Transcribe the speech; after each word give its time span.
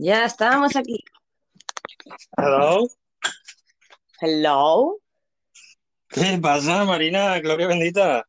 Ya 0.00 0.24
estamos 0.24 0.76
aquí. 0.76 1.02
Hello. 2.36 2.88
Hello. 4.20 4.98
¿Qué 6.08 6.38
pasa, 6.40 6.84
Marina? 6.84 7.38
Gloria 7.40 7.66
bendita. 7.66 8.28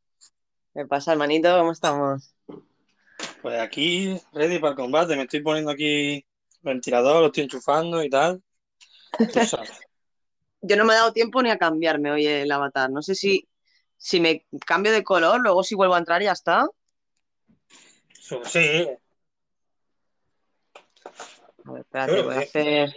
¿Qué 0.74 0.86
pasa, 0.86 1.12
hermanito? 1.12 1.58
¿Cómo 1.58 1.72
estamos? 1.72 2.36
Pues 3.42 3.60
aquí, 3.60 4.20
ready 4.34 4.60
para 4.60 4.72
el 4.72 4.78
combate. 4.78 5.16
Me 5.16 5.24
estoy 5.24 5.42
poniendo 5.42 5.72
aquí 5.72 6.16
el 6.16 6.24
ventilador, 6.62 7.22
lo 7.22 7.28
estoy 7.28 7.44
enchufando 7.44 8.04
y 8.04 8.10
tal. 8.10 8.42
Tú 9.18 9.40
sabes. 9.46 9.80
Yo 10.62 10.76
no 10.76 10.86
me 10.86 10.94
he 10.94 10.98
dado 10.98 11.12
tiempo 11.12 11.42
ni 11.42 11.50
a 11.50 11.58
cambiarme 11.58 12.12
hoy 12.12 12.28
el 12.28 12.52
avatar. 12.52 12.92
No 12.92 13.02
sé 13.02 13.16
si, 13.16 13.49
si 14.00 14.20
me 14.22 14.46
cambio 14.66 14.92
de 14.92 15.04
color, 15.04 15.42
luego 15.42 15.62
si 15.62 15.76
vuelvo 15.76 15.94
a 15.94 16.00
entrar 16.00 16.24
ya 16.24 16.32
está. 16.32 16.68
Sí, 18.20 18.88
A 21.66 21.72
ver, 21.72 21.82
espérate, 21.82 22.22
voy 22.24 22.36
a 22.36 22.40
hacer. 22.40 22.96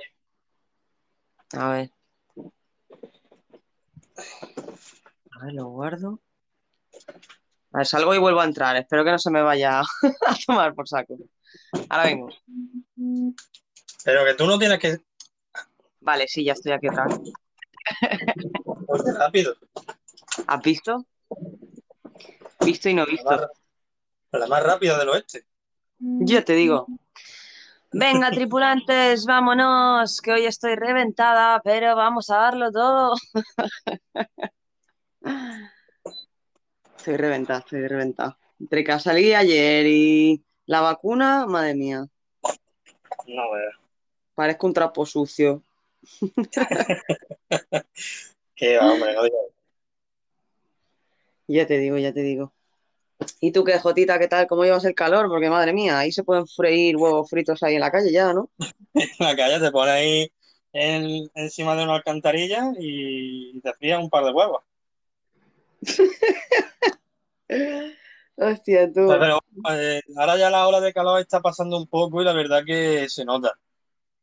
A 1.55 1.69
ver. 1.70 1.91
A 5.33 5.45
ver, 5.45 5.55
lo 5.55 5.66
guardo. 5.66 6.20
A 7.73 7.78
ver, 7.78 7.87
salgo 7.87 8.14
y 8.14 8.19
vuelvo 8.19 8.41
a 8.41 8.45
entrar. 8.45 8.77
Espero 8.77 9.05
que 9.05 9.11
no 9.11 9.19
se 9.19 9.30
me 9.30 9.42
vaya 9.42 9.80
a 10.27 10.37
tomar 10.47 10.75
por 10.75 10.89
saco. 10.89 11.16
Ahora 11.89 12.05
vengo. 12.05 12.28
pero 14.05 14.25
que 14.25 14.34
tú 14.34 14.47
no 14.47 14.59
tienes 14.59 14.78
que... 14.78 15.00
Vale, 16.00 16.28
sí, 16.28 16.45
ya 16.45 16.53
estoy 16.53 16.73
aquí 16.73 16.89
otra 16.89 17.06
vez. 17.06 17.19
Oye, 18.87 19.12
rápido. 19.19 19.56
¿Has 20.47 20.62
visto? 20.62 21.06
Visto 22.64 22.88
y 22.88 22.94
no 22.94 23.05
La 23.05 23.11
visto. 23.11 23.30
más, 23.30 23.47
la 24.33 24.47
más 24.47 24.62
rápida 24.62 24.98
del 24.98 25.08
oeste. 25.11 25.47
Yo 25.98 26.44
te 26.44 26.55
digo. 26.55 26.86
Venga, 27.92 28.30
tripulantes, 28.33 29.25
vámonos, 29.27 30.20
que 30.20 30.33
hoy 30.33 30.47
estoy 30.47 30.75
reventada, 30.77 31.60
pero 31.62 31.94
vamos 31.97 32.30
a 32.30 32.36
darlo 32.36 32.70
todo. 32.72 33.14
Estoy 36.97 37.16
reventada, 37.16 37.58
estoy 37.60 37.86
reventada. 37.88 38.38
Entre 38.60 38.84
que 38.84 38.98
salí 39.00 39.34
ayer 39.34 39.86
y 39.86 40.44
la 40.66 40.80
vacuna, 40.80 41.47
madre 41.47 41.75
mía, 41.75 42.06
No 43.27 43.50
veas. 43.50 43.75
parezco 44.34 44.66
un 44.69 44.72
trapo 44.75 45.05
sucio. 45.05 45.62
Qué 48.55 48.78
va, 48.78 48.92
hombre, 48.92 49.14
no 49.14 49.25
digas. 49.25 49.41
Ya 51.53 51.67
te 51.67 51.77
digo, 51.78 51.98
ya 51.98 52.14
te 52.14 52.22
digo. 52.22 52.55
¿Y 53.41 53.53
tú 53.53 53.62
qué, 53.62 53.78
Jotita, 53.78 54.19
qué 54.19 54.27
tal? 54.27 54.47
¿Cómo 54.47 54.64
llevas 54.64 54.86
el 54.86 54.95
calor? 54.95 55.28
Porque 55.28 55.50
madre 55.50 55.75
mía, 55.75 55.98
ahí 55.98 56.11
se 56.11 56.25
pueden 56.25 56.47
freír 56.47 56.97
huevos 56.97 57.28
fritos 57.28 57.62
ahí 57.62 57.75
en 57.75 57.81
la 57.81 57.91
calle 57.91 58.11
ya, 58.11 58.33
¿no? 58.33 58.50
En 58.94 59.09
la 59.19 59.36
calle 59.36 59.61
te 59.61 59.70
pones 59.70 59.94
ahí 59.94 60.33
en- 60.72 61.31
encima 61.34 61.77
de 61.77 61.84
una 61.84 61.97
alcantarilla 61.97 62.72
y 62.78 63.61
te 63.61 63.75
frías 63.75 64.00
un 64.00 64.09
par 64.09 64.25
de 64.25 64.33
huevos. 64.33 64.62
Hostia, 68.37 68.91
tú. 68.91 69.06
Pero 69.09 69.41
eh, 69.70 70.00
ahora 70.16 70.39
ya 70.39 70.50
la 70.50 70.66
ola 70.66 70.81
de 70.81 70.92
calor 70.92 71.20
está 71.20 71.41
pasando 71.41 71.77
un 71.77 71.87
poco 71.87 72.22
y 72.22 72.25
la 72.25 72.33
verdad 72.33 72.62
que 72.64 73.09
se 73.09 73.25
nota. 73.25 73.53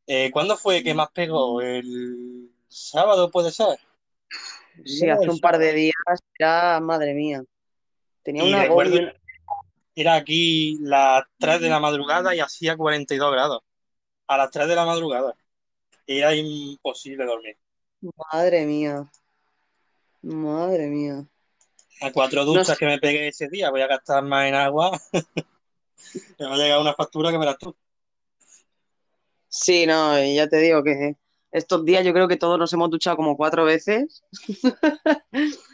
Eh, 0.07 0.31
¿cuándo 0.31 0.57
fue 0.57 0.83
que 0.83 0.95
más 0.95 1.09
pegó? 1.11 1.61
¿El 1.61 2.49
sábado 2.67 3.29
puede 3.29 3.51
ser? 3.51 3.77
Sí, 4.85 5.05
No, 5.05 5.13
hace 5.13 5.29
un 5.29 5.39
par 5.39 5.57
de 5.57 5.73
días 5.73 5.93
ya, 6.39 6.79
madre 6.81 7.13
mía. 7.13 7.43
Tenía 8.23 8.43
Y 8.43 8.49
una 8.49 8.63
recuerdo-. 8.63 9.11
Era 9.95 10.15
aquí 10.15 10.77
las 10.81 11.23
3 11.39 11.59
de 11.59 11.69
la 11.69 11.79
madrugada 11.79 12.33
y 12.33 12.39
hacía 12.39 12.77
42 12.77 13.31
grados. 13.31 13.61
A 14.27 14.37
las 14.37 14.49
3 14.51 14.67
de 14.67 14.75
la 14.75 14.85
madrugada. 14.85 15.33
Era 16.07 16.33
imposible 16.33 17.25
dormir. 17.25 17.57
Madre 18.31 18.65
mía. 18.65 19.11
Madre 20.21 20.87
mía. 20.87 21.25
A 22.01 22.11
cuatro 22.13 22.45
No 22.45 22.53
duchas 22.53 22.67
sé. 22.67 22.77
que 22.77 22.85
me 22.85 22.97
pegué 22.99 23.27
ese 23.27 23.49
día, 23.49 23.69
voy 23.71 23.81
a 23.81 23.87
gastar 23.87 24.23
más 24.23 24.47
en 24.47 24.55
agua. 24.55 24.97
me 26.39 26.45
va 26.45 26.53
a 26.55 26.57
llegar 26.57 26.79
una 26.79 26.93
factura 26.93 27.31
que 27.31 27.37
me 27.37 27.45
das 27.45 27.57
tú. 27.57 27.75
Sí, 29.49 29.85
no, 29.85 30.17
y 30.23 30.35
ya 30.35 30.47
te 30.47 30.57
digo 30.57 30.83
que 30.83 31.15
estos 31.51 31.85
días 31.85 32.05
yo 32.05 32.13
creo 32.13 32.27
que 32.27 32.37
todos 32.37 32.59
nos 32.59 32.71
hemos 32.73 32.89
duchado 32.89 33.17
como 33.17 33.37
cuatro 33.37 33.65
veces. 33.65 34.23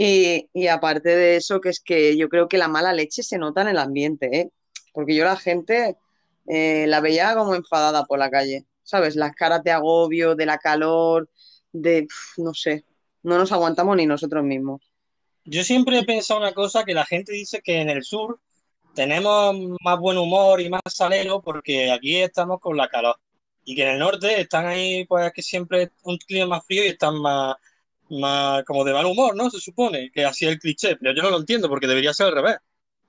Y, 0.00 0.68
aparte 0.68 1.08
de 1.08 1.36
eso, 1.36 1.60
que 1.60 1.70
es 1.70 1.80
que 1.80 2.16
yo 2.16 2.28
creo 2.28 2.48
que 2.48 2.56
la 2.56 2.68
mala 2.68 2.92
leche 2.92 3.24
se 3.24 3.36
nota 3.36 3.62
en 3.62 3.68
el 3.68 3.78
ambiente, 3.78 4.28
¿eh? 4.32 4.50
Porque 4.92 5.16
yo 5.16 5.24
la 5.24 5.34
gente 5.34 5.96
eh, 6.46 6.86
la 6.86 7.00
veía 7.00 7.34
como 7.34 7.56
enfadada 7.56 8.04
por 8.04 8.20
la 8.20 8.30
calle, 8.30 8.64
¿sabes? 8.84 9.16
Las 9.16 9.32
caras 9.32 9.64
de 9.64 9.72
agobio, 9.72 10.36
de 10.36 10.46
la 10.46 10.58
calor, 10.58 11.28
de, 11.72 12.06
no 12.36 12.54
sé, 12.54 12.84
no 13.24 13.38
nos 13.38 13.50
aguantamos 13.50 13.96
ni 13.96 14.06
nosotros 14.06 14.44
mismos. 14.44 14.80
Yo 15.44 15.64
siempre 15.64 15.98
he 15.98 16.04
pensado 16.04 16.38
una 16.38 16.52
cosa, 16.52 16.84
que 16.84 16.94
la 16.94 17.04
gente 17.04 17.32
dice 17.32 17.60
que 17.60 17.80
en 17.80 17.90
el 17.90 18.04
sur 18.04 18.38
tenemos 18.94 19.56
más 19.82 19.98
buen 19.98 20.16
humor 20.16 20.60
y 20.60 20.70
más 20.70 20.82
salero 20.86 21.42
porque 21.42 21.90
aquí 21.90 22.16
estamos 22.18 22.60
con 22.60 22.76
la 22.76 22.88
calor. 22.88 23.16
Y 23.68 23.74
que 23.74 23.82
en 23.82 23.88
el 23.90 23.98
norte 23.98 24.40
están 24.40 24.64
ahí, 24.64 25.04
pues 25.04 25.30
que 25.34 25.42
siempre 25.42 25.82
es 25.82 25.90
un 26.04 26.16
clima 26.16 26.46
más 26.46 26.64
frío 26.64 26.82
y 26.86 26.88
están 26.88 27.20
más, 27.20 27.54
más 28.08 28.64
como 28.64 28.82
de 28.82 28.94
mal 28.94 29.04
humor, 29.04 29.36
¿no? 29.36 29.50
Se 29.50 29.60
supone 29.60 30.10
que 30.10 30.24
así 30.24 30.46
es 30.46 30.52
el 30.52 30.58
cliché, 30.58 30.96
pero 30.96 31.14
yo 31.14 31.22
no 31.22 31.28
lo 31.28 31.36
entiendo 31.36 31.68
porque 31.68 31.86
debería 31.86 32.14
ser 32.14 32.28
al 32.28 32.36
revés. 32.36 32.56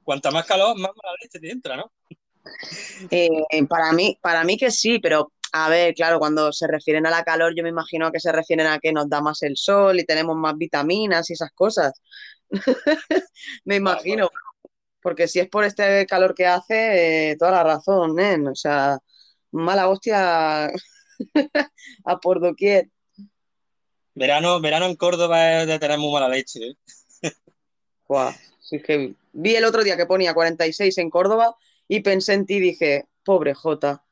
Cuanta 0.03 0.31
más 0.31 0.45
calor, 0.45 0.77
más 0.77 0.91
mala 1.01 1.15
leche 1.21 1.39
te 1.39 1.49
entra, 1.49 1.77
¿no? 1.77 1.93
Eh, 3.09 3.29
para 3.69 3.93
mí, 3.93 4.17
para 4.21 4.43
mí 4.43 4.57
que 4.57 4.69
sí, 4.69 4.99
pero 4.99 5.31
a 5.53 5.69
ver, 5.69 5.93
claro, 5.93 6.19
cuando 6.19 6.51
se 6.51 6.67
refieren 6.67 7.07
a 7.07 7.09
la 7.09 7.23
calor, 7.23 7.53
yo 7.55 7.63
me 7.63 7.69
imagino 7.69 8.11
que 8.11 8.19
se 8.19 8.33
refieren 8.33 8.67
a 8.67 8.79
que 8.79 8.91
nos 8.91 9.07
da 9.09 9.21
más 9.21 9.41
el 9.43 9.55
sol 9.55 9.97
y 9.97 10.03
tenemos 10.03 10.35
más 10.35 10.57
vitaminas 10.57 11.29
y 11.29 11.33
esas 11.35 11.53
cosas. 11.53 11.93
Me 13.63 13.77
imagino, 13.77 14.29
porque 15.01 15.29
si 15.29 15.39
es 15.39 15.47
por 15.47 15.63
este 15.63 16.05
calor 16.05 16.35
que 16.35 16.47
hace, 16.47 17.31
eh, 17.31 17.37
toda 17.37 17.51
la 17.51 17.63
razón, 17.63 18.15
nen. 18.15 18.45
O 18.49 18.55
sea, 18.55 18.99
mala 19.51 19.89
hostia 19.89 20.71
a 22.05 22.19
por 22.21 22.39
doquier. 22.39 22.89
Verano, 24.15 24.59
verano 24.59 24.85
en 24.85 24.95
Córdoba 24.95 25.61
es 25.61 25.67
de 25.67 25.79
tener 25.79 25.97
muy 25.97 26.11
mala 26.11 26.27
leche, 26.27 26.59
¿eh? 26.59 26.75
Guau, 28.07 28.33
si 28.59 28.77
es 28.77 28.83
que 28.83 29.13
vi 29.33 29.55
el 29.55 29.65
otro 29.65 29.83
día 29.83 29.97
que 29.97 30.05
ponía 30.05 30.33
46 30.33 30.97
en 30.97 31.09
Córdoba 31.09 31.55
y 31.87 32.01
pensé 32.01 32.33
en 32.33 32.45
ti 32.45 32.55
y 32.55 32.59
dije, 32.59 33.05
pobre 33.23 33.53
Jota, 33.53 34.03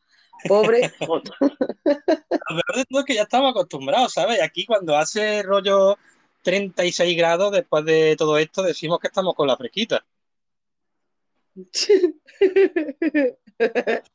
pobre 0.47 0.89
Jota. 0.99 1.35
Lo 1.41 1.49
peor 1.83 2.75
de 2.75 2.85
todo 2.85 2.99
es 2.99 3.05
que 3.05 3.15
ya 3.15 3.23
estamos 3.23 3.51
acostumbrados, 3.51 4.13
¿sabes? 4.13 4.41
Aquí 4.41 4.65
cuando 4.65 4.95
hace 4.95 5.43
rollo 5.43 5.97
36 6.43 7.17
grados, 7.17 7.51
después 7.51 7.83
de 7.85 8.15
todo 8.17 8.37
esto, 8.37 8.63
decimos 8.63 8.99
que 8.99 9.07
estamos 9.07 9.35
con 9.35 9.47
la 9.47 9.57
fresquita. 9.57 10.05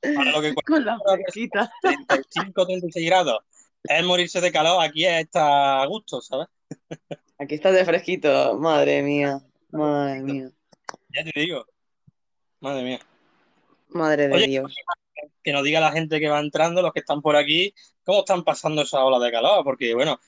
Para 0.00 0.30
lo 0.30 0.40
que 0.40 0.54
Con 0.66 0.84
la 0.84 0.98
fresquita. 0.98 1.72
35, 1.82 2.66
36 2.66 3.06
grados 3.06 3.42
es 3.84 4.04
morirse 4.04 4.40
de 4.40 4.52
calor, 4.52 4.82
aquí 4.82 5.04
es 5.04 5.24
estar 5.24 5.80
a 5.80 5.86
gusto, 5.86 6.20
¿sabes? 6.20 6.48
Aquí 7.38 7.56
estás 7.56 7.74
de 7.74 7.84
fresquito, 7.84 8.56
madre 8.58 9.02
mía, 9.02 9.40
madre 9.70 10.20
mía, 10.20 10.50
Ya 11.14 11.24
te 11.24 11.40
digo. 11.40 11.66
Madre 12.60 12.84
mía. 12.84 13.00
madre 13.88 14.28
de 14.28 14.34
Oye, 14.34 14.46
Dios. 14.46 14.74
Que 15.42 15.52
nos 15.52 15.64
diga 15.64 15.80
la 15.80 15.92
gente 15.92 16.20
que 16.20 16.28
va 16.28 16.38
entrando, 16.38 16.82
los 16.82 16.92
que 16.92 17.00
están 17.00 17.20
por 17.20 17.36
aquí, 17.36 17.74
cómo 18.04 18.20
están 18.20 18.44
pasando 18.44 18.82
esa 18.82 19.04
ola 19.04 19.18
de 19.24 19.32
calor, 19.32 19.64
porque 19.64 19.94
bueno, 19.94 20.20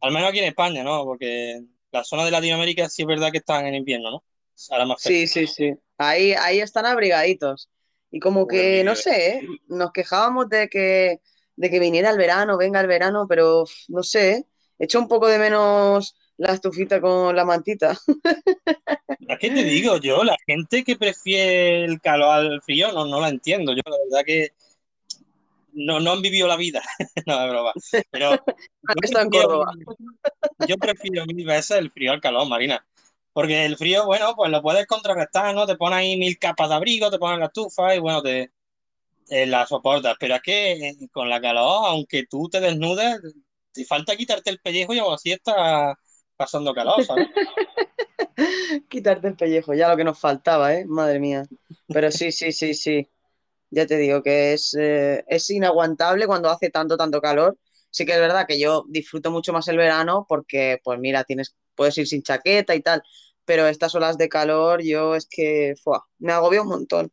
al 0.00 0.12
menos 0.12 0.28
aquí 0.28 0.40
en 0.40 0.46
España, 0.46 0.84
¿no? 0.84 1.04
Porque 1.04 1.62
la 1.90 2.04
zona 2.04 2.24
de 2.24 2.30
Latinoamérica 2.30 2.88
sí 2.88 3.02
es 3.02 3.08
verdad 3.08 3.32
que 3.32 3.38
están 3.38 3.66
en 3.66 3.74
invierno, 3.74 4.10
¿no? 4.10 4.24
Ahora 4.70 4.86
más 4.86 5.00
Sí, 5.00 5.26
sí, 5.26 5.46
sí. 5.46 5.74
Ahí, 5.98 6.32
ahí 6.32 6.60
están 6.60 6.86
abrigaditos. 6.86 7.68
Y 8.10 8.20
como 8.20 8.46
que, 8.46 8.82
no 8.84 8.94
sé, 8.94 9.28
¿eh? 9.28 9.48
nos 9.68 9.92
quejábamos 9.92 10.48
de 10.48 10.68
que, 10.68 11.20
de 11.56 11.70
que 11.70 11.78
viniera 11.78 12.10
el 12.10 12.16
verano, 12.16 12.56
venga 12.56 12.80
el 12.80 12.86
verano, 12.86 13.26
pero 13.28 13.64
no 13.88 14.02
sé, 14.02 14.30
¿eh? 14.30 14.46
echo 14.78 14.98
un 14.98 15.08
poco 15.08 15.26
de 15.26 15.38
menos 15.38 16.14
la 16.38 16.52
estufita 16.52 17.00
con 17.00 17.36
la 17.36 17.44
mantita. 17.44 17.98
Es 19.28 19.38
que 19.38 19.50
te 19.50 19.62
digo 19.62 19.98
yo, 19.98 20.24
la 20.24 20.36
gente 20.46 20.82
que 20.84 20.96
prefiere 20.96 21.84
el 21.84 22.00
calor 22.00 22.30
al 22.30 22.62
frío, 22.62 22.90
no, 22.92 23.04
no 23.04 23.20
la 23.20 23.28
entiendo. 23.28 23.74
Yo 23.74 23.82
la 23.84 23.96
verdad 24.08 24.24
que 24.24 24.52
no, 25.74 26.00
no 26.00 26.12
han 26.12 26.22
vivido 26.22 26.48
la 26.48 26.56
vida. 26.56 26.82
no, 27.26 27.44
es 27.44 27.50
broma. 27.50 27.72
Pero 28.10 28.30
yo 29.02 29.12
prefiero, 29.12 29.64
yo 30.66 30.76
prefiero 30.76 31.26
mil 31.26 31.44
veces 31.44 31.76
el 31.76 31.90
frío 31.90 32.12
al 32.12 32.22
calor, 32.22 32.48
Marina. 32.48 32.82
Porque 33.38 33.64
el 33.64 33.76
frío, 33.76 34.04
bueno, 34.04 34.34
pues 34.34 34.50
lo 34.50 34.60
puedes 34.60 34.84
contrarrestar, 34.88 35.54
¿no? 35.54 35.64
Te 35.64 35.76
pones 35.76 36.00
ahí 36.00 36.16
mil 36.16 36.40
capas 36.40 36.70
de 36.70 36.74
abrigo, 36.74 37.08
te 37.08 37.20
pones 37.20 37.38
la 37.38 37.44
estufa 37.44 37.94
y 37.94 38.00
bueno, 38.00 38.20
te 38.20 38.50
eh, 39.28 39.46
la 39.46 39.64
soportas. 39.64 40.16
Pero 40.18 40.34
es 40.34 40.42
que 40.42 40.72
eh, 40.72 40.96
con 41.12 41.30
la 41.30 41.40
calor, 41.40 41.86
aunque 41.86 42.26
tú 42.28 42.48
te 42.48 42.58
desnudes, 42.58 43.20
te 43.70 43.84
falta 43.84 44.16
quitarte 44.16 44.50
el 44.50 44.58
pellejo 44.58 44.92
y 44.92 44.98
aún 44.98 45.14
así 45.14 45.30
estás 45.30 45.94
pasando 46.36 46.74
calor, 46.74 47.04
¿sabes? 47.04 47.28
Quitarte 48.90 49.28
el 49.28 49.36
pellejo, 49.36 49.72
ya 49.72 49.88
lo 49.88 49.96
que 49.96 50.02
nos 50.02 50.18
faltaba, 50.18 50.74
¿eh? 50.74 50.84
Madre 50.84 51.20
mía. 51.20 51.44
Pero 51.86 52.10
sí, 52.10 52.32
sí, 52.32 52.50
sí, 52.50 52.74
sí. 52.74 53.08
Ya 53.70 53.86
te 53.86 53.98
digo 53.98 54.20
que 54.20 54.54
es, 54.54 54.74
eh, 54.76 55.24
es 55.28 55.48
inaguantable 55.50 56.26
cuando 56.26 56.50
hace 56.50 56.70
tanto, 56.70 56.96
tanto 56.96 57.20
calor. 57.20 57.56
Sí 57.90 58.04
que 58.04 58.14
es 58.14 58.20
verdad 58.20 58.46
que 58.48 58.58
yo 58.58 58.84
disfruto 58.88 59.30
mucho 59.30 59.52
más 59.52 59.68
el 59.68 59.76
verano 59.76 60.26
porque, 60.28 60.80
pues 60.82 60.98
mira, 60.98 61.22
tienes, 61.22 61.54
puedes 61.76 61.96
ir 61.98 62.08
sin 62.08 62.22
chaqueta 62.22 62.74
y 62.74 62.82
tal, 62.82 63.02
pero 63.48 63.66
estas 63.66 63.94
olas 63.94 64.18
de 64.18 64.28
calor 64.28 64.82
yo 64.82 65.14
es 65.14 65.26
que 65.26 65.72
me 66.18 66.32
agobio 66.34 66.64
un 66.64 66.68
montón. 66.68 67.10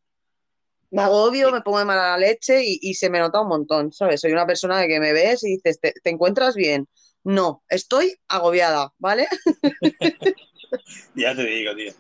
Me 0.92 1.02
agobio, 1.02 1.50
me 1.50 1.62
pongo 1.62 1.80
de 1.80 1.86
mala 1.86 2.18
leche 2.18 2.62
y, 2.62 2.78
y 2.82 2.96
se 2.96 3.10
me 3.10 3.20
nota 3.20 3.40
un 3.40 3.48
montón, 3.48 3.94
¿sabes? 3.94 4.20
Soy 4.20 4.34
una 4.34 4.46
persona 4.46 4.78
de 4.82 4.90
que 4.90 5.00
me 5.00 5.14
ves 5.14 5.46
y 5.46 5.56
dices, 5.56 5.80
¿te, 5.80 5.94
te 5.94 6.10
encuentras 6.10 6.56
bien? 6.56 6.90
No, 7.24 7.64
estoy 7.70 8.18
agobiada, 8.28 8.94
¿vale? 8.98 9.28
Ya 11.16 11.34
te 11.34 11.46
digo, 11.46 11.74
tío. 11.74 11.94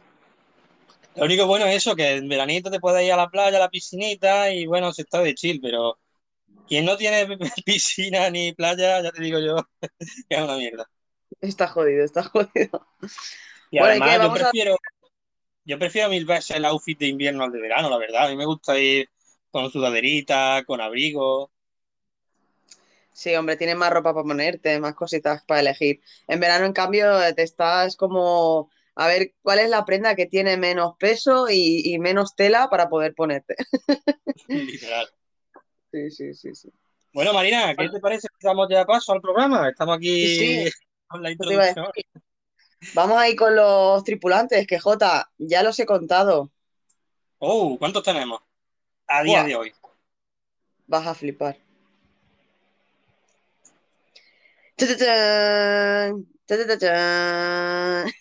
Lo 1.16 1.24
único 1.24 1.48
bueno 1.48 1.66
es 1.66 1.78
eso, 1.78 1.96
que 1.96 2.16
en 2.16 2.28
veranito 2.28 2.70
te 2.70 2.82
puedes 2.82 3.06
ir 3.06 3.14
a 3.14 3.18
la 3.18 3.30
playa, 3.30 3.56
a 3.56 3.62
la 3.62 3.70
piscinita 3.70 4.52
y 4.52 4.66
bueno, 4.66 4.92
se 4.92 5.04
está 5.04 5.22
de 5.22 5.34
chill, 5.34 5.62
pero 5.62 5.98
quien 6.68 6.84
no 6.84 6.98
tiene 6.98 7.26
piscina 7.66 8.30
ni 8.30 8.52
playa, 8.52 9.02
ya 9.02 9.12
te 9.12 9.22
digo 9.22 9.40
yo, 9.40 9.56
que 9.80 9.88
es 10.30 10.42
una 10.42 10.58
mierda. 10.58 10.86
Está 11.40 11.68
jodido, 11.68 12.04
está 12.04 12.24
jodido. 12.24 12.86
Además 13.84 14.14
yo 14.14 14.20
Vamos 14.20 14.42
a... 14.42 14.44
prefiero, 14.44 14.78
yo 15.64 15.80
prefiero 15.80 16.10
mil 16.10 16.26
veces 16.26 16.56
el 16.56 16.66
outfit 16.66 16.98
de 17.00 17.08
invierno 17.08 17.44
al 17.44 17.52
de 17.52 17.62
verano, 17.62 17.90
la 17.90 17.98
verdad. 17.98 18.26
A 18.26 18.30
mí 18.30 18.36
me 18.36 18.46
gusta 18.46 18.78
ir 18.78 19.10
con 19.52 19.72
sudaderita, 19.72 20.64
con 20.66 20.82
abrigo. 20.82 21.52
Sí, 23.12 23.34
hombre, 23.36 23.56
tienes 23.56 23.78
más 23.78 23.92
ropa 23.92 24.14
para 24.14 24.26
ponerte, 24.26 24.80
más 24.80 24.94
cositas 24.94 25.44
para 25.46 25.62
elegir. 25.62 26.02
En 26.28 26.40
verano, 26.40 26.66
en 26.66 26.74
cambio, 26.74 27.18
te 27.34 27.44
estás 27.44 27.96
como 27.96 28.70
a 28.96 29.08
ver 29.08 29.34
cuál 29.42 29.60
es 29.60 29.70
la 29.70 29.86
prenda 29.86 30.16
que 30.16 30.26
tiene 30.26 30.58
menos 30.58 30.96
peso 30.98 31.48
y, 31.50 31.94
y 31.94 32.00
menos 32.00 32.36
tela 32.36 32.70
para 32.70 32.90
poder 32.90 33.14
ponerte. 33.14 33.56
Literal. 34.48 35.08
Sí, 35.92 36.12
sí, 36.12 36.34
sí, 36.34 36.54
sí. 36.54 36.70
Bueno, 37.14 37.32
Marina, 37.32 37.74
¿qué 37.78 37.88
te 37.88 38.02
parece 38.02 38.28
si 38.38 38.46
damos 38.46 38.68
ya 38.70 38.84
paso 38.86 39.14
al 39.14 39.22
programa? 39.22 39.70
Estamos 39.70 39.96
aquí 39.96 40.28
sí, 40.28 40.72
con 41.08 41.24
la 41.24 41.32
introducción. 41.32 41.88
Vamos 42.94 43.18
a 43.18 43.30
ir 43.30 43.36
con 43.36 43.56
los 43.56 44.04
tripulantes, 44.04 44.68
que 44.68 44.80
Jota, 44.80 45.32
ya 45.38 45.64
los 45.64 45.80
he 45.80 45.86
contado. 45.86 46.52
Oh, 47.40 47.78
¿cuántos 47.78 48.04
tenemos 48.04 48.42
a 49.08 49.24
día 49.24 49.44
de 49.44 49.56
hoy? 49.56 49.74
vas 50.88 51.08
a 51.08 51.16
flipar. 51.16 51.58
¡Tatachán! 54.76 56.26
¡Tatachán! 56.46 58.12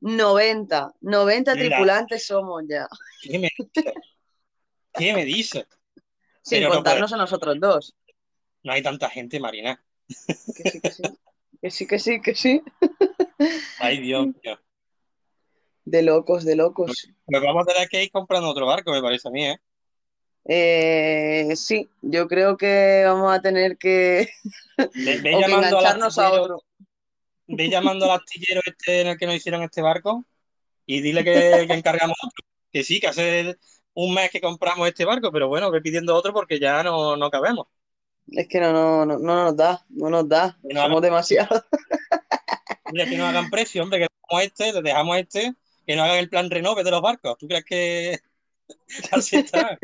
90, 0.00 0.94
90 1.00 1.54
La, 1.54 1.60
tripulantes 1.60 2.26
somos 2.26 2.62
ya, 2.68 2.86
¿qué 3.22 3.38
me? 3.38 3.50
¿Qué 4.92 5.12
me 5.14 5.24
dices? 5.24 5.66
sin 6.42 6.60
Pero 6.60 6.68
no 6.68 6.68
puede, 6.68 6.76
contarnos 6.76 7.12
a 7.12 7.16
nosotros 7.16 7.56
dos. 7.60 7.94
no 8.62 8.72
hay 8.72 8.82
tanta 8.82 9.08
gente, 9.10 9.40
Marina. 9.40 9.82
Que 10.54 10.70
sí, 10.70 10.80
que 10.80 10.90
sí, 10.90 11.02
que 11.66 11.70
sí, 11.72 11.86
que 11.86 11.98
sí, 11.98 12.20
que 12.22 12.34
sí. 12.34 12.62
Ay, 13.78 14.00
Dios 14.00 14.26
mío. 14.44 14.58
De 15.84 16.02
locos, 16.02 16.44
de 16.44 16.56
locos. 16.56 17.08
Pues 17.24 17.42
vamos 17.42 17.64
a 17.64 17.72
tener 17.72 17.88
que 17.88 18.04
ir 18.04 18.10
comprando 18.10 18.48
otro 18.48 18.66
barco, 18.66 18.92
me 18.92 19.02
parece 19.02 19.28
a 19.28 19.30
mí, 19.30 19.46
¿eh? 19.46 19.58
Eh, 20.48 21.56
sí, 21.56 21.88
yo 22.02 22.28
creo 22.28 22.56
que 22.56 23.02
vamos 23.04 23.32
a 23.32 23.40
tener 23.42 23.76
que, 23.78 24.28
Ve, 24.76 25.20
ve 25.20 25.34
o 25.34 25.38
que 25.40 25.52
engancharnos 25.52 26.18
a 26.18 26.32
otro. 26.32 26.62
ve 27.48 27.68
llamando 27.68 28.04
al 28.04 28.20
astillero 28.20 28.60
este 28.64 29.00
en 29.00 29.08
el 29.08 29.18
que 29.18 29.26
nos 29.26 29.34
hicieron 29.34 29.62
este 29.64 29.82
barco 29.82 30.24
y 30.86 31.00
dile 31.00 31.24
que, 31.24 31.64
que 31.66 31.74
encargamos 31.74 32.16
otro. 32.22 32.46
Que 32.72 32.84
sí, 32.84 33.00
que 33.00 33.08
hace 33.08 33.56
un 33.94 34.14
mes 34.14 34.30
que 34.30 34.40
compramos 34.40 34.86
este 34.86 35.04
barco, 35.04 35.32
pero 35.32 35.48
bueno, 35.48 35.70
ve 35.72 35.80
pidiendo 35.80 36.14
otro 36.14 36.32
porque 36.32 36.60
ya 36.60 36.84
no, 36.84 37.16
no 37.16 37.28
cabemos. 37.28 37.66
Es 38.28 38.48
que 38.48 38.60
no, 38.60 38.72
no, 38.72 39.06
no, 39.06 39.18
no 39.18 39.44
nos 39.44 39.56
da, 39.56 39.84
no 39.90 40.10
nos 40.10 40.28
da. 40.28 40.58
Que 40.62 40.74
no 40.74 40.80
hagan, 40.80 40.90
Somos 40.90 41.02
demasiados. 41.02 41.62
mira, 42.92 43.04
que 43.06 43.16
no 43.16 43.26
hagan 43.26 43.50
precio, 43.50 43.82
hombre, 43.82 44.00
que 44.00 44.06
dejamos 44.08 44.44
este, 44.44 44.72
le 44.72 44.82
dejamos 44.82 45.18
este, 45.18 45.54
que 45.86 45.96
no 45.96 46.02
hagan 46.04 46.18
el 46.18 46.28
plan 46.28 46.50
renove 46.50 46.82
de 46.84 46.90
los 46.90 47.02
barcos. 47.02 47.36
¿Tú 47.38 47.46
crees 47.46 47.64
que 47.64 48.18
así 49.12 49.36
está? 49.36 49.78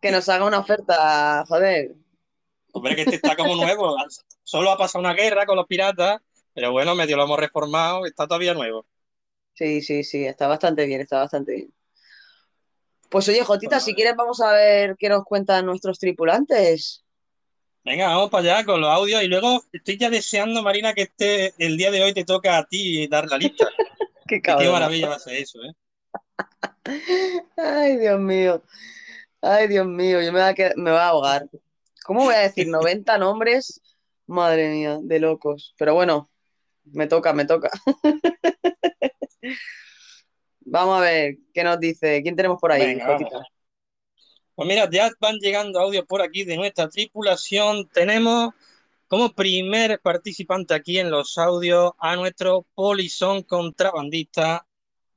Que 0.00 0.10
nos 0.10 0.28
haga 0.28 0.44
una 0.46 0.58
oferta, 0.60 1.44
joder. 1.48 1.94
Hombre, 2.72 2.94
que 2.96 3.02
este 3.02 3.16
está 3.16 3.36
como 3.36 3.56
nuevo. 3.56 3.96
Solo 4.42 4.70
ha 4.72 4.78
pasado 4.78 5.00
una 5.00 5.14
guerra 5.14 5.46
con 5.46 5.56
los 5.56 5.66
piratas, 5.66 6.20
pero 6.54 6.72
bueno, 6.72 6.94
medio 6.94 7.16
lo 7.16 7.24
hemos 7.24 7.38
reformado, 7.38 8.06
está 8.06 8.26
todavía 8.26 8.54
nuevo. 8.54 8.86
Sí, 9.54 9.82
sí, 9.82 10.04
sí, 10.04 10.24
está 10.24 10.46
bastante 10.48 10.86
bien, 10.86 11.00
está 11.02 11.18
bastante 11.18 11.52
bien. 11.52 11.74
Pues 13.08 13.28
oye, 13.28 13.44
Pues 13.46 13.48
Jotita, 13.48 13.80
si 13.80 13.90
nada. 13.90 13.96
quieres 13.96 14.16
vamos 14.16 14.40
a 14.40 14.52
ver 14.52 14.96
qué 14.98 15.08
nos 15.08 15.24
cuentan 15.24 15.66
nuestros 15.66 15.98
tripulantes. 15.98 17.04
Venga, 17.84 18.08
vamos 18.08 18.30
para 18.30 18.56
allá 18.56 18.64
con 18.64 18.80
los 18.80 18.90
audios 18.90 19.22
y 19.22 19.28
luego 19.28 19.62
estoy 19.72 19.96
ya 19.96 20.10
deseando, 20.10 20.62
Marina, 20.62 20.92
que 20.92 21.02
este, 21.02 21.54
el 21.58 21.76
día 21.76 21.90
de 21.90 22.02
hoy 22.02 22.12
te 22.12 22.24
toca 22.24 22.58
a 22.58 22.64
ti 22.66 23.06
dar 23.08 23.26
la 23.26 23.38
lista. 23.38 23.68
Qué 24.26 24.68
maravilla 24.68 25.08
va 25.08 25.14
a 25.16 25.18
ser 25.18 25.34
eso, 25.36 25.58
¿eh? 25.64 25.72
Ay, 27.56 27.96
Dios 27.96 28.20
mío. 28.20 28.62
Ay, 29.40 29.68
Dios 29.68 29.86
mío, 29.86 30.20
yo 30.20 30.32
me 30.32 30.40
voy 30.40 30.48
a, 30.48 30.54
qued- 30.54 30.74
me 30.76 30.90
voy 30.90 31.00
a 31.00 31.08
ahogar. 31.08 31.48
¿Cómo 32.04 32.24
voy 32.24 32.34
a 32.34 32.40
decir 32.40 32.68
90 32.68 33.18
nombres? 33.18 33.80
Madre 34.26 34.70
mía, 34.70 34.98
de 35.02 35.18
locos. 35.20 35.74
Pero 35.78 35.94
bueno, 35.94 36.30
me 36.84 37.06
toca, 37.06 37.32
me 37.32 37.44
toca. 37.46 37.70
Vamos 40.60 40.98
a 40.98 41.00
ver 41.00 41.38
qué 41.52 41.64
nos 41.64 41.80
dice. 41.80 42.22
¿Quién 42.22 42.36
tenemos 42.36 42.60
por 42.60 42.72
ahí, 42.72 42.82
Venga? 42.94 43.18
Pues 44.60 44.68
mira, 44.68 44.90
ya 44.90 45.10
van 45.18 45.38
llegando 45.38 45.80
audios 45.80 46.04
por 46.04 46.20
aquí 46.20 46.44
de 46.44 46.54
nuestra 46.54 46.86
tripulación. 46.86 47.88
Tenemos 47.88 48.52
como 49.08 49.32
primer 49.32 49.98
participante 50.00 50.74
aquí 50.74 50.98
en 50.98 51.10
los 51.10 51.38
audios 51.38 51.92
a 51.98 52.14
nuestro 52.14 52.66
polizón 52.74 53.42
contrabandista 53.42 54.66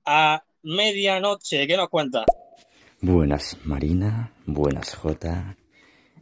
a 0.05 0.45
medianoche. 0.61 1.67
¿Qué 1.67 1.75
nos 1.75 1.89
cuenta? 1.89 2.23
Buenas 3.01 3.57
Marina, 3.65 4.31
buenas 4.45 4.95
Jota. 4.95 5.57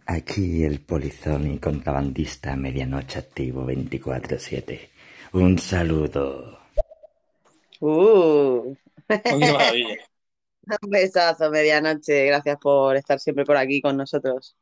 Aquí 0.07 0.63
el 0.63 0.81
polizón 0.81 1.53
y 1.53 1.59
contrabandista 1.59 2.56
medianoche 2.56 3.19
activo 3.19 3.68
24/7. 3.68 4.90
Un 5.33 5.59
saludo. 5.59 6.57
Uh, 7.81 8.75
qué 9.07 9.35
maravilla. 9.35 10.10
Un 10.81 10.89
besazo, 10.89 11.49
medianoche. 11.51 12.25
Gracias 12.25 12.57
por 12.59 12.95
estar 12.95 13.19
siempre 13.19 13.45
por 13.45 13.57
aquí 13.57 13.81
con 13.81 13.97
nosotros. 13.97 14.56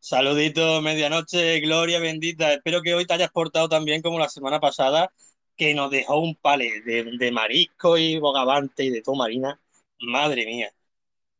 Saludito, 0.00 0.80
medianoche, 0.80 1.60
gloria 1.60 2.00
bendita. 2.00 2.52
Espero 2.52 2.82
que 2.82 2.94
hoy 2.94 3.06
te 3.06 3.14
hayas 3.14 3.30
portado 3.30 3.68
tan 3.68 3.84
bien 3.84 4.00
como 4.02 4.18
la 4.18 4.28
semana 4.28 4.60
pasada, 4.60 5.12
que 5.56 5.74
nos 5.74 5.90
dejó 5.90 6.18
un 6.20 6.36
palé 6.36 6.80
de, 6.82 7.04
de 7.18 7.32
marisco 7.32 7.98
y 7.98 8.18
bogavante 8.18 8.84
y 8.84 8.90
de 8.90 9.02
todo, 9.02 9.16
Marina. 9.16 9.60
Madre 10.00 10.46
mía. 10.46 10.70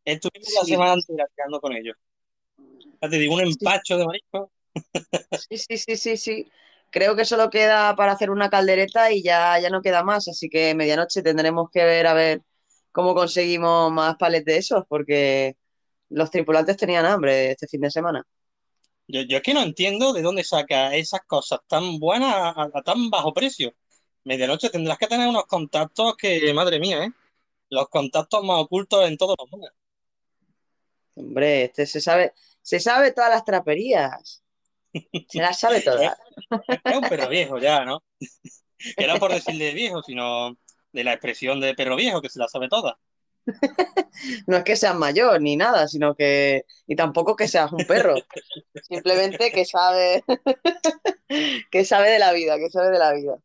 Estuvimos 0.04 0.52
la 0.54 0.64
semana 0.64 0.94
entera 0.94 1.26
tirando 1.34 1.60
con 1.60 1.74
ellos. 1.74 1.96
Ya 3.02 3.08
te 3.08 3.18
digo, 3.18 3.34
un 3.34 3.40
sí, 3.44 3.48
empacho 3.52 3.96
de 3.98 4.06
marisco. 4.06 4.52
sí, 5.32 5.58
sí, 5.58 5.78
sí, 5.78 5.96
sí, 5.96 6.16
sí. 6.16 6.52
Creo 6.90 7.16
que 7.16 7.24
solo 7.24 7.50
queda 7.50 7.94
para 7.96 8.12
hacer 8.12 8.30
una 8.30 8.48
caldereta 8.50 9.12
y 9.12 9.22
ya, 9.22 9.58
ya 9.60 9.70
no 9.70 9.82
queda 9.82 10.02
más. 10.04 10.28
Así 10.28 10.48
que 10.48 10.74
medianoche 10.74 11.22
tendremos 11.22 11.70
que 11.70 11.84
ver 11.84 12.06
a 12.06 12.14
ver 12.14 12.42
cómo 12.92 13.14
conseguimos 13.14 13.92
más 13.92 14.16
palets 14.16 14.44
de 14.44 14.56
esos, 14.56 14.84
porque 14.88 15.56
los 16.10 16.30
tripulantes 16.30 16.76
tenían 16.76 17.06
hambre 17.06 17.52
este 17.52 17.66
fin 17.68 17.80
de 17.80 17.90
semana. 17.90 18.24
Yo, 19.06 19.22
yo 19.22 19.38
es 19.38 19.42
que 19.42 19.54
no 19.54 19.62
entiendo 19.62 20.12
de 20.12 20.22
dónde 20.22 20.44
saca 20.44 20.94
esas 20.94 21.20
cosas 21.26 21.60
tan 21.66 21.98
buenas 21.98 22.34
a, 22.34 22.82
tan 22.84 23.08
bajo 23.10 23.32
precio. 23.32 23.74
Medianoche 24.24 24.68
tendrás 24.70 24.98
que 24.98 25.06
tener 25.06 25.28
unos 25.28 25.46
contactos 25.46 26.16
que, 26.16 26.52
madre 26.52 26.78
mía, 26.78 27.04
¿eh? 27.04 27.12
Los 27.70 27.88
contactos 27.88 28.44
más 28.44 28.62
ocultos 28.62 29.06
en 29.08 29.16
todos 29.16 29.36
los 29.38 29.50
mundos. 29.50 29.70
Hombre, 31.14 31.64
este 31.64 31.86
se 31.86 32.00
sabe, 32.00 32.34
se 32.62 32.80
sabe 32.80 33.12
todas 33.12 33.30
las 33.30 33.44
traperías. 33.44 34.42
Se 35.28 35.40
las 35.40 35.58
sabe 35.58 35.80
todas. 35.82 36.16
es 36.84 36.96
un 36.96 37.08
perro 37.08 37.28
viejo 37.28 37.58
ya, 37.58 37.84
¿no? 37.84 38.02
Que 38.96 39.06
no 39.06 39.18
por 39.18 39.32
decirle 39.32 39.72
viejo, 39.72 40.02
sino 40.02 40.56
de 40.92 41.04
la 41.04 41.12
expresión 41.12 41.60
de 41.60 41.74
perro 41.74 41.96
viejo, 41.96 42.20
que 42.20 42.28
se 42.28 42.38
la 42.38 42.48
sabe 42.48 42.68
toda. 42.68 42.98
No 44.46 44.56
es 44.56 44.64
que 44.64 44.74
seas 44.74 44.96
mayor 44.96 45.40
ni 45.40 45.56
nada, 45.56 45.86
sino 45.86 46.14
que, 46.14 46.64
y 46.86 46.96
tampoco 46.96 47.36
que 47.36 47.46
seas 47.46 47.70
un 47.72 47.84
perro. 47.86 48.16
Simplemente 48.82 49.52
que 49.52 49.64
sabe, 49.64 50.24
que 51.70 51.84
sabe 51.84 52.10
de 52.10 52.18
la 52.18 52.32
vida, 52.32 52.56
que 52.58 52.68
sabe 52.68 52.90
de 52.90 52.98
la 52.98 53.12
vida. 53.12 53.38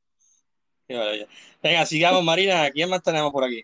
Qué 0.88 0.95
maravilla. 0.95 1.27
Venga, 1.62 1.85
sigamos, 1.85 2.23
Marina. 2.23 2.71
¿Quién 2.71 2.89
más 2.89 3.03
tenemos 3.03 3.31
por 3.31 3.43
aquí? 3.43 3.63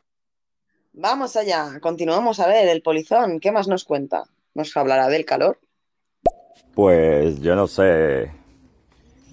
Vamos 0.93 1.35
allá, 1.35 1.79
continuamos 1.81 2.39
a 2.39 2.47
ver 2.47 2.67
el 2.67 2.81
polizón. 2.81 3.39
¿Qué 3.39 3.51
más 3.51 3.67
nos 3.67 3.83
cuenta? 3.83 4.25
¿Nos 4.53 4.75
hablará 4.75 5.07
del 5.07 5.25
calor? 5.25 5.59
Pues 6.73 7.41
yo 7.41 7.55
no 7.55 7.67
sé 7.67 8.31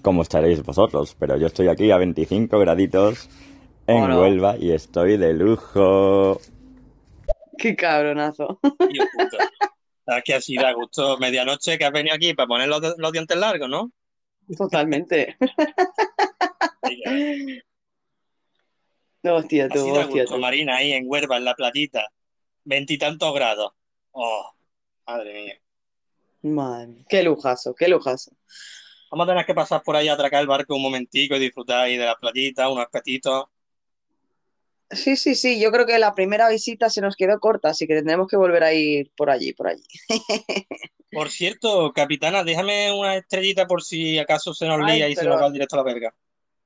cómo 0.02 0.22
estaréis 0.22 0.62
vosotros, 0.62 1.16
pero 1.18 1.36
yo 1.36 1.46
estoy 1.46 1.68
aquí 1.68 1.90
a 1.90 1.96
25 1.96 2.58
graditos 2.58 3.28
en 3.86 3.96
¿O 3.96 4.08
no? 4.08 4.20
Huelva 4.20 4.56
y 4.56 4.72
estoy 4.72 5.16
de 5.16 5.32
lujo. 5.34 6.40
Qué 7.58 7.74
cabronazo. 7.76 8.58
¿Sabes 10.04 10.22
que 10.24 10.34
así 10.34 10.56
da 10.56 10.72
gusto? 10.72 11.18
Medianoche 11.18 11.78
que 11.78 11.84
has 11.84 11.92
venido 11.92 12.14
aquí 12.14 12.34
para 12.34 12.46
poner 12.46 12.68
los, 12.68 12.80
los 12.98 13.12
dientes 13.12 13.36
largos, 13.36 13.68
¿no? 13.68 13.90
Totalmente. 14.56 15.36
Que- 16.88 17.62
Hostia, 19.28 19.68
tú, 19.68 19.80
Así 19.80 19.90
da 19.90 20.00
hostia, 20.02 20.22
gusto, 20.22 20.34
tú. 20.36 20.40
Marina, 20.40 20.76
ahí 20.76 20.92
en 20.92 21.04
Huelva, 21.06 21.36
en 21.36 21.44
la 21.44 21.54
platita. 21.54 22.06
Veintitantos 22.62 23.34
grados. 23.34 23.72
Oh, 24.12 24.52
madre 25.04 25.34
mía. 25.34 25.60
Madre 26.42 26.86
mía, 26.86 27.04
qué 27.08 27.24
lujazo, 27.24 27.74
qué 27.74 27.88
lujazo. 27.88 28.30
Vamos 29.10 29.26
a 29.26 29.30
tener 29.32 29.44
que 29.46 29.54
pasar 29.54 29.82
por 29.82 29.96
ahí 29.96 30.06
a 30.06 30.12
atracar 30.12 30.42
el 30.42 30.46
barco 30.46 30.76
un 30.76 30.82
momentico 30.82 31.34
y 31.34 31.40
disfrutar 31.40 31.84
ahí 31.84 31.96
de 31.96 32.04
la 32.04 32.14
playita, 32.14 32.68
unos 32.68 32.86
petitos. 32.86 33.46
Sí, 34.90 35.16
sí, 35.16 35.34
sí, 35.34 35.60
yo 35.60 35.72
creo 35.72 35.84
que 35.84 35.98
la 35.98 36.14
primera 36.14 36.48
visita 36.48 36.88
se 36.90 37.00
nos 37.00 37.16
quedó 37.16 37.40
corta, 37.40 37.70
así 37.70 37.86
que 37.88 37.94
tendremos 37.96 38.28
que 38.28 38.36
volver 38.36 38.62
a 38.62 38.72
ir 38.72 39.10
por 39.16 39.30
allí, 39.30 39.52
por 39.52 39.66
allí. 39.68 39.82
Por 41.10 41.30
cierto, 41.30 41.92
capitana, 41.92 42.44
déjame 42.44 42.92
una 42.92 43.16
estrellita 43.16 43.66
por 43.66 43.82
si 43.82 44.18
acaso 44.20 44.54
se 44.54 44.66
nos 44.68 44.80
Ay, 44.80 44.98
lía 44.98 45.08
y 45.08 45.16
se 45.16 45.26
nos 45.26 45.40
va 45.40 45.50
directo 45.50 45.74
a 45.76 45.78
la 45.78 45.82
verga. 45.84 46.14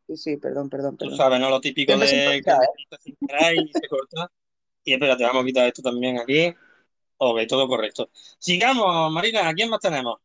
Sí, 0.06 0.16
sí, 0.16 0.36
perdón, 0.36 0.68
perdón, 0.68 0.96
Tú 0.98 0.98
perdón. 0.98 1.16
sabes, 1.16 1.40
¿no? 1.40 1.48
Lo 1.50 1.60
típico 1.60 1.96
de 1.98 2.06
que 2.06 2.36
¿eh? 3.28 3.54
y 3.56 3.72
se 3.72 3.88
corta. 3.88 4.30
Y 4.84 4.94
espérate, 4.94 5.24
vamos 5.24 5.42
a 5.44 5.46
quitar 5.46 5.66
esto 5.68 5.82
también 5.82 6.18
aquí. 6.20 6.54
Ok, 7.18 7.40
todo 7.48 7.68
correcto. 7.68 8.10
Sigamos, 8.38 9.12
Marina, 9.12 9.48
¿a 9.48 9.54
quién 9.54 9.70
más 9.70 9.80
tenemos? 9.80 10.20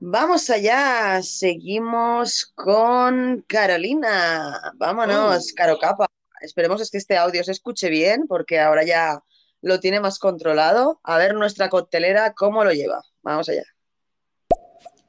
Vamos 0.00 0.50
allá, 0.50 1.22
seguimos 1.22 2.52
con 2.54 3.42
Carolina. 3.48 4.72
Vámonos, 4.76 5.52
Oh. 5.52 5.54
Caro 5.56 5.78
Capa. 5.78 6.06
Esperemos 6.42 6.80
es 6.80 6.90
que 6.90 6.98
este 6.98 7.16
audio 7.16 7.42
se 7.44 7.52
escuche 7.52 7.88
bien, 7.88 8.26
porque 8.26 8.60
ahora 8.60 8.84
ya 8.84 9.22
lo 9.60 9.80
tiene 9.80 10.00
más 10.00 10.18
controlado. 10.18 11.00
A 11.04 11.18
ver 11.18 11.34
nuestra 11.34 11.68
coctelera 11.68 12.34
cómo 12.34 12.64
lo 12.64 12.72
lleva. 12.72 13.02
Vamos 13.22 13.48
allá. 13.48 13.64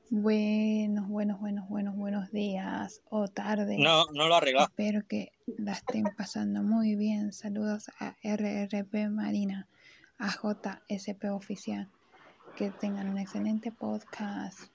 Buenos, 0.10 1.08
buenos, 1.08 1.40
buenos, 1.40 1.68
buenos, 1.68 1.96
buenos 1.96 2.32
días 2.32 3.02
o 3.10 3.28
tardes. 3.28 3.80
No, 3.80 4.06
no 4.14 4.28
lo 4.28 4.36
arregla. 4.36 4.66
Espero 4.66 5.02
que 5.08 5.32
la 5.58 5.72
estén 5.72 6.04
pasando 6.16 6.62
muy 6.62 6.96
bien. 6.96 7.34
Saludos 7.34 7.90
a 8.00 8.16
RRP 8.24 9.10
Marina, 9.10 9.68
a 10.20 10.30
JSP 10.30 11.32
Oficial. 11.32 11.90
Que 12.56 12.70
tengan 12.70 13.10
un 13.10 13.18
excelente 13.18 13.72
podcast. 13.72 14.73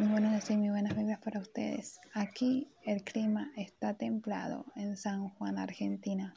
Muy 0.00 0.12
buenos 0.12 0.32
deseos 0.32 0.52
y 0.52 0.56
muy 0.56 0.70
buenas 0.70 0.96
vibras 0.96 1.18
para 1.18 1.40
ustedes. 1.40 2.00
Aquí 2.14 2.72
el 2.84 3.04
clima 3.04 3.52
está 3.54 3.92
templado 3.92 4.64
en 4.74 4.96
San 4.96 5.28
Juan, 5.28 5.58
Argentina. 5.58 6.34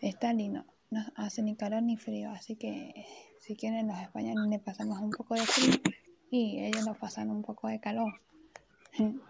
Está 0.00 0.32
lindo. 0.32 0.64
No 0.88 1.04
hace 1.16 1.42
ni 1.42 1.54
calor 1.54 1.82
ni 1.82 1.98
frío, 1.98 2.30
así 2.30 2.56
que 2.56 3.04
si 3.40 3.56
quieren 3.56 3.88
los 3.88 3.98
españoles 3.98 4.48
le 4.48 4.58
pasamos 4.58 4.98
un 5.00 5.10
poco 5.10 5.34
de 5.34 5.42
frío 5.42 5.74
y 6.30 6.64
ellos 6.64 6.86
nos 6.86 6.96
pasan 6.96 7.30
un 7.30 7.42
poco 7.42 7.68
de 7.68 7.78
calor. 7.78 8.10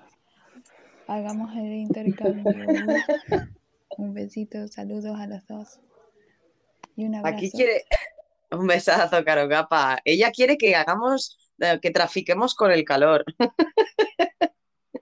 Hagamos 1.08 1.52
el 1.56 1.72
intercambio. 1.72 2.44
Un 3.98 4.14
besito, 4.14 4.68
saludos 4.68 5.18
a 5.18 5.26
los 5.26 5.44
dos. 5.48 5.80
Y 6.94 7.06
un 7.06 7.16
abrazo. 7.16 7.36
Aquí 7.36 7.50
quiere 7.50 7.82
un 8.52 8.68
besazo, 8.68 9.24
Caro 9.24 9.48
Capa. 9.48 9.98
Ella 10.04 10.30
quiere 10.30 10.56
que 10.56 10.76
hagamos, 10.76 11.49
que 11.80 11.90
trafiquemos 11.90 12.54
con 12.54 12.70
el 12.72 12.84
calor. 12.84 13.24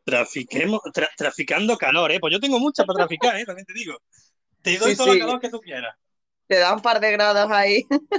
Trafiquemos, 0.05 0.81
tra- 0.95 1.11
traficando 1.17 1.77
calor, 1.77 2.11
¿eh? 2.13 2.19
Pues 2.21 2.33
yo 2.33 2.41
tengo 2.41 2.59
muchas 2.59 2.87
para 2.87 2.99
traficar, 2.99 3.37
¿eh? 3.37 3.45
También 3.45 3.67
te 3.67 3.75
digo. 3.75 3.97
Te 4.63 4.79
doy 4.79 4.93
Sí, 4.93 4.97
todo 4.97 5.07
sí. 5.09 5.13
el 5.15 5.19
calor 5.21 5.41
que 5.41 5.51
tú 5.51 5.61
quieras. 5.61 5.95
Te 6.47 6.57
da 6.59 6.75
un 6.75 6.81
par 6.81 7.01
de 7.01 7.13
grados 7.13 7.51
ahí. 7.51 7.85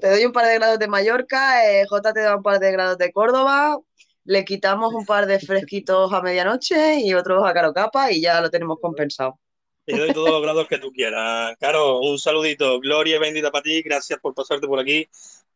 Te 0.00 0.08
doy 0.08 0.24
un 0.24 0.32
par 0.32 0.46
de 0.46 0.54
grados 0.54 0.78
de 0.78 0.86
Mallorca, 0.88 1.68
eh, 1.68 1.84
J 1.88 2.12
te 2.12 2.20
da 2.20 2.36
un 2.36 2.42
par 2.42 2.60
de 2.60 2.70
grados 2.72 2.96
de 2.98 3.12
Córdoba, 3.12 3.76
le 4.24 4.44
quitamos 4.44 4.94
un 4.94 5.04
par 5.04 5.26
de 5.26 5.40
fresquitos 5.40 6.12
a 6.12 6.22
medianoche 6.22 7.00
y 7.00 7.12
otros 7.14 7.44
a 7.44 7.52
Caro 7.52 7.72
Capa 7.72 8.12
y 8.12 8.20
ya 8.20 8.40
lo 8.40 8.50
tenemos 8.50 8.78
compensado. 8.80 9.40
Te 9.90 9.98
doy 9.98 10.12
todos 10.12 10.30
los 10.30 10.42
grados 10.42 10.68
que 10.68 10.78
tú 10.78 10.92
quieras. 10.92 11.56
Caro, 11.58 11.98
un 11.98 12.16
saludito. 12.18 12.78
Gloria 12.78 13.16
y 13.16 13.18
bendita 13.18 13.50
para 13.50 13.62
ti. 13.62 13.82
Gracias 13.82 14.20
por 14.20 14.34
pasarte 14.34 14.68
por 14.68 14.78
aquí, 14.78 15.08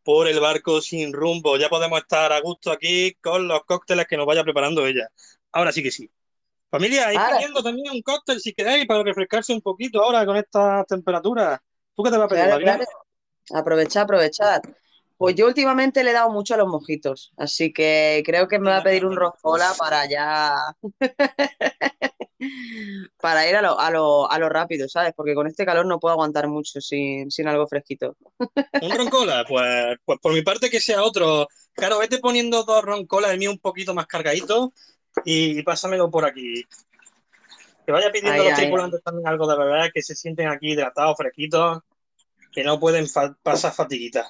por 0.03 0.27
el 0.27 0.41
barco 0.41 0.81
sin 0.81 1.13
rumbo. 1.13 1.57
Ya 1.57 1.69
podemos 1.69 2.01
estar 2.01 2.33
a 2.33 2.41
gusto 2.41 2.73
aquí 2.73 3.15
con 3.23 3.47
los 3.47 3.65
cócteles 3.65 4.07
que 4.07 4.17
nos 4.17 4.27
vaya 4.27 4.43
preparando 4.43 4.85
ella. 4.87 5.09
Ahora 5.53 5.71
sí 5.71 5.83
que 5.85 5.93
sí. 5.93 6.11
Familia, 6.69 7.13
ir 7.13 7.21
pidiendo 7.31 7.63
también 7.63 7.93
un 7.93 8.03
cóctel 8.03 8.41
si 8.41 8.53
queréis 8.53 8.87
para 8.87 9.05
refrescarse 9.05 9.53
un 9.53 9.61
poquito 9.61 10.03
ahora 10.03 10.27
con 10.27 10.37
estas 10.37 10.85
temperaturas. 10.89 11.61
¿Tú 11.95 12.03
qué 12.03 12.11
te 12.11 12.17
vas 12.17 12.27
a 12.27 12.29
pedir, 12.29 12.45
Claro, 12.45 12.61
claro. 12.61 12.85
Aprovechad, 13.53 14.03
aprovechad. 14.03 14.63
Pues 15.17 15.37
yo 15.37 15.47
últimamente 15.47 16.03
le 16.03 16.11
he 16.11 16.13
dado 16.13 16.31
mucho 16.31 16.55
a 16.55 16.57
los 16.57 16.67
mojitos, 16.67 17.33
así 17.37 17.73
que 17.73 18.23
creo 18.27 18.49
que 18.49 18.59
me 18.59 18.71
va 18.71 18.79
a 18.79 18.83
pedir 18.83 19.07
un 19.07 19.15
roncola 19.15 19.73
para 19.79 20.09
ya. 20.09 20.57
para 23.21 23.49
ir 23.49 23.57
a 23.57 23.63
lo, 23.63 23.79
a 23.79 23.91
lo, 23.91 24.31
a 24.31 24.39
lo 24.39 24.49
rápido, 24.49 24.89
¿sabes? 24.89 25.13
Porque 25.17 25.35
con 25.35 25.47
este 25.47 25.65
calor 25.65 25.87
no 25.87 25.99
puedo 25.99 26.13
aguantar 26.13 26.49
mucho 26.49 26.81
sin, 26.81 27.31
sin 27.31 27.49
algo 27.49 27.67
fresquito. 27.67 28.17
¿Un 28.81 28.91
roncola? 28.91 29.45
Pues, 29.49 29.97
pues 30.05 30.19
por 30.21 30.33
mi 30.33 30.43
parte 30.43 30.71
que 30.71 30.81
sea 30.81 31.03
otro. 31.03 31.49
Claro, 31.75 31.99
vete 31.99 32.19
poniendo 32.19 32.65
dos 32.65 32.85
roncolas, 32.85 33.33
el 33.33 33.39
mío 33.39 33.51
un 33.51 33.59
poquito 33.59 33.95
más 33.95 34.07
cargadito 34.07 34.73
y 35.25 35.63
pásamelo 35.63 36.11
por 36.11 36.25
aquí. 36.25 36.65
Que 37.87 37.93
vaya 37.93 38.11
pidiendo 38.11 38.43
a 38.43 38.45
los 38.47 38.55
tripulantes 38.55 39.03
también 39.03 39.29
algo 39.29 39.47
de 39.47 39.59
beber, 39.59 39.93
que 39.93 40.03
se 40.03 40.15
sienten 40.15 40.49
aquí 40.49 40.73
hidratados, 40.73 41.17
fresquitos, 41.17 41.81
que 42.53 42.65
no 42.65 42.81
pueden 42.81 43.09
fa- 43.09 43.37
pasar 43.43 43.73
fatiguitas. 43.73 44.27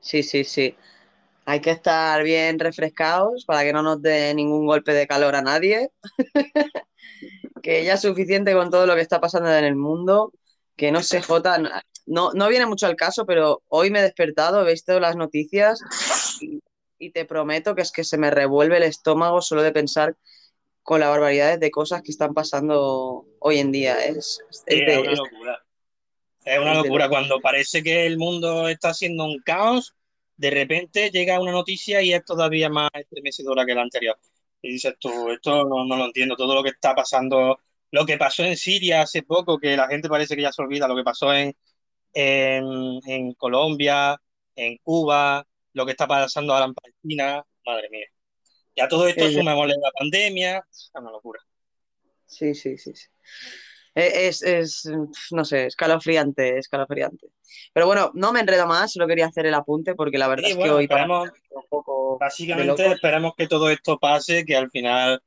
Sí, 0.00 0.22
sí, 0.22 0.44
sí. 0.44 0.74
Hay 1.48 1.60
que 1.62 1.70
estar 1.70 2.22
bien 2.24 2.58
refrescados 2.58 3.46
para 3.46 3.62
que 3.62 3.72
no 3.72 3.82
nos 3.82 4.02
dé 4.02 4.34
ningún 4.34 4.66
golpe 4.66 4.92
de 4.92 5.06
calor 5.06 5.34
a 5.34 5.40
nadie. 5.40 5.90
Que 7.62 7.84
ya 7.84 7.94
es 7.94 8.02
suficiente 8.02 8.52
con 8.52 8.70
todo 8.70 8.86
lo 8.86 8.94
que 8.94 9.00
está 9.00 9.18
pasando 9.20 9.50
en 9.52 9.64
el 9.64 9.74
mundo. 9.74 10.32
Que 10.76 10.92
no 10.92 11.02
sé, 11.02 11.22
Jota, 11.22 11.58
no, 12.06 12.32
no 12.32 12.48
viene 12.48 12.66
mucho 12.66 12.86
al 12.86 12.96
caso, 12.96 13.24
pero 13.26 13.62
hoy 13.68 13.90
me 13.90 13.98
he 13.98 14.02
despertado, 14.02 14.60
he 14.66 14.72
visto 14.72 15.00
las 15.00 15.16
noticias 15.16 15.80
y, 16.40 16.60
y 16.98 17.10
te 17.10 17.24
prometo 17.24 17.74
que 17.74 17.82
es 17.82 17.90
que 17.92 18.04
se 18.04 18.18
me 18.18 18.30
revuelve 18.30 18.76
el 18.76 18.82
estómago 18.84 19.40
solo 19.40 19.62
de 19.62 19.72
pensar 19.72 20.16
con 20.82 21.00
las 21.00 21.08
barbaridades 21.08 21.58
de 21.60 21.70
cosas 21.70 22.02
que 22.02 22.12
están 22.12 22.34
pasando 22.34 23.24
hoy 23.40 23.58
en 23.58 23.72
día. 23.72 23.94
Es, 24.04 24.40
es 24.50 24.64
Sí, 24.68 24.84
de- 24.84 24.92
es 24.92 24.98
una 24.98 25.12
locura. 25.14 25.64
Es 26.44 26.58
una 26.60 26.72
es 26.72 26.76
locura. 26.78 27.08
Cuando 27.08 27.40
parece 27.40 27.82
que 27.82 28.06
el 28.06 28.18
mundo 28.18 28.68
está 28.68 28.92
siendo 28.94 29.24
un 29.24 29.40
caos, 29.44 29.94
de 30.38 30.50
repente 30.50 31.10
llega 31.12 31.40
una 31.40 31.52
noticia 31.52 32.02
y 32.02 32.14
es 32.14 32.24
todavía 32.24 32.70
más 32.70 32.90
estremecedora 32.94 33.66
que 33.66 33.74
la 33.76 33.82
anterior. 33.82 34.18
Y 34.62 34.72
dices 34.72 34.96
tú, 35.00 35.30
esto 35.30 35.64
no, 35.68 35.86
no 35.86 35.96
lo 35.98 36.06
entiendo. 36.06 36.36
Todo 36.36 36.54
lo 36.56 36.64
que 36.64 36.70
está 36.70 36.94
pasando, 36.96 37.60
lo 37.92 38.06
que 38.06 38.18
pasó 38.18 38.44
en 38.44 38.56
Siria 38.58 39.02
hace 39.02 39.24
poco, 39.24 39.58
que 39.58 39.76
la 39.76 39.88
gente 39.88 40.08
parece 40.10 40.36
que 40.36 40.42
ya 40.42 40.52
se 40.52 40.62
olvida, 40.62 40.88
lo 40.88 40.96
que 40.96 41.04
pasó 41.04 41.34
en, 41.34 41.56
en, 42.14 43.00
en 43.06 43.34
Colombia, 43.34 44.20
en 44.56 44.78
Cuba, 44.78 45.46
lo 45.74 45.86
que 45.86 45.92
está 45.92 46.06
pasando 46.08 46.54
ahora 46.54 46.66
en 46.66 46.74
Palestina, 46.74 47.44
madre 47.66 47.88
mía. 47.90 48.06
Ya 48.76 48.88
todo 48.88 49.08
esto 49.08 49.26
Es 49.26 49.34
de- 49.34 49.42
sumémosle 49.42 49.74
la 49.82 49.90
pandemia, 49.92 50.66
es 50.70 50.90
una 50.94 51.10
locura. 51.12 51.40
Sí, 52.26 52.54
sí, 52.54 52.76
sí, 52.78 52.94
sí. 52.94 53.08
E- 53.98 54.28
Es, 54.28 54.42
es, 54.42 54.88
no 55.32 55.44
sé, 55.44 55.66
escalofriante, 55.66 56.58
escalofriante. 56.58 57.26
Pero 57.72 57.86
bueno, 57.86 58.10
no 58.14 58.32
me 58.32 58.40
enredo 58.40 58.66
más, 58.66 58.92
solo 58.92 59.06
quería 59.06 59.26
hacer 59.26 59.46
el 59.46 59.54
apunte 59.54 59.94
porque 59.94 60.18
la 60.18 60.28
verdad 60.28 60.44
Sí, 60.44 60.50
es 60.50 60.56
que 60.56 60.60
bueno, 60.60 60.76
hoy 60.76 60.86
para 60.86 61.06
mí 61.06 61.12
esperemos- 61.12 61.28
es 61.50 61.56
un 61.56 61.64
poco 61.68 62.18
Básicamente 62.18 62.82
loco. 62.84 62.94
esperemos 62.94 63.32
que 63.36 63.48
todo 63.48 63.70
esto 63.70 63.98
pase, 63.98 64.44
que 64.44 64.56
al 64.56 64.70
final 64.70 65.20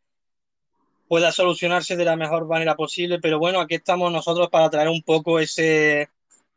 pueda 1.07 1.31
solucionarse 1.31 1.97
de 1.97 2.05
la 2.05 2.15
mejor 2.15 2.47
manera 2.47 2.75
posible, 2.75 3.19
pero 3.19 3.37
bueno, 3.37 3.59
aquí 3.59 3.75
estamos 3.75 4.11
nosotros 4.11 4.49
para 4.49 4.69
traer 4.69 4.87
un 4.87 5.01
poco 5.01 5.39
ese, 5.39 6.09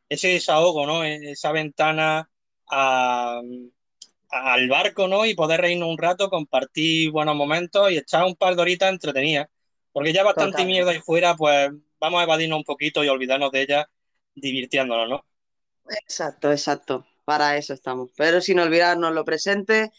ese 0.09 0.28
desahogo, 0.28 0.87
¿no? 0.87 1.02
Esa 1.04 1.50
ventana 1.50 2.28
a- 2.71 3.40
al 4.30 4.68
barco, 4.68 5.09
¿no? 5.09 5.26
Y 5.26 5.35
poder 5.35 5.61
reírnos 5.61 5.88
un 5.88 5.99
rato, 5.99 6.28
compartir 6.30 7.11
buenos 7.11 7.35
momentos 7.37 7.90
y 7.90 7.97
echar 7.99 8.25
un 8.25 8.35
par 8.37 8.54
de 8.54 8.62
horitas 8.62 8.92
entretenidas. 8.92 9.49
Porque 9.92 10.12
ya 10.12 10.25
bastante 10.25 10.52
Totalmente. 10.59 10.73
mierda 10.73 10.90
ahí 10.92 11.00
fuera, 11.00 11.37
pues 11.37 11.71
vamos 12.04 12.20
a 12.20 12.25
evadirnos 12.25 12.58
un 12.58 12.64
poquito 12.64 13.02
y 13.02 13.08
olvidarnos 13.08 13.50
de 13.50 13.62
ella 13.62 13.90
divirtiéndonos, 14.34 15.08
¿no? 15.08 15.25
Exacto, 15.88 16.50
exacto. 16.52 17.06
Para 17.25 17.56
eso 17.56 17.73
estamos. 17.73 18.11
Pero 18.16 18.42
sin 18.42 18.58
olvidarnos 18.58 19.12
lo 19.14 19.25
presente, 19.25 19.90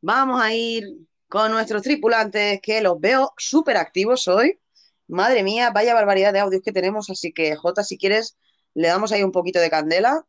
vamos 0.00 0.40
a 0.40 0.54
ir 0.54 0.84
con 1.28 1.52
nuestros 1.52 1.82
tripulantes 1.82 2.60
que 2.62 2.80
los 2.80 2.98
veo 2.98 3.34
súper 3.36 3.76
activos 3.76 4.26
hoy. 4.28 4.58
Madre 5.06 5.42
mía, 5.42 5.70
vaya 5.70 5.92
barbaridad 5.92 6.32
de 6.32 6.40
audios 6.40 6.62
que 6.62 6.72
tenemos. 6.72 7.10
Así 7.10 7.32
que, 7.32 7.54
Jota, 7.56 7.84
si 7.84 7.98
quieres, 7.98 8.38
le 8.72 8.88
damos 8.88 9.12
ahí 9.12 9.22
un 9.22 9.32
poquito 9.32 9.60
de 9.60 9.68
candela 9.68 10.24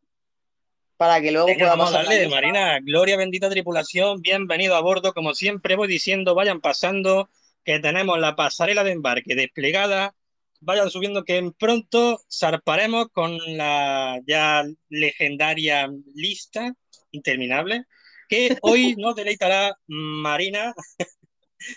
para 0.98 1.20
que 1.20 1.30
luego 1.30 1.46
Venga, 1.46 1.76
la 1.76 1.90
darle. 1.90 2.28
Marina, 2.28 2.78
gloria 2.80 3.16
bendita 3.16 3.48
tripulación, 3.48 4.20
bienvenido 4.20 4.76
a 4.76 4.80
bordo, 4.80 5.12
como 5.14 5.34
siempre 5.34 5.76
voy 5.76 5.88
diciendo, 5.88 6.34
vayan 6.34 6.60
pasando, 6.60 7.28
que 7.64 7.78
tenemos 7.80 8.18
la 8.18 8.36
pasarela 8.36 8.84
de 8.84 8.92
embarque 8.92 9.34
desplegada, 9.34 10.14
vayan 10.60 10.90
subiendo 10.90 11.24
que 11.24 11.52
pronto 11.58 12.20
zarparemos 12.30 13.08
con 13.12 13.38
la 13.56 14.20
ya 14.26 14.64
legendaria 14.88 15.88
lista 16.14 16.74
interminable 17.10 17.84
que 18.28 18.56
hoy 18.62 18.94
nos 18.98 19.14
deleitará 19.16 19.78
Marina. 19.86 20.74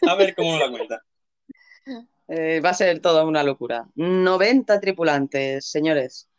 a 0.08 0.16
ver 0.16 0.36
cómo 0.36 0.52
nos 0.52 0.60
la 0.62 0.70
cuenta. 0.70 1.04
Eh, 2.28 2.62
va 2.64 2.70
a 2.70 2.74
ser 2.76 3.00
toda 3.00 3.26
una 3.26 3.44
locura. 3.44 3.88
90 3.96 4.80
tripulantes, 4.80 5.66
señores. 5.66 6.30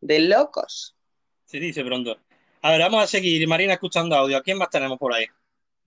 De 0.00 0.18
locos. 0.18 0.96
Se 1.44 1.58
dice 1.60 1.84
pronto. 1.84 2.18
A 2.62 2.72
ver, 2.72 2.80
vamos 2.80 3.04
a 3.04 3.06
seguir, 3.06 3.46
Marina, 3.46 3.74
escuchando 3.74 4.16
audio. 4.16 4.36
¿A 4.36 4.42
quién 4.42 4.58
más 4.58 4.70
tenemos 4.70 4.98
por 4.98 5.14
ahí? 5.14 5.26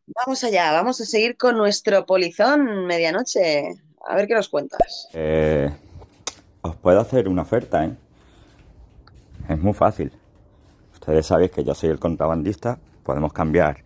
Vamos 0.06 0.44
allá, 0.44 0.72
vamos 0.72 1.00
a 1.02 1.06
seguir 1.06 1.38
con 1.38 1.58
nuestro 1.58 2.06
polizón 2.06 2.86
medianoche. 2.86 3.76
A 4.08 4.16
ver 4.16 4.28
qué 4.28 4.34
nos 4.34 4.50
cuentas. 4.50 5.10
Eh, 5.14 5.70
os 6.62 6.76
puedo 6.76 7.00
hacer 7.00 7.28
una 7.28 7.44
oferta, 7.44 7.86
¿eh? 7.86 7.96
Es 9.48 9.58
muy 9.60 9.74
fácil. 9.74 10.12
Ustedes 10.94 11.26
sabéis 11.26 11.52
que 11.52 11.64
yo 11.64 11.74
soy 11.74 11.90
el 11.90 12.00
contrabandista. 12.00 12.80
Podemos 13.04 13.34
cambiar 13.34 13.84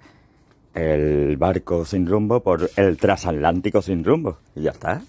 el 0.73 1.37
barco 1.37 1.85
sin 1.85 2.07
rumbo 2.07 2.41
por 2.41 2.69
el 2.75 2.97
transatlántico 2.97 3.81
sin 3.81 4.03
rumbo. 4.03 4.39
Y 4.55 4.63
ya 4.63 4.71
está. 4.71 5.01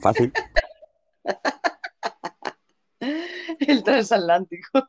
Fácil. 0.00 0.32
El 3.60 3.82
transatlántico. 3.82 4.88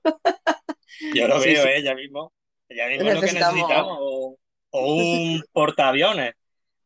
Yo 1.13 1.27
lo 1.27 1.39
Sí, 1.39 1.49
veo, 1.49 1.63
sí. 1.63 1.69
¿eh? 1.69 1.83
Ya 1.83 1.95
mismo. 1.95 2.31
Ya 2.69 2.87
mismo 2.87 3.09
es 3.09 3.15
lo 3.15 3.21
que 3.21 3.27
Necesitamos-. 3.27 3.97
O, 3.99 4.37
o 4.71 4.95
un 4.95 5.43
portaaviones. 5.51 6.33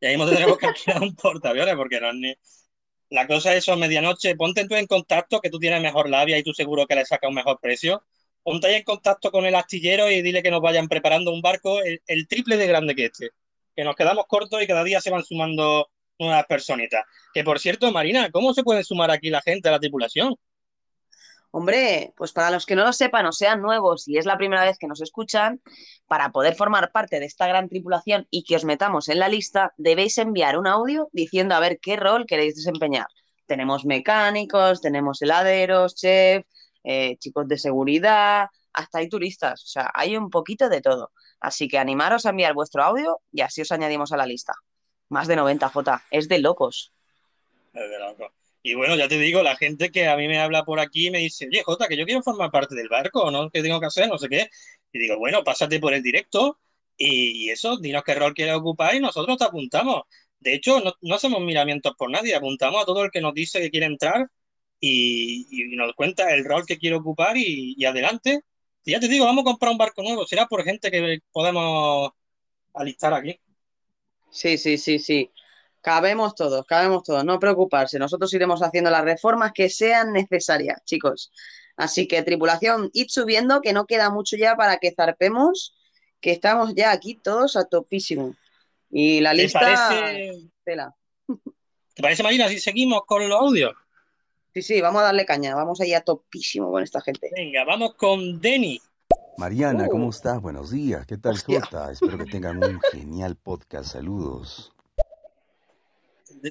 Ya 0.00 0.08
mismo 0.10 0.26
tendremos 0.26 0.58
que 0.58 0.66
alquilar 0.66 1.02
un 1.02 1.14
portaaviones 1.14 1.76
porque 1.76 2.00
no 2.00 2.08
es 2.10 2.14
ni... 2.16 2.34
La 3.10 3.26
cosa 3.26 3.52
es 3.52 3.58
eso, 3.58 3.76
medianoche, 3.76 4.34
ponte 4.34 4.66
tú 4.66 4.74
en 4.74 4.86
contacto, 4.86 5.40
que 5.40 5.50
tú 5.50 5.58
tienes 5.58 5.80
mejor 5.80 6.10
labia 6.10 6.38
y 6.38 6.42
tú 6.42 6.52
seguro 6.52 6.86
que 6.86 6.96
le 6.96 7.04
sacas 7.04 7.28
un 7.28 7.34
mejor 7.34 7.58
precio. 7.60 8.04
Ponte 8.42 8.66
ahí 8.66 8.74
en 8.76 8.82
contacto 8.82 9.30
con 9.30 9.44
el 9.46 9.54
astillero 9.54 10.10
y 10.10 10.22
dile 10.22 10.42
que 10.42 10.50
nos 10.50 10.60
vayan 10.60 10.88
preparando 10.88 11.32
un 11.32 11.40
barco 11.42 11.82
el, 11.82 12.00
el 12.06 12.26
triple 12.28 12.56
de 12.56 12.66
grande 12.66 12.94
que 12.94 13.06
este. 13.06 13.30
Que 13.76 13.84
nos 13.84 13.94
quedamos 13.96 14.26
cortos 14.26 14.62
y 14.62 14.66
cada 14.66 14.84
día 14.84 15.00
se 15.00 15.10
van 15.10 15.24
sumando 15.24 15.88
nuevas 16.18 16.46
personitas. 16.46 17.04
Que 17.32 17.44
por 17.44 17.60
cierto, 17.60 17.90
Marina, 17.92 18.30
¿cómo 18.30 18.54
se 18.54 18.62
puede 18.62 18.84
sumar 18.84 19.10
aquí 19.10 19.30
la 19.30 19.42
gente 19.42 19.68
a 19.68 19.72
la 19.72 19.80
tripulación? 19.80 20.34
Hombre, 21.58 22.12
pues 22.18 22.32
para 22.32 22.50
los 22.50 22.66
que 22.66 22.76
no 22.76 22.84
lo 22.84 22.92
sepan 22.92 23.24
o 23.24 23.32
sean 23.32 23.62
nuevos 23.62 24.06
y 24.08 24.18
es 24.18 24.26
la 24.26 24.36
primera 24.36 24.62
vez 24.62 24.76
que 24.76 24.86
nos 24.86 25.00
escuchan, 25.00 25.62
para 26.06 26.30
poder 26.30 26.54
formar 26.54 26.92
parte 26.92 27.18
de 27.18 27.24
esta 27.24 27.46
gran 27.46 27.70
tripulación 27.70 28.26
y 28.30 28.44
que 28.44 28.56
os 28.56 28.66
metamos 28.66 29.08
en 29.08 29.18
la 29.18 29.30
lista, 29.30 29.72
debéis 29.78 30.18
enviar 30.18 30.58
un 30.58 30.66
audio 30.66 31.08
diciendo 31.12 31.54
a 31.54 31.60
ver 31.60 31.78
qué 31.80 31.96
rol 31.96 32.26
queréis 32.26 32.56
desempeñar. 32.56 33.06
Tenemos 33.46 33.86
mecánicos, 33.86 34.82
tenemos 34.82 35.22
heladeros, 35.22 35.94
chef, 35.94 36.44
eh, 36.84 37.16
chicos 37.20 37.48
de 37.48 37.56
seguridad, 37.56 38.48
hasta 38.74 38.98
hay 38.98 39.08
turistas, 39.08 39.64
o 39.64 39.66
sea, 39.66 39.90
hay 39.94 40.14
un 40.18 40.28
poquito 40.28 40.68
de 40.68 40.82
todo. 40.82 41.10
Así 41.40 41.68
que 41.68 41.78
animaros 41.78 42.26
a 42.26 42.30
enviar 42.30 42.52
vuestro 42.52 42.82
audio 42.82 43.22
y 43.32 43.40
así 43.40 43.62
os 43.62 43.72
añadimos 43.72 44.12
a 44.12 44.18
la 44.18 44.26
lista. 44.26 44.52
Más 45.08 45.26
de 45.26 45.36
90, 45.36 45.70
J, 45.70 46.02
es 46.10 46.28
de 46.28 46.38
locos. 46.38 46.92
Es 47.72 47.88
de 47.88 47.98
loco. 47.98 48.30
Y 48.66 48.74
bueno, 48.74 48.96
ya 48.96 49.06
te 49.06 49.16
digo, 49.18 49.44
la 49.44 49.56
gente 49.56 49.92
que 49.92 50.08
a 50.08 50.16
mí 50.16 50.26
me 50.26 50.38
habla 50.40 50.64
por 50.64 50.80
aquí 50.80 51.08
me 51.12 51.20
dice, 51.20 51.46
oye, 51.46 51.62
Jota, 51.62 51.86
que 51.86 51.96
yo 51.96 52.04
quiero 52.04 52.20
formar 52.22 52.50
parte 52.50 52.74
del 52.74 52.88
barco, 52.88 53.30
¿no? 53.30 53.48
¿Qué 53.48 53.62
tengo 53.62 53.78
que 53.78 53.86
hacer? 53.86 54.08
No 54.08 54.18
sé 54.18 54.28
qué. 54.28 54.50
Y 54.92 54.98
digo, 54.98 55.18
bueno, 55.18 55.44
pásate 55.44 55.78
por 55.78 55.94
el 55.94 56.02
directo 56.02 56.58
y, 56.96 57.48
eso, 57.50 57.78
dinos 57.78 58.02
qué 58.04 58.16
rol 58.16 58.34
quieres 58.34 58.56
ocupar 58.56 58.96
y 58.96 59.00
nosotros 59.00 59.38
te 59.38 59.44
apuntamos. 59.44 60.02
De 60.40 60.54
hecho, 60.54 60.80
no, 60.80 60.94
no 61.00 61.14
hacemos 61.14 61.40
miramientos 61.42 61.94
por 61.96 62.10
nadie, 62.10 62.34
apuntamos 62.34 62.82
a 62.82 62.86
todo 62.86 63.04
el 63.04 63.10
que 63.12 63.20
nos 63.20 63.34
dice 63.34 63.60
que 63.60 63.70
quiere 63.70 63.86
entrar 63.86 64.26
y, 64.80 65.46
y 65.50 65.76
nos 65.76 65.94
cuenta 65.94 66.34
el 66.34 66.44
rol 66.44 66.66
que 66.66 66.78
quiere 66.78 66.96
ocupar 66.96 67.36
y, 67.36 67.76
y 67.78 67.84
adelante. 67.84 68.40
Y 68.84 68.92
ya 68.92 69.00
te 69.00 69.08
digo, 69.08 69.26
vamos 69.26 69.42
a 69.42 69.44
comprar 69.44 69.70
un 69.72 69.78
barco 69.78 70.02
nuevo, 70.02 70.26
será 70.26 70.46
por 70.46 70.64
gente 70.64 70.90
que 70.90 71.20
podemos 71.32 72.10
alistar 72.74 73.14
aquí. 73.14 73.38
Sí, 74.30 74.58
sí, 74.58 74.76
sí, 74.78 74.98
sí. 74.98 75.30
Cabemos 75.86 76.34
todos, 76.34 76.66
cabemos 76.66 77.04
todos, 77.04 77.24
no 77.24 77.38
preocuparse. 77.38 77.96
Nosotros 78.00 78.34
iremos 78.34 78.60
haciendo 78.60 78.90
las 78.90 79.04
reformas 79.04 79.52
que 79.52 79.70
sean 79.70 80.12
necesarias, 80.12 80.82
chicos. 80.84 81.30
Así 81.76 82.08
que, 82.08 82.20
tripulación, 82.24 82.90
id 82.92 83.06
subiendo, 83.08 83.60
que 83.60 83.72
no 83.72 83.86
queda 83.86 84.10
mucho 84.10 84.36
ya 84.36 84.56
para 84.56 84.78
que 84.78 84.92
zarpemos, 84.92 85.76
que 86.20 86.32
estamos 86.32 86.74
ya 86.74 86.90
aquí 86.90 87.14
todos 87.14 87.54
a 87.54 87.66
topísimo. 87.66 88.34
Y 88.90 89.20
la 89.20 89.30
¿Te 89.30 89.36
lista, 89.36 89.60
parece, 89.60 90.50
tela. 90.64 90.92
¿te 91.94 92.02
parece, 92.02 92.24
Marina, 92.24 92.48
si 92.48 92.58
seguimos 92.58 93.02
con 93.06 93.28
los 93.28 93.40
audios? 93.40 93.72
Sí, 94.54 94.62
sí, 94.62 94.80
vamos 94.80 95.02
a 95.02 95.04
darle 95.04 95.24
caña, 95.24 95.54
vamos 95.54 95.80
ahí 95.80 95.94
a 95.94 96.00
topísimo 96.00 96.72
con 96.72 96.82
esta 96.82 97.00
gente. 97.00 97.30
Venga, 97.32 97.62
vamos 97.64 97.94
con 97.94 98.40
Denny. 98.40 98.80
Mariana, 99.38 99.84
Uh. 99.86 99.90
¿cómo 99.90 100.10
estás? 100.10 100.42
Buenos 100.42 100.72
días. 100.72 101.06
¿Qué 101.06 101.16
tal. 101.16 101.38
Jota? 101.38 101.92
Espero 101.92 102.18
que 102.18 102.24
tengan 102.24 102.56
un 102.64 102.80
genial 102.90 103.36
podcast. 103.36 103.92
Saludos. 103.92 104.72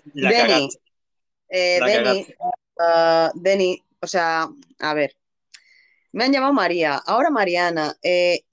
La 0.15 0.29
Denny, 0.29 0.69
cagaste. 0.69 0.79
eh, 1.49 1.79
La 2.75 3.31
Denny, 3.35 3.83
o 4.01 4.07
sea, 4.07 4.47
a 4.79 4.93
ver, 4.93 5.15
me 6.11 6.23
han 6.23 6.31
llamado 6.31 6.53
María, 6.53 6.95
ahora 7.05 7.29
Mariana, 7.29 7.95
eh, 8.01 8.43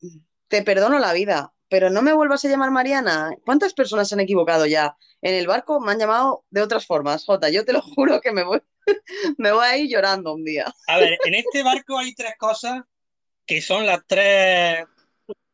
te 0.49 0.63
perdono 0.63 0.99
la 0.99 1.13
vida, 1.13 1.53
pero 1.69 1.91
no 1.91 2.03
me 2.03 2.13
vuelvas 2.13 2.45
a 2.45 2.49
llamar 2.49 2.71
Mariana. 2.71 3.31
¿Cuántas 3.45 3.73
personas 3.73 4.09
se 4.09 4.15
han 4.15 4.21
equivocado 4.21 4.67
ya? 4.67 4.97
En 5.23 5.35
el 5.35 5.47
barco 5.47 5.81
me 5.81 5.93
han 5.93 5.99
llamado 5.99 6.45
de 6.51 6.61
otras 6.63 6.87
formas, 6.87 7.25
Jota, 7.25 7.51
yo 7.51 7.65
te 7.65 7.73
lo 7.73 7.81
juro 7.95 8.21
que 8.21 8.33
me 8.33 8.43
voy, 8.43 8.61
me 9.39 9.53
voy 9.53 9.65
a 9.65 9.77
ir 9.77 9.89
llorando 9.89 10.35
un 10.35 10.45
día. 10.45 10.67
A 10.89 10.99
ver, 10.99 11.19
en 11.25 11.35
este 11.35 11.63
barco 11.63 11.99
hay 11.99 12.15
tres 12.15 12.35
cosas 12.39 12.83
que 13.47 13.61
son 13.63 13.87
las 13.87 14.01
tres, 14.07 14.85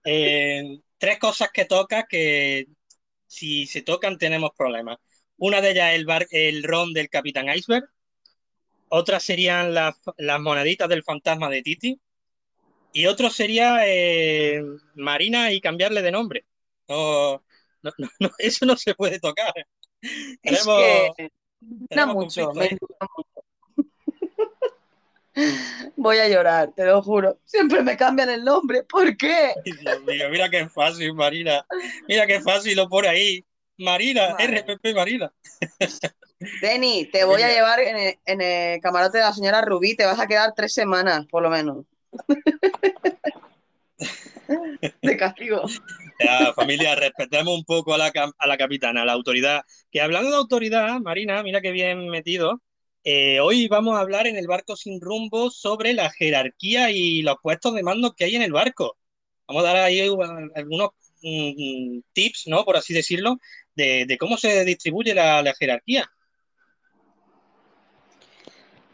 eh, 0.05 0.81
tres 0.97 1.19
cosas 1.19 1.51
que 1.53 1.67
toca 1.67 2.07
que 2.07 2.67
si 3.27 3.67
se 3.67 3.83
tocan 3.83 4.19
tenemos 4.19 4.51
problemas. 4.57 4.99
Una 5.39 5.61
de 5.61 5.71
ellas 5.71 5.91
es 5.91 5.97
el, 5.97 6.05
bar, 6.07 6.27
el 6.31 6.63
ron 6.65 6.93
del 6.93 7.09
Capitán 7.09 7.49
Iceberg. 7.49 7.89
Otra 8.89 9.21
serían 9.21 9.73
las, 9.75 9.97
las 10.17 10.41
moneditas 10.41 10.89
del 10.89 11.03
fantasma 11.05 11.49
de 11.49 11.63
Titi. 11.63 12.01
Y 12.93 13.07
otro 13.07 13.31
sería 13.31 13.81
eh, 13.87 14.63
Marina 14.95 15.53
y 15.53 15.61
cambiarle 15.61 16.03
de 16.03 16.11
nombre. 16.11 16.45
No, 16.89 17.45
no, 17.83 17.93
no, 17.99 18.09
no, 18.19 18.31
eso 18.39 18.67
no 18.67 18.77
se 18.77 18.95
puede 18.95 19.21
tocar. 19.21 19.53
Es 20.01 20.65
Tenemos- 20.65 21.17
que 21.17 21.31
tenemos 21.89 22.15
mucho, 22.15 22.53
me 22.53 22.71
mucho. 22.71 22.87
Voy 25.97 26.19
a 26.19 26.29
llorar, 26.29 26.73
te 26.75 26.85
lo 26.85 27.01
juro. 27.03 27.39
Siempre 27.45 27.83
me 27.83 27.97
cambian 27.97 28.31
el 28.31 28.45
nombre, 28.45 28.83
¿por 28.83 29.17
qué? 29.17 29.55
Dios 29.65 30.03
mío, 30.05 30.29
mira 30.31 30.49
qué 30.51 30.69
fácil, 30.69 31.15
Marina. 31.15 31.65
Mira 32.09 32.27
qué 32.27 32.41
fácil 32.41 32.77
lo 32.77 32.89
pone 32.89 33.07
ahí. 33.09 33.45
Marina. 33.79 34.37
RPP 34.39 34.95
Marina. 34.95 35.33
Denny, 36.61 37.07
te 37.11 37.25
voy 37.25 37.43
a 37.43 37.49
llevar 37.49 37.81
en 37.81 37.97
el, 37.97 38.19
en 38.25 38.41
el 38.41 38.81
camarote 38.81 39.19
de 39.19 39.25
la 39.25 39.33
señora 39.33 39.61
Rubí, 39.63 39.97
te 39.97 40.07
vas 40.07 40.21
a 40.21 40.27
quedar 40.27 40.53
tres 40.55 40.73
semanas, 40.75 41.27
por 41.27 41.43
lo 41.43 41.51
menos. 41.51 41.85
De 45.03 45.17
castigo. 45.17 45.63
Ya, 46.19 46.53
familia, 46.55 46.95
respetemos 46.95 47.55
un 47.55 47.65
poco 47.65 47.95
a 47.95 47.99
la, 47.99 48.13
a 48.39 48.47
la 48.47 48.57
capitana, 48.57 49.03
a 49.03 49.05
la 49.05 49.13
autoridad. 49.13 49.63
Que 49.91 50.01
hablando 50.01 50.31
de 50.31 50.37
autoridad, 50.37 50.99
Marina, 51.01 51.43
mira 51.43 51.61
qué 51.61 51.71
bien 51.73 52.09
metido. 52.09 52.61
eh, 53.05 53.41
hoy 53.41 53.69
vamos 53.69 53.97
a 53.97 54.01
hablar 54.01 54.27
en 54.27 54.37
el 54.37 54.47
barco 54.47 54.77
sin 54.77 55.01
rumbo 55.01 55.51
sobre 55.51 55.93
la 55.95 56.11
jerarquía 56.11 56.91
y 56.91 57.23
los 57.23 57.37
puestos 57.43 57.75
de 57.75 57.83
mando 57.83 58.15
que 58.15 58.25
hay 58.25 58.37
en 58.37 58.43
el 58.43 58.53
barco. 58.53 58.97
Vamos 59.47 59.65
a 59.65 59.67
dar 59.69 59.77
ahí 59.77 60.01
algunos 60.01 60.91
mm, 61.23 62.01
tips, 62.13 62.45
¿no? 62.49 62.65
Por 62.65 62.77
así 62.77 62.93
decirlo, 62.95 63.39
de, 63.79 64.17
cómo 64.19 64.37
se 64.37 64.65
distribuye 64.65 65.15
la, 65.15 65.43
la 65.43 65.55
jerarquía. 65.55 66.11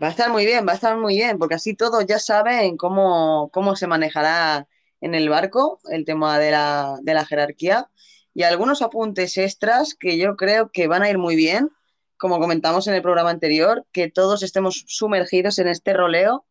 Va 0.03 0.09
a 0.09 0.11
estar 0.11 0.31
muy 0.31 0.45
bien, 0.45 0.67
va 0.67 0.73
a 0.73 0.75
estar 0.75 0.97
muy 0.97 1.17
bien, 1.17 1.39
porque 1.39 1.55
así 1.55 1.75
todos 1.75 2.05
ya 2.07 2.19
saben 2.19 2.77
cómo, 2.77 3.49
cómo 3.53 3.77
se 3.77 3.87
manejará 3.87 4.69
en 5.01 5.15
el 5.15 5.29
barco 5.29 5.81
el 5.91 6.05
tema 6.05 6.39
de 6.39 6.51
la, 6.51 6.99
de 7.03 7.15
la 7.15 7.25
jerarquía 7.25 7.89
y 8.35 8.43
algunos 8.43 8.83
apuntes 8.83 9.39
extras 9.39 9.95
que 9.95 10.19
yo 10.19 10.37
creo 10.37 10.71
que 10.71 10.89
van 10.89 11.03
a 11.03 11.11
ir 11.11 11.19
muy 11.19 11.37
bien, 11.37 11.71
como 12.19 12.39
comentamos 12.39 12.87
en 12.89 12.95
el 12.95 13.03
programa 13.03 13.31
anterior, 13.31 13.87
que 13.93 14.11
todos 14.11 14.43
estemos 14.43 14.85
sumergidos 14.89 15.59
en 15.59 15.69
este 15.69 15.93
roleo 15.95 16.45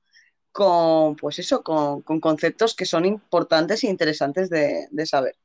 con, 0.52 1.15
pues 1.15 1.39
eso, 1.39 1.63
con, 1.63 2.02
con 2.02 2.19
conceptos 2.19 2.76
que 2.76 2.86
son 2.86 3.06
importantes 3.06 3.84
e 3.84 3.88
interesantes 3.88 4.50
de, 4.50 4.88
de 4.91 5.06
saber. 5.06 5.36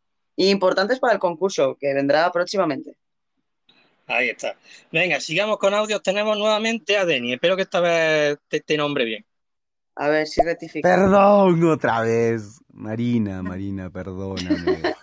Y 0.40 0.51
importantes 0.51 1.01
para 1.01 1.14
el 1.14 1.18
concurso 1.18 1.77
que 1.81 1.92
vendrá 1.92 2.31
próximamente. 2.31 2.96
Ahí 4.07 4.29
está. 4.29 4.57
Venga, 4.92 5.18
sigamos 5.18 5.59
con 5.59 5.74
audios. 5.74 6.01
Tenemos 6.01 6.38
nuevamente 6.38 6.96
a 6.96 7.05
Denny. 7.05 7.33
Espero 7.33 7.57
que 7.57 7.62
esta 7.62 7.81
vez 7.81 8.38
te, 8.46 8.61
te 8.61 8.77
nombre 8.77 9.05
bien. 9.05 9.27
A 9.96 10.09
ver 10.09 10.29
si 10.29 10.40
rectifica. 10.40 10.88
Perdón 10.88 11.64
otra 11.64 12.03
vez. 12.03 12.61
Marina, 12.68 13.42
Marina, 13.42 13.90
perdóname. 13.90 14.94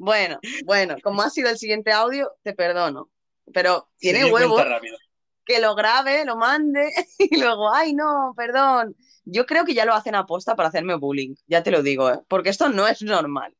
Bueno, 0.00 0.38
bueno, 0.64 0.96
como 1.02 1.20
ha 1.20 1.28
sido 1.28 1.50
el 1.50 1.58
siguiente 1.58 1.92
audio, 1.92 2.32
te 2.42 2.54
perdono. 2.54 3.10
Pero 3.52 3.90
tiene 3.98 4.30
rápido. 4.30 4.96
que 5.44 5.60
lo 5.60 5.74
grabe, 5.74 6.24
lo 6.24 6.36
mande 6.36 6.90
y 7.18 7.38
luego, 7.38 7.72
ay, 7.72 7.92
no, 7.92 8.32
perdón. 8.34 8.96
Yo 9.30 9.44
creo 9.44 9.64
que 9.64 9.74
ya 9.74 9.84
lo 9.84 9.94
hacen 9.94 10.14
a 10.14 10.24
posta 10.26 10.56
para 10.56 10.70
hacerme 10.70 10.94
bullying, 10.94 11.34
ya 11.46 11.62
te 11.62 11.70
lo 11.70 11.82
digo, 11.82 12.10
¿eh? 12.10 12.20
porque 12.28 12.48
esto 12.48 12.68
no 12.70 12.88
es 12.88 13.02
normal. 13.02 13.54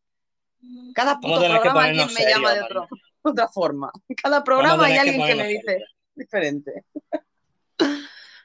Cada 0.94 1.20
puto 1.20 1.40
programa 1.40 1.85
alguien 1.85 2.09
me 2.14 2.24
llama 2.24 2.54
de 2.54 2.62
otra 3.22 3.48
forma. 3.48 3.92
Cada 4.22 4.42
programa 4.42 4.87
hay 4.87 4.96
alguien 4.96 5.24
que, 5.24 5.35
me 5.35 5.48
dice 5.48 5.85
diferente. 6.14 6.85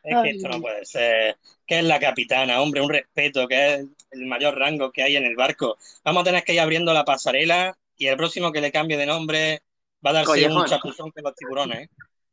Es 0.04 0.22
que 0.22 0.30
esto 0.32 0.50
no 0.50 0.62
puede 0.62 0.86
ser. 0.86 1.38
Que 1.66 1.80
es 1.80 1.86
la 1.86 2.00
capitana, 2.00 2.62
hombre, 2.62 2.82
un 2.82 2.90
respeto, 2.90 3.48
que 3.48 3.74
es 3.74 3.86
el 4.12 4.26
mayor 4.26 4.58
rango 4.58 4.92
que 4.92 5.02
hay 5.02 5.16
en 5.16 5.24
el 5.24 5.38
barco. 5.38 5.78
Vamos 6.04 6.22
a 6.22 6.26
tener 6.26 6.44
que 6.44 6.54
ir 6.54 6.60
abriendo 6.60 6.94
la 6.94 7.06
pasarela 7.06 7.78
y 7.96 8.08
el 8.08 8.18
próximo 8.18 8.52
que 8.52 8.62
le 8.62 8.72
cambie 8.72 8.98
de 8.98 9.06
nombre 9.06 9.64
va 10.06 10.10
a 10.10 10.14
darse 10.14 10.48
un 10.50 10.66
chapuzón 10.66 11.12
que 11.12 11.22
los 11.22 11.34
tiburones. 11.36 11.88
¿eh? 11.88 11.90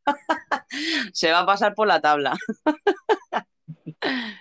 Se 1.12 1.30
va 1.30 1.40
a 1.40 1.46
pasar 1.46 1.74
por 1.74 1.86
la 1.86 2.00
tabla. 2.00 2.36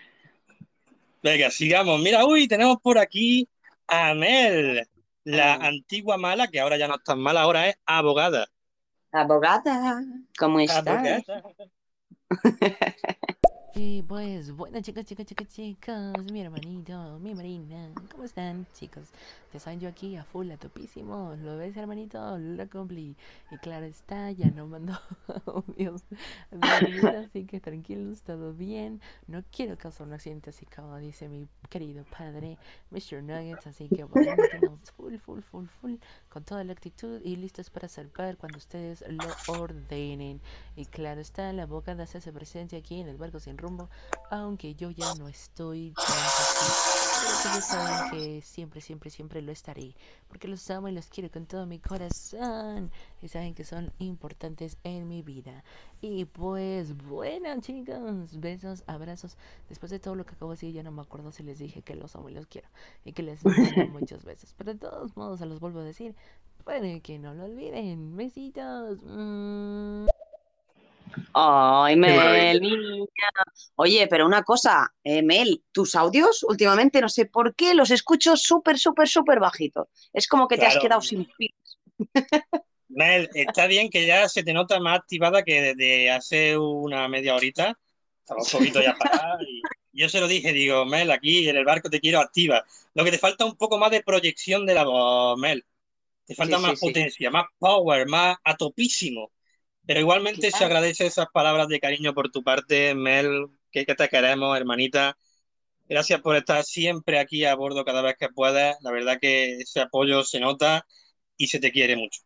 Venga, 1.21 1.51
sigamos. 1.51 1.99
Mira, 1.99 2.25
uy, 2.25 2.47
tenemos 2.47 2.77
por 2.81 2.97
aquí 2.97 3.47
a 3.87 4.13
Mel, 4.13 4.87
la 5.23 5.55
antigua 5.55 6.17
mala, 6.17 6.47
que 6.47 6.59
ahora 6.59 6.77
ya 6.77 6.87
no 6.87 6.95
es 6.95 7.03
tan 7.03 7.19
mala, 7.19 7.41
ahora 7.41 7.67
es 7.67 7.75
abogada. 7.85 8.47
Abogada, 9.11 10.01
¿cómo 10.37 10.59
estás? 10.59 11.23
Y 13.75 14.01
pues, 14.01 14.51
bueno 14.51 14.81
chicos, 14.81 15.05
chicos, 15.05 15.27
chicos, 15.27 15.47
chicos, 15.47 16.31
mi 16.31 16.41
hermanito, 16.41 17.19
mi 17.19 17.35
marina, 17.35 17.91
¿cómo 18.11 18.23
están 18.23 18.65
chicos? 18.73 19.09
Ya 19.53 19.59
saben, 19.59 19.79
yo 19.79 19.89
aquí 19.89 20.15
a 20.15 20.23
full, 20.23 20.49
a 20.51 20.57
topísimo, 20.57 21.35
¿lo 21.37 21.55
ves 21.55 21.77
hermanito? 21.77 22.37
Lo 22.39 22.67
cumplí. 22.67 23.15
Y 23.51 23.57
claro 23.57 23.85
está, 23.85 24.31
ya 24.31 24.49
no 24.49 24.65
mando 24.65 24.93
audios 25.45 26.03
así 27.15 27.45
que 27.45 27.59
tranquilos, 27.59 28.23
todo 28.23 28.53
bien. 28.53 29.01
No 29.27 29.43
quiero 29.51 29.77
causar 29.77 30.07
un 30.07 30.13
accidente 30.13 30.49
así 30.49 30.65
como 30.65 30.97
dice 30.97 31.29
mi 31.29 31.47
querido 31.69 32.05
padre, 32.05 32.57
Mr. 32.89 33.21
Nuggets, 33.21 33.67
así 33.67 33.87
que 33.87 34.03
bueno, 34.03 34.35
tenemos 34.51 34.79
full, 34.97 35.17
full, 35.17 35.41
full, 35.41 35.67
full, 35.67 35.95
con 36.29 36.43
toda 36.43 36.63
la 36.63 36.73
actitud 36.73 37.21
y 37.23 37.35
listos 37.35 37.69
para 37.69 37.87
salvar 37.87 38.37
cuando 38.37 38.57
ustedes 38.57 39.03
lo 39.07 39.39
ordenen. 39.45 40.41
Y 40.75 40.85
claro 40.87 41.21
está, 41.21 41.53
la 41.53 41.67
boca 41.67 41.93
de 41.93 42.03
hacerse 42.03 42.33
presente 42.33 42.75
aquí 42.75 42.99
en 42.99 43.07
el 43.07 43.17
barco 43.17 43.39
sin 43.39 43.58
rumbo, 43.59 43.89
aunque 44.31 44.75
yo 44.75 44.91
ya 44.91 45.13
no 45.15 45.27
estoy 45.27 45.93
Pero 45.95 47.53
que 47.55 47.61
saben 47.61 48.11
que 48.11 48.41
siempre, 48.41 48.81
siempre, 48.81 49.09
siempre 49.09 49.41
lo 49.41 49.51
estaré, 49.51 49.95
porque 50.27 50.47
los 50.47 50.69
amo 50.69 50.87
y 50.87 50.91
los 50.91 51.07
quiero 51.07 51.29
con 51.29 51.45
todo 51.45 51.65
mi 51.65 51.79
corazón, 51.79 52.91
y 53.21 53.27
saben 53.27 53.53
que 53.53 53.63
son 53.63 53.91
importantes 53.99 54.77
en 54.83 55.07
mi 55.07 55.21
vida. 55.21 55.63
Y 56.01 56.25
pues, 56.25 56.95
bueno, 56.95 57.59
chicos, 57.61 58.39
besos, 58.39 58.83
abrazos. 58.87 59.37
Después 59.67 59.91
de 59.91 59.99
todo 59.99 60.15
lo 60.15 60.25
que 60.25 60.33
acabo 60.33 60.51
de 60.51 60.55
decir, 60.55 60.73
ya 60.73 60.83
no 60.83 60.91
me 60.91 61.01
acuerdo 61.01 61.31
si 61.31 61.43
les 61.43 61.59
dije 61.59 61.81
que 61.81 61.95
los 61.95 62.15
amo 62.15 62.29
y 62.29 62.33
los 62.33 62.47
quiero, 62.47 62.69
y 63.03 63.13
que 63.13 63.23
les 63.23 63.45
amo 63.45 63.53
muchas 63.91 64.23
veces. 64.23 64.53
Pero 64.57 64.73
de 64.73 64.79
todos 64.79 65.15
modos, 65.17 65.39
se 65.39 65.45
los 65.45 65.59
vuelvo 65.59 65.79
a 65.79 65.83
decir, 65.83 66.15
puede 66.63 67.01
que 67.01 67.19
no 67.19 67.33
lo 67.33 67.45
olviden. 67.45 68.15
Besitos. 68.15 68.99
Mm. 69.03 70.07
Ay, 71.33 71.95
Mel, 71.95 72.61
niña. 72.61 73.05
Oye, 73.75 74.07
pero 74.07 74.25
una 74.25 74.43
cosa, 74.43 74.93
eh, 75.03 75.21
Mel, 75.21 75.63
tus 75.71 75.95
audios 75.95 76.43
últimamente 76.43 77.01
no 77.01 77.09
sé 77.09 77.25
por 77.25 77.55
qué 77.55 77.73
los 77.73 77.91
escucho 77.91 78.35
súper, 78.35 78.77
súper, 78.77 79.07
súper 79.07 79.39
bajitos. 79.39 79.87
Es 80.13 80.27
como 80.27 80.47
que 80.47 80.57
te 80.57 80.65
has 80.65 80.77
quedado 80.77 81.01
sin 81.01 81.25
pilas. 81.37 81.77
Mel, 82.89 83.29
está 83.33 83.67
bien 83.67 83.89
que 83.89 84.05
ya 84.05 84.27
se 84.27 84.43
te 84.43 84.53
nota 84.53 84.79
más 84.79 84.99
activada 84.99 85.43
que 85.43 85.61
desde 85.61 86.09
hace 86.11 86.57
una 86.57 87.07
media 87.07 87.35
horita. 87.35 87.77
Estaba 88.21 88.41
un 88.41 88.49
poquito 88.51 88.81
ya 88.81 88.95
parada 88.95 89.37
y 89.43 89.61
yo 89.91 90.09
se 90.09 90.19
lo 90.19 90.27
dije, 90.27 90.53
digo, 90.53 90.85
Mel, 90.85 91.11
aquí 91.11 91.47
en 91.47 91.57
el 91.57 91.65
barco 91.65 91.89
te 91.89 91.99
quiero 91.99 92.19
activa. 92.19 92.65
Lo 92.93 93.03
que 93.03 93.11
te 93.11 93.17
falta 93.17 93.45
un 93.45 93.55
poco 93.55 93.77
más 93.77 93.91
de 93.91 94.03
proyección 94.03 94.65
de 94.65 94.73
la 94.73 94.83
voz, 94.83 95.37
Mel. 95.37 95.65
Te 96.25 96.35
falta 96.35 96.59
más 96.59 96.79
potencia, 96.79 97.31
más 97.31 97.45
power, 97.57 98.07
más 98.07 98.37
a 98.43 98.55
topísimo. 98.55 99.31
Pero 99.89 100.01
igualmente 100.01 100.51
se 100.51 100.63
agradece 100.63 101.07
esas 101.07 101.25
palabras 101.33 101.67
de 101.67 101.79
cariño 101.79 102.13
por 102.13 102.29
tu 102.29 102.43
parte, 102.43 102.93
Mel, 102.93 103.47
que, 103.71 103.85
te 103.85 104.07
queremos, 104.07 104.55
hermanita. 104.55 105.17
Gracias 105.87 106.21
por 106.21 106.35
estar 106.35 106.63
siempre 106.63 107.17
aquí 107.17 107.43
a 107.43 107.55
bordo 107.55 107.83
cada 107.83 108.03
vez 108.03 108.15
que 108.15 108.29
puedas. 108.29 108.77
La 108.81 108.91
verdad 108.91 109.17
que 109.19 109.57
ese 109.57 109.81
apoyo 109.81 110.23
se 110.23 110.39
nota 110.39 110.85
y 111.37 111.47
se 111.47 111.59
te 111.59 111.71
quiere 111.71 111.95
mucho. 111.95 112.21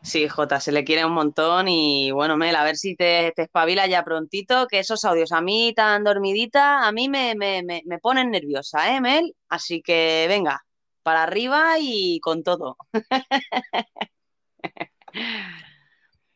Sí, 0.00 0.26
Jota, 0.28 0.60
se 0.60 0.72
le 0.72 0.82
quiere 0.82 1.04
un 1.04 1.12
montón 1.12 1.68
y 1.68 2.10
bueno, 2.10 2.38
Mel, 2.38 2.56
a 2.56 2.64
ver 2.64 2.76
si 2.76 2.96
te, 2.96 3.30
te 3.36 3.42
espabila 3.42 3.86
ya 3.86 4.02
prontito, 4.02 4.68
que 4.68 4.78
esos 4.78 5.04
audios 5.04 5.30
a 5.30 5.42
mí 5.42 5.74
tan 5.76 6.04
dormidita, 6.04 6.88
a 6.88 6.92
mí 6.92 7.10
me, 7.10 7.34
me, 7.34 7.62
me, 7.62 7.82
me 7.84 7.98
ponen 7.98 8.30
nerviosa, 8.30 8.96
¿eh, 8.96 9.02
Mel? 9.02 9.34
Así 9.50 9.82
que 9.82 10.24
venga, 10.26 10.64
para 11.02 11.24
arriba 11.24 11.74
y 11.78 12.18
con 12.20 12.42
todo. 12.42 12.78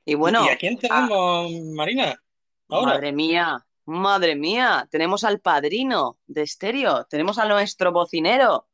Y 0.09 0.15
bueno. 0.15 0.47
¿Y 0.47 0.49
a 0.51 0.57
quién 0.57 0.79
tenemos, 0.79 1.51
Marina? 1.75 2.23
Madre 2.69 3.13
mía, 3.13 3.67
madre 3.87 4.37
mía. 4.37 4.87
Tenemos 4.89 5.25
al 5.25 5.41
padrino 5.41 6.19
de 6.29 6.43
estéreo, 6.43 7.05
tenemos 7.07 7.39
a 7.39 7.45
nuestro 7.47 7.91
bocinero. 7.91 8.69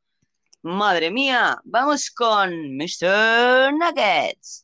Madre 0.61 1.09
mía, 1.09 1.59
vamos 1.65 2.11
con 2.11 2.77
Mr. 2.77 3.73
Nuggets. 3.73 4.63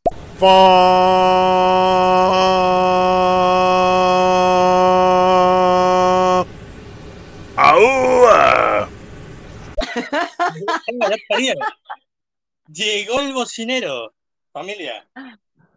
Llegó 12.72 13.20
el 13.22 13.34
bocinero, 13.34 14.14
familia. 14.54 15.10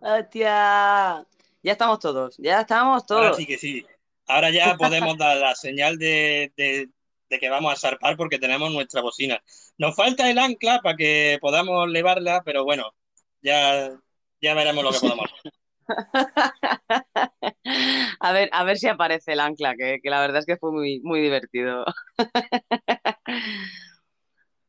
¡Hostia! 0.02 1.24
Ya 1.62 1.72
estamos 1.72 2.00
todos, 2.00 2.36
ya 2.38 2.62
estamos 2.62 3.06
todos. 3.06 3.22
Ahora 3.22 3.36
sí 3.36 3.46
que 3.46 3.56
sí. 3.56 3.86
Ahora 4.26 4.50
ya 4.50 4.76
podemos 4.78 5.16
dar 5.16 5.36
la 5.36 5.54
señal 5.54 5.96
de, 5.96 6.52
que 7.28 7.48
vamos 7.48 7.72
a 7.72 7.76
zarpar 7.76 8.16
porque 8.16 8.40
tenemos 8.40 8.72
nuestra 8.72 9.00
bocina. 9.00 9.40
Nos 9.78 9.94
falta 9.94 10.28
el 10.28 10.38
ancla 10.38 10.80
para 10.82 10.96
que 10.96 11.38
podamos 11.40 11.88
levarla, 11.88 12.42
pero 12.44 12.64
bueno, 12.64 12.92
ya, 13.42 13.96
ya 14.40 14.54
veremos 14.54 14.82
lo 14.82 14.90
que 14.90 14.98
podemos 14.98 15.26
hacer. 15.38 15.52
A 18.20 18.32
ver, 18.32 18.48
a 18.52 18.64
ver 18.64 18.78
si 18.78 18.86
aparece 18.86 19.32
el 19.32 19.40
ancla, 19.40 19.74
que, 19.74 20.00
la 20.04 20.20
verdad 20.20 20.38
es 20.38 20.46
que 20.46 20.56
fue 20.56 20.70
muy, 20.70 21.00
muy 21.00 21.20
divertido. 21.20 21.84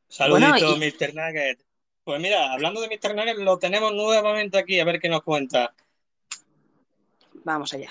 Saludito, 0.08 0.76
Mr. 0.78 1.14
Nugget. 1.14 1.60
Pues 2.04 2.20
mira, 2.20 2.52
hablando 2.52 2.82
de 2.82 2.90
Mr. 2.90 3.16
Nugget, 3.16 3.38
lo 3.38 3.58
tenemos 3.58 3.94
nuevamente 3.94 4.58
aquí, 4.58 4.78
a 4.78 4.84
ver 4.84 5.00
qué 5.00 5.08
nos 5.08 5.24
cuenta. 5.24 5.74
Vamos 7.46 7.74
allá. 7.74 7.90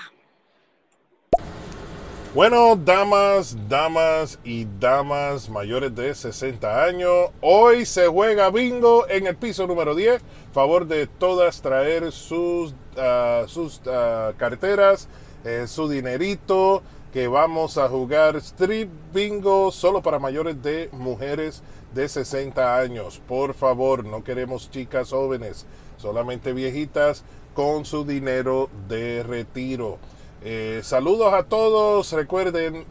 Bueno, 2.34 2.76
damas, 2.76 3.56
damas 3.68 4.38
y 4.44 4.66
damas 4.78 5.48
mayores 5.48 5.94
de 5.94 6.14
60 6.14 6.84
años, 6.84 7.30
hoy 7.40 7.86
se 7.86 8.06
juega 8.06 8.50
bingo 8.50 9.08
en 9.08 9.26
el 9.26 9.36
piso 9.36 9.66
número 9.66 9.94
10. 9.94 10.22
Favor 10.52 10.86
de 10.86 11.06
todas 11.06 11.62
traer 11.62 12.12
sus, 12.12 12.74
ah, 12.98 13.44
sus 13.48 13.80
uh, 13.86 14.36
carteras, 14.36 15.08
eh, 15.44 15.64
su 15.66 15.88
dinerito, 15.88 16.82
que 17.12 17.28
vamos 17.28 17.76
a 17.76 17.88
jugar 17.88 18.36
street 18.36 18.88
bingo 19.12 19.70
solo 19.70 20.02
para 20.02 20.18
mayores 20.18 20.62
de 20.62 20.88
mujeres 20.92 21.62
de 21.94 22.08
60 22.08 22.78
años. 22.78 23.20
Por 23.26 23.54
favor, 23.54 24.04
no 24.04 24.24
queremos 24.24 24.70
chicas 24.70 25.10
jóvenes, 25.10 25.66
solamente 25.96 26.52
viejitas 26.52 27.24
con 27.54 27.84
su 27.84 28.04
dinero 28.04 28.70
de 28.88 29.22
retiro. 29.22 29.98
Eh, 30.42 30.80
saludos 30.82 31.32
a 31.34 31.44
todos. 31.44 32.12
Recuerden, 32.12 32.84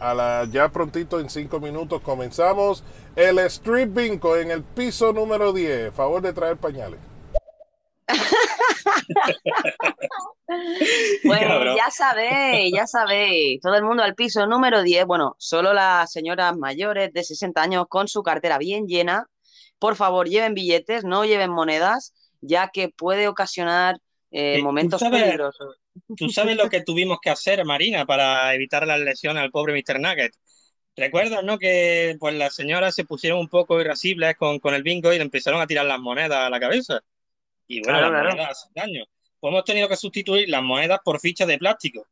a 0.00 0.14
la, 0.14 0.48
ya 0.50 0.68
prontito 0.68 1.20
en 1.20 1.30
5 1.30 1.58
minutos 1.60 2.00
comenzamos 2.02 2.84
el 3.16 3.38
Street 3.40 3.88
Bingo 3.92 4.36
en 4.36 4.50
el 4.50 4.62
piso 4.62 5.12
número 5.12 5.52
10. 5.52 5.92
Favor 5.92 6.22
de 6.22 6.32
traer 6.32 6.56
pañales. 6.56 7.00
Bueno, 11.24 11.76
ya 11.76 11.90
sabéis, 11.90 12.72
ya 12.74 12.86
sabéis, 12.86 13.60
todo 13.60 13.74
el 13.74 13.84
mundo 13.84 14.02
al 14.02 14.14
piso 14.14 14.46
número 14.46 14.82
10, 14.82 15.04
bueno, 15.04 15.36
solo 15.38 15.74
las 15.74 16.10
señoras 16.10 16.56
mayores 16.56 17.12
de 17.12 17.22
60 17.22 17.60
años 17.60 17.84
con 17.88 18.08
su 18.08 18.22
cartera 18.22 18.56
bien 18.56 18.86
llena, 18.86 19.26
por 19.78 19.96
favor 19.96 20.28
lleven 20.28 20.54
billetes, 20.54 21.04
no 21.04 21.24
lleven 21.24 21.50
monedas, 21.50 22.14
ya 22.40 22.70
que 22.72 22.88
puede 22.88 23.28
ocasionar 23.28 23.98
eh, 24.30 24.60
momentos 24.62 25.02
peligrosos. 25.02 25.76
Tú 26.16 26.28
sabes 26.28 26.56
lo 26.56 26.68
que 26.68 26.82
tuvimos 26.82 27.18
que 27.20 27.30
hacer, 27.30 27.64
Marina, 27.64 28.06
para 28.06 28.54
evitar 28.54 28.86
las 28.86 29.00
lesiones 29.00 29.42
al 29.42 29.50
pobre 29.50 29.74
Mr. 29.74 30.00
Nugget. 30.00 30.32
¿Recuerdas, 30.96 31.44
no? 31.44 31.58
Que 31.58 32.16
pues 32.18 32.34
las 32.34 32.54
señoras 32.54 32.94
se 32.94 33.04
pusieron 33.04 33.38
un 33.38 33.48
poco 33.48 33.80
irascibles 33.80 34.36
con, 34.36 34.58
con 34.58 34.74
el 34.74 34.82
bingo 34.82 35.12
y 35.12 35.18
le 35.18 35.22
empezaron 35.22 35.60
a 35.60 35.66
tirar 35.66 35.86
las 35.86 36.00
monedas 36.00 36.38
a 36.38 36.50
la 36.50 36.58
cabeza. 36.58 37.00
Y 37.68 37.82
bueno, 37.82 38.00
las 38.00 38.12
monedas 38.12 38.70
daño. 38.74 39.04
pues 39.40 39.52
hemos 39.52 39.64
tenido 39.64 39.88
que 39.88 39.96
sustituir 39.96 40.48
las 40.48 40.62
monedas 40.62 41.00
por 41.04 41.20
fichas 41.20 41.48
de 41.48 41.58
plástico. 41.58 42.08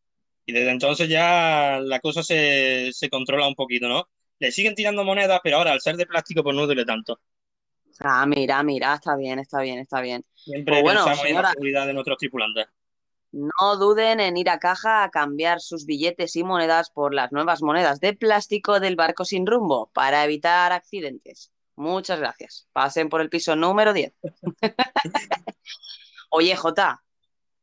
Y 0.46 0.52
desde 0.52 0.70
entonces 0.70 1.08
ya 1.08 1.80
la 1.82 2.00
cosa 2.00 2.22
se, 2.22 2.90
se 2.92 3.10
controla 3.10 3.48
un 3.48 3.54
poquito, 3.56 3.88
¿no? 3.88 4.08
Le 4.38 4.52
siguen 4.52 4.74
tirando 4.74 5.04
monedas, 5.04 5.40
pero 5.42 5.58
ahora 5.58 5.72
al 5.72 5.80
ser 5.80 5.96
de 5.96 6.06
plástico, 6.06 6.42
pues 6.44 6.54
no 6.56 6.66
duele 6.66 6.84
tanto. 6.84 7.20
Ah, 8.00 8.26
mira, 8.26 8.62
mira, 8.62 8.94
está 8.94 9.16
bien, 9.16 9.38
está 9.38 9.60
bien, 9.60 9.78
está 9.78 10.00
bien. 10.00 10.24
Siempre 10.34 10.80
Pues 10.80 10.82
bueno, 10.82 11.04
pensamos 11.04 11.26
en 11.26 11.34
la 11.34 11.44
seguridad 11.44 11.86
de 11.86 11.94
nuestros 11.94 12.18
tripulantes. 12.18 12.66
No 13.30 13.76
duden 13.78 14.18
en 14.18 14.36
ir 14.36 14.50
a 14.50 14.58
caja 14.58 15.04
a 15.04 15.10
cambiar 15.10 15.60
sus 15.60 15.86
billetes 15.86 16.34
y 16.34 16.42
monedas 16.42 16.90
por 16.90 17.14
las 17.14 17.30
nuevas 17.30 17.62
monedas 17.62 18.00
de 18.00 18.14
plástico 18.14 18.80
del 18.80 18.96
barco 18.96 19.24
sin 19.24 19.46
rumbo 19.46 19.90
para 19.94 20.24
evitar 20.24 20.72
accidentes. 20.72 21.52
Muchas 21.76 22.18
gracias. 22.18 22.68
Pasen 22.72 23.08
por 23.08 23.20
el 23.20 23.28
piso 23.28 23.54
número 23.54 23.92
10. 23.92 24.12
Oye, 26.30 26.56
Jota, 26.56 27.02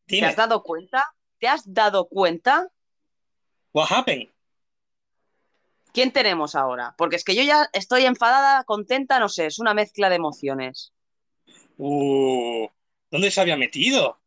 ¿te 0.06 0.24
has 0.24 0.36
dado 0.36 0.64
cuenta? 0.64 1.06
¿Te 1.40 1.48
has 1.48 1.62
dado 1.66 2.08
cuenta 2.08 2.70
what 3.74 3.92
happened? 3.92 4.30
quién 5.92 6.12
tenemos 6.12 6.56
ahora? 6.56 6.96
Porque 6.98 7.18
es 7.18 7.24
que 7.24 7.36
yo 7.36 7.44
ya 7.44 7.70
estoy 7.74 8.06
enfadada, 8.06 8.64
contenta, 8.64 9.20
no 9.20 9.30
sé, 9.30 9.48
es 9.48 9.60
una 9.60 9.74
mezcla 9.74 10.10
de 10.10 10.16
emociones. 10.16 10.94
Uh, 11.78 12.68
¿dónde 13.12 13.32
se 13.32 13.42
había 13.42 13.58
metido? 13.58 14.20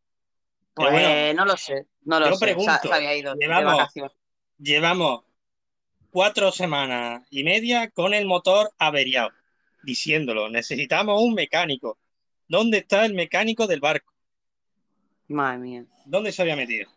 Pues 0.75 0.93
bueno, 0.93 1.35
no 1.35 1.45
lo 1.45 1.57
sé, 1.57 1.87
no 2.03 2.21
lo 2.21 2.29
yo 2.31 2.35
sé. 2.35 2.45
Pregunto, 2.45 2.73
se 2.83 2.95
había 2.95 3.17
ido 3.17 3.35
de 3.35 3.47
llevamos- 3.47 3.89
llevamos 4.59 5.25
cuatro 6.11 6.53
semanas 6.53 7.25
y 7.31 7.45
media 7.45 7.91
con 7.91 8.15
el 8.15 8.27
motor 8.27 8.73
averiado, 8.79 9.31
diciéndolo, 9.83 10.49
necesitamos 10.49 11.21
un 11.23 11.35
mecánico. 11.35 11.99
¿Dónde 12.49 12.79
está 12.79 13.05
el 13.05 13.15
mecánico 13.15 13.67
del 13.67 13.81
barco? 13.81 14.13
Madre 15.29 15.59
mía. 15.59 15.85
¿Dónde 16.05 16.33
se 16.33 16.43
había 16.43 16.57
metido? 16.57 16.91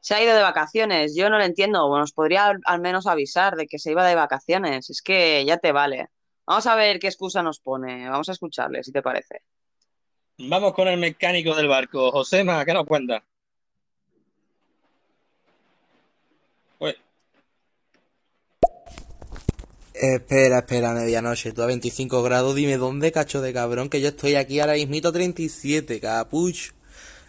Se 0.00 0.14
ha 0.14 0.22
ido 0.22 0.34
de 0.34 0.42
vacaciones, 0.42 1.14
yo 1.16 1.30
no 1.30 1.38
lo 1.38 1.44
entiendo. 1.44 1.86
Bueno, 1.88 2.02
nos 2.02 2.12
podría 2.12 2.46
al, 2.46 2.60
al 2.64 2.80
menos 2.80 3.06
avisar 3.06 3.56
de 3.56 3.66
que 3.66 3.78
se 3.78 3.92
iba 3.92 4.06
de 4.06 4.14
vacaciones. 4.14 4.90
Es 4.90 5.00
que 5.00 5.44
ya 5.46 5.58
te 5.58 5.72
vale. 5.72 6.08
Vamos 6.46 6.66
a 6.66 6.74
ver 6.74 6.98
qué 6.98 7.06
excusa 7.06 7.42
nos 7.42 7.60
pone. 7.60 8.08
Vamos 8.08 8.28
a 8.28 8.32
escucharle, 8.32 8.82
si 8.82 8.92
te 8.92 9.00
parece. 9.00 9.42
Vamos 10.38 10.74
con 10.74 10.88
el 10.88 10.98
mecánico 10.98 11.54
del 11.54 11.68
barco. 11.68 12.10
Josema, 12.10 12.64
¿qué 12.64 12.74
nos 12.74 12.84
cuenta? 12.84 13.24
Espera, 20.02 20.58
espera, 20.58 20.94
medianoche, 20.94 21.52
tú 21.52 21.62
a 21.62 21.66
25 21.66 22.24
grados, 22.24 22.56
dime 22.56 22.76
dónde, 22.76 23.12
cacho 23.12 23.40
de 23.40 23.52
cabrón, 23.52 23.88
que 23.88 24.00
yo 24.00 24.08
estoy 24.08 24.34
aquí 24.34 24.58
ahora 24.58 24.72
mismito 24.72 25.10
a 25.10 25.12
37, 25.12 26.00
capuch. 26.00 26.72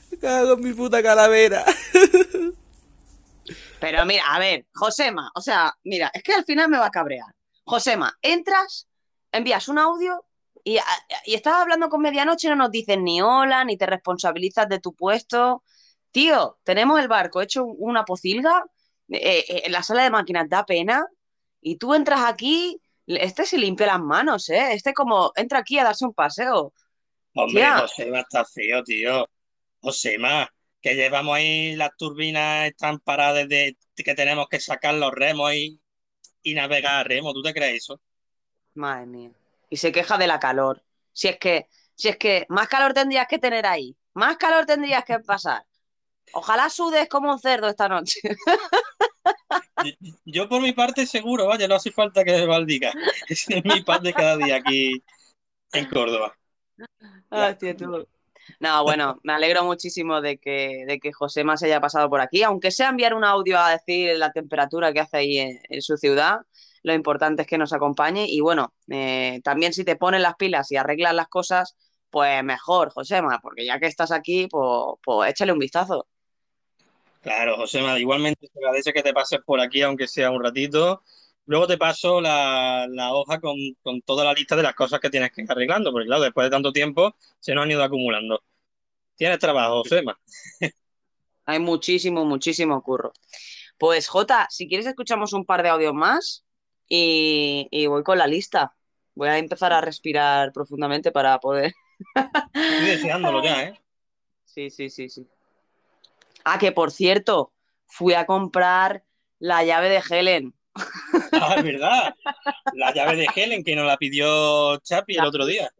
Me 0.10 0.18
cago 0.18 0.54
en 0.54 0.62
mi 0.62 0.74
puta 0.74 1.04
calavera. 1.04 1.64
Pero 3.80 4.06
mira, 4.08 4.24
a 4.28 4.40
ver, 4.40 4.66
Josema, 4.74 5.32
o 5.36 5.42
sea, 5.42 5.72
mira, 5.84 6.10
es 6.16 6.24
que 6.24 6.34
al 6.34 6.46
final 6.46 6.68
me 6.68 6.80
va 6.80 6.88
a 6.88 6.90
cabrear. 6.90 7.28
Josema, 7.64 8.18
entras, 8.24 8.88
envías 9.32 9.68
un 9.68 9.78
audio 9.78 10.26
y, 10.64 10.80
y 11.28 11.36
estás 11.36 11.54
hablando 11.54 11.90
con 11.90 12.02
medianoche 12.02 12.48
y 12.48 12.50
no 12.50 12.56
nos 12.56 12.72
dices 12.72 12.98
ni 12.98 13.22
hola, 13.22 13.64
ni 13.66 13.78
te 13.78 13.86
responsabilizas 13.86 14.68
de 14.68 14.80
tu 14.80 14.96
puesto. 14.96 15.62
Tío, 16.10 16.58
tenemos 16.64 17.00
el 17.00 17.08
barco 17.08 17.40
hecho 17.40 17.66
una 17.66 18.04
pocilga, 18.04 18.66
eh, 19.10 19.46
eh, 19.48 19.70
la 19.70 19.84
sala 19.84 20.06
de 20.06 20.10
máquinas 20.10 20.50
da 20.50 20.66
pena 20.66 21.06
y 21.64 21.78
tú 21.78 21.94
entras 21.94 22.22
aquí, 22.26 22.82
este 23.08 23.46
se 23.46 23.58
limpia 23.58 23.88
las 23.88 24.00
manos, 24.00 24.50
¿eh? 24.50 24.74
Este 24.74 24.94
como 24.94 25.32
entra 25.36 25.60
aquí 25.60 25.80
a 25.80 25.84
darse 25.86 26.06
un 26.06 26.14
paseo. 26.14 26.74
hombre, 27.34 27.54
Tía. 27.62 27.74
Josema 27.74 28.22
está 28.22 28.46
feo, 28.46 28.84
tío. 28.84 29.28
Josema, 29.82 30.50
que 30.82 30.96
llevamos 30.96 31.36
ahí 31.36 31.76
las 31.76 31.92
turbinas 31.98 32.68
están 32.68 33.00
paradas 33.00 33.48
desde 33.50 33.78
que 33.96 34.16
tenemos 34.16 34.48
que 34.50 34.60
sacar 34.60 34.96
los 34.96 35.12
remos 35.12 35.54
y, 35.54 35.82
y 36.44 36.54
navegar 36.56 36.96
a 37.02 37.04
remo. 37.04 37.34
¿Tú 37.34 37.42
te 37.44 37.54
crees 37.54 37.84
eso? 37.84 38.02
Madre 38.76 39.06
mía. 39.06 39.32
Y 39.70 39.78
se 39.78 39.92
queja 39.92 40.18
de 40.18 40.28
la 40.28 40.40
calor. 40.40 40.84
Si 41.12 41.28
es 41.28 41.38
que, 41.38 41.68
si 41.96 42.10
es 42.10 42.18
que 42.18 42.46
más 42.50 42.68
calor 42.68 42.94
tendrías 42.94 43.28
que 43.28 43.40
tener 43.40 43.66
ahí, 43.66 43.96
más 44.14 44.38
calor 44.38 44.66
tendrías 44.66 45.04
que 45.06 45.20
pasar. 45.20 45.66
Ojalá 46.34 46.70
sudes 46.70 47.10
como 47.10 47.32
un 47.32 47.40
cerdo 47.40 47.70
esta 47.70 47.90
noche. 47.90 48.20
Yo 50.26 50.48
por 50.50 50.62
mi 50.62 50.74
parte 50.74 51.06
seguro, 51.06 51.48
vaya, 51.48 51.68
no 51.68 51.76
hace 51.76 51.92
falta 51.92 52.24
que 52.24 52.46
me 52.46 52.66
diga. 52.66 52.92
Es 53.30 53.48
mi 53.50 53.82
pan 53.82 54.04
de 54.04 54.14
cada 54.14 54.38
día 54.38 54.58
aquí 54.58 55.04
en 55.74 55.90
Córdoba. 55.90 56.38
Tío, 57.60 57.76
tú. 57.76 58.08
No, 58.60 58.84
bueno, 58.84 59.20
me 59.24 59.34
alegro 59.34 59.64
muchísimo 59.64 60.20
de 60.20 60.38
que, 60.38 60.84
de 60.86 61.00
que 61.00 61.14
Josema 61.14 61.56
se 61.56 61.68
haya 61.68 61.80
pasado 61.80 62.10
por 62.10 62.20
aquí, 62.20 62.44
aunque 62.44 62.72
sea 62.72 62.90
enviar 62.90 63.14
un 63.14 63.24
audio 63.24 63.58
a 63.58 63.72
decir 63.72 64.18
la 64.18 64.32
temperatura 64.32 64.92
que 64.92 65.00
hace 65.00 65.18
ahí 65.18 65.40
en, 65.40 65.60
en 65.70 65.82
su 65.82 65.98
ciudad, 65.98 66.42
lo 66.84 66.94
importante 66.94 67.44
es 67.44 67.48
que 67.48 67.58
nos 67.58 67.74
acompañe 67.74 68.26
y 68.28 68.42
bueno, 68.42 68.74
eh, 68.90 69.40
también 69.44 69.74
si 69.74 69.86
te 69.86 69.96
pones 69.96 70.22
las 70.22 70.36
pilas 70.36 70.72
y 70.72 70.76
arreglas 70.76 71.14
las 71.14 71.30
cosas, 71.30 71.76
pues 72.10 72.44
mejor, 72.44 72.92
Josema, 72.92 73.40
porque 73.42 73.66
ya 73.66 73.80
que 73.80 73.88
estás 73.88 74.12
aquí, 74.12 74.48
pues, 74.48 75.00
pues 75.04 75.32
échale 75.32 75.54
un 75.54 75.60
vistazo. 75.60 76.08
Claro, 77.24 77.56
Josema, 77.56 77.98
igualmente 77.98 78.50
te 78.50 78.60
agradece 78.60 78.92
que 78.92 79.02
te 79.02 79.14
pases 79.14 79.40
por 79.46 79.62
aquí, 79.62 79.82
aunque 79.82 80.08
sea 80.10 80.30
un 80.30 80.44
ratito. 80.44 81.04
Luego 81.46 81.68
te 81.68 81.78
paso 81.78 82.20
la, 82.20 82.86
la 82.90 83.14
hoja 83.14 83.40
con, 83.40 83.56
con 83.82 84.02
toda 84.02 84.26
la 84.26 84.34
lista 84.34 84.58
de 84.58 84.64
las 84.64 84.76
cosas 84.76 85.00
que 85.00 85.10
tienes 85.10 85.32
que 85.32 85.42
ir 85.42 85.52
arreglando, 85.52 85.92
porque 85.92 86.08
claro, 86.08 86.22
después 86.24 86.46
de 86.46 86.52
tanto 86.52 86.74
tiempo 86.74 87.16
se 87.40 87.56
nos 87.56 87.64
han 87.64 87.72
ido 87.72 87.82
acumulando. 87.82 88.44
Tienes 89.16 89.40
trabajo, 89.40 89.84
Josema. 89.84 90.20
Hay 91.46 91.60
muchísimo, 91.60 92.26
muchísimo 92.26 92.82
curro. 92.84 93.14
Pues 93.78 94.08
Jota, 94.10 94.48
si 94.50 94.68
quieres 94.68 94.86
escuchamos 94.86 95.32
un 95.34 95.46
par 95.46 95.64
de 95.64 95.70
audios 95.70 95.94
más 95.94 96.46
y, 96.90 97.68
y 97.72 97.88
voy 97.88 98.04
con 98.04 98.18
la 98.18 98.28
lista. 98.28 98.76
Voy 99.16 99.30
a 99.30 99.38
empezar 99.38 99.72
a 99.72 99.82
respirar 99.82 100.52
profundamente 100.52 101.12
para 101.12 101.40
poder... 101.40 101.72
Estoy 102.54 102.86
deseándolo 102.86 103.44
ya, 103.44 103.64
¿eh? 103.64 103.80
Sí, 104.46 104.70
sí, 104.70 104.90
sí, 104.90 105.10
sí. 105.10 105.28
Ah, 106.46 106.58
que 106.60 106.72
por 106.72 106.92
cierto, 106.92 107.54
fui 107.86 108.14
a 108.14 108.26
comprar 108.26 109.04
la 109.40 109.64
llave 109.64 109.90
de 109.90 110.02
Helen. 110.10 110.54
Ah, 111.34 111.56
es 111.58 111.64
verdad. 111.64 112.16
La 112.74 112.94
llave 112.94 113.16
de 113.16 113.28
Helen 113.36 113.64
que 113.64 113.76
nos 113.76 113.86
la 113.86 113.98
pidió 113.98 114.78
Chapi 114.78 115.16
el 115.18 115.26
otro 115.26 115.46
día. 115.46 115.72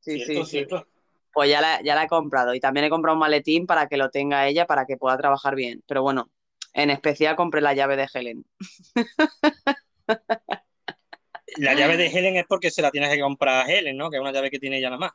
Sí, 0.00 0.16
Cierto, 0.20 0.44
sí, 0.44 0.44
sí. 0.44 0.50
cierto. 0.50 0.86
Pues 1.32 1.50
ya 1.50 1.60
la, 1.60 1.82
ya 1.82 1.94
la 1.94 2.04
he 2.04 2.08
comprado 2.08 2.54
y 2.54 2.60
también 2.60 2.86
he 2.86 2.90
comprado 2.90 3.14
un 3.14 3.20
maletín 3.20 3.66
para 3.66 3.88
que 3.88 3.96
lo 3.96 4.10
tenga 4.10 4.46
ella 4.46 4.66
para 4.66 4.86
que 4.86 4.96
pueda 4.96 5.16
trabajar 5.16 5.54
bien. 5.54 5.82
Pero 5.86 6.02
bueno, 6.02 6.30
en 6.72 6.90
especial 6.90 7.36
compré 7.36 7.60
la 7.60 7.74
llave 7.74 7.96
de 7.96 8.08
Helen. 8.12 8.44
La 11.56 11.74
llave 11.74 11.96
de 11.96 12.06
Helen 12.06 12.36
es 12.36 12.46
porque 12.46 12.70
se 12.70 12.82
la 12.82 12.90
tienes 12.90 13.10
que 13.10 13.20
comprar 13.20 13.66
a 13.66 13.70
Helen, 13.70 13.96
¿no? 13.96 14.10
Que 14.10 14.16
es 14.16 14.20
una 14.20 14.32
llave 14.32 14.50
que 14.50 14.58
tiene 14.58 14.78
ella 14.78 14.90
nada 14.90 15.00
más. 15.00 15.12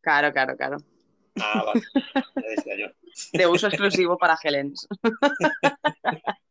Claro, 0.00 0.32
claro, 0.32 0.56
claro. 0.56 0.78
Ah, 1.40 1.62
vale. 1.64 1.82
Ya 2.14 2.48
decía 2.48 2.76
yo. 2.76 2.86
De 3.32 3.46
uso 3.46 3.68
exclusivo 3.68 4.18
para 4.18 4.36
Helen. 4.42 4.74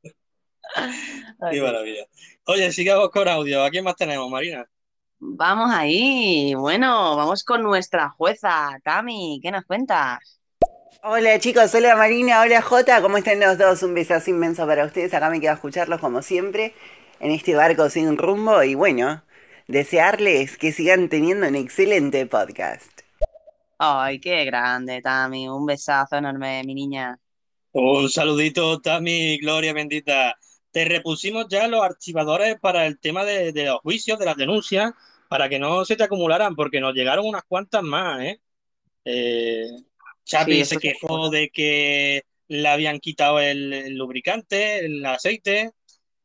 Qué 1.51 1.61
maravilla. 1.61 2.05
Oye, 2.45 2.71
sigamos 2.71 3.09
con 3.09 3.27
audio. 3.27 3.63
¿A 3.63 3.69
quién 3.69 3.83
más 3.83 3.95
tenemos, 3.95 4.29
Marina? 4.29 4.65
Vamos 5.19 5.69
ahí. 5.71 6.53
Bueno, 6.55 7.15
vamos 7.15 7.43
con 7.43 7.61
nuestra 7.61 8.09
jueza, 8.09 8.79
Tami. 8.83 9.39
¿Qué 9.41 9.51
nos 9.51 9.65
cuentas? 9.65 10.41
Hola 11.03 11.39
chicos, 11.39 11.73
hola 11.73 11.95
Marina, 11.95 12.41
hola 12.41 12.61
Jota, 12.61 13.01
¿cómo 13.01 13.17
están 13.17 13.39
los 13.39 13.57
dos? 13.57 13.81
Un 13.81 13.95
besazo 13.95 14.29
inmenso 14.29 14.67
para 14.67 14.85
ustedes, 14.85 15.11
acá 15.15 15.31
me 15.31 15.41
queda 15.41 15.53
escucharlos 15.53 15.99
como 15.99 16.21
siempre 16.21 16.75
en 17.19 17.31
este 17.31 17.55
barco 17.55 17.89
sin 17.89 18.17
rumbo 18.17 18.61
y 18.61 18.75
bueno, 18.75 19.23
desearles 19.67 20.59
que 20.59 20.71
sigan 20.71 21.09
teniendo 21.09 21.47
un 21.47 21.55
excelente 21.55 22.27
podcast. 22.27 23.00
Ay, 23.83 24.19
qué 24.19 24.45
grande, 24.45 25.01
Tami. 25.01 25.47
Un 25.49 25.65
besazo 25.65 26.15
enorme, 26.17 26.63
mi 26.63 26.73
niña. 26.75 27.19
Un 27.73 28.09
saludito, 28.09 28.79
Tami, 28.81 29.37
Gloria 29.39 29.73
bendita. 29.73 30.37
Te 30.71 30.85
repusimos 30.85 31.47
ya 31.49 31.67
los 31.67 31.81
archivadores 31.83 32.59
para 32.59 32.85
el 32.85 32.99
tema 32.99 33.23
de, 33.25 33.51
de 33.53 33.65
los 33.65 33.79
juicios, 33.81 34.19
de 34.19 34.25
las 34.25 34.37
denuncias, 34.37 34.91
para 35.29 35.47
que 35.49 35.59
no 35.59 35.85
se 35.85 35.95
te 35.95 36.03
acumularan, 36.03 36.55
porque 36.55 36.79
nos 36.81 36.93
llegaron 36.93 37.25
unas 37.25 37.43
cuantas 37.43 37.83
más, 37.83 38.21
¿eh? 38.21 38.41
Eh, 39.05 39.67
Chapi 40.25 40.63
Sí, 40.63 40.65
se 40.65 40.77
quejó 40.79 41.29
de 41.29 41.49
que 41.49 42.23
le 42.47 42.67
habían 42.69 42.99
quitado 42.99 43.39
el, 43.39 43.73
el 43.73 43.97
lubricante, 43.97 44.85
el 44.85 45.05
aceite, 45.05 45.71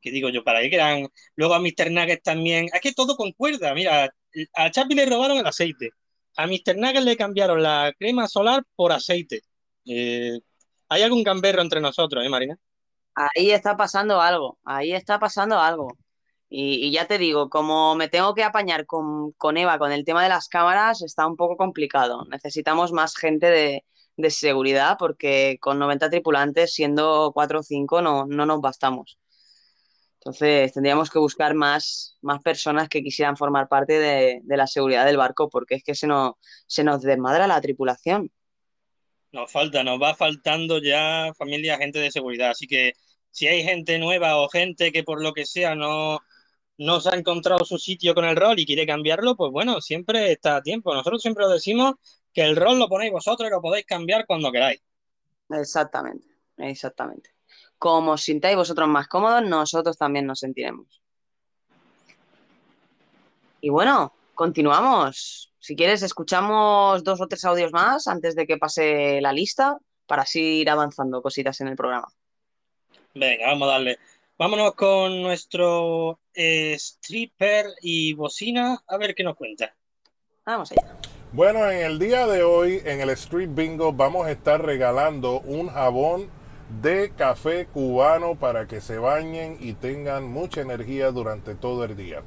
que 0.00 0.10
digo 0.12 0.30
yo, 0.30 0.44
¿para 0.44 0.60
qué 0.62 0.70
quedan? 0.70 1.08
Luego 1.36 1.54
a 1.54 1.60
Mr. 1.60 1.90
Nuggets 1.90 2.22
también, 2.22 2.68
es 2.72 2.80
que 2.80 2.92
todo 2.94 3.16
concuerda, 3.16 3.74
mira, 3.74 4.14
a 4.54 4.70
Chapi 4.70 4.94
le 4.94 5.06
robaron 5.06 5.38
el 5.38 5.46
aceite, 5.46 5.90
a 6.36 6.46
Mr. 6.46 6.76
Nuggets 6.76 7.04
le 7.04 7.16
cambiaron 7.16 7.62
la 7.62 7.92
crema 7.98 8.28
solar 8.28 8.62
por 8.74 8.92
aceite. 8.92 9.42
Eh, 9.86 10.38
hay 10.88 11.02
algún 11.02 11.22
gamberro 11.22 11.62
entre 11.62 11.80
nosotros, 11.80 12.24
¿eh, 12.24 12.28
Marina? 12.28 12.56
Ahí 13.14 13.50
está 13.50 13.76
pasando 13.76 14.20
algo, 14.20 14.58
ahí 14.64 14.92
está 14.92 15.18
pasando 15.18 15.58
algo. 15.58 15.96
Y, 16.48 16.92
ya 16.92 17.06
te 17.08 17.18
digo, 17.18 17.50
como 17.50 17.96
me 17.96 18.08
tengo 18.08 18.34
que 18.34 18.44
apañar 18.44 18.86
con, 18.86 19.34
Eva 19.56 19.78
con 19.78 19.90
el 19.92 20.04
tema 20.04 20.22
de 20.22 20.28
las 20.28 20.48
cámaras, 20.48 21.02
está 21.02 21.26
un 21.26 21.36
poco 21.36 21.56
complicado. 21.56 22.24
Necesitamos 22.30 22.92
más 22.92 23.16
gente 23.16 23.46
de, 23.46 23.84
de 24.16 24.30
seguridad, 24.30 24.96
porque 24.98 25.58
con 25.60 25.78
90 25.78 26.10
tripulantes, 26.10 26.72
siendo 26.72 27.32
4 27.34 27.60
o 27.60 27.62
5, 27.62 28.02
no, 28.02 28.26
no 28.26 28.46
nos 28.46 28.60
bastamos. 28.60 29.18
Entonces, 30.26 30.72
tendríamos 30.72 31.08
que 31.08 31.20
buscar 31.20 31.54
más, 31.54 32.18
más 32.20 32.42
personas 32.42 32.88
que 32.88 33.00
quisieran 33.00 33.36
formar 33.36 33.68
parte 33.68 33.96
de, 33.96 34.40
de 34.42 34.56
la 34.56 34.66
seguridad 34.66 35.06
del 35.06 35.16
barco, 35.16 35.48
porque 35.48 35.76
es 35.76 35.84
que 35.84 35.94
se 35.94 36.08
nos, 36.08 36.32
se 36.66 36.82
nos 36.82 37.00
desmadra 37.02 37.46
la 37.46 37.60
tripulación. 37.60 38.32
Nos 39.30 39.52
falta, 39.52 39.84
nos 39.84 40.02
va 40.02 40.16
faltando 40.16 40.82
ya 40.82 41.32
familia, 41.38 41.78
gente 41.78 42.00
de 42.00 42.10
seguridad. 42.10 42.50
Así 42.50 42.66
que 42.66 42.94
si 43.30 43.46
hay 43.46 43.62
gente 43.62 44.00
nueva 44.00 44.36
o 44.38 44.48
gente 44.48 44.90
que 44.90 45.04
por 45.04 45.22
lo 45.22 45.32
que 45.32 45.46
sea 45.46 45.76
no, 45.76 46.18
no 46.76 47.00
se 47.00 47.10
ha 47.10 47.16
encontrado 47.16 47.64
su 47.64 47.78
sitio 47.78 48.12
con 48.12 48.24
el 48.24 48.34
rol 48.34 48.58
y 48.58 48.66
quiere 48.66 48.84
cambiarlo, 48.84 49.36
pues 49.36 49.52
bueno, 49.52 49.80
siempre 49.80 50.32
está 50.32 50.56
a 50.56 50.62
tiempo. 50.62 50.92
Nosotros 50.92 51.22
siempre 51.22 51.44
lo 51.44 51.50
decimos 51.50 51.94
que 52.32 52.42
el 52.42 52.56
rol 52.56 52.80
lo 52.80 52.88
ponéis 52.88 53.12
vosotros 53.12 53.48
y 53.48 53.52
lo 53.52 53.62
podéis 53.62 53.86
cambiar 53.86 54.26
cuando 54.26 54.50
queráis. 54.50 54.82
Exactamente, 55.50 56.26
exactamente. 56.56 57.35
Como 57.78 58.12
os 58.12 58.22
sintáis 58.22 58.56
vosotros 58.56 58.88
más 58.88 59.08
cómodos, 59.08 59.42
nosotros 59.44 59.96
también 59.98 60.26
nos 60.26 60.40
sentiremos. 60.40 61.00
Y 63.60 63.70
bueno, 63.70 64.12
continuamos. 64.34 65.52
Si 65.58 65.74
quieres, 65.74 66.02
escuchamos 66.02 67.02
dos 67.02 67.20
o 67.20 67.26
tres 67.26 67.44
audios 67.44 67.72
más 67.72 68.06
antes 68.06 68.36
de 68.36 68.46
que 68.46 68.56
pase 68.56 69.20
la 69.20 69.32
lista 69.32 69.78
para 70.06 70.22
así 70.22 70.60
ir 70.60 70.70
avanzando 70.70 71.20
cositas 71.20 71.60
en 71.60 71.68
el 71.68 71.76
programa. 71.76 72.06
Venga, 73.14 73.46
vamos 73.46 73.68
a 73.68 73.72
darle. 73.72 73.98
Vámonos 74.38 74.74
con 74.74 75.22
nuestro 75.22 76.20
eh, 76.34 76.74
stripper 76.74 77.66
y 77.80 78.12
bocina 78.12 78.78
a 78.86 78.96
ver 78.98 79.14
qué 79.14 79.24
nos 79.24 79.34
cuenta. 79.36 79.74
Vamos 80.44 80.70
allá. 80.72 80.96
Bueno, 81.32 81.68
en 81.70 81.78
el 81.84 81.98
día 81.98 82.26
de 82.26 82.42
hoy, 82.42 82.80
en 82.84 83.00
el 83.00 83.10
Street 83.10 83.48
Bingo, 83.52 83.92
vamos 83.92 84.26
a 84.26 84.30
estar 84.30 84.64
regalando 84.64 85.40
un 85.40 85.68
jabón 85.68 86.30
de 86.82 87.12
café 87.16 87.66
cubano 87.66 88.34
para 88.34 88.66
que 88.66 88.80
se 88.80 88.98
bañen 88.98 89.56
y 89.60 89.74
tengan 89.74 90.28
mucha 90.28 90.60
energía 90.60 91.10
durante 91.10 91.54
todo 91.54 91.84
el 91.84 91.96
día. 91.96 92.22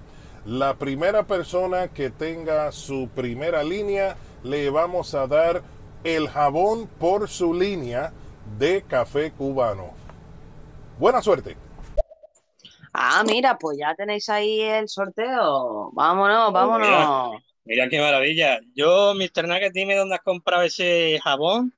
La 0.45 0.75
primera 0.75 1.23
persona 1.23 1.89
que 1.89 2.09
tenga 2.09 2.71
su 2.71 3.09
primera 3.13 3.63
línea, 3.63 4.15
le 4.43 4.69
vamos 4.69 5.13
a 5.13 5.27
dar 5.27 5.61
el 6.03 6.29
jabón 6.29 6.87
por 6.87 7.27
su 7.27 7.53
línea 7.53 8.13
de 8.57 8.81
café 8.83 9.31
cubano. 9.31 9.91
Buena 10.97 11.21
suerte. 11.21 11.57
Ah, 12.93 13.23
mira, 13.25 13.57
pues 13.57 13.77
ya 13.77 13.93
tenéis 13.95 14.29
ahí 14.29 14.61
el 14.61 14.87
sorteo. 14.87 15.91
Vámonos, 15.93 16.51
vámonos. 16.51 17.41
Mira 17.65 17.87
qué 17.87 18.01
maravilla. 18.01 18.59
Yo, 18.73 19.13
Mr. 19.13 19.47
Nugget, 19.47 19.73
dime 19.73 19.95
dónde 19.95 20.15
has 20.15 20.21
comprado 20.21 20.63
ese 20.63 21.19
jabón, 21.23 21.73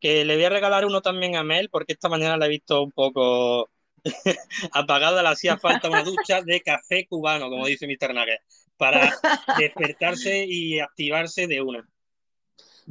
que 0.00 0.24
le 0.24 0.36
voy 0.36 0.44
a 0.44 0.50
regalar 0.50 0.84
uno 0.84 1.00
también 1.00 1.36
a 1.36 1.42
Mel, 1.42 1.68
porque 1.70 1.94
esta 1.94 2.08
mañana 2.08 2.36
la 2.36 2.46
he 2.46 2.50
visto 2.50 2.82
un 2.82 2.92
poco 2.92 3.70
apagada, 4.72 5.22
le 5.22 5.28
hacía 5.28 5.56
falta 5.58 5.88
una 5.88 6.02
ducha 6.02 6.42
de 6.42 6.60
café 6.60 7.06
cubano, 7.06 7.48
como 7.48 7.66
dice 7.66 7.86
Mr. 7.86 8.14
Nugget, 8.14 8.40
para 8.76 9.12
despertarse 9.58 10.44
y 10.46 10.80
activarse 10.80 11.46
de 11.46 11.62
una. 11.62 11.88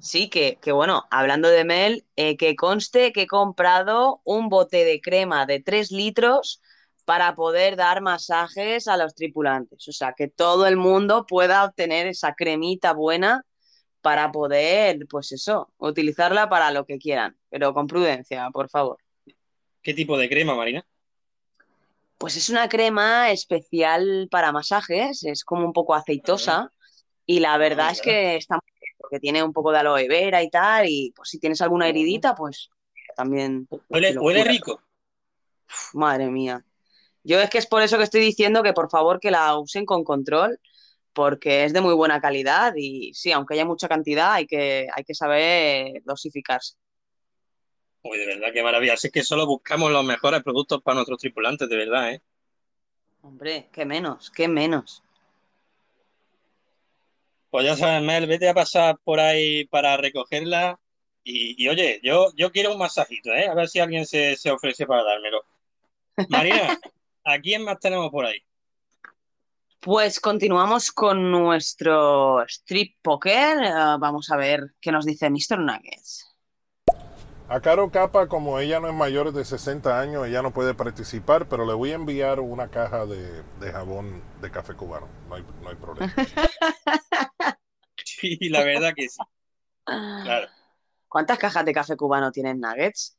Sí, 0.01 0.29
que, 0.29 0.57
que 0.61 0.73
bueno, 0.73 1.05
hablando 1.09 1.47
de 1.47 1.63
Mel, 1.63 2.05
eh, 2.17 2.35
que 2.35 2.55
conste 2.55 3.13
que 3.13 3.23
he 3.23 3.27
comprado 3.27 4.21
un 4.25 4.49
bote 4.49 4.83
de 4.83 4.99
crema 4.99 5.45
de 5.45 5.61
3 5.61 5.91
litros 5.91 6.61
para 7.05 7.35
poder 7.35 7.77
dar 7.77 8.01
masajes 8.01 8.87
a 8.87 8.97
los 8.97 9.15
tripulantes. 9.15 9.87
O 9.87 9.93
sea, 9.93 10.13
que 10.17 10.27
todo 10.27 10.67
el 10.67 10.75
mundo 10.75 11.25
pueda 11.25 11.63
obtener 11.63 12.07
esa 12.07 12.33
cremita 12.33 12.93
buena 12.93 13.45
para 14.05 14.31
poder, 14.31 15.07
pues 15.09 15.31
eso, 15.31 15.73
utilizarla 15.79 16.47
para 16.47 16.69
lo 16.69 16.85
que 16.85 16.99
quieran, 16.99 17.35
pero 17.49 17.73
con 17.73 17.87
prudencia, 17.87 18.51
por 18.51 18.69
favor. 18.69 18.99
¿Qué 19.81 19.95
tipo 19.95 20.15
de 20.15 20.29
crema, 20.29 20.53
Marina? 20.53 20.85
Pues 22.19 22.37
es 22.37 22.51
una 22.51 22.69
crema 22.69 23.31
especial 23.31 24.27
para 24.29 24.51
masajes, 24.51 25.23
es 25.23 25.43
como 25.43 25.65
un 25.65 25.73
poco 25.73 25.95
aceitosa 25.95 26.71
y 27.25 27.39
la 27.39 27.57
verdad 27.57 27.89
es 27.89 27.99
que 27.99 28.35
está 28.35 28.57
muy 28.57 28.79
bien, 28.79 28.93
porque 28.99 29.19
tiene 29.19 29.41
un 29.41 29.53
poco 29.53 29.71
de 29.71 29.79
aloe 29.79 30.07
vera 30.07 30.43
y 30.43 30.51
tal, 30.51 30.87
y 30.87 31.11
pues 31.15 31.29
si 31.29 31.39
tienes 31.39 31.59
alguna 31.63 31.87
heridita, 31.87 32.35
pues 32.35 32.69
también... 33.15 33.67
Huele, 33.89 34.15
huele 34.19 34.43
rico. 34.43 34.83
Uf, 35.67 35.95
madre 35.95 36.27
mía. 36.27 36.63
Yo 37.23 37.41
es 37.41 37.49
que 37.49 37.57
es 37.57 37.65
por 37.65 37.81
eso 37.81 37.97
que 37.97 38.03
estoy 38.03 38.21
diciendo 38.21 38.61
que 38.61 38.73
por 38.73 38.91
favor 38.91 39.19
que 39.19 39.31
la 39.31 39.57
usen 39.57 39.83
con 39.83 40.03
control, 40.03 40.59
porque 41.15 41.63
es 41.63 41.73
de 41.73 41.81
muy 41.81 41.95
buena 41.95 42.19
calidad 42.19 42.73
y 42.75 43.13
sí, 43.13 43.31
aunque 43.31 43.55
haya 43.55 43.65
mucha 43.65 43.87
cantidad, 43.87 44.33
hay 44.33 44.45
que, 44.45 44.87
hay 44.93 45.03
que 45.05 45.15
saber 45.15 46.03
dosificarse. 46.03 46.75
Uy, 48.03 48.19
de 48.19 48.27
verdad, 48.27 48.49
qué 48.53 48.61
maravilla. 48.61 48.93
Es 48.93 49.09
que 49.11 49.23
solo 49.23 49.47
buscamos 49.47 49.91
los 49.91 50.03
mejores 50.03 50.43
productos 50.43 50.83
para 50.83 50.95
nuestros 50.95 51.17
tripulantes, 51.17 51.67
de 51.69 51.77
verdad, 51.77 52.11
¿eh? 52.11 52.21
Hombre, 53.21 53.69
qué 53.71 53.85
menos, 53.85 54.29
qué 54.29 54.47
menos. 54.47 55.01
Pues 57.49 57.65
ya 57.65 57.77
sabes, 57.77 58.03
Mel, 58.03 58.27
vete 58.27 58.49
a 58.49 58.53
pasar 58.53 58.99
por 59.03 59.19
ahí 59.19 59.65
para 59.65 59.95
recogerla. 59.95 60.77
Y, 61.23 61.63
y, 61.63 61.69
oye, 61.69 62.01
yo, 62.03 62.27
yo 62.35 62.51
quiero 62.51 62.73
un 62.73 62.77
masajito, 62.77 63.33
¿eh? 63.33 63.47
A 63.47 63.55
ver 63.55 63.69
si 63.69 63.79
alguien 63.79 64.05
se, 64.05 64.35
se 64.35 64.51
ofrece 64.51 64.85
para 64.85 65.03
dármelo. 65.03 65.43
Marina, 66.27 66.77
¿a 67.23 67.39
quién 67.39 67.63
más 67.63 67.79
tenemos 67.79 68.11
por 68.11 68.25
ahí? 68.25 68.44
Pues 69.85 70.19
continuamos 70.19 70.91
con 70.91 71.29
nuestro 71.29 72.43
Strip 72.47 72.97
Poker. 73.03 73.63
Eh, 73.63 73.71
vamos 73.99 74.31
a 74.31 74.35
ver 74.35 74.73
qué 74.81 74.91
nos 74.91 75.05
dice 75.05 75.29
Mr. 75.29 75.59
Nuggets. 75.59 76.25
A 77.47 77.61
Caro 77.61 77.91
Capa, 77.91 78.27
como 78.27 78.57
ella 78.57 78.79
no 78.79 78.87
es 78.87 78.95
mayor 78.95 79.31
de 79.31 79.45
60 79.45 79.99
años, 79.99 80.25
ella 80.25 80.41
no 80.41 80.49
puede 80.49 80.73
participar, 80.73 81.47
pero 81.47 81.67
le 81.67 81.75
voy 81.75 81.91
a 81.91 81.95
enviar 81.95 82.39
una 82.39 82.71
caja 82.71 83.05
de, 83.05 83.43
de 83.59 83.71
jabón 83.71 84.23
de 84.41 84.49
café 84.49 84.73
cubano. 84.73 85.07
No 85.29 85.35
hay, 85.35 85.45
no 85.61 85.69
hay 85.69 85.75
problema. 85.75 86.11
Sí, 88.03 88.37
la 88.49 88.63
verdad 88.63 88.93
que 88.95 89.07
sí. 89.07 89.19
Claro. 89.83 90.47
¿Cuántas 91.07 91.37
cajas 91.37 91.63
de 91.63 91.73
café 91.73 91.95
cubano 91.95 92.31
tienen 92.31 92.59
Nuggets? 92.59 93.17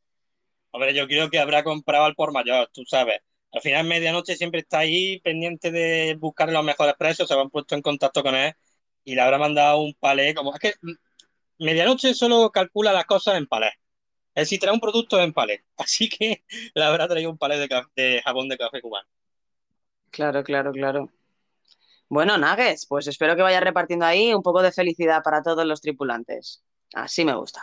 Hombre, 0.72 0.94
yo 0.94 1.06
creo 1.06 1.30
que 1.30 1.38
habrá 1.38 1.62
comprado 1.62 2.06
al 2.06 2.16
por 2.16 2.32
mayor, 2.32 2.68
tú 2.72 2.84
sabes. 2.86 3.20
Al 3.56 3.62
final, 3.62 3.86
medianoche 3.86 4.36
siempre 4.36 4.60
está 4.60 4.80
ahí 4.80 5.18
pendiente 5.20 5.70
de 5.70 6.14
buscar 6.20 6.52
los 6.52 6.62
mejores 6.62 6.94
precios, 6.98 7.26
se 7.26 7.32
han 7.32 7.48
puesto 7.48 7.74
en 7.74 7.80
contacto 7.80 8.22
con 8.22 8.34
él 8.34 8.52
y 9.02 9.14
le 9.14 9.22
habrá 9.22 9.38
mandado 9.38 9.80
un 9.80 9.94
palé. 9.94 10.34
Como... 10.34 10.52
Es 10.54 10.60
que 10.60 10.74
medianoche 11.58 12.12
solo 12.12 12.50
calcula 12.50 12.92
las 12.92 13.06
cosas 13.06 13.36
en 13.38 13.46
palé. 13.46 13.68
Es 14.34 14.42
decir, 14.42 14.60
trae 14.60 14.74
un 14.74 14.80
producto 14.80 15.18
en 15.22 15.32
palé. 15.32 15.64
Así 15.78 16.06
que 16.10 16.44
le 16.74 16.84
habrá 16.84 17.08
traído 17.08 17.30
un 17.30 17.38
palé 17.38 17.58
de, 17.58 17.82
de 17.96 18.20
jabón 18.22 18.50
de 18.50 18.58
café 18.58 18.82
cubano. 18.82 19.08
Claro, 20.10 20.44
claro, 20.44 20.72
claro. 20.72 21.10
Bueno, 22.10 22.36
Nuggets, 22.36 22.86
pues 22.86 23.06
espero 23.06 23.36
que 23.36 23.42
vaya 23.42 23.60
repartiendo 23.60 24.04
ahí 24.04 24.34
un 24.34 24.42
poco 24.42 24.60
de 24.60 24.70
felicidad 24.70 25.22
para 25.22 25.42
todos 25.42 25.64
los 25.64 25.80
tripulantes. 25.80 26.62
Así 26.92 27.24
me 27.24 27.34
gusta. 27.34 27.62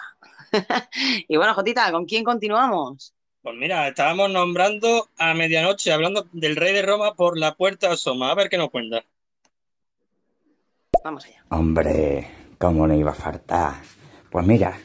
y 1.27 1.37
bueno, 1.37 1.53
Jotita, 1.53 1.91
¿con 1.91 2.05
quién 2.05 2.23
continuamos? 2.23 3.13
Pues 3.43 3.57
mira, 3.57 3.89
estábamos 3.89 4.31
nombrando 4.31 5.09
a 5.17 5.33
medianoche, 5.33 5.91
hablando 5.91 6.27
del 6.31 6.55
rey 6.55 6.73
de 6.73 6.81
Roma 6.81 7.13
por 7.13 7.37
la 7.37 7.55
puerta 7.55 7.91
asoma. 7.91 8.31
A 8.31 8.35
ver 8.35 8.47
qué 8.47 8.57
nos 8.57 8.69
cuenta. 8.69 9.03
Vamos 11.03 11.25
allá. 11.25 11.43
Hombre, 11.49 12.25
¿cómo 12.57 12.87
no 12.87 12.95
iba 12.95 13.11
a 13.11 13.13
faltar? 13.13 13.73
Pues 14.31 14.47
mira, 14.47 14.79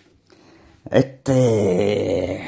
este. 0.90 2.38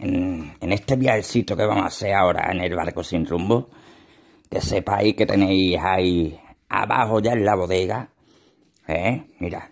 En, 0.00 0.56
en 0.60 0.72
este 0.72 0.96
viajecito 0.96 1.56
que 1.56 1.64
vamos 1.64 1.84
a 1.84 1.86
hacer 1.86 2.12
ahora 2.12 2.50
en 2.50 2.60
el 2.60 2.74
barco 2.74 3.04
sin 3.04 3.24
rumbo, 3.24 3.70
que 4.50 4.60
sepáis 4.60 5.14
que 5.14 5.26
tenéis 5.26 5.78
ahí 5.80 6.40
abajo 6.68 7.20
ya 7.20 7.34
en 7.34 7.44
la 7.44 7.54
bodega, 7.54 8.08
¿eh? 8.88 9.26
Mira, 9.38 9.70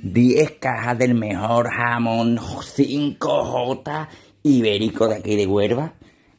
10 0.00 0.52
cajas 0.60 0.96
del 0.96 1.14
mejor 1.14 1.70
jamón 1.70 2.38
5J 2.38 4.08
ibérico 4.42 5.08
de 5.08 5.16
aquí 5.16 5.36
de 5.36 5.46
Huelva, 5.46 5.92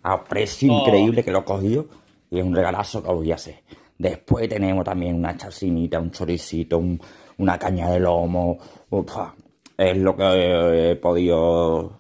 a 0.04 0.24
precio 0.24 0.72
Oh. 0.74 0.80
increíble 0.82 1.24
que 1.24 1.32
lo 1.32 1.40
he 1.40 1.44
cogido, 1.44 1.88
y 2.32 2.40
es 2.40 2.46
un 2.46 2.56
regalazo 2.56 3.02
que 3.04 3.10
os 3.10 3.16
voy 3.16 3.32
a 3.32 3.36
hacer. 3.36 3.64
Después 3.98 4.48
tenemos 4.48 4.86
también 4.86 5.16
una 5.16 5.36
chacinita, 5.36 6.00
un 6.00 6.12
choricito, 6.12 6.78
un- 6.78 7.00
una 7.38 7.58
caña 7.58 7.90
de 7.90 8.00
lomo. 8.00 8.58
Ufa, 8.90 9.34
es 9.78 9.98
lo 9.98 10.16
que 10.16 10.92
he 10.92 10.96
podido 10.96 12.00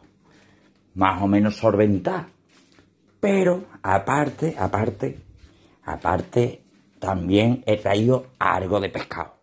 más 0.95 1.21
o 1.21 1.27
menos 1.27 1.55
solventar. 1.55 2.25
Pero 3.19 3.65
aparte, 3.83 4.55
aparte, 4.57 5.19
aparte, 5.83 6.61
también 6.99 7.63
he 7.65 7.77
traído 7.77 8.27
algo 8.39 8.79
de 8.79 8.89
pescado. 8.89 9.33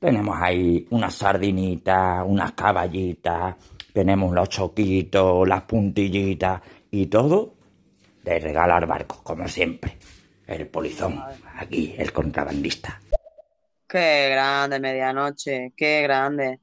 Tenemos 0.00 0.36
ahí 0.40 0.86
unas 0.90 1.14
sardinitas, 1.14 2.24
unas 2.26 2.52
caballitas, 2.52 3.56
tenemos 3.96 4.34
los 4.34 4.50
choquitos, 4.50 5.48
las 5.48 5.62
puntillitas 5.62 6.60
y 6.90 7.06
todo 7.06 7.54
de 8.22 8.38
regalar 8.38 8.86
barcos, 8.86 9.22
como 9.22 9.48
siempre. 9.48 9.96
El 10.46 10.66
polizón, 10.66 11.24
aquí, 11.54 11.94
el 11.96 12.12
contrabandista. 12.12 13.00
Qué 13.88 14.28
grande, 14.32 14.78
medianoche, 14.80 15.72
qué 15.74 16.02
grande. 16.02 16.60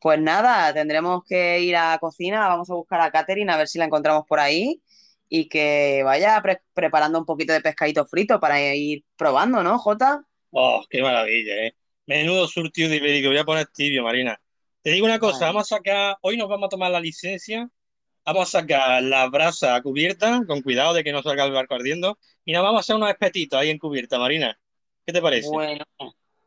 Pues 0.00 0.18
nada, 0.22 0.72
tendremos 0.72 1.22
que 1.28 1.60
ir 1.60 1.76
a 1.76 1.98
cocina, 1.98 2.48
vamos 2.48 2.70
a 2.70 2.74
buscar 2.76 3.02
a 3.02 3.10
Catherine 3.10 3.52
a 3.52 3.58
ver 3.58 3.68
si 3.68 3.78
la 3.78 3.84
encontramos 3.84 4.24
por 4.26 4.40
ahí 4.40 4.80
y 5.28 5.50
que 5.50 6.00
vaya 6.02 6.40
pre- 6.40 6.62
preparando 6.72 7.18
un 7.18 7.26
poquito 7.26 7.52
de 7.52 7.60
pescadito 7.60 8.06
frito 8.06 8.40
para 8.40 8.58
ir 8.74 9.04
probando, 9.18 9.62
¿no, 9.62 9.78
Jota? 9.78 10.24
Oh, 10.52 10.82
qué 10.88 11.02
maravilla, 11.02 11.66
¿eh? 11.66 11.74
Menudo 12.06 12.48
surtido 12.48 12.88
de 12.88 12.96
ibérico. 12.96 13.28
Voy 13.28 13.36
a 13.36 13.44
poner 13.44 13.66
tibio, 13.66 14.02
Marina. 14.02 14.40
Te 14.82 14.90
digo 14.90 15.04
una 15.04 15.18
cosa, 15.18 15.46
vamos 15.46 15.70
a 15.70 15.76
sacar, 15.76 16.16
hoy 16.22 16.38
nos 16.38 16.48
vamos 16.48 16.66
a 16.66 16.70
tomar 16.70 16.90
la 16.90 17.00
licencia, 17.00 17.68
vamos 18.24 18.54
a 18.54 18.60
sacar 18.60 19.02
la 19.02 19.28
brasa 19.28 19.74
a 19.74 19.82
cubierta, 19.82 20.42
con 20.46 20.62
cuidado 20.62 20.94
de 20.94 21.04
que 21.04 21.12
no 21.12 21.22
salga 21.22 21.44
el 21.44 21.52
barco 21.52 21.74
ardiendo, 21.74 22.18
y 22.46 22.54
nos 22.54 22.62
vamos 22.62 22.78
a 22.78 22.80
hacer 22.80 22.96
unos 22.96 23.10
espetitos 23.10 23.60
ahí 23.60 23.68
en 23.68 23.78
cubierta, 23.78 24.18
Marina. 24.18 24.58
¿Qué 25.04 25.12
te 25.12 25.20
parece? 25.20 25.48
Bueno, 25.50 25.84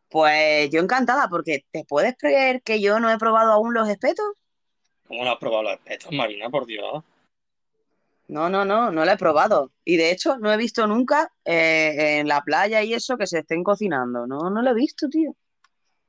pues 0.09 0.67
yo 0.71 0.81
encantada 0.81 1.27
porque 1.29 1.65
¿te 1.69 1.85
puedes 1.85 2.15
creer 2.17 2.63
que 2.63 2.81
yo 2.81 2.99
no 2.99 3.11
he 3.11 3.19
probado 3.19 3.51
aún 3.51 3.75
los 3.75 3.87
espetos? 3.87 4.25
¿Cómo 5.07 5.23
no 5.23 5.31
has 5.31 5.37
probado 5.37 5.63
los 5.63 5.73
espetos, 5.73 6.11
Marina? 6.11 6.49
Por 6.49 6.65
Dios. 6.65 7.03
No, 8.29 8.49
no, 8.49 8.65
no, 8.65 8.89
no 8.89 9.05
lo 9.05 9.11
he 9.11 9.17
probado. 9.17 9.71
Y 9.85 9.97
de 9.97 10.09
hecho 10.09 10.39
no 10.39 10.51
he 10.51 10.57
visto 10.57 10.87
nunca 10.87 11.31
eh, 11.45 12.17
en 12.19 12.27
la 12.27 12.41
playa 12.41 12.81
y 12.81 12.95
eso 12.95 13.15
que 13.15 13.27
se 13.27 13.39
estén 13.39 13.63
cocinando. 13.63 14.25
No, 14.25 14.49
no 14.49 14.63
lo 14.63 14.71
he 14.71 14.73
visto, 14.73 15.07
tío. 15.07 15.35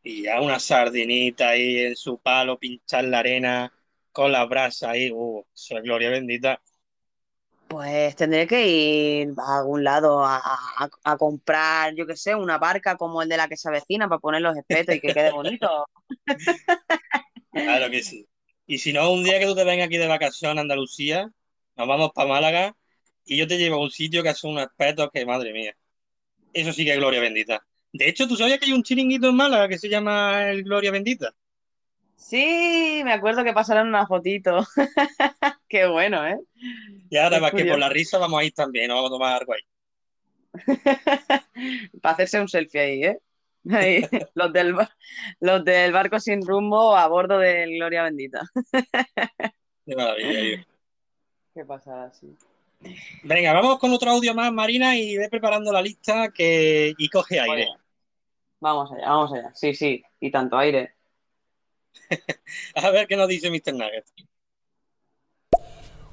Y 0.04 0.22
ya 0.24 0.40
una 0.40 0.60
sardinita 0.60 1.48
ahí 1.50 1.78
en 1.80 1.96
su 1.96 2.18
palo, 2.18 2.58
pinchar 2.58 3.04
la 3.04 3.18
arena 3.20 3.72
con 4.12 4.30
la 4.32 4.44
brasa 4.44 4.90
ahí. 4.90 5.10
Uh, 5.12 5.44
eso 5.54 5.76
es 5.78 5.82
gloria 5.82 6.10
bendita. 6.10 6.60
Pues 7.68 8.14
tendré 8.16 8.46
que 8.46 8.66
ir 8.68 9.34
a 9.38 9.58
algún 9.58 9.82
lado 9.84 10.24
a, 10.24 10.36
a- 10.38 10.90
a 11.04 11.16
comprar, 11.18 11.94
yo 11.94 12.06
qué 12.06 12.16
sé, 12.16 12.34
una 12.34 12.58
barca 12.58 12.96
como 12.96 13.22
el 13.22 13.28
de 13.28 13.36
la 13.36 13.48
que 13.48 13.56
se 13.56 13.68
avecina 13.68 14.08
para 14.08 14.20
poner 14.20 14.42
los 14.42 14.56
espetos 14.56 14.94
y 14.94 15.00
que 15.00 15.12
quede 15.12 15.32
bonito. 15.32 15.68
Claro 17.52 17.90
que 17.90 18.02
sí. 18.02 18.28
Y 18.66 18.78
si 18.78 18.92
no, 18.92 19.12
un 19.12 19.24
día 19.24 19.38
que 19.38 19.46
tú 19.46 19.54
te 19.54 19.64
vengas 19.64 19.86
aquí 19.86 19.96
de 19.98 20.06
vacación 20.08 20.58
a 20.58 20.62
Andalucía, 20.62 21.30
nos 21.76 21.88
vamos 21.88 22.10
para 22.14 22.28
Málaga 22.28 22.76
y 23.24 23.36
yo 23.36 23.46
te 23.46 23.58
llevo 23.58 23.76
a 23.76 23.80
un 23.82 23.90
sitio 23.90 24.22
que 24.22 24.30
hace 24.30 24.46
unos 24.46 24.64
espetos 24.66 25.10
que, 25.12 25.24
madre 25.26 25.52
mía, 25.52 25.76
eso 26.52 26.72
sí 26.72 26.84
que 26.84 26.92
es 26.92 26.98
gloria 26.98 27.20
bendita. 27.20 27.66
De 27.94 28.08
hecho, 28.08 28.26
¿tú 28.26 28.34
sabías 28.36 28.58
que 28.58 28.66
hay 28.66 28.72
un 28.72 28.82
chiringuito 28.82 29.28
en 29.28 29.36
Málaga 29.36 29.68
que 29.68 29.78
se 29.78 29.88
llama 29.88 30.50
el 30.50 30.64
Gloria 30.64 30.90
Bendita? 30.90 31.32
Sí, 32.16 33.02
me 33.04 33.12
acuerdo 33.12 33.44
que 33.44 33.52
pasaron 33.52 33.86
una 33.86 34.04
fotito. 34.04 34.66
Qué 35.68 35.86
bueno, 35.86 36.26
¿eh? 36.26 36.40
Y 37.08 37.16
ahora 37.16 37.38
más 37.38 37.52
que 37.52 37.64
por 37.64 37.78
la 37.78 37.88
risa 37.88 38.18
vamos 38.18 38.40
a 38.40 38.44
ir 38.44 38.52
también, 38.52 38.88
nos 38.88 38.96
vamos 38.96 39.10
a 39.10 39.14
tomar 39.14 39.40
algo 39.40 39.52
ahí. 39.52 39.60
Para 42.02 42.14
hacerse 42.14 42.40
un 42.40 42.48
selfie 42.48 42.80
ahí, 42.80 43.04
¿eh? 43.04 43.18
Ahí, 43.70 44.02
los 44.34 44.52
del, 44.52 44.74
ba- 44.74 44.90
los 45.38 45.64
del 45.64 45.92
barco 45.92 46.18
sin 46.18 46.44
rumbo 46.44 46.96
a 46.96 47.06
bordo 47.06 47.38
del 47.38 47.76
Gloria 47.76 48.02
Bendita. 48.02 48.42
Qué 49.86 49.94
maravilla, 49.94 50.40
tío. 50.40 50.64
Qué 51.54 51.64
pasada, 51.64 52.12
sí. 52.12 52.34
Venga, 53.22 53.52
vamos 53.52 53.78
con 53.78 53.92
otro 53.92 54.10
audio 54.10 54.34
más, 54.34 54.52
Marina, 54.52 54.96
y 54.96 55.16
ve 55.16 55.28
preparando 55.28 55.72
la 55.72 55.80
lista 55.80 56.30
que... 56.30 56.92
y 56.98 57.08
coge 57.08 57.38
aire. 57.38 57.68
Vamos 58.64 58.90
allá, 58.90 59.08
vamos 59.08 59.32
allá. 59.32 59.54
Sí, 59.54 59.74
sí, 59.74 60.02
y 60.18 60.30
tanto 60.30 60.56
aire. 60.56 60.94
A 62.74 62.90
ver 62.90 63.06
qué 63.06 63.16
nos 63.16 63.28
dice 63.28 63.50
Mr. 63.50 63.74
Nugget. 63.74 64.06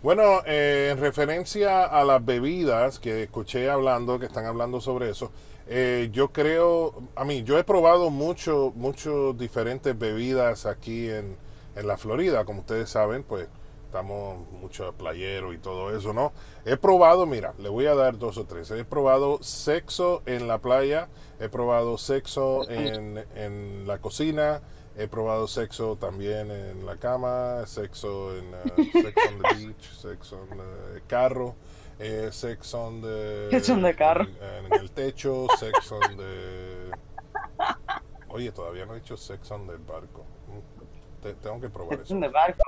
Bueno, 0.04 0.42
eh, 0.46 0.90
en 0.92 1.00
referencia 1.00 1.84
a 1.84 2.04
las 2.04 2.24
bebidas 2.26 3.00
que 3.00 3.24
escuché 3.24 3.70
hablando, 3.70 4.20
que 4.20 4.26
están 4.26 4.46
hablando 4.46 4.82
sobre 4.82 5.12
eso, 5.12 5.32
eh, 5.68 6.10
yo 6.12 6.32
creo, 6.32 7.04
a 7.16 7.24
mí, 7.24 7.44
yo 7.44 7.58
he 7.58 7.64
probado 7.64 8.10
mucho, 8.10 8.74
muchos 8.76 9.38
diferentes 9.38 9.98
bebidas 9.98 10.66
aquí 10.66 11.08
en, 11.08 11.38
en 11.76 11.88
la 11.88 11.98
Florida, 11.98 12.46
como 12.46 12.62
ustedes 12.62 12.90
saben, 12.90 13.24
pues 13.24 13.48
estamos 13.92 14.50
mucho 14.54 14.94
playero 14.94 15.52
y 15.52 15.58
todo 15.58 15.94
eso, 15.94 16.14
¿no? 16.14 16.32
He 16.64 16.78
probado, 16.78 17.26
mira, 17.26 17.54
le 17.58 17.68
voy 17.68 17.88
a 17.88 17.94
dar 17.94 18.18
dos 18.18 18.38
o 18.38 18.46
tres. 18.46 18.72
He 18.72 18.86
probado 18.86 19.44
sexo 19.44 20.22
en 20.26 20.48
la 20.48 20.60
playa, 20.60 21.10
he 21.42 21.50
probado 21.50 21.98
sexo 21.98 22.70
en, 22.70 23.18
en 23.36 23.86
la 23.86 23.98
cocina, 24.00 24.62
he 24.96 25.10
probado 25.10 25.46
sexo 25.50 25.98
también 25.98 26.52
en 26.52 26.86
la 26.86 26.96
cama, 26.96 27.66
sexo 27.68 28.34
en 28.38 28.46
uh, 28.54 28.84
sex 29.02 29.14
on 29.28 29.42
the 29.42 29.56
beach, 29.66 29.92
sexo 29.92 30.40
en 30.50 30.60
el 30.96 31.04
carro, 31.06 31.56
eh, 32.00 32.30
sex 32.32 32.74
on 32.74 33.02
the, 33.02 33.50
Sexo 33.52 33.74
on 33.74 33.82
the 33.84 33.94
carro. 33.94 34.24
En, 34.24 34.68
en 34.68 34.74
el 34.80 34.90
techo, 34.92 35.48
sex 35.60 35.92
on 35.92 36.16
the... 36.16 36.92
Oye, 38.30 38.54
todavía 38.54 38.86
no 38.86 38.96
he 38.96 39.00
hecho 39.00 39.18
sex 39.18 39.52
on 39.52 39.68
the 39.68 39.76
barco. 39.76 40.24
Mm, 40.48 41.22
te- 41.24 41.34
tengo 41.34 41.60
que 41.60 41.70
probar 41.70 42.00
Es 42.00 42.06
eso. 42.06 42.18
barco. 42.32 42.64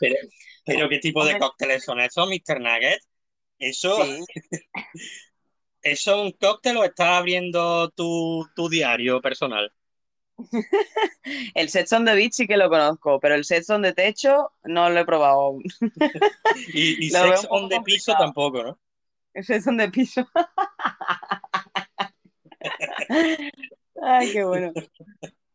Pero, 0.00 0.16
pero 0.64 0.88
¿qué 0.88 0.98
tipo 0.98 1.24
de 1.24 1.38
cócteles 1.38 1.84
son 1.84 2.00
esos, 2.00 2.28
Mr. 2.28 2.60
Nugget? 2.60 3.00
Eso, 3.58 3.96
Sí. 4.04 4.24
¿eso 5.82 6.14
es 6.14 6.20
un 6.26 6.32
cóctel 6.32 6.76
o 6.76 6.84
estás 6.84 7.08
abriendo 7.08 7.90
tu, 7.90 8.46
tu 8.54 8.68
diario 8.68 9.20
personal? 9.20 9.72
El 11.54 11.68
Sex 11.68 11.92
on 11.92 12.04
the 12.04 12.14
Beach 12.14 12.32
sí 12.32 12.46
que 12.46 12.56
lo 12.56 12.68
conozco, 12.68 13.20
pero 13.20 13.34
el 13.34 13.44
Sex 13.44 13.68
on 13.70 13.82
the 13.82 13.92
Techo 13.92 14.52
no 14.64 14.90
lo 14.90 15.00
he 15.00 15.04
probado 15.04 15.40
aún. 15.40 15.62
Y, 16.74 17.06
y 17.06 17.10
sex 17.10 17.46
on 17.50 17.68
the 17.68 17.80
piso 17.80 18.12
tampoco, 18.18 18.62
¿no? 18.62 18.78
El 19.34 19.44
Sex 19.44 19.66
on 19.66 19.78
the 19.78 19.88
piso. 19.90 20.26
Ay, 24.02 24.32
qué 24.32 24.44
bueno. 24.44 24.72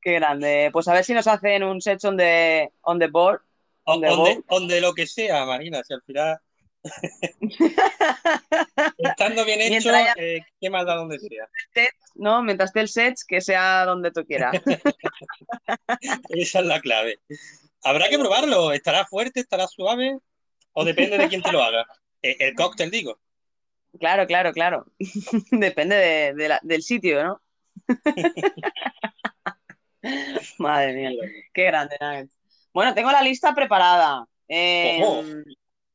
Qué 0.07 0.13
grande. 0.13 0.69
Pues 0.71 0.87
a 0.87 0.93
ver 0.93 1.03
si 1.03 1.13
nos 1.13 1.27
hacen 1.27 1.63
un 1.63 1.81
Sex 1.81 2.05
on 2.05 2.15
the, 2.15 2.71
on 2.83 2.97
the 2.97 3.07
board. 3.07 3.41
On 3.83 3.99
the 3.99 4.07
on 4.07 4.23
de, 4.23 4.35
boat. 4.35 4.45
on 4.47 4.67
de 4.69 4.79
lo 4.79 4.93
que 4.93 5.05
sea, 5.05 5.45
Marina, 5.45 5.83
si 5.83 5.93
al 5.93 6.01
final, 6.03 6.39
estando 8.97 9.43
bien 9.43 9.59
hecho, 9.61 9.89
haya- 9.93 10.13
eh, 10.15 10.45
qué 10.61 10.69
más 10.69 10.85
da 10.85 10.95
donde 10.95 11.19
sea. 11.19 11.49
¿no? 12.15 12.41
Mientras 12.41 12.69
esté 12.69 12.79
el 12.79 12.87
set, 12.87 13.15
que 13.27 13.41
sea 13.41 13.83
donde 13.83 14.11
tú 14.11 14.23
quieras. 14.25 14.55
Esa 16.29 16.59
es 16.61 16.65
la 16.65 16.79
clave. 16.79 17.19
Habrá 17.83 18.07
que 18.07 18.17
probarlo. 18.17 18.71
¿Estará 18.71 19.05
fuerte? 19.05 19.41
¿Estará 19.41 19.67
suave? 19.67 20.19
¿O 20.71 20.85
depende 20.85 21.17
de 21.17 21.27
quién 21.27 21.41
te 21.41 21.51
lo 21.51 21.61
haga? 21.61 21.85
Eh, 22.21 22.37
El 22.39 22.55
cóctel, 22.55 22.91
digo. 22.91 23.19
Claro, 23.99 24.25
claro, 24.25 24.53
claro. 24.53 24.85
Depende 25.51 25.97
de, 25.97 26.33
de 26.33 26.47
la- 26.47 26.61
del 26.63 26.81
sitio, 26.81 27.21
¿no? 27.25 27.41
Madre 30.59 30.93
mía, 30.93 31.11
qué 31.53 31.63
grande, 31.63 31.97
Nuggets. 31.99 32.37
Bueno, 32.73 32.93
tengo 32.93 33.11
la 33.11 33.21
lista 33.21 33.55
preparada. 33.55 34.25
Eh, 34.47 34.99
Ojo. 35.03 35.23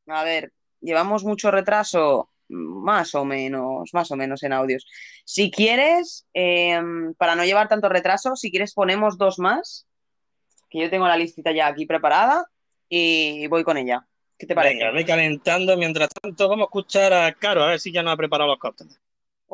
a 0.09 0.25
ver, 0.25 0.53
llevamos 0.81 1.25
mucho 1.25 1.51
retraso, 1.51 2.31
más 2.49 3.15
o 3.15 3.25
menos, 3.25 3.91
más 3.93 4.11
o 4.11 4.17
menos 4.17 4.43
en 4.43 4.53
audios. 4.53 4.87
Si 5.25 5.51
quieres, 5.51 6.27
eh, 6.35 6.81
para 7.17 7.35
no 7.35 7.45
llevar 7.45 7.69
tanto 7.69 7.89
retraso, 7.89 8.37
si 8.37 8.51
quieres 8.51 8.75
ponemos 8.75 9.17
dos 9.17 9.39
más, 9.39 9.87
que 10.69 10.81
yo 10.81 10.91
tengo 10.91 11.07
la 11.07 11.17
listita 11.17 11.53
ya 11.53 11.67
aquí 11.69 11.87
preparada 11.87 12.47
y 12.89 13.47
voy 13.47 13.63
con 13.63 13.77
ella. 13.77 14.07
¿Qué 14.39 14.47
te 14.47 14.55
parece? 14.55 14.75
Venga, 14.75 14.91
ve 14.91 15.05
calentando. 15.05 15.77
Mientras 15.77 16.09
tanto, 16.09 16.49
vamos 16.49 16.65
a 16.65 16.67
escuchar 16.67 17.13
a 17.13 17.33
Caro, 17.33 17.63
a 17.63 17.69
ver 17.69 17.81
si 17.81 17.93
ya 17.93 18.03
nos 18.03 18.15
ha 18.15 18.17
preparado 18.17 18.51
los 18.51 18.59
cócteles. 18.59 18.99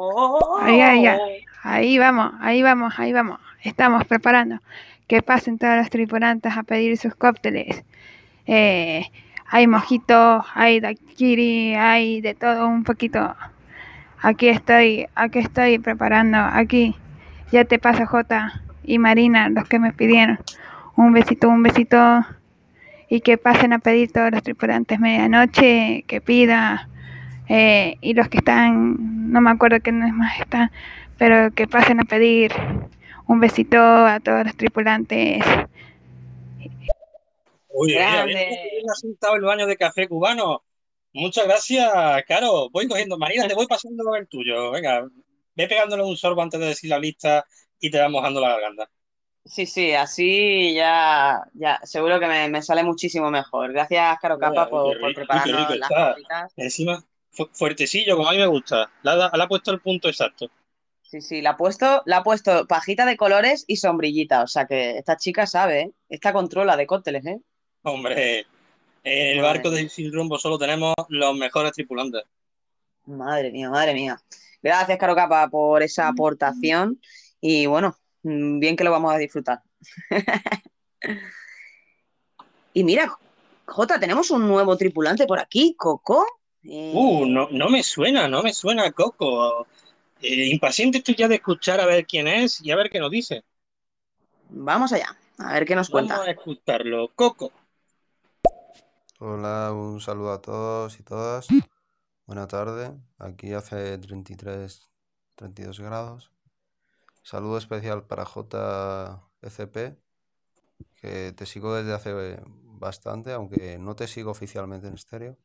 ¡Oh! 0.01 0.61
Ay, 0.63 0.81
ay, 0.81 1.07
ay. 1.07 1.45
Ahí 1.65 1.99
vamos, 1.99 2.33
ahí 2.41 2.63
vamos, 2.63 2.95
ahí 3.01 3.13
vamos. 3.13 3.41
Estamos 3.65 4.05
preparando. 4.05 4.61
Que 5.09 5.23
pasen 5.23 5.59
todos 5.59 5.77
los 5.77 5.91
tripulantes 5.91 6.57
a 6.57 6.63
pedir 6.63 6.97
sus 6.97 7.17
cócteles. 7.17 7.83
Eh, 8.47 9.11
hay 9.49 9.67
mojitos, 9.67 10.47
hay 10.55 10.79
daiquiri, 10.79 11.75
hay 11.75 12.21
de 12.21 12.35
todo 12.35 12.69
un 12.69 12.85
poquito. 12.85 13.35
Aquí 14.23 14.49
estoy, 14.49 15.09
aquí 15.17 15.41
estoy 15.41 15.81
preparando, 15.81 16.39
aquí. 16.39 16.95
Ya 17.51 17.65
te 17.65 17.81
pasa 17.81 18.07
Jota 18.07 18.63
y 18.85 19.01
Marina, 19.01 19.49
los 19.49 19.69
que 19.69 19.81
me 19.81 19.93
pidieron. 19.93 20.39
Un 20.95 21.13
besito, 21.13 21.49
un 21.49 21.65
besito. 21.65 22.25
Y 23.09 23.21
que 23.23 23.37
pasen 23.37 23.73
a 23.73 23.81
pedir 23.81 24.13
todos 24.13 24.31
los 24.31 24.45
tripulantes 24.45 25.01
medianoche, 25.01 26.05
que 26.07 26.21
pida. 26.21 26.89
Eh, 27.49 27.97
y 28.01 28.15
los 28.15 28.29
que 28.29 28.39
están, 28.39 29.33
no 29.33 29.41
me 29.41 29.51
acuerdo 29.51 29.81
quiénes 29.81 30.13
más 30.13 30.41
están, 30.41 30.71
pero 31.17 31.51
que 31.53 31.67
pasen 31.67 32.01
a 32.01 32.05
pedir 32.05 32.53
un 33.27 33.41
besito 33.41 33.79
a 33.79 34.21
todos 34.21 34.45
los 34.45 34.57
tripulantes. 34.57 35.43
Uy, 37.69 37.97
asentado 37.97 39.37
el 39.37 39.43
baño 39.43 39.67
de 39.67 39.77
café 39.77 40.09
cubano. 40.09 40.63
Muchas 41.13 41.47
gracias, 41.47 41.91
Caro. 42.27 42.69
Voy 42.71 42.87
cogiendo, 42.89 43.19
Marina, 43.19 43.47
te 43.47 43.55
voy 43.55 43.67
pasando 43.67 44.15
el 44.15 44.29
tuyo. 44.29 44.71
Venga, 44.71 45.07
ve 45.55 45.69
pegándole 45.69 46.03
un 46.03 46.17
sorbo 46.17 46.43
antes 46.43 46.61
de 46.61 46.67
decir 46.67 46.91
la 46.91 46.99
lista 46.99 47.45
y 47.81 47.91
te 47.91 48.01
vas 48.01 48.11
mojando 48.11 48.41
la 48.41 48.51
garganta. 48.51 48.91
Sí, 49.45 49.65
sí, 49.65 49.93
así 49.95 50.75
ya, 50.75 51.43
ya, 51.55 51.81
seguro 51.83 52.21
que 52.21 52.27
me, 52.27 52.49
me 52.49 52.63
sale 52.63 52.83
muchísimo 52.83 53.31
mejor. 53.31 53.73
Gracias, 53.73 54.19
Caro 54.21 54.39
Capa, 54.39 54.69
por, 54.69 54.93
qué 54.93 55.01
por 55.01 55.09
qué 55.09 55.15
prepararnos 55.15 55.77
las 55.79 55.89
cositas. 55.89 56.53
Encima, 56.57 57.05
fuertecillo, 57.53 58.17
como 58.17 58.29
a 58.29 58.33
mí 58.33 58.39
me 58.39 58.47
gusta. 58.47 58.91
Le 59.03 59.11
ha, 59.11 59.49
puesto 59.49 59.71
el 59.71 59.81
punto 59.81 60.09
exacto. 60.09 60.51
Sí, 61.03 61.21
sí, 61.21 61.41
la 61.41 61.51
ha 61.51 61.57
puesto, 61.57 62.03
la 62.07 62.19
ha 62.19 62.23
puesto 62.23 62.67
pajita 62.67 63.07
de 63.07 63.17
colores 63.17 63.65
y 63.67 63.77
sombrillita. 63.77 64.43
O 64.43 64.47
sea 64.47 64.67
que 64.67 64.99
esta 64.99 65.17
chica 65.17 65.47
sabe, 65.47 65.81
¿eh? 65.81 65.91
Esta 66.09 66.33
controla 66.33 66.77
de 66.77 66.87
cócteles, 66.87 67.25
¿eh? 67.27 67.41
Hombre, 67.83 68.47
en 69.05 69.39
el 69.39 69.43
barco 69.43 69.71
mía. 69.71 69.83
de 69.83 69.89
Sin 69.89 70.13
Rumbo 70.13 70.39
solo 70.39 70.59
tenemos 70.59 70.95
los 71.09 71.37
mejores 71.37 71.73
tripulantes. 71.73 72.25
Madre 73.07 73.51
mía, 73.51 73.71
madre 73.71 73.95
mía. 73.95 74.21
Gracias, 74.63 74.99
Caro 74.99 75.15
Capa, 75.15 75.49
por 75.49 75.83
esa 75.83 76.09
aportación. 76.09 77.01
Y 77.41 77.67
bueno, 77.67 77.97
mm, 78.23 78.59
bien 78.59 78.77
que 78.77 78.85
lo 78.85 78.91
vamos 78.91 79.15
a 79.15 79.19
disfrutar. 79.19 79.63
Y 82.79 82.85
mira, 82.85 83.13
Jota, 83.67 83.99
tenemos 83.99 84.31
un 84.31 84.47
nuevo 84.47 84.77
tripulante 84.77 85.27
por 85.27 85.41
aquí, 85.41 85.75
Coco. 85.77 86.25
Eh, 86.65 86.93
Uh, 86.93 87.27
no, 87.27 87.49
no 87.51 87.69
me 87.71 87.83
suena, 87.83 88.29
no 88.29 88.43
me 88.43 88.53
suena 88.53 88.91
Coco. 88.93 89.67
Eh, 90.21 90.47
impaciente 90.49 90.99
estoy 90.99 91.15
ya 91.17 91.29
de 91.29 91.37
escuchar 91.37 91.81
a 91.81 91.87
ver 91.87 92.07
quién 92.07 92.27
es 92.29 92.61
y 92.61 92.71
a 92.71 92.77
ver 92.77 92.91
qué 92.91 92.99
nos 93.01 93.11
dice. 93.11 93.45
Vamos 94.51 94.93
allá, 94.93 95.17
a 95.39 95.53
ver 95.55 95.65
qué 95.65 95.75
nos 95.75 95.89
Vamos 95.89 95.91
cuenta. 96.09 96.23
a 96.23 96.31
escucharlo. 96.31 97.09
Coco. 97.15 97.53
Hola, 99.21 99.73
un 99.73 100.01
saludo 100.01 100.33
a 100.33 100.41
todos 100.41 100.99
y 101.01 101.03
todas. 101.03 101.55
Buena 102.27 102.49
tarde. 102.49 102.93
Aquí 103.19 103.53
hace 103.53 103.99
33, 103.99 104.91
32 105.37 105.81
grados. 105.81 106.33
Saludo 107.23 107.59
especial 107.59 108.07
para 108.07 108.25
JFP, 108.25 109.99
que 110.97 111.33
te 111.33 111.47
sigo 111.47 111.75
desde 111.75 111.95
hace 111.95 112.41
bastante, 112.47 113.33
aunque 113.33 113.79
no 113.79 113.97
te 113.97 114.09
sigo 114.09 114.31
oficialmente 114.33 114.89
en 114.89 114.95
estéreo, 114.95 115.39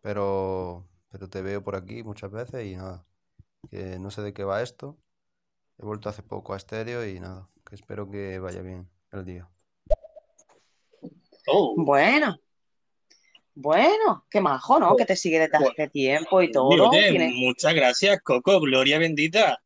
pero, 0.00 0.86
pero 1.10 1.28
te 1.28 1.42
veo 1.42 1.62
por 1.62 1.76
aquí 1.76 2.02
muchas 2.02 2.30
veces 2.30 2.66
y 2.66 2.76
nada, 2.76 3.04
que 3.70 3.98
no 3.98 4.10
sé 4.10 4.22
de 4.22 4.32
qué 4.32 4.44
va 4.44 4.62
esto. 4.62 4.96
He 5.78 5.84
vuelto 5.84 6.08
hace 6.08 6.22
poco 6.22 6.54
a 6.54 6.56
estéreo 6.56 7.06
y 7.06 7.20
nada, 7.20 7.48
que 7.68 7.74
espero 7.74 8.10
que 8.10 8.38
vaya 8.38 8.60
bien 8.60 8.88
el 9.12 9.24
día. 9.24 9.48
Oh, 11.46 11.74
Bueno, 11.76 12.38
bueno, 13.54 14.24
qué 14.30 14.40
majo, 14.40 14.78
¿no? 14.78 14.96
Que 14.96 15.04
te 15.04 15.16
sigue 15.16 15.38
desde 15.38 15.58
hace 15.58 15.88
tiempo 15.88 16.40
y 16.40 16.50
todo. 16.50 16.68
oye, 16.88 17.30
muchas 17.34 17.74
gracias, 17.74 18.22
Coco. 18.22 18.60
Gloria 18.60 18.98
bendita. 18.98 19.60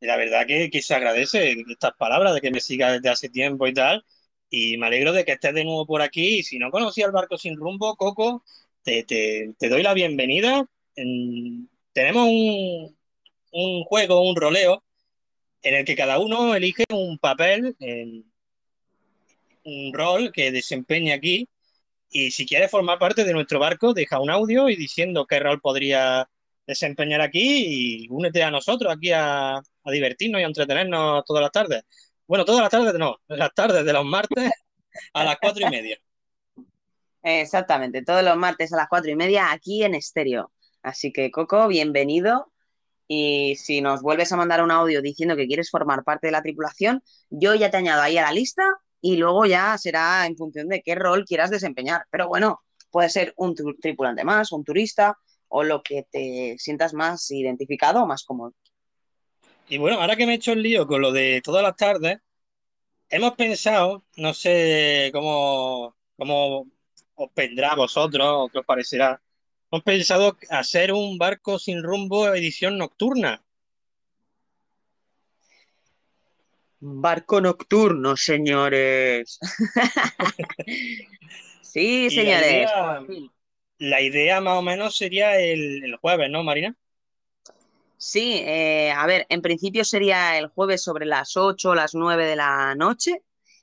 La 0.00 0.16
verdad 0.16 0.46
que, 0.46 0.70
que 0.70 0.82
se 0.82 0.94
agradece 0.94 1.52
estas 1.68 1.92
palabras 1.92 2.34
de 2.34 2.40
que 2.40 2.50
me 2.50 2.60
siga 2.60 2.90
desde 2.90 3.10
hace 3.10 3.28
tiempo 3.28 3.66
y 3.66 3.74
tal. 3.74 4.04
Y 4.48 4.78
me 4.78 4.86
alegro 4.86 5.12
de 5.12 5.24
que 5.24 5.32
estés 5.32 5.54
de 5.54 5.64
nuevo 5.64 5.86
por 5.86 6.02
aquí. 6.02 6.38
Y 6.38 6.42
si 6.42 6.58
no 6.58 6.70
conocía 6.70 7.06
el 7.06 7.12
barco 7.12 7.36
sin 7.38 7.56
rumbo, 7.56 7.94
Coco, 7.96 8.42
te, 8.82 9.04
te- 9.04 9.54
te 9.58 9.68
doy 9.68 9.82
la 9.82 9.94
bienvenida. 9.94 10.64
En- 10.96 11.68
tenemos 11.92 12.26
un, 12.28 12.96
un 13.52 13.84
juego, 13.84 14.28
un 14.28 14.36
roleo, 14.36 14.82
en 15.62 15.74
el 15.74 15.84
que 15.84 15.96
cada 15.96 16.18
uno 16.18 16.54
elige 16.54 16.84
un 16.90 17.18
papel, 17.18 17.76
en- 17.80 18.24
un 19.64 19.92
rol 19.92 20.32
que 20.32 20.50
desempeña 20.50 21.14
aquí. 21.14 21.48
Y 22.10 22.30
si 22.32 22.46
quieres 22.46 22.70
formar 22.70 22.98
parte 22.98 23.24
de 23.24 23.32
nuestro 23.32 23.58
barco, 23.60 23.94
deja 23.94 24.20
un 24.20 24.30
audio 24.30 24.68
y 24.68 24.76
diciendo 24.76 25.26
qué 25.26 25.38
rol 25.38 25.60
podría 25.60 26.28
desempeñar 26.66 27.20
aquí 27.20 28.04
y 28.04 28.08
únete 28.10 28.42
a 28.42 28.50
nosotros 28.50 28.92
aquí 28.92 29.10
a, 29.12 29.56
a 29.56 29.90
divertirnos 29.90 30.40
y 30.40 30.44
a 30.44 30.46
entretenernos 30.46 31.24
todas 31.24 31.42
las 31.42 31.52
tardes. 31.52 31.82
Bueno, 32.26 32.44
todas 32.44 32.62
las 32.62 32.70
tardes 32.70 32.94
no, 32.94 33.16
las 33.28 33.52
tardes 33.54 33.84
de 33.84 33.92
los 33.92 34.04
martes 34.04 34.50
a 35.12 35.24
las 35.24 35.36
cuatro 35.40 35.66
y 35.66 35.70
media. 35.70 35.98
Exactamente, 37.22 38.02
todos 38.02 38.24
los 38.24 38.36
martes 38.36 38.72
a 38.72 38.76
las 38.76 38.88
cuatro 38.88 39.10
y 39.10 39.16
media 39.16 39.52
aquí 39.52 39.84
en 39.84 39.94
estéreo. 39.94 40.52
Así 40.82 41.12
que, 41.12 41.30
Coco, 41.30 41.68
bienvenido. 41.68 42.50
Y 43.06 43.56
si 43.56 43.80
nos 43.80 44.02
vuelves 44.02 44.32
a 44.32 44.36
mandar 44.36 44.62
un 44.62 44.70
audio 44.70 45.02
diciendo 45.02 45.36
que 45.36 45.46
quieres 45.46 45.68
formar 45.68 46.04
parte 46.04 46.28
de 46.28 46.30
la 46.30 46.42
tripulación, 46.42 47.02
yo 47.28 47.54
ya 47.54 47.70
te 47.70 47.76
añado 47.76 48.02
ahí 48.02 48.16
a 48.16 48.22
la 48.22 48.32
lista 48.32 48.62
y 49.00 49.16
luego 49.16 49.46
ya 49.46 49.76
será 49.78 50.26
en 50.26 50.36
función 50.36 50.68
de 50.68 50.80
qué 50.80 50.94
rol 50.94 51.24
quieras 51.24 51.50
desempeñar. 51.50 52.04
Pero 52.10 52.28
bueno, 52.28 52.60
puede 52.90 53.08
ser 53.08 53.34
un 53.36 53.54
tripulante 53.80 54.24
más, 54.24 54.52
un 54.52 54.64
turista 54.64 55.18
o 55.48 55.64
lo 55.64 55.82
que 55.82 56.06
te 56.10 56.56
sientas 56.58 56.94
más 56.94 57.30
identificado 57.30 58.02
o 58.02 58.06
más 58.06 58.24
cómodo. 58.24 58.54
Y 59.68 59.78
bueno, 59.78 60.00
ahora 60.00 60.16
que 60.16 60.26
me 60.26 60.32
he 60.32 60.36
hecho 60.36 60.52
el 60.52 60.62
lío 60.62 60.86
con 60.86 61.02
lo 61.02 61.12
de 61.12 61.40
todas 61.44 61.62
las 61.62 61.76
tardes, 61.76 62.18
hemos 63.08 63.34
pensado, 63.34 64.04
no 64.16 64.32
sé 64.34 65.10
cómo, 65.12 65.96
cómo 66.16 66.66
os 67.24 67.30
vendrá 67.40 67.68
a 67.72 67.80
vosotros 67.84 68.26
o 68.42 68.48
qué 68.50 68.58
os 68.62 68.66
parecerá, 68.72 69.08
hemos 69.70 69.84
pensado 69.84 70.36
hacer 70.50 70.92
un 70.92 71.18
barco 71.18 71.58
sin 71.58 71.82
rumbo 71.82 72.28
edición 72.34 72.78
nocturna. 72.78 73.42
Barco 76.80 77.40
nocturno, 77.40 78.16
señores. 78.16 79.38
sí, 81.62 82.08
Y 82.10 82.24
la 82.24 82.40
señores. 82.40 82.52
idea, 82.52 83.00
la 83.78 84.00
idea 84.02 84.40
más 84.40 84.58
o 84.58 84.62
menos 84.62 84.96
sería 84.96 85.38
el, 85.38 85.84
el 85.84 85.96
jueves, 85.96 86.30
¿no, 86.30 86.42
Marina? 86.42 86.74
Sí, 87.96 88.40
eh, 88.46 88.90
a 88.92 89.06
ver, 89.06 89.26
en 89.28 89.42
principio 89.42 89.84
sería 89.84 90.38
el 90.38 90.48
jueves 90.48 90.82
sobre 90.82 91.04
las 91.04 91.36
8 91.36 91.70
o 91.70 91.74
las 91.74 91.94
9 91.94 92.24
de 92.26 92.36
la 92.36 92.74
noche, 92.74 93.22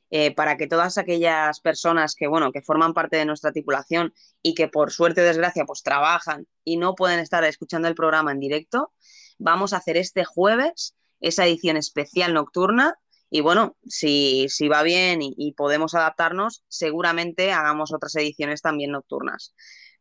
eh, 0.09 0.33
para 0.33 0.57
que 0.57 0.67
todas 0.67 0.97
aquellas 0.97 1.59
personas 1.59 2.15
que, 2.15 2.27
bueno, 2.27 2.51
que 2.51 2.61
forman 2.61 2.93
parte 2.93 3.17
de 3.17 3.25
nuestra 3.25 3.51
tripulación 3.51 4.13
y 4.41 4.53
que 4.53 4.67
por 4.67 4.91
suerte 4.91 5.21
o 5.21 5.25
desgracia 5.25 5.65
pues 5.65 5.83
trabajan 5.83 6.47
y 6.63 6.77
no 6.77 6.95
pueden 6.95 7.19
estar 7.19 7.43
escuchando 7.43 7.87
el 7.87 7.95
programa 7.95 8.31
en 8.31 8.39
directo, 8.39 8.93
vamos 9.37 9.73
a 9.73 9.77
hacer 9.77 9.97
este 9.97 10.23
jueves 10.23 10.95
esa 11.19 11.45
edición 11.45 11.77
especial 11.77 12.33
nocturna 12.33 12.95
y 13.29 13.41
bueno, 13.41 13.75
si, 13.85 14.47
si 14.49 14.67
va 14.69 14.83
bien 14.83 15.21
y, 15.21 15.33
y 15.37 15.53
podemos 15.53 15.95
adaptarnos, 15.95 16.63
seguramente 16.69 17.51
hagamos 17.51 17.93
otras 17.93 18.15
ediciones 18.15 18.61
también 18.61 18.91
nocturnas. 18.91 19.53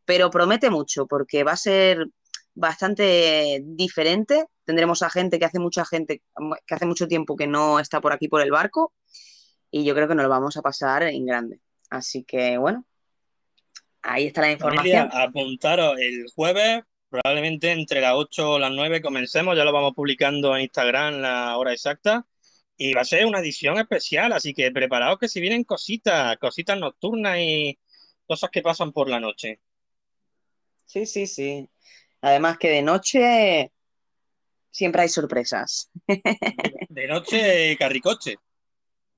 Pero 0.05 0.29
promete 0.29 0.69
mucho 0.69 1.07
porque 1.07 1.43
va 1.43 1.51
a 1.53 1.57
ser 1.57 2.07
bastante 2.53 3.61
diferente. 3.63 4.45
Tendremos 4.63 5.01
a 5.01 5.09
gente 5.09 5.39
que 5.39 5.45
hace 5.45 5.59
mucha 5.59 5.85
gente 5.85 6.21
que 6.65 6.75
hace 6.75 6.85
mucho 6.85 7.07
tiempo 7.07 7.35
que 7.35 7.47
no 7.47 7.79
está 7.79 7.99
por 7.99 8.13
aquí 8.13 8.29
por 8.29 8.41
el 8.41 8.51
barco 8.51 8.93
y 9.77 9.85
yo 9.85 9.93
creo 9.93 10.07
que 10.07 10.15
nos 10.15 10.23
lo 10.23 10.29
vamos 10.29 10.57
a 10.57 10.61
pasar 10.61 11.03
en 11.03 11.25
grande. 11.25 11.59
Así 11.89 12.23
que 12.23 12.57
bueno, 12.57 12.85
ahí 14.01 14.27
está 14.27 14.41
la 14.41 14.57
Familia, 14.57 15.03
información. 15.03 15.29
apuntaros 15.29 15.99
el 15.99 16.25
jueves, 16.33 16.83
probablemente 17.09 17.71
entre 17.71 18.01
las 18.01 18.13
8 18.15 18.53
o 18.53 18.59
las 18.59 18.71
9 18.71 19.01
comencemos, 19.01 19.55
ya 19.55 19.63
lo 19.63 19.71
vamos 19.71 19.93
publicando 19.93 20.55
en 20.55 20.63
Instagram 20.63 21.21
la 21.21 21.57
hora 21.57 21.73
exacta. 21.73 22.25
Y 22.79 22.93
va 22.93 23.01
a 23.01 23.05
ser 23.05 23.25
una 23.25 23.39
edición 23.39 23.79
especial, 23.79 24.33
así 24.33 24.53
que 24.53 24.71
preparaos 24.71 25.17
que 25.17 25.27
si 25.27 25.41
vienen 25.41 25.63
cositas, 25.63 26.37
cositas 26.37 26.77
nocturnas 26.77 27.37
y 27.39 27.79
cosas 28.27 28.51
que 28.51 28.61
pasan 28.61 28.91
por 28.91 29.09
la 29.09 29.19
noche. 29.19 29.59
Sí, 30.85 31.05
sí, 31.05 31.25
sí. 31.25 31.67
Además 32.21 32.57
que 32.57 32.69
de 32.69 32.81
noche 32.81 33.71
siempre 34.69 35.01
hay 35.03 35.09
sorpresas. 35.09 35.89
De 36.89 37.07
noche, 37.07 37.75
carricoche. 37.77 38.37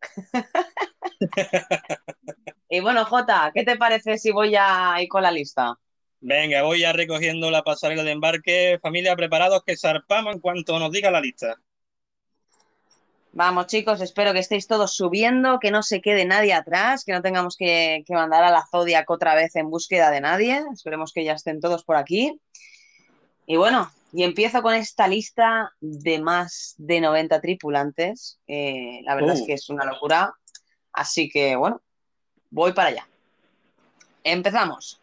Y 2.71 2.81
bueno, 2.81 3.03
Jota, 3.03 3.51
¿qué 3.53 3.63
te 3.63 3.77
parece 3.77 4.19
si 4.19 4.31
voy 4.31 4.55
a 4.55 4.95
ir 5.01 5.09
con 5.09 5.23
la 5.23 5.31
lista? 5.31 5.75
Venga, 6.21 6.61
voy 6.61 6.81
ya 6.81 6.93
recogiendo 6.93 7.49
la 7.49 7.63
pasarela 7.63 8.03
de 8.03 8.11
embarque. 8.11 8.77
Familia, 8.79 9.15
preparados 9.15 9.63
que 9.65 9.75
zarpamos 9.75 10.35
en 10.35 10.39
cuanto 10.39 10.77
nos 10.77 10.91
diga 10.91 11.09
la 11.09 11.19
lista. 11.19 11.55
Vamos, 13.31 13.67
chicos, 13.67 14.01
espero 14.01 14.33
que 14.33 14.39
estéis 14.39 14.67
todos 14.67 14.95
subiendo, 14.95 15.59
que 15.59 15.71
no 15.71 15.81
se 15.81 16.01
quede 16.01 16.25
nadie 16.25 16.53
atrás, 16.53 17.05
que 17.05 17.13
no 17.13 17.23
tengamos 17.23 17.57
que, 17.57 18.03
que 18.05 18.13
mandar 18.13 18.43
a 18.43 18.51
la 18.51 18.67
Zodiac 18.69 19.09
otra 19.09 19.33
vez 19.33 19.55
en 19.55 19.71
búsqueda 19.71 20.11
de 20.11 20.21
nadie. 20.21 20.63
Esperemos 20.71 21.11
que 21.11 21.23
ya 21.23 21.33
estén 21.33 21.59
todos 21.59 21.83
por 21.83 21.95
aquí. 21.95 22.39
Y 23.47 23.55
bueno, 23.55 23.89
y 24.11 24.23
empiezo 24.23 24.61
con 24.61 24.73
esta 24.73 25.07
lista 25.07 25.73
de 25.79 26.19
más 26.21 26.75
de 26.77 27.01
90 27.01 27.41
tripulantes. 27.41 28.39
Eh, 28.47 29.01
la 29.03 29.15
verdad 29.15 29.35
Uh. 29.35 29.39
es 29.39 29.45
que 29.45 29.53
es 29.53 29.69
una 29.69 29.85
locura. 29.85 30.33
Así 30.91 31.29
que 31.29 31.55
bueno, 31.55 31.81
voy 32.49 32.73
para 32.73 32.89
allá. 32.89 33.07
Empezamos. 34.23 34.99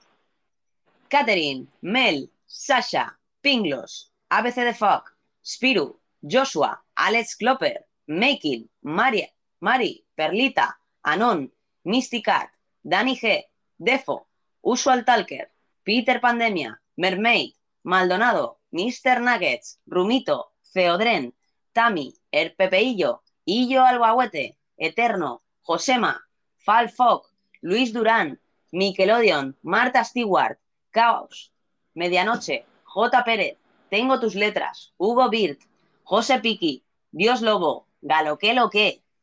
Catherine, 1.08 1.66
Mel, 1.80 2.30
Sasha, 2.46 3.18
Pinglos, 3.40 4.12
ABC 4.28 4.56
de 4.64 4.74
Fog, 4.74 5.04
Spiru, 5.44 6.00
Joshua, 6.20 6.84
Alex 6.96 7.36
Klopper, 7.36 7.86
Making, 8.06 8.68
Maria, 8.82 9.28
Mari, 9.60 10.04
Perlita, 10.16 10.78
Anon, 11.02 11.52
Misty 11.84 12.22
Cat, 12.22 12.50
Danny 12.82 13.16
G, 13.16 13.44
Defo, 13.78 14.26
Usual 14.62 15.04
Talker, 15.04 15.50
Peter 15.84 16.20
Pandemia, 16.20 16.80
Mermaid, 16.96 17.54
Maldonado, 17.84 18.58
Mr. 18.76 19.22
Nuggets, 19.22 19.80
Rumito, 19.86 20.52
Feodren, 20.74 21.34
Tami, 21.72 22.12
El 22.30 22.54
Pepeillo, 22.54 23.22
Illo 23.46 23.82
Albahuete, 23.84 24.58
Eterno, 24.76 25.42
Josema, 25.62 26.28
Falfoc, 26.58 27.32
Luis 27.62 27.94
Durán, 27.94 28.38
Nickelodeon, 28.72 29.56
Marta 29.62 30.04
Stewart, 30.04 30.58
Caos, 30.90 31.54
Medianoche, 31.94 32.66
J. 32.84 33.24
Pérez, 33.24 33.56
Tengo 33.88 34.20
tus 34.20 34.34
letras, 34.34 34.92
Hugo 34.98 35.30
Birt, 35.30 35.60
José 36.02 36.40
Piqui, 36.40 36.84
Dios 37.12 37.40
Lobo, 37.40 37.86
Galo 38.02 38.36
que 38.36 38.52
lo 38.52 38.68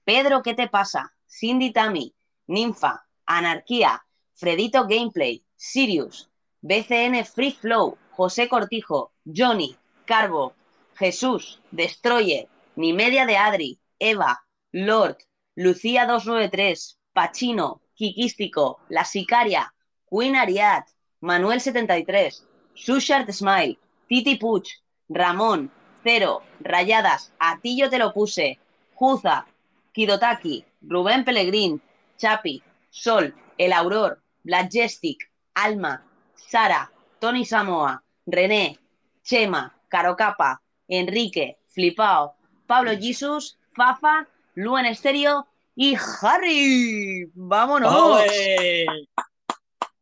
Pedro 0.03 0.41
¿qué 0.41 0.55
te 0.55 0.67
pasa? 0.67 1.13
Cindy 1.27 1.71
Tami, 1.71 2.15
Ninfa, 2.47 3.05
Anarquía, 3.27 4.03
Fredito 4.33 4.87
Gameplay, 4.87 5.45
Sirius, 5.55 6.31
BCN 6.61 7.23
Free 7.25 7.51
Flow, 7.51 7.97
José 8.15 8.47
Cortijo, 8.47 9.11
Johnny, 9.25 9.75
Carbo, 10.05 10.53
Jesús, 10.95 11.61
Destroyer, 11.71 12.47
Ni 12.75 12.93
Media 12.93 13.25
de 13.25 13.37
Adri, 13.37 13.79
Eva, 13.99 14.45
Lord, 14.71 15.17
Lucía 15.55 16.05
293, 16.05 16.99
Pachino, 17.13 17.81
Kikístico, 17.95 18.79
La 18.89 19.05
Sicaria, 19.05 19.73
Queen 20.09 20.35
Ariad, 20.35 20.83
Manuel 21.21 21.61
73, 21.61 22.45
Sushart 22.75 23.31
Smile, 23.31 23.79
Titi 24.07 24.35
Puch, 24.35 24.69
Ramón, 25.09 25.71
Cero, 26.03 26.41
Rayadas, 26.59 27.33
A 27.39 27.59
ti 27.61 27.81
te 27.89 27.97
lo 27.97 28.13
puse, 28.13 28.59
Juza, 28.93 29.47
Kidotaki, 29.91 30.65
Rubén 30.81 31.23
Pellegrín, 31.23 31.81
Chapi, 32.17 32.61
Sol, 32.89 33.33
El 33.57 33.73
Auror, 33.73 34.21
Blackjestic, 34.43 35.31
Alma, 35.53 36.03
Sara, 36.35 36.91
Tony 37.19 37.45
Samoa, 37.45 38.02
René, 38.25 38.79
Chema, 39.23 39.75
Carocapa, 39.89 40.61
Enrique, 40.87 41.57
Flipao, 41.67 42.35
Pablo 42.67 42.91
Jesus, 42.99 43.57
Fafa, 43.73 44.27
Luen 44.55 44.85
Estéreo 44.85 45.47
y 45.75 45.95
Harry. 46.21 47.29
¡Vámonos! 47.33 47.93
¡Ole! 47.93 48.85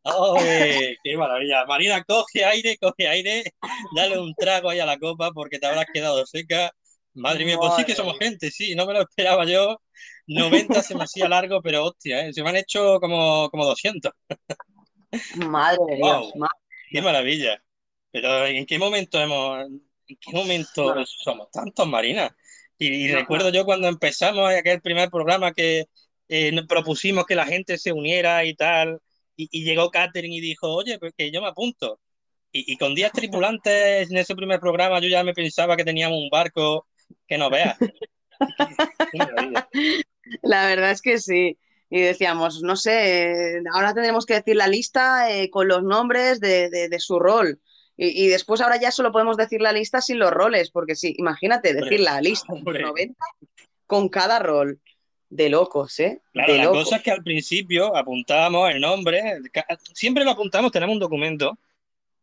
¡Ole! 0.02 0.96
¡Qué 1.02 1.16
maravilla! 1.16 1.64
Marina, 1.66 2.02
coge 2.04 2.44
aire, 2.44 2.76
coge 2.78 3.08
aire, 3.08 3.44
dale 3.94 4.18
un 4.18 4.34
trago 4.34 4.70
ahí 4.70 4.80
a 4.80 4.86
la 4.86 4.98
copa 4.98 5.30
porque 5.32 5.58
te 5.58 5.66
habrás 5.66 5.86
quedado 5.92 6.24
seca. 6.26 6.72
Madre 7.14 7.44
mía, 7.44 7.58
pues 7.58 7.74
sí 7.76 7.84
que 7.84 7.94
somos 7.94 8.18
gente, 8.18 8.50
sí, 8.50 8.74
no 8.74 8.86
me 8.86 8.94
lo 8.94 9.02
esperaba 9.02 9.44
yo. 9.44 9.80
90 10.26 10.82
se 10.82 10.94
me 10.94 11.04
hacía 11.04 11.28
largo, 11.28 11.60
pero 11.60 11.84
hostia, 11.84 12.26
¿eh? 12.26 12.32
se 12.32 12.42
me 12.42 12.50
han 12.50 12.56
hecho 12.56 12.98
como, 13.00 13.50
como 13.50 13.66
200. 13.66 14.12
Madre 15.46 15.78
de 15.88 15.98
Wow. 15.98 16.20
Dios, 16.20 16.36
madre. 16.36 16.58
¡Qué 16.90 17.02
maravilla! 17.02 17.62
Pero 18.12 18.46
¿en 18.46 18.66
qué 18.66 18.78
momento 18.78 19.20
hemos, 19.20 19.64
en 19.66 20.16
qué 20.20 20.30
momento 20.32 20.94
somos 21.06 21.50
tantos, 21.50 21.86
Marina? 21.88 22.34
Y, 22.78 23.10
recuerdo 23.12 23.50
yo 23.50 23.64
cuando 23.64 23.88
empezamos 23.88 24.52
aquel 24.52 24.80
primer 24.80 25.08
programa 25.08 25.52
que 25.52 25.84
eh, 26.28 26.50
nos 26.52 26.66
propusimos 26.66 27.24
que 27.26 27.34
la 27.36 27.46
gente 27.46 27.78
se 27.78 27.92
uniera 27.92 28.44
y 28.44 28.54
tal, 28.54 29.00
y, 29.36 29.48
y 29.52 29.64
llegó 29.64 29.90
Catherine 29.90 30.34
y 30.34 30.40
dijo, 30.40 30.68
oye, 30.74 30.98
pues 30.98 31.12
que 31.16 31.30
yo 31.30 31.40
me 31.40 31.48
apunto. 31.48 32.00
Y, 32.50 32.72
y 32.72 32.76
con 32.76 32.94
10 32.94 33.12
tripulantes 33.12 34.10
en 34.10 34.16
ese 34.16 34.34
primer 34.34 34.60
programa 34.60 35.00
yo 35.00 35.08
ya 35.08 35.24
me 35.24 35.32
pensaba 35.32 35.76
que 35.76 35.84
teníamos 35.84 36.18
un 36.18 36.28
barco 36.28 36.86
que 37.26 37.38
no 37.38 37.48
veas. 37.50 37.76
Maravilla. 39.12 39.68
La 40.42 40.66
verdad 40.66 40.90
es 40.90 41.02
que 41.02 41.18
sí. 41.18 41.58
Y 41.88 42.00
decíamos, 42.00 42.62
no 42.62 42.74
sé, 42.76 43.60
ahora 43.72 43.92
tendremos 43.92 44.24
que 44.24 44.34
decir 44.34 44.56
la 44.56 44.66
lista 44.66 45.30
eh, 45.30 45.50
con 45.50 45.68
los 45.68 45.82
nombres 45.82 46.40
de, 46.40 46.70
de- 46.70 46.88
de 46.88 46.98
su 46.98 47.18
rol. 47.18 47.60
Y, 48.04 48.24
y 48.24 48.28
después 48.28 48.60
ahora 48.60 48.80
ya 48.80 48.90
solo 48.90 49.12
podemos 49.12 49.36
decir 49.36 49.60
la 49.60 49.72
lista 49.72 50.00
sin 50.00 50.18
los 50.18 50.32
roles, 50.32 50.70
porque 50.72 50.96
sí, 50.96 51.14
imagínate 51.18 51.72
decir 51.72 52.00
la 52.00 52.20
lista 52.20 52.52
Hombre. 52.52 52.82
90 52.82 53.14
con 53.86 54.08
cada 54.08 54.38
rol. 54.40 54.80
De 55.30 55.48
locos, 55.48 55.98
¿eh? 56.00 56.20
Claro, 56.34 56.52
de 56.52 56.58
la 56.58 56.64
locos. 56.64 56.84
cosa 56.84 56.96
es 56.96 57.02
que 57.02 57.10
al 57.10 57.22
principio 57.22 57.96
apuntábamos 57.96 58.70
el 58.70 58.82
nombre, 58.82 59.22
siempre 59.94 60.24
lo 60.24 60.32
apuntamos, 60.32 60.70
tenemos 60.70 60.92
un 60.92 61.00
documento, 61.00 61.56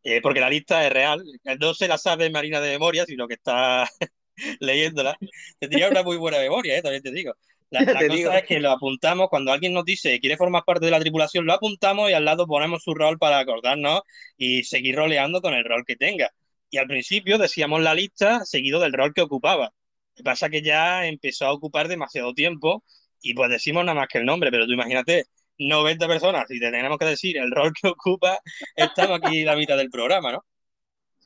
eh, 0.04 0.22
porque 0.22 0.40
la 0.40 0.50
lista 0.50 0.86
es 0.86 0.94
real, 0.94 1.24
no 1.60 1.74
se 1.74 1.88
la 1.88 1.98
sabe 1.98 2.30
Marina 2.30 2.62
de 2.62 2.70
memoria, 2.70 3.06
sino 3.06 3.28
que 3.28 3.34
está 3.34 3.90
leyéndola. 4.60 5.18
Tendría 5.58 5.90
una 5.90 6.04
muy 6.04 6.18
buena 6.18 6.38
memoria, 6.38 6.78
eh, 6.78 6.84
también 6.84 7.02
te 7.02 7.12
digo. 7.12 7.34
La, 7.70 7.84
la 7.92 8.06
cosa 8.16 8.16
digo. 8.16 8.32
es 8.38 8.46
que 8.46 8.60
lo 8.60 8.72
apuntamos, 8.72 9.30
cuando 9.30 9.52
alguien 9.52 9.74
nos 9.74 9.86
dice 9.86 10.10
que 10.12 10.20
quiere 10.20 10.38
formar 10.38 10.64
parte 10.66 10.86
de 10.86 10.92
la 10.92 11.00
tripulación, 11.00 11.46
lo 11.46 11.54
apuntamos 11.54 12.10
y 12.10 12.14
al 12.14 12.26
lado 12.26 12.48
ponemos 12.48 12.84
su 12.84 12.94
rol 12.96 13.18
para 13.20 13.40
acordarnos 13.40 14.02
y 14.38 14.64
seguir 14.64 14.96
roleando 14.96 15.42
con 15.42 15.54
el 15.54 15.64
rol 15.66 15.84
que 15.86 15.96
tenga. 15.96 16.32
Y 16.70 16.78
al 16.78 16.88
principio 16.88 17.38
decíamos 17.38 17.82
la 17.82 17.94
lista 17.94 18.46
seguido 18.46 18.80
del 18.80 18.94
rol 18.94 19.14
que 19.14 19.22
ocupaba. 19.22 19.66
Lo 19.66 20.16
que 20.16 20.24
pasa 20.24 20.50
que 20.50 20.62
ya 20.62 21.06
empezó 21.08 21.46
a 21.46 21.54
ocupar 21.54 21.88
demasiado 21.88 22.34
tiempo 22.34 22.84
y 23.22 23.34
pues 23.34 23.50
decimos 23.50 23.86
nada 23.86 23.96
más 24.00 24.08
que 24.08 24.20
el 24.20 24.26
nombre, 24.26 24.52
pero 24.52 24.66
tú 24.66 24.74
imagínate, 24.74 25.26
90 25.58 26.08
personas 26.08 26.46
y 26.50 26.60
te 26.60 26.72
tenemos 26.72 26.98
que 26.98 27.06
decir 27.06 27.38
el 27.38 27.52
rol 27.52 27.74
que 27.80 27.88
ocupa, 27.90 28.40
estamos 28.76 29.20
aquí 29.24 29.44
la 29.44 29.56
mitad 29.56 29.78
del 29.78 29.90
programa, 29.90 30.32
¿no? 30.32 30.46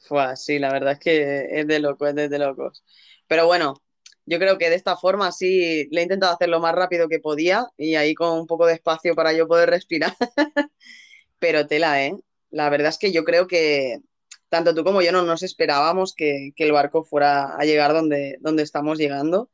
Fua, 0.07 0.35
sí, 0.35 0.59
la 0.59 0.71
verdad 0.71 0.93
es 0.93 0.99
que 0.99 1.59
es 1.61 1.67
de 1.67 1.79
locos, 1.79 2.09
es 2.09 2.15
de, 2.15 2.29
de 2.29 2.39
locos. 2.39 2.83
Pero 3.27 3.45
bueno, 3.47 3.75
yo 4.25 4.39
creo 4.39 4.57
que 4.57 4.69
de 4.69 4.75
esta 4.75 4.97
forma 4.97 5.31
sí 5.31 5.87
le 5.91 6.01
he 6.01 6.03
intentado 6.03 6.33
hacer 6.33 6.49
lo 6.49 6.59
más 6.59 6.75
rápido 6.75 7.09
que 7.09 7.19
podía 7.19 7.67
y 7.77 7.95
ahí 7.95 8.13
con 8.15 8.39
un 8.39 8.47
poco 8.47 8.65
de 8.65 8.73
espacio 8.73 9.15
para 9.15 9.33
yo 9.33 9.47
poder 9.47 9.69
respirar. 9.69 10.15
Pero 11.39 11.67
tela, 11.67 12.03
¿eh? 12.05 12.15
La 12.49 12.69
verdad 12.69 12.89
es 12.89 12.97
que 12.97 13.11
yo 13.11 13.23
creo 13.23 13.47
que 13.47 13.99
tanto 14.49 14.75
tú 14.75 14.83
como 14.83 15.01
yo 15.01 15.11
no 15.11 15.23
nos 15.23 15.43
esperábamos 15.43 16.13
que, 16.15 16.53
el 16.55 16.71
barco 16.71 17.03
fuera 17.03 17.55
a 17.55 17.65
llegar 17.65 17.93
donde, 17.93 18.37
donde 18.39 18.63
estamos 18.63 18.97
llegando. 18.97 19.49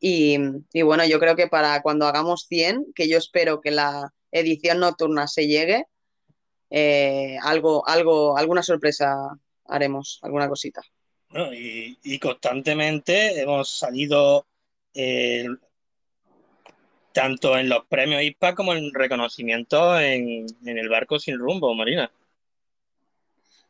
Y, 0.00 0.38
y 0.72 0.82
bueno, 0.82 1.04
yo 1.06 1.18
creo 1.18 1.36
que 1.36 1.48
para 1.48 1.82
cuando 1.82 2.06
hagamos 2.06 2.46
100, 2.48 2.92
que 2.94 3.08
yo 3.08 3.18
espero 3.18 3.60
que 3.60 3.70
la 3.72 4.12
edición 4.30 4.80
nocturna 4.80 5.26
se 5.26 5.46
llegue, 5.46 5.86
eh, 6.70 7.36
algo, 7.42 7.86
algo, 7.86 8.36
alguna 8.36 8.62
sorpresa 8.62 9.16
haremos, 9.66 10.18
alguna 10.22 10.48
cosita. 10.48 10.82
Bueno, 11.34 11.52
y, 11.52 11.98
y 12.04 12.18
constantemente 12.20 13.40
hemos 13.40 13.68
salido 13.68 14.46
eh, 14.94 15.46
tanto 17.12 17.56
en 17.56 17.68
los 17.68 17.86
premios 17.86 18.22
ISPA 18.22 18.54
como 18.54 18.74
en 18.74 18.92
reconocimientos 18.92 20.00
en, 20.00 20.46
en 20.66 20.78
el 20.78 20.88
barco 20.88 21.18
sin 21.18 21.38
rumbo, 21.38 21.74
Marina. 21.74 22.10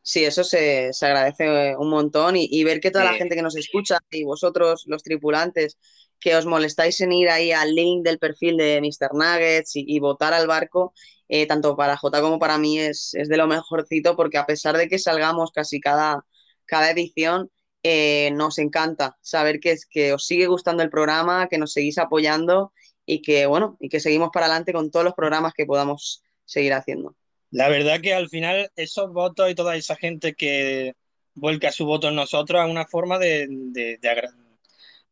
Sí, 0.02 0.24
eso 0.24 0.44
se, 0.44 0.92
se 0.92 1.06
agradece 1.06 1.76
un 1.76 1.88
montón 1.88 2.36
y, 2.36 2.46
y 2.50 2.62
ver 2.64 2.80
que 2.80 2.90
toda 2.90 3.04
la 3.04 3.12
Sí. 3.12 3.18
gente 3.18 3.34
que 3.36 3.42
nos 3.42 3.56
escucha 3.56 3.98
y 4.10 4.24
vosotros, 4.24 4.84
los 4.86 5.02
tripulantes, 5.02 5.78
que 6.20 6.36
os 6.36 6.46
molestáis 6.46 7.00
en 7.00 7.12
ir 7.12 7.30
ahí 7.30 7.52
al 7.52 7.74
link 7.74 8.04
del 8.04 8.18
perfil 8.18 8.56
de 8.58 8.80
Mr. 8.82 9.14
Nuggets 9.14 9.76
y, 9.76 9.84
y 9.86 10.00
votar 10.00 10.34
al 10.34 10.46
barco, 10.46 10.92
eh, 11.28 11.46
tanto 11.46 11.76
para 11.76 11.96
Jota 11.96 12.20
como 12.20 12.38
para 12.38 12.58
mí 12.58 12.78
es, 12.78 13.14
es 13.14 13.28
de 13.28 13.36
lo 13.38 13.46
mejorcito 13.46 14.14
porque 14.16 14.38
a 14.38 14.46
pesar 14.46 14.76
de 14.76 14.88
que 14.88 14.98
salgamos 14.98 15.52
casi 15.52 15.80
cada, 15.80 16.24
cada 16.66 16.90
edición, 16.90 17.50
eh, 17.82 18.30
nos 18.32 18.58
encanta 18.58 19.16
saber 19.20 19.60
que, 19.60 19.76
que 19.90 20.12
os 20.12 20.26
sigue 20.26 20.46
gustando 20.46 20.82
el 20.82 20.90
programa, 20.90 21.48
que 21.48 21.58
nos 21.58 21.72
seguís 21.72 21.98
apoyando 21.98 22.72
y 23.06 23.22
que, 23.22 23.46
bueno, 23.46 23.76
y 23.80 23.88
que 23.88 24.00
seguimos 24.00 24.30
para 24.32 24.46
adelante 24.46 24.72
con 24.72 24.90
todos 24.90 25.04
los 25.04 25.14
programas 25.14 25.52
que 25.54 25.66
podamos 25.66 26.22
seguir 26.44 26.72
haciendo. 26.72 27.14
La 27.50 27.68
verdad 27.68 28.00
que 28.00 28.14
al 28.14 28.28
final 28.28 28.70
esos 28.76 29.12
votos 29.12 29.50
y 29.50 29.54
toda 29.54 29.76
esa 29.76 29.96
gente 29.96 30.34
que 30.34 30.94
vuelca 31.34 31.72
su 31.72 31.84
voto 31.86 32.08
en 32.08 32.16
nosotros 32.16 32.64
es 32.64 32.70
una 32.70 32.86
forma 32.86 33.18
de, 33.18 33.46
de- 33.48 33.98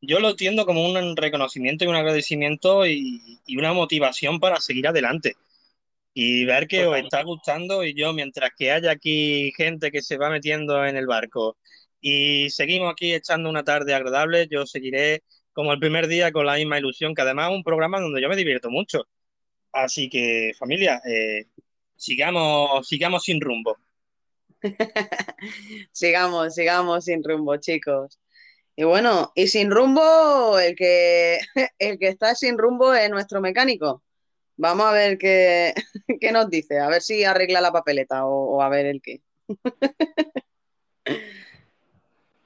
Yo 0.00 0.18
lo 0.18 0.30
entiendo 0.30 0.66
como 0.66 0.84
un 0.84 1.16
reconocimiento 1.16 1.84
y 1.84 1.88
un 1.88 1.94
agradecimiento 1.94 2.84
y 2.86 3.56
una 3.56 3.72
motivación 3.72 4.40
para 4.40 4.60
seguir 4.60 4.88
adelante. 4.88 5.34
Y 6.14 6.44
ver 6.44 6.68
que 6.68 6.86
os 6.86 6.96
está 6.98 7.22
gustando 7.22 7.84
y 7.84 7.94
yo, 7.94 8.12
mientras 8.12 8.50
que 8.56 8.70
haya 8.70 8.90
aquí 8.90 9.52
gente 9.56 9.90
que 9.90 10.02
se 10.02 10.18
va 10.18 10.28
metiendo 10.28 10.84
en 10.84 10.96
el 10.96 11.06
barco 11.06 11.56
y 12.02 12.50
seguimos 12.50 12.92
aquí 12.92 13.14
echando 13.14 13.48
una 13.48 13.64
tarde 13.64 13.94
agradable, 13.94 14.48
yo 14.50 14.66
seguiré 14.66 15.22
como 15.52 15.72
el 15.72 15.78
primer 15.78 16.08
día 16.08 16.32
con 16.32 16.46
la 16.46 16.56
misma 16.56 16.78
ilusión, 16.78 17.14
que 17.14 17.22
además 17.22 17.50
es 17.50 17.56
un 17.56 17.62
programa 17.64 18.00
donde 18.00 18.20
yo 18.20 18.28
me 18.28 18.36
divierto 18.36 18.70
mucho. 18.70 19.06
Así 19.72 20.08
que, 20.10 20.52
familia, 20.58 21.00
eh, 21.06 21.46
sigamos, 21.96 22.86
sigamos 22.88 23.24
sin 23.24 23.40
rumbo. 23.40 23.76
Sigamos, 25.92 26.54
sigamos 26.54 27.04
sin 27.04 27.22
rumbo, 27.24 27.56
chicos. 27.56 28.20
Y 28.76 28.84
bueno, 28.84 29.32
y 29.34 29.48
sin 29.48 29.70
rumbo, 29.72 30.58
el 30.58 30.76
que, 30.76 31.40
el 31.78 31.98
que 31.98 32.08
está 32.08 32.34
sin 32.36 32.56
rumbo 32.58 32.94
es 32.94 33.10
nuestro 33.10 33.40
mecánico. 33.40 34.02
Vamos 34.62 34.86
a 34.86 34.92
ver 34.92 35.18
qué, 35.18 35.74
qué 36.20 36.30
nos 36.30 36.48
dice, 36.48 36.78
a 36.78 36.86
ver 36.86 37.02
si 37.02 37.24
arregla 37.24 37.60
la 37.60 37.72
papeleta 37.72 38.24
o, 38.26 38.58
o 38.58 38.62
a 38.62 38.68
ver 38.68 38.86
el 38.86 39.02
qué. 39.02 39.20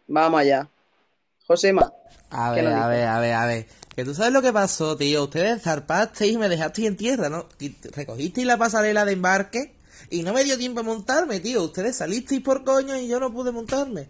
Vamos 0.07 0.41
allá. 0.41 0.71
Josema, 1.47 1.93
A 2.31 2.55
¿qué 2.55 2.63
ver, 2.63 2.73
a 2.73 2.89
ver, 2.89 3.07
a 3.07 3.21
ver, 3.21 3.35
a 3.35 3.45
ver. 3.47 3.67
Que 3.95 4.03
tú 4.03 4.15
sabes 4.15 4.33
lo 4.33 4.41
que 4.41 4.51
pasó, 4.51 4.97
tío. 4.97 5.25
Ustedes 5.25 5.61
zarpasteis 5.63 6.33
y 6.33 6.39
me 6.39 6.49
dejasteis 6.49 6.89
en 6.89 6.97
tierra, 6.97 7.29
¿no? 7.29 7.49
Recogisteis 7.95 8.47
la 8.47 8.57
pasarela 8.57 9.05
de 9.05 9.13
embarque 9.13 9.75
y 10.09 10.23
no 10.23 10.33
me 10.33 10.43
dio 10.43 10.57
tiempo 10.57 10.81
a 10.81 10.85
montarme, 10.85 11.41
tío. 11.41 11.65
Ustedes 11.65 11.97
salisteis 11.97 12.41
por 12.41 12.65
coño 12.65 12.97
y 12.97 13.09
yo 13.09 13.21
no 13.21 13.31
pude 13.31 13.53
montarme. 13.53 14.09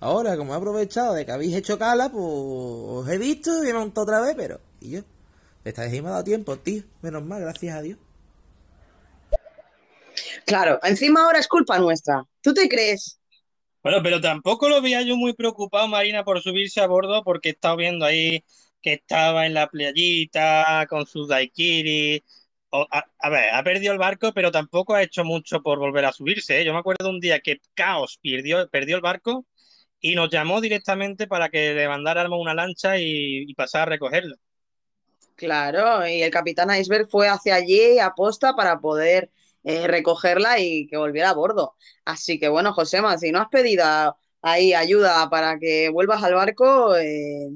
Ahora, 0.00 0.36
como 0.36 0.52
he 0.52 0.56
aprovechado 0.58 1.14
de 1.14 1.24
que 1.24 1.32
habéis 1.32 1.56
hecho 1.56 1.78
cala, 1.78 2.10
pues 2.10 2.22
os 2.26 3.08
he 3.08 3.16
visto 3.16 3.64
y 3.64 3.70
he 3.70 3.72
montado 3.72 4.02
otra 4.02 4.20
vez, 4.20 4.34
pero... 4.36 4.60
¿Y 4.80 4.90
yo? 4.90 5.00
Esta 5.68 5.82
vez 5.82 5.92
me 6.02 6.08
ha 6.08 6.12
dado 6.12 6.24
tiempo, 6.24 6.58
tío. 6.58 6.82
Menos 7.02 7.22
mal, 7.24 7.42
gracias 7.42 7.76
a 7.76 7.82
Dios. 7.82 7.98
Claro, 10.46 10.80
encima 10.82 11.24
ahora 11.24 11.38
es 11.40 11.46
culpa 11.46 11.78
nuestra. 11.78 12.24
¿Tú 12.40 12.54
te 12.54 12.70
crees? 12.70 13.20
Bueno, 13.82 14.02
pero 14.02 14.18
tampoco 14.18 14.70
lo 14.70 14.80
veía 14.80 15.02
yo 15.02 15.14
muy 15.16 15.34
preocupado, 15.34 15.86
Marina, 15.86 16.24
por 16.24 16.40
subirse 16.40 16.80
a 16.80 16.86
bordo, 16.86 17.22
porque 17.22 17.50
he 17.50 17.52
estado 17.52 17.76
viendo 17.76 18.06
ahí 18.06 18.42
que 18.80 18.94
estaba 18.94 19.44
en 19.44 19.52
la 19.52 19.66
playita 19.68 20.86
con 20.88 21.06
sus 21.06 21.28
daiquiris. 21.28 22.22
O- 22.70 22.86
a, 22.90 23.04
a 23.18 23.28
ver, 23.28 23.50
ha 23.52 23.62
perdido 23.62 23.92
el 23.92 23.98
barco, 23.98 24.32
pero 24.32 24.50
tampoco 24.50 24.94
ha 24.94 25.02
hecho 25.02 25.22
mucho 25.22 25.62
por 25.62 25.78
volver 25.78 26.06
a 26.06 26.12
subirse. 26.12 26.58
¿eh? 26.58 26.64
Yo 26.64 26.72
me 26.72 26.78
acuerdo 26.78 27.10
un 27.10 27.20
día 27.20 27.40
que 27.40 27.60
Caos 27.74 28.18
perdió, 28.22 28.66
perdió 28.70 28.96
el 28.96 29.02
barco 29.02 29.44
y 30.00 30.14
nos 30.14 30.30
llamó 30.30 30.62
directamente 30.62 31.26
para 31.26 31.50
que 31.50 31.74
le 31.74 31.88
mandáramos 31.88 32.40
una 32.40 32.54
lancha 32.54 32.96
y, 32.98 33.44
y 33.46 33.54
pasar 33.54 33.82
a 33.82 33.90
recogerlo. 33.90 34.36
Claro, 35.38 36.04
y 36.04 36.20
el 36.20 36.32
capitán 36.32 36.68
Iceberg 36.76 37.08
fue 37.08 37.28
hacia 37.28 37.54
allí 37.54 38.00
aposta 38.00 38.56
para 38.56 38.80
poder 38.80 39.30
eh, 39.62 39.86
recogerla 39.86 40.58
y 40.58 40.88
que 40.88 40.96
volviera 40.96 41.30
a 41.30 41.34
bordo. 41.34 41.76
Así 42.04 42.40
que 42.40 42.48
bueno, 42.48 42.72
Josema, 42.72 43.16
si 43.18 43.30
no 43.30 43.38
has 43.40 43.48
pedido 43.48 43.84
a- 43.84 44.16
ahí 44.42 44.74
ayuda 44.74 45.30
para 45.30 45.56
que 45.60 45.90
vuelvas 45.90 46.24
al 46.24 46.34
barco, 46.34 46.96
eh, 46.96 47.50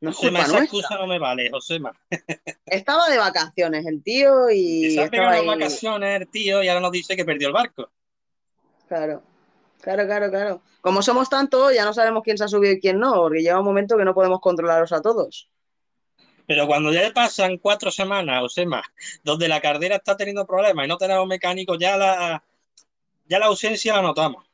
no 0.00 0.10
es 0.10 0.16
Josema, 0.16 0.38
culpa 0.38 0.42
esa 0.42 0.58
nuestra. 0.58 0.64
excusa 0.78 0.96
no 0.96 1.08
me 1.08 1.18
vale, 1.18 1.50
Josema. 1.50 1.92
Estaba 2.66 3.08
de 3.08 3.18
vacaciones 3.18 3.84
el 3.84 4.00
tío 4.04 4.48
y 4.50 4.92
se 4.92 5.00
ha 5.00 5.10
pegado 5.10 5.40
ahí. 5.40 5.46
vacaciones 5.48 6.20
el 6.20 6.28
tío 6.28 6.62
y 6.62 6.68
ahora 6.68 6.82
nos 6.82 6.92
dice 6.92 7.16
que 7.16 7.24
perdió 7.24 7.48
el 7.48 7.54
barco. 7.54 7.90
Claro, 8.86 9.24
claro, 9.80 10.06
claro, 10.06 10.30
claro. 10.30 10.62
Como 10.80 11.02
somos 11.02 11.28
tantos, 11.28 11.74
ya 11.74 11.84
no 11.84 11.92
sabemos 11.94 12.22
quién 12.22 12.38
se 12.38 12.44
ha 12.44 12.48
subido 12.48 12.74
y 12.74 12.80
quién 12.80 13.00
no, 13.00 13.14
porque 13.14 13.40
llega 13.42 13.58
un 13.58 13.64
momento 13.64 13.96
que 13.96 14.04
no 14.04 14.14
podemos 14.14 14.38
controlaros 14.40 14.92
a 14.92 15.02
todos. 15.02 15.48
Pero 16.52 16.66
cuando 16.66 16.92
ya 16.92 17.10
pasan 17.14 17.56
cuatro 17.56 17.90
semanas 17.90 18.42
o 18.42 18.48
semanas 18.50 18.84
donde 19.24 19.48
la 19.48 19.58
cardera 19.58 19.96
está 19.96 20.18
teniendo 20.18 20.46
problemas 20.46 20.84
y 20.84 20.88
no 20.88 20.98
tenemos 20.98 21.26
mecánicos, 21.26 21.78
ya 21.80 21.96
la, 21.96 22.44
ya 23.24 23.38
la 23.38 23.46
ausencia 23.46 23.94
la 23.94 24.02
notamos. 24.02 24.44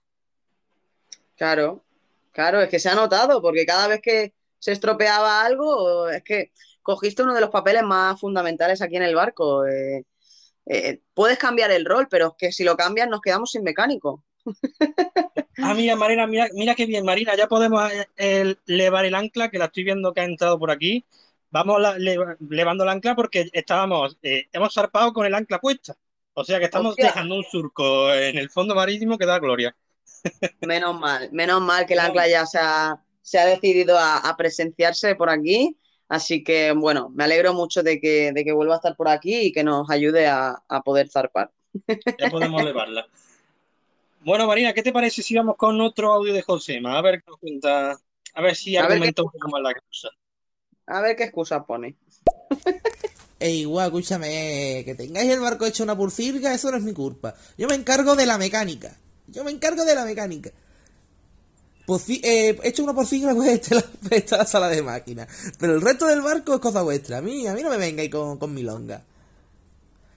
Claro, 1.37 1.83
claro, 2.31 2.61
es 2.61 2.69
que 2.69 2.79
se 2.79 2.89
ha 2.89 2.95
notado, 2.95 3.43
porque 3.43 3.67
cada 3.67 3.89
vez 3.89 4.01
que 4.01 4.33
se 4.61 4.71
estropeaba 4.71 5.45
algo, 5.45 6.09
es 6.09 6.23
que 6.23 6.53
cogiste 6.83 7.25
uno 7.25 7.35
de 7.35 7.41
los 7.41 7.51
papeles 7.51 7.83
más 7.83 8.21
fundamentales 8.21 8.81
aquí 8.81 8.95
en 8.95 9.03
el 9.03 9.17
barco. 9.17 9.67
eh, 9.67 10.05
eh, 10.67 11.01
puedes 11.15 11.37
cambiar 11.37 11.73
el 11.73 11.85
rol, 11.85 12.07
pero 12.09 12.29
es 12.29 12.33
que 12.39 12.53
si 12.53 12.63
lo 12.63 12.77
cambias 12.77 13.09
nos 13.09 13.23
quedamos 13.23 13.51
sin 13.51 13.65
mecánico. 13.65 14.23
Ah, 15.61 15.75
mira, 15.75 15.97
Marina, 15.97 16.29
mira, 16.29 16.47
mira 16.55 16.77
qué 16.77 16.87
bien, 16.87 17.05
Marina, 17.05 17.35
ya 17.37 17.49
podemos 17.49 17.91
eh, 17.91 18.07
eh, 18.17 18.55
el 18.69 19.15
ancla, 19.17 19.51
que 19.51 19.59
la 19.59 19.65
estoy 19.65 19.83
viendo 19.83 20.13
que 20.13 20.21
ha 20.21 20.25
entrado 20.25 20.61
por 20.61 20.71
aquí. 20.71 21.05
Vamos 21.51 21.81
la- 21.81 21.99
le- 21.99 22.19
levando 22.49 22.85
el 22.85 22.91
ancla 22.91 23.15
porque 23.15 23.49
estábamos, 23.53 24.19
eh, 24.23 24.49
hemos 24.53 24.75
zarpado 24.75 25.13
con 25.13 25.27
el 25.27 25.35
ancla 25.35 25.59
puesta. 25.59 25.97
O 26.35 26.45
sea 26.45 26.59
que 26.59 26.67
estamos 26.67 26.91
Hostia. 26.91 27.07
dejando 27.07 27.37
un 27.37 27.45
surco 27.45 28.13
en 28.15 28.39
el 28.39 28.51
fondo 28.51 28.75
marítimo 28.75 29.19
que 29.19 29.27
da 29.27 29.39
gloria. 29.39 29.75
Menos 30.61 30.99
mal, 30.99 31.31
menos 31.33 31.61
mal 31.61 31.87
que 31.87 31.95
el 31.95 32.01
ancla 32.01 32.29
ya 32.29 32.47
se 32.47 32.59
ha, 32.61 33.03
se 33.23 33.39
ha 33.39 33.47
decidido 33.47 33.99
a, 33.99 34.19
a 34.19 34.37
presenciarse 34.37 35.15
por 35.17 35.31
aquí. 35.31 35.77
Así 36.09 36.43
que, 36.43 36.73
bueno, 36.73 37.11
me 37.15 37.25
alegro 37.25 37.53
mucho 37.55 37.83
de 37.83 38.01
que, 38.01 38.33
de 38.33 38.45
que 38.45 38.53
vuelva 38.53 38.75
a 38.75 38.77
estar 38.77 38.97
por 38.97 39.09
aquí 39.09 39.37
y 39.37 39.53
que 39.53 39.65
nos 39.65 39.91
ayude 39.91 40.27
a, 40.27 40.63
a 40.69 40.83
poder 40.83 41.09
zarpar. 41.09 41.51
Ya 42.19 42.31
podemos 42.31 42.65
levarla. 42.65 43.07
Bueno, 44.21 44.47
Marina, 44.47 44.73
¿qué 44.73 44.83
te 44.83 44.93
parece 44.93 45.23
si 45.23 45.37
vamos 45.37 45.57
con 45.57 45.81
otro 45.81 46.13
audio 46.13 46.33
de 46.33 46.43
Josema? 46.43 46.99
A 46.99 47.03
ver 47.03 47.23
qué 47.23 47.31
nos 47.31 47.39
cuenta, 47.39 47.99
a 48.35 48.43
ver 48.43 48.55
si 48.57 48.77
argumenta 48.77 49.23
un 49.23 49.31
poco 49.31 49.49
más 49.49 49.63
la 49.63 49.75
cosa. 49.75 50.09
A 50.89 51.01
ver 51.03 51.15
qué 51.17 51.23
excusa 51.25 51.65
pone. 51.65 51.97
Ey, 53.41 53.65
guau, 53.65 53.87
escúchame, 53.87 54.83
que 54.85 54.95
tengáis 54.97 55.31
el 55.31 55.41
barco 55.41 55.65
hecho 55.65 55.85
una 55.85 55.97
purcirga, 55.97 56.53
eso 56.55 56.71
no 56.71 56.77
es 56.77 56.83
mi 56.83 56.93
culpa. 56.93 57.35
Yo 57.57 57.69
me 57.69 57.75
encargo 57.77 58.17
de 58.17 58.27
la 58.27 58.37
mecánica. 58.39 58.97
Yo 59.29 59.45
me 59.45 59.53
encargo 59.53 59.85
de 59.85 59.95
la 59.95 60.05
mecánica. 60.05 60.51
Porci- 61.87 62.21
eh, 62.23 62.59
hecho 62.65 62.85
una 62.85 62.93
porcirga, 62.95 63.35
pues 63.35 63.49
está 63.49 63.77
la, 63.77 63.85
está 64.17 64.37
la 64.39 64.45
sala 64.47 64.69
de 64.69 64.83
máquinas. 64.83 65.29
Pero 65.59 65.75
el 65.75 65.81
resto 65.81 66.07
del 66.07 66.21
barco 66.21 66.55
es 66.55 66.61
cosa 66.61 66.83
vuestra. 66.83 67.19
A 67.19 67.23
mí, 67.23 67.47
a 67.47 67.55
mí 67.55 67.63
no 67.63 67.71
me 67.71 67.79
vengáis 67.79 68.11
con, 68.11 68.39
con 68.39 68.53
milonga. 68.55 69.03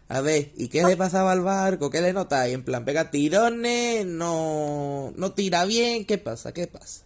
A 0.10 0.22
ver, 0.22 0.52
¿y 0.58 0.68
qué 0.68 0.84
le 0.84 0.96
pasaba 0.98 1.32
al 1.32 1.42
barco? 1.42 1.90
¿Qué 1.90 2.02
le 2.02 2.12
notáis? 2.14 2.54
En 2.54 2.64
plan, 2.64 2.84
pega 2.86 3.10
tirones, 3.12 4.06
no, 4.06 5.12
no 5.16 5.32
tira 5.32 5.66
bien, 5.66 6.06
¿qué 6.06 6.18
pasa? 6.18 6.54
¿Qué 6.54 6.68
pasa? 6.68 7.04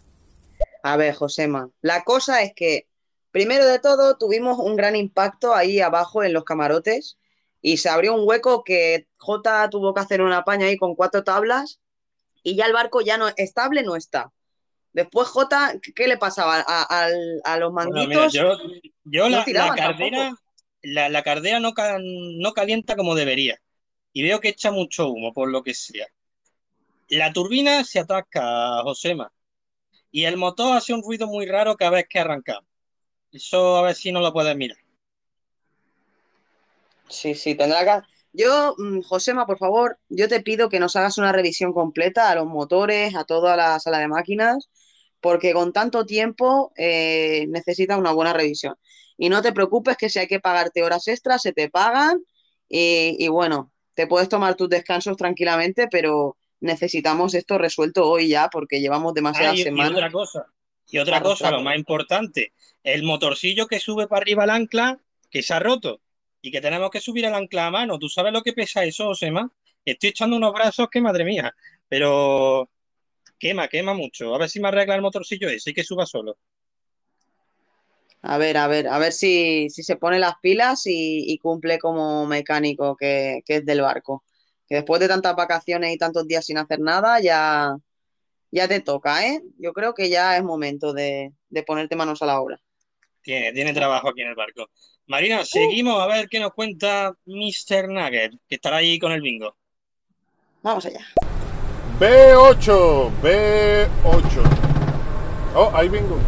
A 0.82 0.96
ver, 0.96 1.14
Josema, 1.14 1.70
la 1.82 2.02
cosa 2.04 2.42
es 2.42 2.52
que, 2.54 2.88
primero 3.36 3.66
de 3.66 3.78
todo, 3.78 4.16
tuvimos 4.16 4.58
un 4.58 4.76
gran 4.76 4.96
impacto 4.96 5.54
ahí 5.54 5.78
abajo 5.80 6.24
en 6.24 6.32
los 6.32 6.44
camarotes 6.44 7.18
y 7.60 7.76
se 7.76 7.90
abrió 7.90 8.14
un 8.14 8.26
hueco 8.26 8.64
que 8.64 9.08
J 9.18 9.68
tuvo 9.68 9.92
que 9.92 10.00
hacer 10.00 10.22
una 10.22 10.42
paña 10.42 10.68
ahí 10.68 10.78
con 10.78 10.94
cuatro 10.94 11.22
tablas 11.22 11.78
y 12.42 12.56
ya 12.56 12.64
el 12.64 12.72
barco 12.72 13.02
ya 13.02 13.18
no 13.18 13.28
estable 13.36 13.82
no 13.82 13.94
está. 13.94 14.32
Después 14.94 15.28
J, 15.28 15.74
¿qué 15.94 16.08
le 16.08 16.16
pasaba? 16.16 16.64
A, 16.66 17.58
los 17.58 17.74
Bueno, 17.74 17.90
mira, 17.92 18.20
manguitos 18.20 18.32
yo, 18.32 18.56
yo 19.04 19.28
no 19.28 19.44
la, 19.46 19.66
la 19.66 19.74
cardera, 19.74 20.34
la, 20.80 21.10
la 21.10 21.22
cardera 21.22 21.60
no, 21.60 21.74
no 22.38 22.52
calienta 22.54 22.96
como 22.96 23.14
debería. 23.14 23.60
Y 24.14 24.22
veo 24.22 24.40
que 24.40 24.48
echa 24.48 24.70
mucho 24.70 25.10
humo, 25.10 25.34
por 25.34 25.50
lo 25.50 25.62
que 25.62 25.74
sea. 25.74 26.06
La 27.10 27.34
turbina 27.34 27.84
se 27.84 27.98
atasca, 27.98 28.80
Josema. 28.82 29.30
Y 30.10 30.24
el 30.24 30.38
motor 30.38 30.74
hace 30.74 30.94
un 30.94 31.02
ruido 31.02 31.26
muy 31.26 31.44
raro 31.44 31.76
cada 31.76 31.90
vez 31.90 32.06
que 32.08 32.18
arrancamos. 32.18 32.75
Eso 33.32 33.76
a 33.76 33.82
ver 33.82 33.94
si 33.94 34.10
no 34.12 34.20
lo 34.20 34.32
puedes 34.32 34.56
mirar. 34.56 34.78
Sí, 37.08 37.34
sí, 37.34 37.54
tendrá 37.54 37.84
que... 37.84 38.06
Yo, 38.32 38.74
mm, 38.78 39.00
Josema, 39.02 39.46
por 39.46 39.58
favor, 39.58 39.98
yo 40.08 40.28
te 40.28 40.40
pido 40.42 40.68
que 40.68 40.80
nos 40.80 40.96
hagas 40.96 41.18
una 41.18 41.32
revisión 41.32 41.72
completa 41.72 42.30
a 42.30 42.34
los 42.34 42.46
motores, 42.46 43.14
a 43.14 43.24
toda 43.24 43.56
la 43.56 43.78
sala 43.80 43.98
de 43.98 44.08
máquinas, 44.08 44.68
porque 45.20 45.52
con 45.54 45.72
tanto 45.72 46.04
tiempo 46.04 46.72
eh, 46.76 47.46
necesita 47.48 47.96
una 47.96 48.12
buena 48.12 48.32
revisión. 48.32 48.74
Y 49.16 49.28
no 49.30 49.40
te 49.40 49.52
preocupes 49.52 49.96
que 49.96 50.10
si 50.10 50.18
hay 50.18 50.26
que 50.26 50.40
pagarte 50.40 50.82
horas 50.82 51.08
extras, 51.08 51.40
se 51.42 51.52
te 51.52 51.70
pagan 51.70 52.20
y, 52.68 53.16
y 53.18 53.28
bueno, 53.28 53.72
te 53.94 54.06
puedes 54.06 54.28
tomar 54.28 54.54
tus 54.56 54.68
descansos 54.68 55.16
tranquilamente, 55.16 55.88
pero 55.90 56.36
necesitamos 56.60 57.32
esto 57.34 57.56
resuelto 57.56 58.06
hoy 58.08 58.28
ya 58.28 58.48
porque 58.50 58.80
llevamos 58.80 59.12
Ah, 59.12 59.14
demasiadas 59.14 59.56
y, 59.56 59.60
y 59.60 59.64
semanas. 59.64 59.92
otra 59.94 60.12
cosa, 60.12 60.46
y 60.88 60.98
otra 60.98 61.20
cosa, 61.20 61.50
lo 61.50 61.62
más 61.62 61.76
importante, 61.76 62.52
el 62.84 63.02
motorcillo 63.02 63.66
que 63.66 63.80
sube 63.80 64.06
para 64.06 64.22
arriba 64.22 64.44
el 64.44 64.50
ancla, 64.50 64.98
que 65.30 65.42
se 65.42 65.54
ha 65.54 65.58
roto 65.58 66.00
y 66.40 66.50
que 66.50 66.60
tenemos 66.60 66.90
que 66.90 67.00
subir 67.00 67.24
el 67.24 67.34
ancla 67.34 67.66
a 67.66 67.70
mano. 67.70 67.98
¿Tú 67.98 68.08
sabes 68.08 68.32
lo 68.32 68.42
que 68.42 68.52
pesa 68.52 68.84
eso, 68.84 69.06
Josema? 69.06 69.50
Estoy 69.84 70.10
echando 70.10 70.36
unos 70.36 70.52
brazos 70.52 70.88
que 70.90 71.00
madre 71.00 71.24
mía, 71.24 71.54
pero 71.88 72.70
quema, 73.38 73.68
quema 73.68 73.94
mucho. 73.94 74.34
A 74.34 74.38
ver 74.38 74.48
si 74.48 74.60
me 74.60 74.68
arregla 74.68 74.94
el 74.94 75.02
motorcillo 75.02 75.48
ese 75.48 75.70
y 75.70 75.74
que 75.74 75.84
suba 75.84 76.06
solo. 76.06 76.38
A 78.22 78.38
ver, 78.38 78.56
a 78.56 78.66
ver, 78.66 78.88
a 78.88 78.98
ver 78.98 79.12
si, 79.12 79.68
si 79.70 79.82
se 79.82 79.96
pone 79.96 80.18
las 80.18 80.34
pilas 80.40 80.86
y, 80.86 81.24
y 81.32 81.38
cumple 81.38 81.78
como 81.78 82.26
mecánico 82.26 82.96
que, 82.96 83.42
que 83.44 83.56
es 83.56 83.66
del 83.66 83.82
barco. 83.82 84.24
Que 84.68 84.76
después 84.76 85.00
de 85.00 85.08
tantas 85.08 85.36
vacaciones 85.36 85.94
y 85.94 85.98
tantos 85.98 86.26
días 86.26 86.44
sin 86.44 86.58
hacer 86.58 86.80
nada, 86.80 87.20
ya, 87.20 87.76
ya 88.50 88.68
te 88.68 88.80
toca, 88.80 89.26
¿eh? 89.26 89.42
Yo 89.58 89.72
creo 89.72 89.94
que 89.94 90.08
ya 90.08 90.36
es 90.36 90.44
momento 90.44 90.92
de, 90.92 91.32
de 91.48 91.62
ponerte 91.62 91.96
manos 91.96 92.22
a 92.22 92.26
la 92.26 92.40
obra. 92.40 92.60
Tiene, 93.22 93.52
tiene 93.52 93.72
trabajo 93.72 94.08
aquí 94.08 94.22
en 94.22 94.28
el 94.28 94.34
barco. 94.34 94.66
Marina, 95.06 95.44
seguimos 95.44 96.00
a 96.00 96.06
ver 96.06 96.28
qué 96.28 96.40
nos 96.40 96.52
cuenta 96.52 97.14
Mr. 97.26 97.88
Nugget, 97.88 98.32
que 98.48 98.56
estará 98.56 98.78
ahí 98.78 98.98
con 98.98 99.12
el 99.12 99.20
bingo. 99.20 99.56
Vamos 100.62 100.84
allá. 100.86 101.06
B8, 102.00 103.10
B8. 103.22 104.42
Oh, 105.54 105.70
hay 105.74 105.88
bingo. 105.88 106.18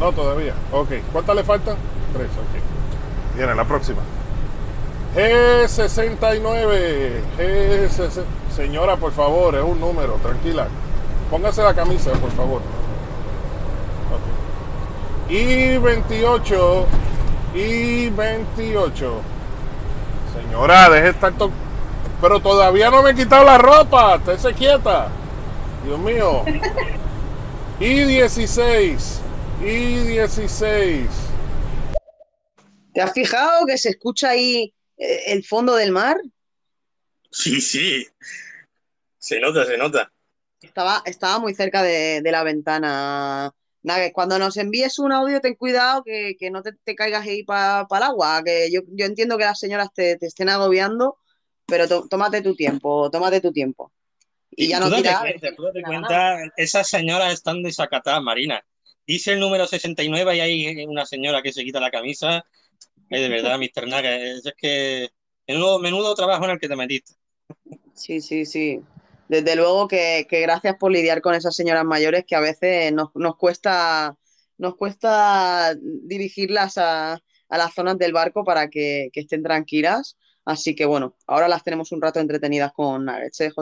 No, 0.00 0.12
todavía. 0.12 0.54
Ok. 0.72 0.92
¿Cuántas 1.12 1.36
le 1.36 1.44
faltan? 1.44 1.76
Tres, 2.12 2.28
ok. 2.28 3.36
Viene 3.36 3.54
la 3.54 3.64
próxima. 3.64 4.02
G69. 5.14 7.20
G60. 7.38 8.24
Señora, 8.54 8.96
por 8.96 9.12
favor, 9.12 9.54
es 9.54 9.62
un 9.62 9.78
número, 9.78 10.14
tranquila. 10.22 10.68
Póngase 11.30 11.62
la 11.62 11.74
camisa, 11.74 12.12
por 12.12 12.30
favor. 12.32 12.62
Y 15.28 15.76
28. 15.78 16.86
Y 17.54 18.10
28. 18.10 19.20
Señora, 20.34 20.88
deje 20.90 21.04
de 21.04 21.10
estar 21.10 21.32
to- 21.36 21.50
Pero 22.20 22.40
todavía 22.40 22.90
no 22.90 23.02
me 23.02 23.10
he 23.10 23.14
quitado 23.14 23.44
la 23.44 23.58
ropa. 23.58 24.16
Estése 24.16 24.54
quieta. 24.54 25.08
Dios 25.84 25.98
mío. 25.98 26.44
Y 27.80 28.04
16. 28.04 29.20
Y 29.60 29.96
16. 30.06 31.08
¿Te 32.94 33.00
has 33.02 33.12
fijado 33.12 33.66
que 33.66 33.76
se 33.78 33.90
escucha 33.90 34.30
ahí 34.30 34.72
eh, 34.96 35.22
el 35.26 35.44
fondo 35.44 35.74
del 35.74 35.92
mar? 35.92 36.16
Sí, 37.30 37.60
sí. 37.60 38.06
Se 39.18 39.40
nota, 39.40 39.66
se 39.66 39.76
nota. 39.76 40.10
Estaba, 40.66 41.02
estaba 41.06 41.38
muy 41.38 41.54
cerca 41.54 41.82
de, 41.82 42.20
de 42.22 42.32
la 42.32 42.42
ventana. 42.42 43.52
Nada, 43.82 44.12
cuando 44.12 44.38
nos 44.38 44.56
envíes 44.56 44.98
un 44.98 45.12
audio, 45.12 45.40
ten 45.40 45.54
cuidado 45.54 46.02
que, 46.02 46.34
que 46.38 46.50
no 46.50 46.62
te, 46.62 46.72
te 46.84 46.94
caigas 46.94 47.26
ahí 47.26 47.44
para 47.44 47.86
el 47.88 48.02
agua. 48.02 48.42
Que 48.44 48.70
yo, 48.70 48.80
yo 48.88 49.06
entiendo 49.06 49.38
que 49.38 49.44
las 49.44 49.58
señoras 49.58 49.88
te, 49.94 50.16
te 50.16 50.26
estén 50.26 50.48
agobiando, 50.48 51.18
pero 51.66 51.86
to- 51.86 52.06
tómate 52.08 52.42
tu 52.42 52.54
tiempo, 52.54 53.10
tómate 53.10 53.40
tu 53.40 53.52
tiempo. 53.52 53.92
Y 54.50 54.68
ya 54.68 54.80
no 54.80 54.86
tú 54.86 54.90
date 54.90 55.02
tira 55.02 55.20
cuenta, 55.20 55.48
tú 55.54 55.62
cuenta, 55.84 56.36
esas 56.56 56.88
señoras 56.88 57.32
están 57.32 57.62
desacatadas, 57.62 58.22
Marina. 58.22 58.60
Dice 59.06 59.34
el 59.34 59.40
número 59.40 59.66
69 59.66 60.36
y 60.36 60.40
hay 60.40 60.84
una 60.86 61.06
señora 61.06 61.42
que 61.42 61.52
se 61.52 61.62
quita 61.62 61.78
la 61.78 61.90
camisa. 61.90 62.44
Ay, 63.10 63.22
de 63.22 63.28
verdad, 63.28 63.58
Mr. 63.58 63.86
Naga, 63.86 64.16
es, 64.16 64.44
es 64.44 64.54
que 64.56 65.10
menudo, 65.46 65.78
menudo 65.78 66.14
trabajo 66.14 66.44
en 66.44 66.50
el 66.52 66.58
que 66.58 66.68
te 66.68 66.74
metiste. 66.74 67.12
Sí, 67.94 68.20
sí, 68.20 68.44
sí. 68.44 68.80
Desde 69.28 69.56
luego 69.56 69.88
que, 69.88 70.26
que 70.28 70.40
gracias 70.40 70.76
por 70.76 70.92
lidiar 70.92 71.20
con 71.20 71.34
esas 71.34 71.56
señoras 71.56 71.84
mayores 71.84 72.24
que 72.26 72.36
a 72.36 72.40
veces 72.40 72.92
nos, 72.92 73.10
nos 73.14 73.36
cuesta, 73.36 74.16
nos 74.58 74.76
cuesta 74.76 75.74
dirigirlas 75.80 76.78
a, 76.78 77.14
a 77.48 77.58
las 77.58 77.74
zonas 77.74 77.98
del 77.98 78.12
barco 78.12 78.44
para 78.44 78.68
que, 78.68 79.10
que 79.12 79.20
estén 79.20 79.42
tranquilas. 79.42 80.16
Así 80.44 80.74
que 80.74 80.84
bueno, 80.84 81.16
ahora 81.26 81.48
las 81.48 81.64
tenemos 81.64 81.90
un 81.92 82.00
rato 82.00 82.20
entretenidas 82.20 82.72
con 82.72 83.04
Nuggets, 83.04 83.40
¿eh? 83.40 83.52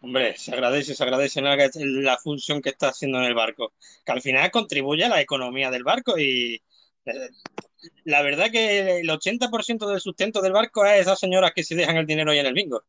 Hombre, 0.00 0.36
se 0.36 0.52
agradece, 0.52 0.94
se 0.94 1.02
agradece 1.02 1.42
Nuggets 1.42 1.76
la 1.76 2.18
función 2.18 2.62
que 2.62 2.70
está 2.70 2.88
haciendo 2.88 3.18
en 3.18 3.24
el 3.24 3.34
barco, 3.34 3.72
que 4.04 4.12
al 4.12 4.20
final 4.20 4.50
contribuye 4.50 5.04
a 5.04 5.08
la 5.08 5.20
economía 5.20 5.70
del 5.70 5.82
barco 5.82 6.18
y 6.18 6.62
eh, 7.04 7.30
la 8.04 8.22
verdad 8.22 8.50
que 8.50 9.00
el 9.00 9.08
80% 9.08 9.88
del 9.88 10.00
sustento 10.00 10.40
del 10.40 10.52
barco 10.52 10.84
es 10.84 11.00
esas 11.00 11.18
señoras 11.18 11.52
que 11.54 11.64
se 11.64 11.74
dejan 11.74 11.96
el 11.96 12.06
dinero 12.06 12.30
ahí 12.30 12.38
en 12.38 12.46
el 12.46 12.54
bingo. 12.54 12.84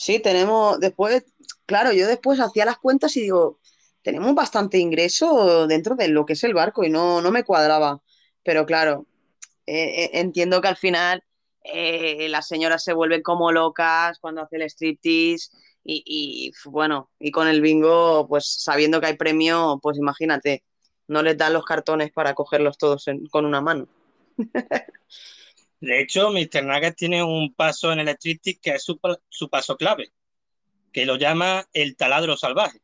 Sí, 0.00 0.20
tenemos, 0.20 0.78
después, 0.80 1.24
claro, 1.66 1.92
yo 1.92 2.06
después 2.06 2.38
hacía 2.40 2.64
las 2.64 2.78
cuentas 2.78 3.16
y 3.16 3.22
digo, 3.22 3.58
tenemos 4.02 4.32
bastante 4.34 4.78
ingreso 4.78 5.66
dentro 5.66 5.96
de 5.96 6.06
lo 6.08 6.24
que 6.24 6.34
es 6.34 6.44
el 6.44 6.54
barco 6.54 6.84
y 6.84 6.90
no, 6.90 7.20
no 7.20 7.30
me 7.32 7.42
cuadraba. 7.44 8.00
Pero 8.44 8.64
claro, 8.64 9.06
eh, 9.66 10.04
eh, 10.06 10.10
entiendo 10.14 10.60
que 10.62 10.68
al 10.68 10.76
final 10.76 11.24
eh, 11.64 12.28
las 12.30 12.48
señoras 12.48 12.84
se 12.84 12.92
vuelven 12.94 13.22
como 13.22 13.52
locas 13.52 14.18
cuando 14.20 14.42
hace 14.42 14.56
el 14.56 14.62
striptease 14.64 15.50
y, 15.84 16.02
y, 16.06 16.52
bueno, 16.70 17.10
y 17.18 17.30
con 17.32 17.48
el 17.48 17.60
bingo, 17.62 18.26
pues 18.28 18.46
sabiendo 18.62 19.00
que 19.00 19.08
hay 19.08 19.16
premio, 19.16 19.80
pues 19.82 19.98
imagínate, 19.98 20.64
no 21.08 21.22
les 21.22 21.36
dan 21.38 21.52
los 21.54 21.64
cartones 21.64 22.12
para 22.12 22.34
cogerlos 22.34 22.78
todos 22.78 23.08
en- 23.08 23.26
con 23.28 23.46
una 23.46 23.60
mano. 23.62 23.88
De 25.80 26.00
hecho, 26.00 26.30
Mr. 26.30 26.64
Nuggets 26.64 26.96
tiene 26.96 27.22
un 27.22 27.52
paso 27.54 27.92
en 27.92 28.00
el 28.00 28.08
striptease 28.08 28.60
que 28.60 28.70
es 28.76 28.84
su, 28.84 28.98
pa- 28.98 29.18
su 29.28 29.48
paso 29.48 29.76
clave, 29.76 30.12
que 30.92 31.06
lo 31.06 31.16
llama 31.16 31.66
el 31.72 31.96
taladro 31.96 32.36
salvaje. 32.36 32.80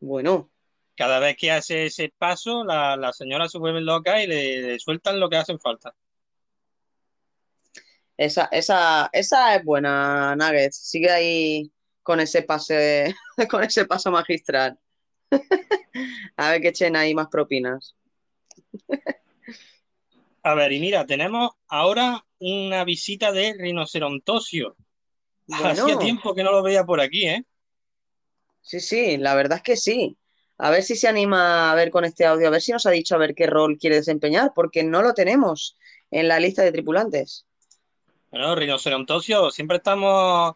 Bueno, 0.00 0.50
Cada 0.96 1.18
vez 1.18 1.36
que 1.36 1.50
hace 1.50 1.86
ese 1.86 2.12
paso, 2.16 2.62
la, 2.64 2.96
la 2.96 3.12
señora 3.12 3.48
se 3.48 3.58
vuelve 3.58 3.80
loca 3.80 4.22
y 4.22 4.28
le, 4.28 4.62
le 4.62 4.78
sueltan 4.78 5.18
lo 5.18 5.28
que 5.28 5.36
hacen 5.36 5.58
falta. 5.58 5.94
esa, 8.16 8.48
esa, 8.52 9.08
esa 9.12 9.54
es 9.56 9.64
buena, 9.64 10.36
Nuggets. 10.36 10.76
Sigue 10.76 11.10
ahí 11.10 11.72
con 12.02 12.20
ese 12.20 12.42
pase, 12.42 13.14
con 13.50 13.64
ese 13.64 13.86
paso 13.86 14.10
magistral. 14.10 14.78
A 16.36 16.50
ver 16.50 16.60
que 16.60 16.68
echen 16.68 16.96
ahí 16.96 17.14
más 17.14 17.28
propinas. 17.28 17.96
A 20.42 20.54
ver, 20.54 20.72
y 20.72 20.80
mira, 20.80 21.06
tenemos 21.06 21.50
ahora 21.68 22.24
una 22.38 22.84
visita 22.84 23.32
de 23.32 23.54
rinocerontosio. 23.58 24.76
Hacía 25.50 25.84
Bueno, 25.84 25.98
tiempo 25.98 26.34
que 26.34 26.42
no 26.42 26.52
lo 26.52 26.62
veía 26.62 26.84
por 26.84 27.00
aquí, 27.00 27.26
¿eh? 27.26 27.44
sí, 28.62 28.80
sí, 28.80 29.16
la 29.16 29.34
verdad 29.34 29.58
es 29.58 29.62
que 29.62 29.76
sí. 29.76 30.16
A 30.58 30.70
ver 30.70 30.82
si 30.82 30.94
se 30.94 31.08
anima 31.08 31.70
a 31.70 31.74
ver 31.74 31.90
con 31.90 32.04
este 32.04 32.26
audio, 32.26 32.46
a 32.46 32.50
ver 32.50 32.60
si 32.60 32.72
nos 32.72 32.86
ha 32.86 32.90
dicho 32.90 33.14
a 33.14 33.18
ver 33.18 33.34
qué 33.34 33.46
rol 33.46 33.78
quiere 33.78 33.96
desempeñar, 33.96 34.52
porque 34.54 34.84
no 34.84 35.02
lo 35.02 35.14
tenemos 35.14 35.76
en 36.10 36.28
la 36.28 36.38
lista 36.38 36.62
de 36.62 36.72
tripulantes. 36.72 37.46
Bueno, 38.30 38.54
rinocerontosio, 38.54 39.50
siempre 39.50 39.78
estamos 39.78 40.54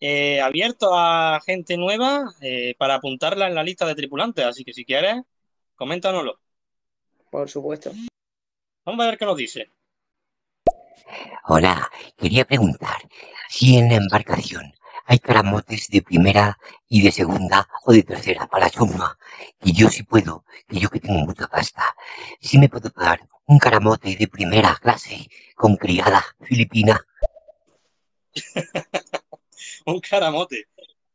eh, 0.00 0.40
abiertos 0.40 0.90
a 0.92 1.40
gente 1.46 1.76
nueva 1.76 2.34
eh, 2.40 2.74
para 2.78 2.96
apuntarla 2.96 3.46
en 3.46 3.54
la 3.54 3.62
lista 3.62 3.86
de 3.86 3.94
tripulantes, 3.94 4.44
así 4.44 4.64
que 4.64 4.72
si 4.72 4.84
quieres, 4.84 5.22
coméntanoslo. 5.76 6.40
Por 7.30 7.48
supuesto. 7.48 7.92
Vamos 8.84 9.04
a 9.04 9.10
ver 9.10 9.18
qué 9.18 9.24
nos 9.24 9.36
dice. 9.36 9.70
Hola, 11.44 11.90
quería 12.16 12.44
preguntar 12.44 12.96
si 13.48 13.76
en 13.76 13.88
la 13.88 13.96
embarcación 13.96 14.72
hay 15.06 15.18
caramotes 15.18 15.88
de 15.88 16.02
primera 16.02 16.58
y 16.88 17.02
de 17.02 17.12
segunda 17.12 17.68
o 17.84 17.92
de 17.92 18.02
tercera 18.02 18.46
para 18.46 18.66
la 18.66 18.70
chusma. 18.70 19.18
Y 19.62 19.72
yo 19.72 19.88
si 19.88 20.02
puedo, 20.02 20.44
que 20.68 20.78
yo 20.78 20.88
que 20.88 21.00
tengo 21.00 21.20
mucha 21.20 21.46
pasta, 21.46 21.82
si 22.40 22.58
me 22.58 22.68
puedo 22.68 22.90
pagar 22.90 23.20
un 23.46 23.58
caramote 23.58 24.16
de 24.16 24.28
primera 24.28 24.76
clase 24.80 25.28
con 25.54 25.76
criada 25.76 26.24
filipina. 26.42 27.00
Un 29.84 30.00
caramote. 30.00 30.68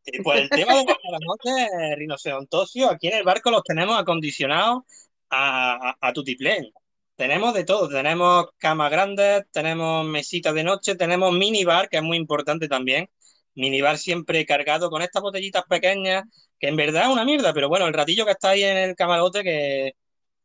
Eh, 0.05 0.21
Pues 0.23 0.41
el 0.41 0.49
tema 0.49 0.75
de 0.75 0.85
los 0.85 0.97
caramotes, 0.97 1.97
rinocerontosio, 1.97 2.89
aquí 2.91 3.07
en 3.07 3.17
el 3.17 3.23
barco 3.23 3.49
los 3.49 3.63
tenemos 3.63 3.97
acondicionados 3.99 4.83
a, 5.29 5.89
a, 5.89 5.97
a 5.99 6.13
tutiplén. 6.13 6.71
Tenemos 7.17 7.55
de 7.55 7.63
todo, 7.63 7.89
tenemos 7.89 8.45
camas 8.59 8.91
grandes, 8.91 9.43
tenemos 9.51 10.05
mesitas 10.05 10.53
de 10.53 10.63
noche, 10.63 10.95
tenemos 10.95 11.33
minibar, 11.33 11.89
que 11.89 11.97
es 11.97 12.03
muy 12.03 12.15
importante 12.15 12.67
también. 12.67 13.09
Minibar 13.55 13.97
siempre 13.97 14.45
cargado 14.45 14.91
con 14.91 15.01
estas 15.01 15.23
botellitas 15.23 15.63
pequeñas, 15.67 16.25
que 16.59 16.67
en 16.67 16.75
verdad 16.75 17.05
es 17.05 17.09
una 17.09 17.25
mierda, 17.25 17.53
pero 17.55 17.69
bueno, 17.69 17.87
el 17.87 17.93
ratillo 17.93 18.23
que 18.23 18.33
está 18.33 18.49
ahí 18.49 18.63
en 18.63 18.77
el 18.77 18.95
camarote, 18.95 19.43
que 19.43 19.93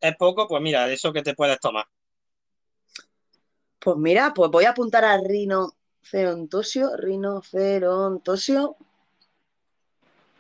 es 0.01 0.16
poco, 0.16 0.49
pues 0.49 0.62
mira, 0.62 0.87
de 0.87 0.95
eso 0.95 1.12
que 1.12 1.23
te 1.23 1.35
puedes 1.35 1.61
tomar. 1.61 1.85
Pues 3.79 3.97
mira, 3.99 4.33
pues 4.33 4.51
voy 4.51 4.64
a 4.64 4.70
apuntar 4.70 5.05
a 5.05 5.18
rinocerontosio, 5.18 6.97
rinocerontosio 6.97 8.77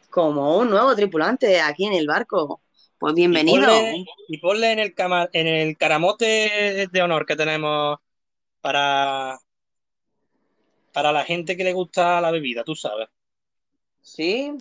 como 0.08 0.56
un 0.56 0.70
nuevo 0.70 0.94
tripulante 0.96 1.60
aquí 1.60 1.84
en 1.84 1.92
el 1.92 2.06
barco. 2.06 2.62
Pues 3.02 3.14
Y 3.14 3.16
bienvenido. 3.16 3.62
ponle, 3.66 4.04
y 4.28 4.38
ponle 4.38 4.72
en 4.72 4.78
el 4.78 4.94
cama- 4.94 5.28
en 5.32 5.46
el 5.48 5.76
caramote 5.76 6.88
de 6.90 7.02
honor 7.02 7.26
que 7.26 7.34
tenemos 7.36 7.98
para, 8.60 9.38
para 10.92 11.12
la 11.12 11.24
gente 11.24 11.54
que 11.56 11.64
le 11.64 11.74
gusta 11.74 12.20
la 12.22 12.30
bebida, 12.30 12.64
tú 12.64 12.74
sabes. 12.74 13.08
Sí, 14.00 14.52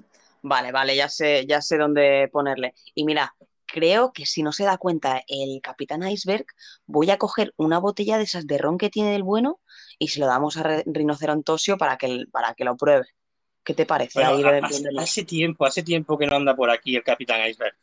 vale, 0.41 0.71
vale, 0.71 0.95
ya 0.95 1.09
sé, 1.09 1.45
ya 1.47 1.61
sé 1.61 1.77
dónde 1.77 2.29
ponerle. 2.31 2.73
Y 2.95 3.05
mira, 3.05 3.35
creo 3.65 4.11
que 4.13 4.25
si 4.25 4.43
no 4.43 4.51
se 4.51 4.63
da 4.65 4.77
cuenta 4.77 5.21
el 5.27 5.61
Capitán 5.61 6.03
Iceberg, 6.07 6.45
voy 6.85 7.09
a 7.11 7.17
coger 7.17 7.53
una 7.57 7.79
botella 7.79 8.17
de 8.17 8.23
esas 8.23 8.47
de 8.47 8.57
ron 8.57 8.77
que 8.77 8.89
tiene 8.89 9.11
del 9.11 9.23
bueno 9.23 9.59
y 9.99 10.09
se 10.09 10.19
lo 10.19 10.27
damos 10.27 10.57
a 10.57 10.83
Rinocerontosio 10.85 11.77
para 11.77 11.97
que, 11.97 12.25
para 12.31 12.53
que 12.53 12.65
lo 12.65 12.77
pruebe. 12.77 13.05
¿Qué 13.63 13.73
te 13.75 13.85
parece? 13.85 14.19
Bueno, 14.19 14.31
Ahí 14.31 14.43
hace 14.97 15.23
tiempo, 15.23 15.65
hace 15.65 15.83
tiempo 15.83 16.17
que 16.17 16.27
no 16.27 16.35
anda 16.35 16.55
por 16.55 16.69
aquí 16.69 16.95
el 16.95 17.03
Capitán 17.03 17.47
Iceberg. 17.49 17.75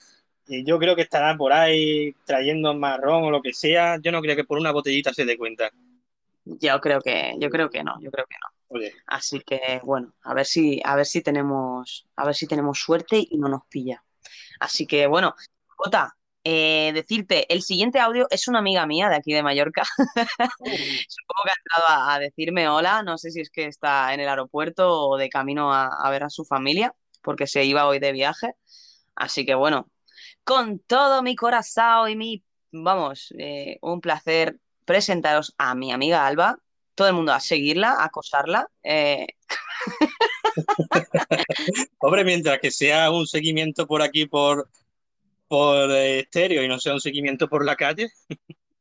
Y 0.48 0.64
yo 0.64 0.78
creo 0.78 0.96
que 0.96 1.02
estará 1.02 1.36
por 1.36 1.52
ahí 1.52 2.14
trayendo 2.24 2.74
marrón 2.74 3.24
o 3.24 3.30
lo 3.30 3.42
que 3.42 3.52
sea. 3.52 3.98
Yo 4.00 4.10
no 4.10 4.22
creo 4.22 4.34
que 4.34 4.44
por 4.44 4.58
una 4.58 4.72
botellita 4.72 5.12
se 5.12 5.26
dé 5.26 5.36
cuenta. 5.36 5.70
Yo 6.44 6.80
creo 6.80 7.00
que, 7.02 7.34
yo 7.38 7.50
creo 7.50 7.68
que 7.68 7.84
no, 7.84 8.00
yo 8.00 8.10
creo 8.10 8.24
que 8.26 8.36
no. 8.40 8.78
Oye, 8.78 8.94
Así 9.06 9.40
que 9.40 9.80
bueno, 9.84 10.14
a 10.22 10.32
ver 10.32 10.46
si, 10.46 10.80
a 10.84 10.96
ver 10.96 11.04
si 11.04 11.22
tenemos, 11.22 12.06
a 12.16 12.24
ver 12.24 12.34
si 12.34 12.46
tenemos 12.46 12.78
suerte 12.78 13.18
y 13.30 13.36
no 13.36 13.48
nos 13.48 13.66
pilla. 13.68 14.02
Así 14.58 14.86
que 14.86 15.06
bueno, 15.06 15.34
Jota, 15.76 16.16
eh, 16.44 16.92
decirte, 16.94 17.52
el 17.52 17.60
siguiente 17.60 18.00
audio 18.00 18.26
es 18.30 18.48
una 18.48 18.60
amiga 18.60 18.86
mía 18.86 19.10
de 19.10 19.16
aquí 19.16 19.34
de 19.34 19.42
Mallorca. 19.42 19.82
Supongo 20.58 21.42
que 21.44 21.50
ha 21.50 21.58
entrado 21.58 21.88
a, 21.88 22.14
a 22.14 22.18
decirme 22.18 22.68
hola, 22.70 23.02
no 23.02 23.18
sé 23.18 23.30
si 23.30 23.40
es 23.40 23.50
que 23.50 23.66
está 23.66 24.14
en 24.14 24.20
el 24.20 24.28
aeropuerto 24.28 25.08
o 25.08 25.18
de 25.18 25.28
camino 25.28 25.72
a, 25.74 25.88
a 25.88 26.10
ver 26.10 26.24
a 26.24 26.30
su 26.30 26.46
familia, 26.46 26.94
porque 27.22 27.46
se 27.46 27.64
iba 27.64 27.86
hoy 27.86 27.98
de 27.98 28.12
viaje. 28.12 28.54
Así 29.14 29.44
que 29.44 29.54
bueno, 29.54 29.90
con 30.48 30.78
todo 30.78 31.22
mi 31.22 31.36
corazón 31.36 32.08
y 32.08 32.16
mi, 32.16 32.42
vamos, 32.72 33.34
eh, 33.38 33.76
un 33.82 34.00
placer 34.00 34.58
presentaros 34.86 35.54
a 35.58 35.74
mi 35.74 35.92
amiga 35.92 36.26
Alba. 36.26 36.58
Todo 36.94 37.08
el 37.08 37.12
mundo 37.12 37.34
a 37.34 37.40
seguirla, 37.40 37.90
a 37.90 38.06
acosarla. 38.06 38.66
eh, 38.82 39.26
Hombre, 41.98 42.24
mientras 42.24 42.60
que 42.60 42.70
sea 42.70 43.10
un 43.10 43.26
seguimiento 43.26 43.86
por 43.86 44.00
aquí 44.00 44.24
por, 44.24 44.70
por 45.48 45.90
eh, 45.90 46.20
estéreo 46.20 46.62
y 46.62 46.68
no 46.68 46.80
sea 46.80 46.94
un 46.94 47.02
seguimiento 47.02 47.50
por 47.50 47.62
la 47.62 47.76
calle. 47.76 48.10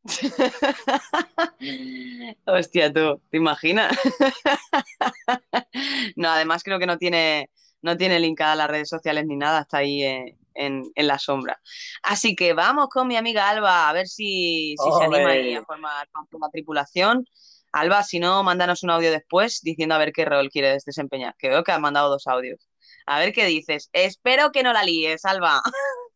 Hostia, 2.45 2.93
tú, 2.93 3.21
¿te 3.29 3.35
imaginas? 3.35 3.93
No, 6.15 6.29
además 6.29 6.63
creo 6.63 6.79
que 6.79 6.87
no 6.87 6.97
tiene, 6.97 7.49
no 7.81 7.97
tiene 7.97 8.21
linkada 8.21 8.55
las 8.55 8.69
redes 8.69 8.89
sociales 8.89 9.25
ni 9.27 9.35
nada, 9.35 9.61
está 9.61 9.79
ahí 9.79 10.03
eh, 10.03 10.37
en, 10.57 10.83
en 10.95 11.07
la 11.07 11.19
sombra. 11.19 11.59
Así 12.03 12.35
que 12.35 12.53
vamos 12.53 12.89
con 12.89 13.07
mi 13.07 13.15
amiga 13.15 13.49
Alba, 13.49 13.89
a 13.89 13.93
ver 13.93 14.07
si, 14.07 14.75
si 14.77 14.91
se 14.97 15.03
anima 15.03 15.29
ahí 15.29 15.55
a 15.55 15.63
formar 15.63 16.07
la 16.13 16.49
tripulación. 16.51 17.25
Alba, 17.71 18.03
si 18.03 18.19
no, 18.19 18.43
mándanos 18.43 18.83
un 18.83 18.91
audio 18.91 19.11
después 19.11 19.61
diciendo 19.61 19.95
a 19.95 19.99
ver 19.99 20.11
qué 20.11 20.25
rol 20.25 20.49
quieres 20.49 20.83
desempeñar, 20.85 21.35
que 21.37 21.49
veo 21.49 21.63
que 21.63 21.71
has 21.71 21.79
mandado 21.79 22.09
dos 22.09 22.27
audios. 22.27 22.67
A 23.05 23.19
ver 23.19 23.33
qué 23.33 23.45
dices. 23.45 23.89
Espero 23.93 24.51
que 24.51 24.63
no 24.63 24.73
la 24.73 24.83
líes, 24.83 25.25
Alba. 25.25 25.61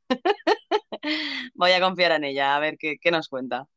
Voy 1.53 1.71
a 1.71 1.81
confiar 1.81 2.13
en 2.13 2.23
ella, 2.23 2.55
a 2.55 2.59
ver 2.59 2.77
qué, 2.77 2.97
qué 2.99 3.11
nos 3.11 3.27
cuenta. 3.27 3.67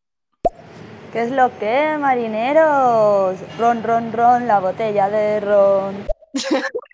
¿Qué 1.13 1.23
es 1.23 1.31
lo 1.31 1.57
que, 1.59 1.97
marineros? 1.99 3.39
Ron, 3.57 3.85
ron, 3.85 4.13
ron, 4.13 4.49
la 4.49 4.59
botella 4.59 5.09
de 5.09 5.41
ron. 5.41 6.07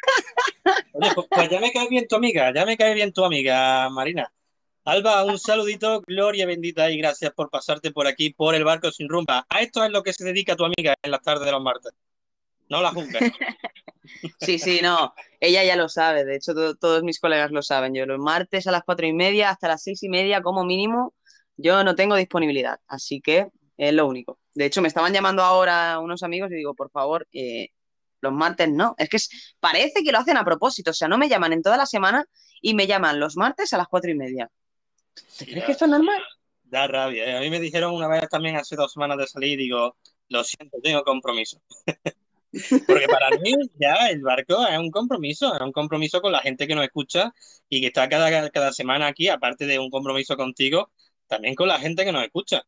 Oye, 0.92 1.12
pues, 1.12 1.26
pues 1.32 1.48
ya 1.48 1.60
me 1.60 1.72
cae 1.72 1.88
bien 1.88 2.06
tu 2.08 2.16
amiga, 2.16 2.52
ya 2.54 2.64
me 2.66 2.76
cae 2.76 2.94
bien 2.94 3.12
tu 3.12 3.24
amiga, 3.24 3.88
Marina. 3.90 4.32
Alba, 4.84 5.24
un 5.24 5.38
saludito, 5.38 6.00
gloria 6.06 6.46
bendita 6.46 6.90
y 6.90 6.98
gracias 6.98 7.32
por 7.32 7.50
pasarte 7.50 7.92
por 7.92 8.06
aquí, 8.06 8.30
por 8.32 8.54
el 8.54 8.64
barco 8.64 8.90
sin 8.90 9.08
rumba. 9.08 9.46
A 9.48 9.60
esto 9.60 9.84
es 9.84 9.90
lo 9.90 10.02
que 10.02 10.12
se 10.12 10.24
dedica 10.24 10.56
tu 10.56 10.64
amiga 10.64 10.94
en 11.02 11.10
las 11.10 11.22
tardes 11.22 11.44
de 11.44 11.52
los 11.52 11.62
martes. 11.62 11.92
No 12.68 12.80
la 12.82 12.90
juzgues. 12.90 13.22
Sí, 14.38 14.58
sí, 14.58 14.80
no, 14.82 15.14
ella 15.38 15.64
ya 15.64 15.76
lo 15.76 15.88
sabe, 15.88 16.24
de 16.24 16.36
hecho 16.36 16.52
to- 16.54 16.74
todos 16.76 17.02
mis 17.02 17.18
colegas 17.20 17.50
lo 17.52 17.62
saben. 17.62 17.94
Yo 17.94 18.04
los 18.06 18.18
martes 18.18 18.66
a 18.66 18.70
las 18.72 18.82
cuatro 18.84 19.06
y 19.06 19.12
media 19.12 19.50
hasta 19.50 19.68
las 19.68 19.82
seis 19.82 20.02
y 20.02 20.08
media 20.08 20.42
como 20.42 20.64
mínimo, 20.64 21.14
yo 21.56 21.82
no 21.84 21.94
tengo 21.94 22.16
disponibilidad, 22.16 22.80
así 22.86 23.20
que 23.20 23.48
es 23.76 23.92
lo 23.94 24.06
único. 24.06 24.38
De 24.54 24.66
hecho, 24.66 24.82
me 24.82 24.88
estaban 24.88 25.12
llamando 25.12 25.42
ahora 25.42 25.98
unos 26.00 26.22
amigos 26.22 26.50
y 26.50 26.56
digo, 26.56 26.74
por 26.74 26.90
favor, 26.90 27.26
eh, 27.32 27.68
los 28.20 28.32
martes 28.32 28.68
no. 28.68 28.94
Es 28.98 29.08
que 29.08 29.16
es- 29.16 29.54
parece 29.60 30.02
que 30.02 30.12
lo 30.12 30.18
hacen 30.18 30.36
a 30.36 30.44
propósito, 30.44 30.90
o 30.90 30.94
sea, 30.94 31.08
no 31.08 31.18
me 31.18 31.28
llaman 31.28 31.52
en 31.52 31.62
toda 31.62 31.76
la 31.76 31.86
semana 31.86 32.24
y 32.60 32.74
me 32.74 32.86
llaman 32.86 33.18
los 33.20 33.36
martes 33.36 33.72
a 33.72 33.78
las 33.78 33.88
cuatro 33.88 34.10
y 34.10 34.14
media. 34.14 34.50
¿Te 35.38 35.46
crees 35.46 35.64
que 35.64 35.72
esto 35.72 35.84
es 35.86 35.90
normal? 35.90 36.22
Da 36.64 36.86
rabia. 36.86 37.24
¿eh? 37.24 37.36
A 37.36 37.40
mí 37.40 37.50
me 37.50 37.60
dijeron 37.60 37.94
una 37.94 38.08
vez 38.08 38.28
también 38.28 38.56
hace 38.56 38.76
dos 38.76 38.92
semanas 38.92 39.18
de 39.18 39.26
salir, 39.26 39.58
digo, 39.58 39.96
lo 40.28 40.44
siento, 40.44 40.78
tengo 40.82 41.02
compromiso. 41.02 41.60
Porque 42.86 43.06
para 43.06 43.30
mí 43.38 43.54
ya 43.78 44.08
el 44.08 44.22
barco 44.22 44.66
es 44.66 44.78
un 44.78 44.90
compromiso, 44.90 45.54
es 45.54 45.60
un 45.60 45.72
compromiso 45.72 46.20
con 46.20 46.32
la 46.32 46.40
gente 46.40 46.66
que 46.66 46.74
nos 46.74 46.84
escucha 46.84 47.32
y 47.68 47.80
que 47.80 47.88
está 47.88 48.08
cada, 48.08 48.50
cada 48.50 48.72
semana 48.72 49.06
aquí, 49.06 49.28
aparte 49.28 49.66
de 49.66 49.78
un 49.78 49.88
compromiso 49.90 50.36
contigo, 50.36 50.90
también 51.28 51.54
con 51.54 51.68
la 51.68 51.78
gente 51.78 52.04
que 52.04 52.12
nos 52.12 52.24
escucha. 52.24 52.62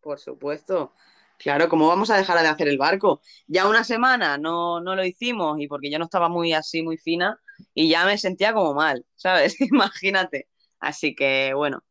Por 0.00 0.18
supuesto. 0.18 0.92
Claro, 1.38 1.68
¿cómo 1.68 1.88
vamos 1.88 2.10
a 2.10 2.16
dejar 2.16 2.40
de 2.40 2.48
hacer 2.48 2.68
el 2.68 2.78
barco? 2.78 3.20
Ya 3.46 3.68
una 3.68 3.84
semana 3.84 4.38
no, 4.38 4.80
no 4.80 4.96
lo 4.96 5.04
hicimos 5.04 5.60
y 5.60 5.68
porque 5.68 5.90
yo 5.90 5.98
no 5.98 6.06
estaba 6.06 6.28
muy 6.28 6.52
así, 6.52 6.82
muy 6.82 6.96
fina 6.96 7.38
y 7.74 7.88
ya 7.88 8.04
me 8.06 8.18
sentía 8.18 8.52
como 8.52 8.74
mal, 8.74 9.04
¿sabes? 9.16 9.60
Imagínate. 9.60 10.48
Así 10.80 11.14
que 11.14 11.52
bueno, 11.54 11.84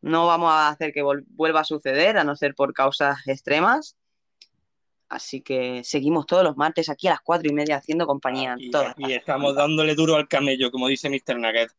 no 0.00 0.26
vamos 0.26 0.52
a 0.52 0.68
hacer 0.68 0.92
que 0.92 1.02
vuelva 1.02 1.60
a 1.60 1.64
suceder, 1.64 2.18
a 2.18 2.24
no 2.24 2.36
ser 2.36 2.54
por 2.54 2.74
causas 2.74 3.26
extremas. 3.26 3.96
Así 5.08 5.42
que 5.42 5.82
seguimos 5.84 6.26
todos 6.26 6.42
los 6.42 6.56
martes 6.56 6.88
aquí 6.88 7.06
a 7.06 7.10
las 7.10 7.20
cuatro 7.20 7.50
y 7.50 7.54
media 7.54 7.76
haciendo 7.76 8.06
compañía. 8.06 8.54
Y, 8.58 8.70
todas. 8.70 8.94
y 8.96 9.12
estamos 9.12 9.54
dándole 9.54 9.94
duro 9.94 10.16
al 10.16 10.26
camello, 10.26 10.70
como 10.70 10.88
dice 10.88 11.10
Mr. 11.10 11.38
Nugget. 11.38 11.70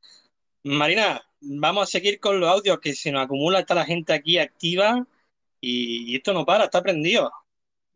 Marina, 0.64 1.22
vamos 1.42 1.84
a 1.84 1.92
seguir 1.92 2.20
con 2.20 2.40
los 2.40 2.50
audios 2.50 2.80
que 2.80 2.94
se 2.94 3.12
nos 3.12 3.26
acumula, 3.26 3.60
está 3.60 3.74
la 3.74 3.86
gente 3.86 4.14
aquí 4.14 4.38
activa 4.38 5.08
y, 5.64 6.12
y 6.12 6.16
esto 6.18 6.34
no 6.34 6.46
para, 6.46 6.66
está 6.66 6.82
prendido. 6.82 7.32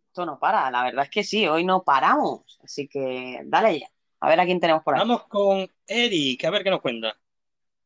Esto 0.07 0.26
no 0.26 0.39
para, 0.39 0.72
la 0.72 0.84
verdad 0.84 1.03
es 1.03 1.09
que 1.09 1.24
sí, 1.24 1.45
hoy 1.47 1.65
no 1.65 1.84
paramos. 1.84 2.59
Así 2.63 2.88
que 2.88 3.41
dale 3.45 3.82
ya. 3.82 3.88
A 4.22 4.30
ver 4.30 4.39
a 4.39 4.45
quién 4.45 4.59
tenemos 4.59 4.84
por 4.84 4.95
ahí. 4.95 5.01
Vamos 5.01 5.24
con 5.28 5.70
Eric, 5.86 6.45
a 6.45 6.49
ver 6.49 6.63
qué 6.63 6.70
nos 6.70 6.82
cuenta. 6.82 7.13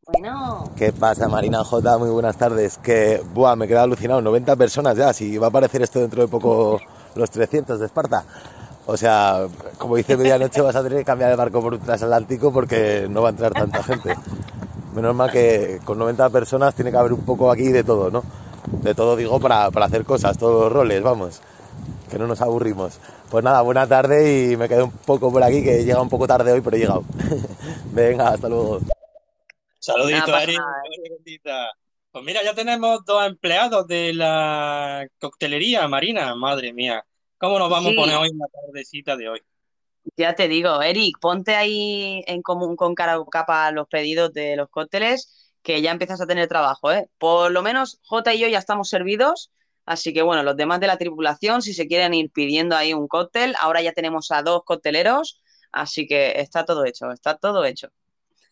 Bueno. 0.06 0.72
¿Qué 0.78 0.94
pasa, 0.94 1.28
Marina 1.28 1.64
J? 1.64 1.98
Muy 1.98 2.10
buenas 2.10 2.38
tardes. 2.38 2.78
Que, 2.78 3.22
buah, 3.34 3.56
me 3.56 3.66
he 3.66 3.68
quedado 3.68 3.86
alucinado. 3.86 4.22
90 4.22 4.56
personas 4.56 4.98
ya. 4.98 5.14
Si 5.14 5.38
va 5.38 5.48
a 5.48 5.50
aparecer 5.50 5.82
esto 5.82 6.00
dentro 6.00 6.22
de 6.22 6.28
poco, 6.28 6.80
los 7.16 7.30
300 7.32 7.80
de 7.80 7.86
Esparta. 7.88 8.24
O 8.86 8.96
sea, 8.98 9.48
como 9.78 9.96
dice 9.96 10.16
medianoche, 10.16 10.62
vas 10.62 10.76
a 10.76 10.84
tener 10.84 11.00
que 11.00 11.06
cambiar 11.06 11.32
el 11.32 11.38
barco 11.38 11.62
por 11.62 11.74
un 11.74 11.80
transatlántico 11.80 12.54
porque 12.54 13.08
no 13.10 13.22
va 13.22 13.30
a 13.30 13.32
entrar 13.32 13.52
tanta 13.52 13.84
gente. 13.84 14.16
Menos 14.94 15.16
mal 15.16 15.32
que 15.32 15.80
con 15.86 15.98
90 15.98 16.30
personas 16.30 16.76
tiene 16.76 16.92
que 16.92 16.98
haber 16.98 17.14
un 17.14 17.26
poco 17.26 17.52
aquí 17.52 17.70
de 17.70 17.84
todo, 17.84 18.10
¿no? 18.10 18.24
De 18.68 18.96
todo 18.96 19.16
digo 19.16 19.40
para, 19.40 19.72
para 19.72 19.86
hacer 19.88 20.04
cosas, 20.06 20.38
todos 20.38 20.64
los 20.64 20.72
roles, 20.72 21.02
vamos. 21.02 21.42
Que 22.10 22.18
no 22.18 22.28
nos 22.28 22.42
aburrimos. 22.42 23.00
Pues 23.30 23.44
nada, 23.44 23.62
buena 23.62 23.88
tarde 23.88 24.52
y 24.52 24.58
me 24.58 24.68
quedé 24.68 24.84
un 24.84 24.92
poco 24.92 25.32
por 25.32 25.44
aquí, 25.44 25.64
que 25.64 25.80
he 25.80 25.84
llegado 25.86 26.04
un 26.04 26.10
poco 26.10 26.28
tarde 26.28 26.52
hoy, 26.52 26.62
pero 26.62 26.76
he 26.76 26.80
llegado. 26.80 27.04
Venga, 27.94 28.30
hasta 28.30 28.50
luego. 28.50 28.80
Saludito, 29.80 30.28
nada. 30.28 30.44
Gloria 30.46 30.62
bendita. 31.10 31.72
Pues 32.12 32.26
mira, 32.26 32.44
ya 32.44 32.54
tenemos 32.54 33.06
dos 33.06 33.26
empleados 33.26 33.88
de 33.88 34.14
la 34.14 35.08
coctelería, 35.20 35.88
Marina. 35.88 36.36
Madre 36.36 36.74
mía, 36.74 37.06
¿cómo 37.38 37.58
nos 37.58 37.70
vamos 37.70 37.92
Sí. 37.92 37.98
a 37.98 38.02
poner 38.02 38.18
hoy 38.18 38.30
en 38.30 38.38
la 38.38 38.48
tardecita 38.48 39.16
de 39.16 39.30
hoy? 39.30 39.42
Ya 40.18 40.36
te 40.36 40.48
digo, 40.48 40.82
Eric, 40.82 41.18
ponte 41.22 41.56
ahí 41.56 42.24
en 42.28 42.42
común 42.42 42.76
con 42.76 42.96
cara 42.96 43.20
o 43.20 43.26
capa 43.26 43.72
los 43.72 43.88
pedidos 43.88 44.34
de 44.34 44.56
los 44.58 44.68
cócteles, 44.70 45.41
que 45.64 45.82
ya 45.82 45.92
empiezas 45.92 46.22
a 46.22 46.28
tener 46.28 46.48
trabajo, 46.48 46.92
¿eh? 46.92 47.10
Por 47.18 47.52
lo 47.52 47.62
menos 47.62 48.00
Jota 48.04 48.34
y 48.34 48.40
yo 48.40 48.48
ya 48.48 48.60
estamos 48.60 48.90
servidos, 48.90 49.52
así 49.86 50.14
que 50.14 50.22
bueno, 50.22 50.44
los 50.44 50.58
demás 50.58 50.80
de 50.80 50.88
la 50.88 50.98
tripulación, 50.98 51.62
si 51.62 51.74
se 51.74 51.88
quieren 51.88 52.14
ir 52.14 52.32
pidiendo 52.32 52.76
ahí 52.76 52.94
un 52.94 53.08
cóctel, 53.08 53.56
ahora 53.60 53.82
ya 53.82 53.94
tenemos 53.94 54.32
a 54.32 54.42
dos 54.42 54.64
cocteleros, 54.64 55.42
así 55.72 56.08
que 56.08 56.40
está 56.40 56.66
todo 56.66 56.86
hecho, 56.86 57.12
está 57.12 57.36
todo 57.36 57.66
hecho. 57.66 57.90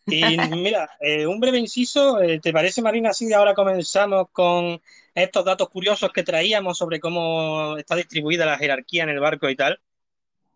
Y 0.06 0.38
mira, 0.56 0.90
eh, 1.00 1.26
un 1.26 1.40
breve 1.40 1.58
inciso, 1.58 2.20
eh, 2.20 2.40
¿te 2.40 2.52
parece, 2.52 2.82
Marina, 2.82 3.12
si 3.12 3.32
ahora 3.32 3.54
comenzamos 3.54 4.28
con 4.32 4.80
estos 5.14 5.44
datos 5.44 5.68
curiosos 5.68 6.10
que 6.12 6.22
traíamos 6.22 6.78
sobre 6.78 7.00
cómo 7.00 7.76
está 7.76 7.96
distribuida 7.96 8.46
la 8.46 8.58
jerarquía 8.58 9.02
en 9.04 9.10
el 9.10 9.20
barco 9.20 9.48
y 9.48 9.56
tal? 9.56 9.80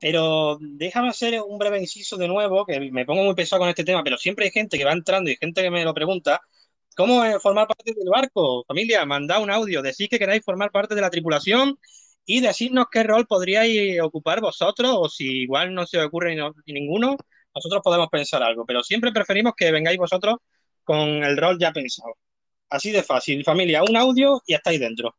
Pero 0.04 0.58
déjame 0.60 1.08
hacer 1.08 1.40
un 1.42 1.58
breve 1.58 1.78
inciso 1.80 2.16
de 2.18 2.28
nuevo, 2.28 2.66
que 2.66 2.78
me 2.92 3.06
pongo 3.06 3.24
muy 3.24 3.34
pesado 3.34 3.60
con 3.60 3.68
este 3.70 3.84
tema, 3.84 4.02
pero 4.04 4.18
siempre 4.18 4.44
hay 4.46 4.50
gente 4.50 4.76
que 4.78 4.84
va 4.84 4.92
entrando 4.92 5.30
y 5.30 5.36
gente 5.36 5.62
que 5.62 5.70
me 5.70 5.82
lo 5.84 5.94
pregunta. 5.94 6.40
¿Cómo 6.96 7.22
formar 7.40 7.66
parte 7.66 7.92
del 7.96 8.08
barco? 8.10 8.64
Familia, 8.68 9.04
mandad 9.06 9.42
un 9.42 9.50
audio, 9.50 9.80
decís 9.82 10.08
que 10.08 10.18
queráis 10.18 10.44
formar 10.44 10.70
parte 10.70 10.94
de 10.94 11.00
la 11.00 11.10
tripulación 11.10 11.78
y 12.26 12.40
decirnos 12.40 12.86
qué 12.90 13.02
rol 13.02 13.26
podríais 13.26 14.00
ocupar 14.02 14.40
vosotros 14.40 14.90
o 14.94 15.08
si 15.08 15.42
igual 15.42 15.74
no 15.74 15.86
se 15.86 15.98
os 15.98 16.06
ocurre 16.06 16.36
no- 16.36 16.54
ni 16.66 16.74
ninguno, 16.74 17.16
nosotros 17.54 17.80
podemos 17.82 18.08
pensar 18.10 18.42
algo, 18.42 18.64
pero 18.66 18.82
siempre 18.82 19.10
preferimos 19.12 19.54
que 19.56 19.70
vengáis 19.72 19.98
vosotros 19.98 20.36
con 20.84 20.98
el 21.24 21.36
rol 21.36 21.58
ya 21.58 21.72
pensado. 21.72 22.14
Así 22.70 22.90
de 22.92 23.02
fácil, 23.04 23.44
familia, 23.44 23.82
un 23.84 23.96
audio 23.96 24.42
y 24.46 24.54
estáis 24.54 24.80
dentro. 24.80 25.16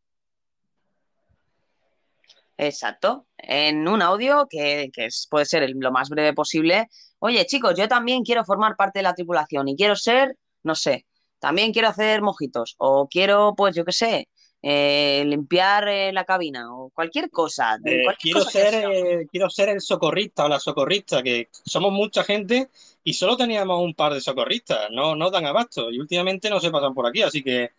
Exacto, 2.57 3.27
en 3.37 3.85
un 3.87 4.01
audio 4.01 4.47
que, 4.49 4.89
que 4.93 5.05
es- 5.07 5.27
puede 5.29 5.45
ser 5.45 5.63
el- 5.63 5.73
lo 5.77 5.91
más 5.91 6.09
breve 6.09 6.33
posible. 6.33 6.87
Oye, 7.19 7.45
chicos, 7.45 7.75
yo 7.77 7.87
también 7.89 8.23
quiero 8.23 8.45
formar 8.45 8.75
parte 8.77 8.99
de 8.99 9.03
la 9.03 9.13
tripulación 9.13 9.67
y 9.67 9.75
quiero 9.75 9.95
ser, 9.95 10.37
no 10.63 10.73
sé, 10.75 11.05
también 11.39 11.73
quiero 11.73 11.89
hacer 11.89 12.21
mojitos 12.21 12.75
o 12.77 13.07
quiero, 13.09 13.53
pues 13.57 13.75
yo 13.75 13.83
qué 13.83 13.91
sé, 13.91 14.29
eh, 14.61 15.23
limpiar 15.27 15.87
eh, 15.89 16.13
la 16.13 16.23
cabina 16.25 16.73
o 16.73 16.89
cualquier 16.91 17.29
cosa, 17.29 17.77
Eh, 17.83 18.03
cualquier 18.03 18.15
quiero 18.17 18.39
cosa 18.45 18.51
ser, 18.51 18.73
eh, 18.91 19.27
quiero 19.29 19.49
ser 19.49 19.69
el 19.69 19.81
socorrista 19.81 20.45
o 20.45 20.49
la 20.49 20.59
socorrista, 20.59 21.21
que 21.21 21.49
somos 21.65 21.91
mucha 21.91 22.23
gente 22.23 22.69
y 23.03 23.13
solo 23.13 23.35
teníamos 23.37 23.81
un 23.83 23.93
par 23.93 24.13
de 24.13 24.21
socorristas, 24.21 24.89
no, 24.91 25.15
no 25.15 25.29
dan 25.29 25.45
abasto 25.45 25.91
y 25.91 25.99
últimamente 25.99 26.49
no 26.49 26.59
se 26.59 26.71
pasan 26.71 26.93
por 26.93 27.05
aquí, 27.05 27.21
así 27.21 27.43
que 27.43 27.71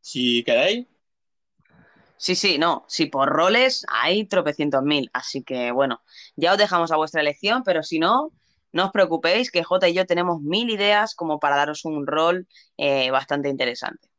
si 0.00 0.42
queréis, 0.44 0.86
Sí, 2.20 2.34
sí, 2.34 2.58
no, 2.58 2.84
sí, 2.86 3.06
por 3.06 3.30
roles 3.30 3.86
hay 3.88 4.26
tropecientos 4.26 4.82
mil, 4.82 5.08
así 5.14 5.42
que 5.42 5.72
bueno, 5.72 6.02
ya 6.36 6.52
os 6.52 6.58
dejamos 6.58 6.92
a 6.92 6.96
vuestra 6.96 7.22
elección, 7.22 7.62
pero 7.64 7.82
si 7.82 7.98
no, 7.98 8.30
no 8.72 8.84
os 8.84 8.90
preocupéis 8.92 9.50
que 9.50 9.64
Jota 9.64 9.88
y 9.88 9.94
yo 9.94 10.04
tenemos 10.04 10.42
mil 10.42 10.68
ideas 10.68 11.14
como 11.14 11.40
para 11.40 11.56
daros 11.56 11.86
un 11.86 12.06
rol 12.06 12.46
eh, 12.76 13.10
bastante 13.10 13.48
interesante. 13.48 14.10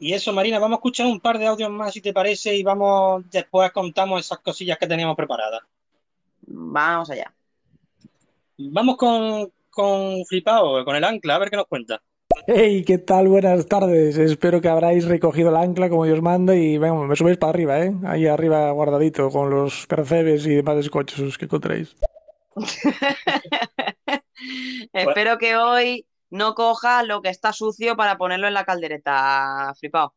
Y 0.00 0.14
eso, 0.14 0.32
Marina, 0.32 0.58
vamos 0.58 0.78
a 0.78 0.80
escuchar 0.80 1.06
un 1.06 1.20
par 1.20 1.38
de 1.38 1.46
audios 1.46 1.70
más, 1.70 1.92
si 1.94 2.00
te 2.00 2.12
parece, 2.12 2.56
y 2.56 2.64
vamos, 2.64 3.22
después 3.30 3.70
contamos 3.70 4.22
esas 4.22 4.40
cosillas 4.40 4.76
que 4.76 4.88
teníamos 4.88 5.14
preparadas. 5.14 5.62
Vamos 6.48 7.08
allá. 7.08 7.32
Vamos 8.58 8.96
con, 8.96 9.52
con 9.70 10.24
Flipao, 10.26 10.84
con 10.84 10.96
el 10.96 11.04
ancla, 11.04 11.36
a 11.36 11.38
ver 11.38 11.50
qué 11.50 11.56
nos 11.56 11.68
cuenta. 11.68 12.02
Hey, 12.48 12.84
¿qué 12.84 12.98
tal? 12.98 13.26
Buenas 13.26 13.66
tardes. 13.66 14.16
Espero 14.18 14.60
que 14.60 14.68
habráis 14.68 15.04
recogido 15.04 15.50
el 15.50 15.56
ancla 15.56 15.88
como 15.88 16.04
Dios 16.04 16.22
manda 16.22 16.54
y 16.54 16.78
venga, 16.78 17.04
me 17.04 17.16
subéis 17.16 17.38
para 17.38 17.50
arriba, 17.50 17.84
¿eh? 17.84 17.92
Ahí 18.04 18.26
arriba 18.28 18.70
guardadito 18.70 19.30
con 19.30 19.50
los 19.50 19.86
percebes 19.88 20.46
y 20.46 20.54
demás 20.54 20.78
escochos 20.78 21.38
que 21.38 21.46
encontréis. 21.46 21.96
Espero 24.92 25.38
que 25.38 25.56
hoy 25.56 26.06
no 26.30 26.54
cojas 26.54 27.04
lo 27.04 27.20
que 27.20 27.30
está 27.30 27.52
sucio 27.52 27.96
para 27.96 28.16
ponerlo 28.16 28.46
en 28.46 28.54
la 28.54 28.64
caldereta, 28.64 29.72
flipado. 29.78 30.14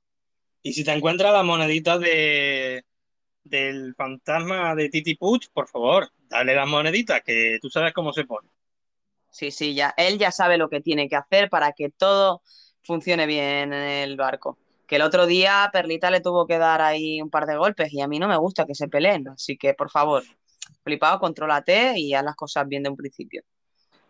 Y 0.62 0.74
si 0.74 0.84
te 0.84 0.92
encuentras 0.94 1.34
la 1.34 1.42
monedita 1.42 1.98
de, 1.98 2.86
del 3.44 3.96
fantasma 3.96 4.76
de 4.76 4.90
Titi 4.90 5.16
Puch, 5.16 5.50
por 5.52 5.68
favor, 5.68 6.12
dale 6.28 6.54
las 6.54 6.68
moneditas, 6.68 7.24
que 7.24 7.58
tú 7.60 7.72
sabes 7.72 7.92
cómo 7.94 8.14
se 8.14 8.26
pone. 8.26 8.50
Sí, 9.32 9.52
sí, 9.52 9.74
ya, 9.74 9.94
él 9.98 10.18
ya 10.18 10.32
sabe 10.32 10.58
lo 10.58 10.70
que 10.70 10.82
tiene 10.82 11.08
que 11.08 11.16
hacer 11.16 11.50
para 11.50 11.72
que 11.74 11.90
todo 11.90 12.42
funcione 12.84 13.26
bien 13.26 13.74
en 13.74 13.74
el 13.74 14.18
barco. 14.18 14.58
Que 14.88 14.96
el 14.96 15.04
otro 15.04 15.28
día 15.28 15.70
Perlita 15.72 16.10
le 16.10 16.22
tuvo 16.22 16.48
que 16.48 16.58
dar 16.58 16.82
ahí 16.82 17.22
un 17.22 17.30
par 17.30 17.46
de 17.46 17.56
golpes 17.56 17.94
y 17.94 18.02
a 18.02 18.08
mí 18.08 18.18
no 18.18 18.28
me 18.28 18.38
gusta 18.38 18.66
que 18.66 18.74
se 18.74 18.88
peleen, 18.88 19.28
así 19.28 19.58
que 19.58 19.76
por 19.76 19.92
favor, 19.92 20.24
flipado, 20.84 21.20
contrólate 21.20 22.00
y 22.00 22.14
haz 22.14 22.24
las 22.24 22.36
cosas 22.36 22.68
bien 22.68 22.84
de 22.84 22.90
un 22.90 22.96
principio. 22.96 23.44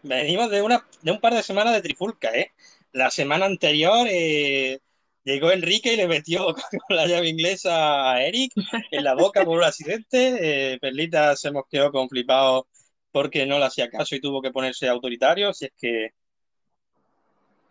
Venimos 0.01 0.49
de, 0.49 0.61
una, 0.61 0.85
de 1.01 1.11
un 1.11 1.19
par 1.19 1.33
de 1.33 1.43
semanas 1.43 1.73
de 1.73 1.81
trifulca, 1.81 2.33
¿eh? 2.33 2.53
La 2.93 3.11
semana 3.11 3.45
anterior 3.45 4.07
eh, 4.09 4.79
llegó 5.25 5.51
Enrique 5.51 5.93
y 5.93 5.97
le 5.97 6.07
metió 6.07 6.55
la 6.89 7.05
llave 7.05 7.27
inglesa 7.27 8.13
a 8.13 8.23
Eric 8.23 8.53
en 8.91 9.03
la 9.03 9.13
boca 9.13 9.43
por 9.43 9.57
un 9.57 9.63
accidente. 9.63 10.73
Eh, 10.73 10.79
Perlita 10.79 11.35
se 11.35 11.51
mosqueó 11.51 11.91
con 11.91 12.07
flipado 12.07 12.67
porque 13.11 13.45
no 13.45 13.59
le 13.59 13.65
hacía 13.65 13.89
caso 13.89 14.15
y 14.15 14.21
tuvo 14.21 14.41
que 14.41 14.51
ponerse 14.51 14.87
autoritario, 14.87 15.53
si 15.53 15.65
es 15.65 15.71
que 15.79 16.09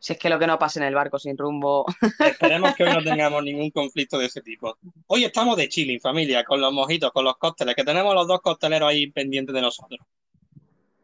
Si 0.00 0.12
es 0.12 0.18
que 0.18 0.28
lo 0.28 0.38
que 0.38 0.46
no 0.46 0.58
pasa 0.58 0.80
en 0.80 0.86
el 0.86 0.94
barco 0.94 1.18
sin 1.18 1.36
rumbo. 1.36 1.84
esperemos 2.20 2.74
que 2.76 2.84
hoy 2.84 2.92
no 2.92 3.02
tengamos 3.02 3.42
ningún 3.42 3.70
conflicto 3.70 4.18
de 4.18 4.26
ese 4.26 4.40
tipo. 4.42 4.76
Hoy 5.08 5.24
estamos 5.24 5.56
de 5.56 5.68
chilling, 5.68 6.00
familia, 6.00 6.44
con 6.44 6.60
los 6.60 6.72
mojitos, 6.72 7.10
con 7.12 7.24
los 7.24 7.36
cócteles, 7.36 7.74
que 7.74 7.84
tenemos 7.84 8.14
los 8.14 8.26
dos 8.26 8.40
costeleros 8.40 8.88
ahí 8.88 9.10
pendientes 9.10 9.54
de 9.54 9.60
nosotros. 9.62 10.00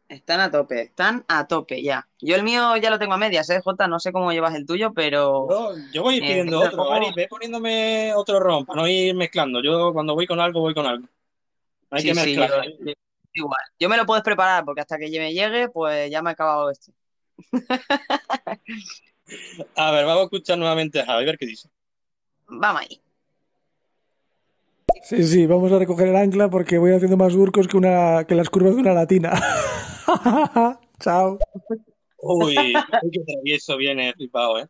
Están 0.07 0.39
a 0.41 0.51
tope, 0.51 0.83
están 0.83 1.25
a 1.29 1.47
tope 1.49 1.83
ya. 1.83 2.07
Yo 2.21 2.37
el 2.37 2.43
mío 2.45 2.77
ya 2.77 2.91
lo 2.91 2.99
tengo 2.99 3.15
a 3.15 3.17
medias, 3.17 3.49
¿eh, 3.51 3.61
Jota? 3.65 3.89
No 3.89 3.99
sé 3.99 4.13
cómo 4.13 4.31
llevas 4.33 4.55
el 4.55 4.67
tuyo, 4.67 4.93
pero. 4.93 5.49
Yo, 5.49 5.73
yo 5.93 6.03
voy 6.03 6.15
a 6.15 6.17
ir 6.19 6.25
eh, 6.25 6.27
pidiendo 6.29 6.61
otro, 6.61 6.93
Ari, 6.93 7.07
ve 7.17 7.27
poniéndome 7.27 8.13
otro 8.15 8.39
ron 8.39 8.65
para 8.67 8.83
no 8.83 8.87
ir 8.89 9.15
mezclando. 9.15 9.63
Yo 9.63 9.93
cuando 9.93 10.15
voy 10.15 10.27
con 10.27 10.39
algo, 10.41 10.61
voy 10.61 10.75
con 10.75 10.87
algo. 10.87 11.07
No 11.91 11.97
hay 11.97 12.03
Sí, 12.03 12.09
que 12.09 12.15
mezclar. 12.15 12.51
yo- 12.81 12.93
igual. 13.35 13.61
Yo 13.79 13.89
me 13.89 13.97
lo 13.97 14.07
puedes 14.07 14.25
preparar 14.25 14.65
porque 14.65 14.81
hasta 14.81 14.99
que 14.99 15.11
me 15.11 15.33
llegue, 15.33 15.69
pues 15.69 16.11
ya 16.11 16.23
me 16.23 16.31
he 16.31 16.33
acabado 16.33 16.71
este. 16.71 16.93
A 19.77 19.91
ver, 19.91 20.05
vamos 20.05 20.23
a 20.23 20.25
escuchar 20.25 20.59
nuevamente 20.59 21.01
a 21.01 21.07
Javi, 21.07 21.23
a 21.23 21.27
ver 21.27 21.39
qué 21.39 21.47
dice. 21.47 21.69
Vamos 22.47 22.83
ahí. 22.83 23.01
Sí, 25.03 25.23
sí, 25.25 25.47
vamos 25.47 25.73
a 25.73 25.79
recoger 25.79 26.09
el 26.09 26.17
ancla 26.17 26.49
porque 26.49 26.79
voy 26.79 26.93
haciendo 26.93 27.17
más 27.17 27.33
surcos 27.33 27.67
que, 27.67 27.77
una, 27.77 28.25
que 28.27 28.35
las 28.35 28.51
curvas 28.51 28.75
de 28.75 28.83
una 28.83 28.93
latina. 28.93 29.33
Chao. 31.01 31.39
Uy, 32.19 32.55
qué 32.55 33.21
travieso 33.21 33.77
viene 33.77 34.13
flipado, 34.15 34.61
¿eh? 34.61 34.67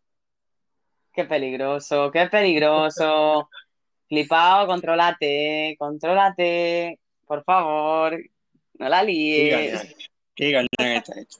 Qué 1.13 1.23
peligroso, 1.23 2.11
qué 2.11 2.27
peligroso. 2.27 3.49
Flipado, 4.07 4.67
contrólate, 4.67 5.75
contrólate. 5.79 6.99
Por 7.25 7.43
favor, 7.43 8.17
no 8.79 8.89
la 8.89 9.01
Qué 9.01 9.05
líes. 9.05 9.95
qué 10.35 10.51
gañán 10.51 10.97
está 10.97 11.19
hecho. 11.19 11.39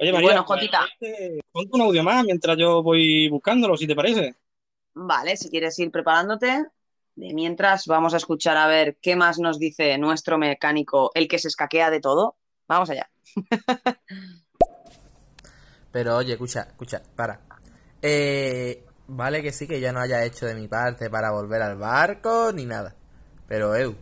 Oye, 0.00 0.12
María, 0.12 0.28
bueno, 0.28 0.44
Jotita. 0.44 0.86
ponte, 1.00 1.40
ponte 1.50 1.70
un 1.74 1.80
audio 1.82 2.04
más 2.04 2.24
mientras 2.24 2.56
yo 2.56 2.82
voy 2.82 3.28
buscándolo, 3.28 3.76
si 3.76 3.86
te 3.86 3.96
parece. 3.96 4.34
Vale, 4.94 5.36
si 5.36 5.50
quieres 5.50 5.78
ir 5.78 5.90
preparándote. 5.90 6.66
De 7.16 7.34
mientras, 7.34 7.86
vamos 7.86 8.14
a 8.14 8.18
escuchar 8.18 8.56
a 8.56 8.68
ver 8.68 8.96
qué 9.02 9.16
más 9.16 9.40
nos 9.40 9.58
dice 9.58 9.98
nuestro 9.98 10.38
mecánico, 10.38 11.10
el 11.14 11.26
que 11.26 11.38
se 11.40 11.48
escaquea 11.48 11.90
de 11.90 12.00
todo. 12.00 12.36
Vamos 12.68 12.90
allá. 12.90 13.10
Pero 15.90 16.16
oye, 16.16 16.34
escucha, 16.34 16.62
escucha, 16.68 17.02
para. 17.16 17.40
Eh, 18.00 18.84
vale 19.08 19.42
que 19.42 19.50
sí 19.52 19.66
que 19.66 19.80
ya 19.80 19.90
no 19.90 19.98
haya 20.00 20.24
hecho 20.24 20.46
de 20.46 20.54
mi 20.54 20.68
parte 20.68 21.10
para 21.10 21.32
volver 21.32 21.62
al 21.62 21.76
barco 21.76 22.52
ni 22.52 22.66
nada. 22.66 22.94
Pero, 23.48 23.74
eu, 23.74 23.96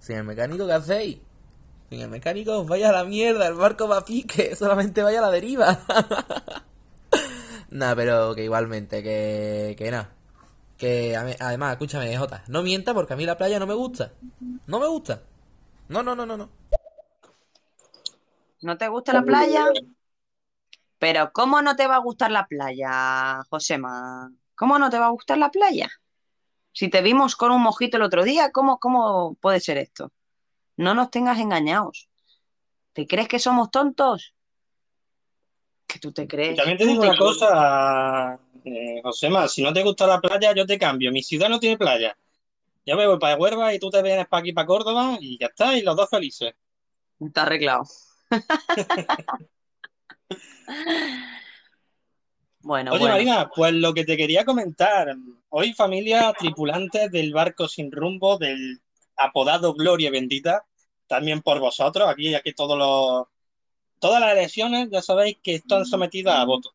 sin 0.00 0.16
el 0.16 0.24
mecánico, 0.24 0.66
¿qué 0.66 0.72
hacéis? 0.72 1.18
Sin 1.90 2.00
el 2.00 2.08
mecánico, 2.08 2.64
vaya 2.64 2.88
a 2.88 2.92
la 2.92 3.04
mierda, 3.04 3.46
el 3.46 3.54
barco 3.54 3.86
va 3.86 3.98
a 3.98 4.04
pique, 4.04 4.56
solamente 4.56 5.02
vaya 5.02 5.18
a 5.18 5.22
la 5.22 5.30
deriva. 5.30 5.78
Nada, 7.70 7.94
pero 7.94 8.34
que 8.34 8.44
igualmente, 8.44 9.02
que, 9.02 9.76
que 9.76 9.90
nada. 9.90 10.10
Que 10.78 11.14
además, 11.16 11.72
escúchame, 11.72 12.16
Jota, 12.16 12.44
no 12.48 12.62
mienta 12.62 12.94
porque 12.94 13.12
a 13.12 13.16
mí 13.16 13.26
la 13.26 13.36
playa 13.36 13.58
no 13.58 13.66
me 13.66 13.74
gusta. 13.74 14.12
No 14.66 14.80
me 14.80 14.86
gusta. 14.86 15.22
No, 15.88 16.02
no, 16.02 16.14
no, 16.14 16.24
no, 16.24 16.36
no. 16.36 16.48
¿No 18.62 18.78
te 18.78 18.88
gusta 18.88 19.12
la 19.12 19.22
playa? 19.22 19.66
Pero 20.98 21.30
¿cómo 21.32 21.60
no 21.62 21.76
te 21.76 21.86
va 21.86 21.96
a 21.96 22.00
gustar 22.00 22.30
la 22.30 22.46
playa, 22.46 23.42
Josema? 23.50 24.32
¿Cómo 24.54 24.78
no 24.78 24.88
te 24.88 24.98
va 24.98 25.06
a 25.06 25.10
gustar 25.10 25.38
la 25.38 25.50
playa? 25.50 25.88
Si 26.72 26.88
te 26.88 27.02
vimos 27.02 27.36
con 27.36 27.50
un 27.50 27.62
mojito 27.62 27.96
el 27.96 28.02
otro 28.04 28.24
día, 28.24 28.50
¿cómo, 28.52 28.78
cómo 28.78 29.34
puede 29.40 29.60
ser 29.60 29.78
esto? 29.78 30.12
No 30.76 30.94
nos 30.94 31.10
tengas 31.10 31.38
engañados. 31.38 32.08
¿Te 32.92 33.06
crees 33.06 33.28
que 33.28 33.38
somos 33.38 33.70
tontos? 33.70 34.34
¿Qué 35.86 35.98
tú 35.98 36.12
te 36.12 36.22
Y 36.24 36.28
crees? 36.28 36.56
también 36.56 36.78
te 36.78 36.84
¿Tú 36.84 36.90
digo 36.90 37.02
te 37.02 37.08
una 37.08 37.16
crees? 37.18 37.38
cosa, 37.38 38.38
eh, 38.64 39.00
Josema, 39.02 39.48
si 39.48 39.62
no 39.62 39.72
te 39.72 39.82
gusta 39.82 40.06
la 40.06 40.20
playa, 40.20 40.54
yo 40.54 40.66
te 40.66 40.78
cambio. 40.78 41.10
Mi 41.10 41.22
ciudad 41.22 41.48
no 41.48 41.58
tiene 41.58 41.78
playa. 41.78 42.16
Yo 42.86 42.96
me 42.96 43.06
voy 43.06 43.18
para 43.18 43.36
Huelva 43.36 43.74
y 43.74 43.78
tú 43.78 43.90
te 43.90 44.02
vienes 44.02 44.26
para 44.28 44.40
aquí, 44.40 44.52
para 44.52 44.66
Córdoba, 44.66 45.18
y 45.20 45.38
ya 45.38 45.46
está, 45.46 45.76
y 45.76 45.82
los 45.82 45.96
dos 45.96 46.08
felices. 46.10 46.54
Está 47.20 47.42
arreglado. 47.42 47.84
Bueno, 52.60 52.90
Oye, 52.92 53.00
bueno. 53.00 53.14
Marina, 53.14 53.50
pues 53.54 53.72
lo 53.72 53.94
que 53.94 54.04
te 54.04 54.16
quería 54.16 54.44
comentar. 54.44 55.14
Hoy, 55.48 55.72
familia, 55.72 56.32
tripulantes 56.38 57.10
del 57.10 57.32
barco 57.32 57.68
sin 57.68 57.90
rumbo, 57.90 58.36
del 58.36 58.80
apodado 59.16 59.74
Gloria 59.74 60.10
Bendita, 60.10 60.64
también 61.06 61.42
por 61.42 61.60
vosotros, 61.60 62.08
aquí, 62.08 62.34
aquí 62.34 62.52
todos 62.52 62.78
los, 62.78 63.26
todas 63.98 64.20
las 64.20 64.32
elecciones, 64.32 64.88
ya 64.90 65.02
sabéis 65.02 65.38
que 65.42 65.56
están 65.56 65.84
sometidas 65.86 66.36
a 66.36 66.44
voto. 66.44 66.70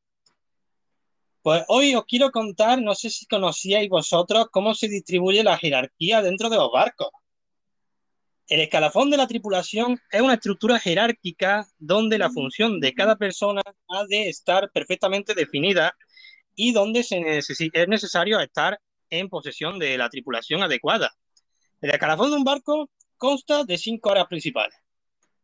Pues 1.42 1.64
hoy 1.68 1.94
os 1.94 2.06
quiero 2.06 2.32
contar, 2.32 2.82
no 2.82 2.96
sé 2.96 3.10
si 3.10 3.26
conocíais 3.26 3.90
vosotros, 3.90 4.48
cómo 4.50 4.74
se 4.74 4.88
distribuye 4.88 5.44
la 5.44 5.58
jerarquía 5.58 6.22
dentro 6.22 6.50
de 6.50 6.56
los 6.56 6.72
barcos. 6.72 7.10
El 8.48 8.60
escalafón 8.60 9.10
de 9.10 9.18
la 9.18 9.28
tripulación 9.28 10.00
es 10.12 10.22
una 10.22 10.34
estructura 10.34 10.78
jerárquica 10.78 11.66
donde 11.80 12.18
la 12.18 12.30
función 12.30 12.82
de 12.82 12.94
cada 12.94 13.16
persona 13.16 13.62
ha 13.88 14.06
de 14.06 14.28
estar 14.28 14.70
perfectamente 14.72 15.34
definida 15.34 15.96
y 16.54 16.74
donde 16.74 17.04
se 17.04 17.38
es 17.38 17.88
necesario 17.88 18.40
estar 18.42 18.80
en 19.10 19.30
posesión 19.30 19.80
de 19.80 19.98
la 19.98 20.10
tripulación 20.10 20.62
adecuada. 20.62 21.16
El 21.82 21.92
escalafón 21.92 22.32
de 22.32 22.38
un 22.38 22.44
barco 22.44 22.90
consta 23.18 23.64
de 23.64 23.78
cinco 23.78 24.12
áreas 24.12 24.28
principales. 24.28 24.76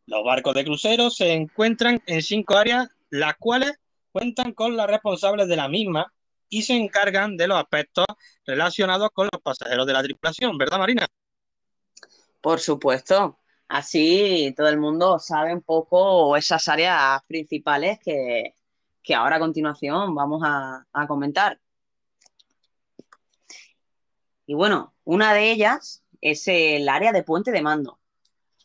Los 0.06 0.24
barcos 0.24 0.54
de 0.56 0.66
crucero 0.66 1.10
se 1.10 1.34
encuentran 1.34 2.02
en 2.06 2.22
cinco 2.22 2.58
áreas, 2.58 2.90
las 3.10 3.36
cuales 3.38 3.74
cuentan 4.12 4.54
con 4.54 4.76
las 4.76 4.88
responsables 4.88 5.48
de 5.48 5.56
la 5.56 5.70
misma 5.70 6.12
y 6.50 6.64
se 6.64 6.76
encargan 6.76 7.38
de 7.38 7.48
los 7.48 7.60
aspectos 7.60 8.06
relacionados 8.46 9.10
con 9.14 9.30
los 9.32 9.42
pasajeros 9.42 9.86
de 9.88 9.94
la 9.94 10.04
tripulación, 10.04 10.58
¿verdad, 10.58 10.80
Marina? 10.80 11.08
Por 12.42 12.60
supuesto. 12.60 13.40
Así 13.68 14.54
todo 14.58 14.68
el 14.68 14.80
mundo 14.80 15.20
sabe 15.20 15.54
un 15.54 15.62
poco 15.62 16.36
esas 16.36 16.68
áreas 16.68 17.22
principales 17.28 18.00
que, 18.04 18.56
que 19.04 19.14
ahora 19.14 19.36
a 19.36 19.40
continuación 19.40 20.16
vamos 20.16 20.42
a, 20.44 20.86
comentar. 21.08 21.60
Y 24.48 24.56
bueno, 24.56 24.96
una 25.04 25.34
de 25.34 25.52
ellas 25.52 26.04
es 26.22 26.48
el 26.48 26.90
área 26.90 27.12
de 27.12 27.24
puente 27.24 27.52
de 27.52 27.62
mando, 27.62 28.00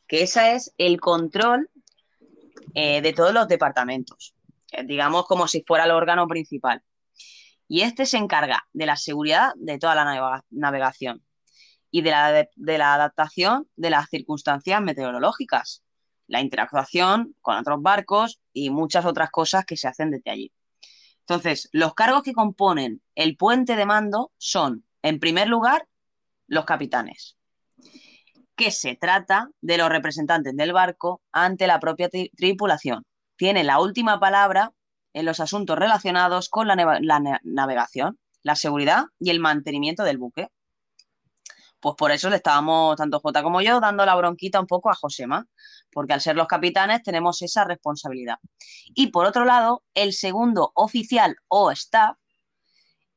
que 0.07 0.23
esa 0.23 0.53
es 0.53 0.73
el 0.79 0.99
control 0.99 1.71
eh, 2.75 3.03
de 3.03 3.13
todos 3.13 3.35
los 3.35 3.47
departamentos, 3.47 4.35
eh, 4.73 4.85
digamos 4.85 5.27
como 5.27 5.47
si 5.47 5.63
fuera 5.67 5.85
el 5.85 5.91
órgano 5.91 6.27
principal. 6.27 6.83
Y 7.69 7.83
este 7.83 8.07
se 8.07 8.17
encarga 8.17 8.67
de 8.73 8.87
la 8.87 8.97
seguridad 8.97 9.53
de 9.57 9.79
toda 9.79 9.95
la 9.95 10.05
navega- 10.05 10.45
navegación 10.51 11.23
y 11.95 12.03
de 12.03 12.11
la, 12.11 12.49
de, 12.57 12.79
la 12.79 12.95
adaptación 12.95 13.69
de 13.77 13.89
las 13.89 14.09
circunstancias 14.09 14.83
meteorológicas, 14.83 15.85
la 16.27 16.41
interactuación 16.41 17.37
con 17.41 17.57
otros 17.57 17.81
barcos 17.83 18.41
y 18.53 18.71
muchas 18.71 19.05
otras 19.05 19.31
cosas 19.31 19.65
que 19.65 19.77
se 19.77 19.87
hacen 19.87 20.11
desde 20.11 20.33
allí. 20.33 20.53
Entonces, 21.21 21.69
los 21.71 21.95
cargos 21.95 22.25
que 22.25 22.33
componen 22.33 23.01
el 23.15 23.37
puente 23.37 23.77
de 23.77 23.87
mando 23.87 24.33
son, 24.39 24.85
en 25.03 25.21
primer 25.21 25.47
lugar, 25.47 25.87
los 26.49 26.65
capitanes, 26.65 27.37
que 28.57 28.73
se 28.73 28.97
trata 28.97 29.51
de 29.61 29.79
los 29.79 29.89
representantes 29.89 30.57
del 30.57 30.73
barco 30.73 31.23
ante 31.31 31.69
la 31.69 31.79
propia 31.79 32.11
tri- 32.11 32.33
tripulación. 32.37 33.05
Tienen 33.37 33.69
la 33.69 33.79
última 33.79 34.19
palabra 34.19 34.73
en 35.13 35.27
los 35.27 35.39
asuntos 35.39 35.79
relacionados 35.79 36.49
con 36.49 36.67
la, 36.67 36.75
navegación, 37.45 38.19
la 38.43 38.57
seguridad 38.57 39.05
y 39.21 39.31
el 39.31 39.39
mantenimiento 39.39 40.03
del 40.03 40.19
buque. 40.19 40.49
Pues 41.85 41.97
por 41.97 42.13
eso 42.13 42.31
le 42.31 42.37
estábamos, 42.37 42.97
tanto 42.97 43.21
Jota 43.21 43.43
como 43.43 43.61
yo, 43.61 43.79
dando 43.79 44.07
la 44.07 44.15
bronquita 44.15 44.59
un 44.59 44.67
poco 44.67 44.89
a 44.89 44.95
Josema, 44.95 45.47
porque 45.93 46.15
al 46.15 46.23
ser 46.23 46.35
los 46.35 46.47
capitanes 46.47 47.03
tenemos 47.03 47.43
esa 47.43 47.65
responsabilidad. 47.65 48.39
Y 48.95 49.09
por 49.09 49.27
otro 49.27 49.45
lado, 49.45 49.85
el 49.93 50.15
segundo 50.15 50.73
oficial 50.77 51.37
o 51.47 51.71
staff 51.71 52.17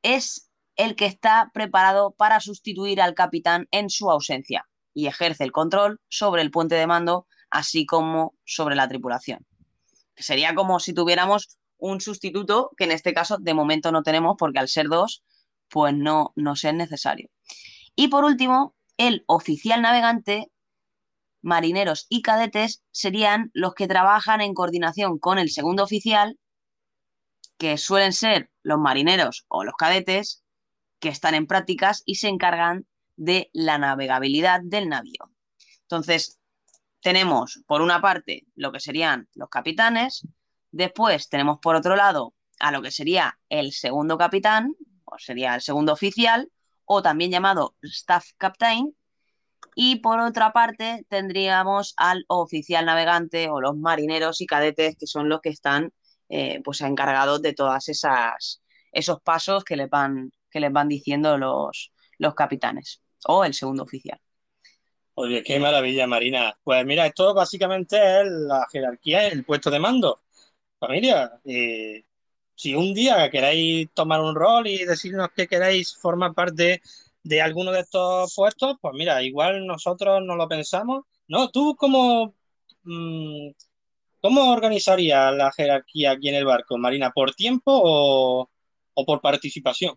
es 0.01 0.51
el 0.75 0.97
que 0.97 1.05
está 1.05 1.49
preparado 1.53 2.11
para 2.11 2.41
sustituir 2.41 2.99
al 2.99 3.13
capitán 3.13 3.69
en 3.71 3.89
su 3.89 4.11
ausencia 4.11 4.67
y 4.93 5.07
ejerce 5.07 5.45
el 5.45 5.53
control 5.53 6.01
sobre 6.09 6.41
el 6.41 6.51
puente 6.51 6.75
de 6.75 6.87
mando, 6.87 7.25
así 7.49 7.85
como 7.85 8.35
sobre 8.43 8.75
la 8.75 8.89
tripulación. 8.89 9.47
Sería 10.17 10.53
como 10.55 10.81
si 10.81 10.93
tuviéramos 10.93 11.57
un 11.77 12.01
sustituto, 12.01 12.71
que 12.75 12.83
en 12.83 12.91
este 12.91 13.13
caso 13.13 13.37
de 13.37 13.53
momento 13.53 13.93
no 13.93 14.03
tenemos, 14.03 14.35
porque 14.37 14.59
al 14.59 14.67
ser 14.67 14.89
dos, 14.89 15.23
pues 15.69 15.93
no 15.93 16.33
nos 16.35 16.65
es 16.65 16.73
necesario. 16.73 17.29
Y 17.99 18.09
por 18.09 18.25
último, 18.25 18.75
el 18.97 19.23
oficial 19.25 19.81
navegante, 19.81 20.51
marineros 21.41 22.05
y 22.09 22.21
cadetes 22.21 22.83
serían 22.91 23.49
los 23.55 23.73
que 23.73 23.87
trabajan 23.87 24.39
en 24.39 24.53
coordinación 24.53 25.17
con 25.17 25.39
el 25.39 25.49
segundo 25.49 25.83
oficial, 25.83 26.37
que 27.57 27.79
suelen 27.79 28.13
ser 28.13 28.51
los 28.61 28.77
marineros 28.77 29.45
o 29.47 29.63
los 29.63 29.73
cadetes, 29.73 30.43
que 30.99 31.09
están 31.09 31.33
en 31.33 31.47
prácticas 31.47 32.03
y 32.05 32.15
se 32.15 32.27
encargan 32.27 32.85
de 33.15 33.49
la 33.51 33.79
navegabilidad 33.79 34.61
del 34.63 34.89
navío. 34.89 35.31
Entonces, 35.81 36.39
tenemos 37.01 37.63
por 37.65 37.81
una 37.81 37.99
parte 37.99 38.45
lo 38.53 38.71
que 38.71 38.79
serían 38.79 39.27
los 39.33 39.49
capitanes, 39.49 40.27
después 40.69 41.29
tenemos 41.29 41.57
por 41.59 41.75
otro 41.75 41.95
lado 41.95 42.35
a 42.59 42.71
lo 42.71 42.83
que 42.83 42.91
sería 42.91 43.39
el 43.49 43.71
segundo 43.71 44.19
capitán, 44.19 44.75
o 45.03 45.17
sería 45.17 45.55
el 45.55 45.61
segundo 45.61 45.93
oficial, 45.93 46.51
o 46.87 47.03
también 47.03 47.29
llamado 47.29 47.75
staff 47.83 48.31
captain, 48.37 48.95
y 49.75 49.97
por 49.97 50.19
otra 50.19 50.53
parte 50.53 51.05
tendríamos 51.09 51.93
al 51.97 52.25
oficial 52.27 52.85
navegante 52.85 53.49
o 53.49 53.61
los 53.61 53.77
marineros 53.77 54.41
y 54.41 54.47
cadetes, 54.47 54.95
que 54.97 55.05
son 55.05 55.29
los 55.29 55.41
que 55.41 55.49
están 55.49 55.93
eh, 56.29 56.61
pues 56.63 56.81
encargados 56.81 57.41
de 57.43 57.53
todas 57.53 57.87
esas 57.89 58.61
esos 58.91 59.21
pasos 59.21 59.63
que 59.63 59.75
les 59.75 59.89
van, 59.89 60.31
que 60.49 60.59
les 60.59 60.71
van 60.71 60.87
diciendo 60.87 61.37
los, 61.37 61.91
los 62.17 62.33
capitanes 62.33 63.01
o 63.25 63.43
el 63.43 63.53
segundo 63.53 63.83
oficial. 63.83 64.19
Oye, 65.13 65.43
qué 65.43 65.59
maravilla, 65.59 66.07
Marina. 66.07 66.57
Pues 66.63 66.85
mira, 66.85 67.05
esto 67.05 67.33
básicamente 67.33 67.97
es 67.97 68.27
la 68.27 68.65
jerarquía, 68.71 69.27
el 69.27 69.45
puesto 69.45 69.69
de 69.69 69.79
mando. 69.79 70.21
Familia, 70.79 71.39
si 72.57 72.75
un 72.75 72.93
día 72.93 73.29
queréis 73.29 73.89
tomar 73.93 74.19
un 74.21 74.35
rol 74.35 74.67
y 74.67 74.83
decirnos 74.83 75.29
que 75.35 75.47
queréis 75.47 75.95
formar 75.95 76.33
parte 76.33 76.81
de 77.23 77.41
alguno 77.41 77.71
de 77.71 77.81
estos 77.81 78.33
puestos, 78.35 78.77
pues 78.81 78.93
mira, 78.97 79.21
igual 79.23 79.65
nosotros 79.67 80.21
no 80.25 80.35
lo 80.35 80.47
pensamos. 80.47 81.05
No, 81.27 81.49
tú 81.49 81.75
como... 81.75 82.33
Mm, 82.83 83.51
¿Cómo 84.19 84.51
organizarías 84.51 85.33
la 85.35 85.51
jerarquía 85.51 86.11
aquí 86.11 86.29
en 86.29 86.35
el 86.35 86.45
barco, 86.45 86.77
Marina? 86.77 87.11
¿Por 87.11 87.35
tiempo 87.35 87.71
o, 87.71 88.49
o 88.95 89.05
por 89.05 89.21
participación? 89.21 89.95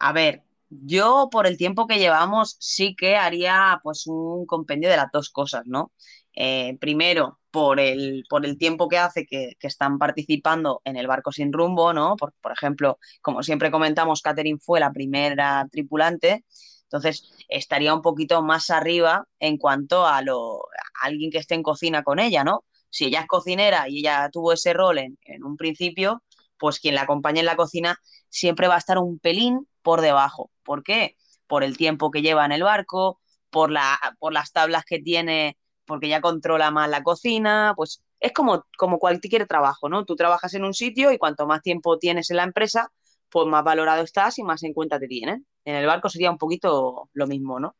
A 0.00 0.12
ver, 0.12 0.42
yo 0.68 1.28
por 1.30 1.46
el 1.46 1.56
tiempo 1.56 1.86
que 1.86 1.98
llevamos 1.98 2.56
sí 2.58 2.96
que 2.96 3.16
haría 3.16 3.80
pues 3.84 4.06
un 4.06 4.44
compendio 4.46 4.90
de 4.90 4.96
las 4.96 5.12
dos 5.12 5.30
cosas, 5.30 5.62
¿no? 5.66 5.92
Eh, 6.34 6.76
primero, 6.80 7.39
por 7.50 7.80
el, 7.80 8.24
por 8.28 8.46
el 8.46 8.58
tiempo 8.58 8.88
que 8.88 8.98
hace 8.98 9.26
que, 9.26 9.56
que, 9.58 9.66
están 9.66 9.98
participando 9.98 10.80
en 10.84 10.96
el 10.96 11.06
barco 11.06 11.32
sin 11.32 11.52
rumbo, 11.52 11.92
¿no? 11.92 12.16
Por, 12.16 12.32
por 12.40 12.52
ejemplo, 12.52 12.98
como 13.22 13.42
siempre 13.42 13.70
comentamos, 13.70 14.22
Catherine 14.22 14.58
fue 14.60 14.80
la 14.80 14.92
primera 14.92 15.66
tripulante, 15.70 16.44
entonces 16.84 17.30
estaría 17.48 17.94
un 17.94 18.02
poquito 18.02 18.42
más 18.42 18.70
arriba 18.70 19.26
en 19.38 19.58
cuanto 19.58 20.06
a, 20.06 20.22
lo, 20.22 20.58
a 20.58 21.06
alguien 21.06 21.30
que 21.30 21.38
esté 21.38 21.54
en 21.54 21.62
cocina 21.62 22.02
con 22.02 22.18
ella, 22.18 22.44
¿no? 22.44 22.64
Si 22.90 23.06
ella 23.06 23.20
es 23.20 23.26
cocinera 23.26 23.88
y 23.88 24.00
ella 24.00 24.28
tuvo 24.32 24.52
ese 24.52 24.72
rol 24.72 24.98
en, 24.98 25.18
en 25.24 25.44
un 25.44 25.56
principio, 25.56 26.22
pues 26.58 26.80
quien 26.80 26.94
la 26.94 27.02
acompañe 27.02 27.40
en 27.40 27.46
la 27.46 27.56
cocina 27.56 27.98
siempre 28.28 28.68
va 28.68 28.74
a 28.74 28.78
estar 28.78 28.98
un 28.98 29.18
pelín 29.18 29.68
por 29.82 30.00
debajo. 30.00 30.50
¿Por 30.62 30.82
qué? 30.82 31.16
Por 31.46 31.64
el 31.64 31.76
tiempo 31.76 32.10
que 32.10 32.22
lleva 32.22 32.44
en 32.44 32.52
el 32.52 32.62
barco, 32.62 33.20
por, 33.50 33.70
la, 33.70 33.98
por 34.18 34.32
las 34.32 34.52
tablas 34.52 34.84
que 34.84 35.00
tiene, 35.00 35.56
porque 35.90 36.08
ya 36.08 36.20
controla 36.20 36.70
más 36.70 36.88
la 36.88 37.02
cocina, 37.02 37.74
pues 37.76 38.00
es 38.20 38.32
como, 38.32 38.64
como 38.78 39.00
cualquier 39.00 39.48
trabajo, 39.48 39.88
¿no? 39.88 40.04
Tú 40.04 40.14
trabajas 40.14 40.54
en 40.54 40.62
un 40.62 40.72
sitio 40.72 41.10
y 41.10 41.18
cuanto 41.18 41.48
más 41.48 41.62
tiempo 41.62 41.98
tienes 41.98 42.30
en 42.30 42.36
la 42.36 42.44
empresa, 42.44 42.92
pues 43.28 43.48
más 43.48 43.64
valorado 43.64 44.04
estás 44.04 44.38
y 44.38 44.44
más 44.44 44.62
en 44.62 44.72
cuenta 44.72 45.00
te 45.00 45.08
tienen. 45.08 45.44
En 45.64 45.74
el 45.74 45.86
barco 45.86 46.08
sería 46.08 46.30
un 46.30 46.38
poquito 46.38 47.08
lo 47.12 47.26
mismo, 47.26 47.58
¿no? 47.58 47.74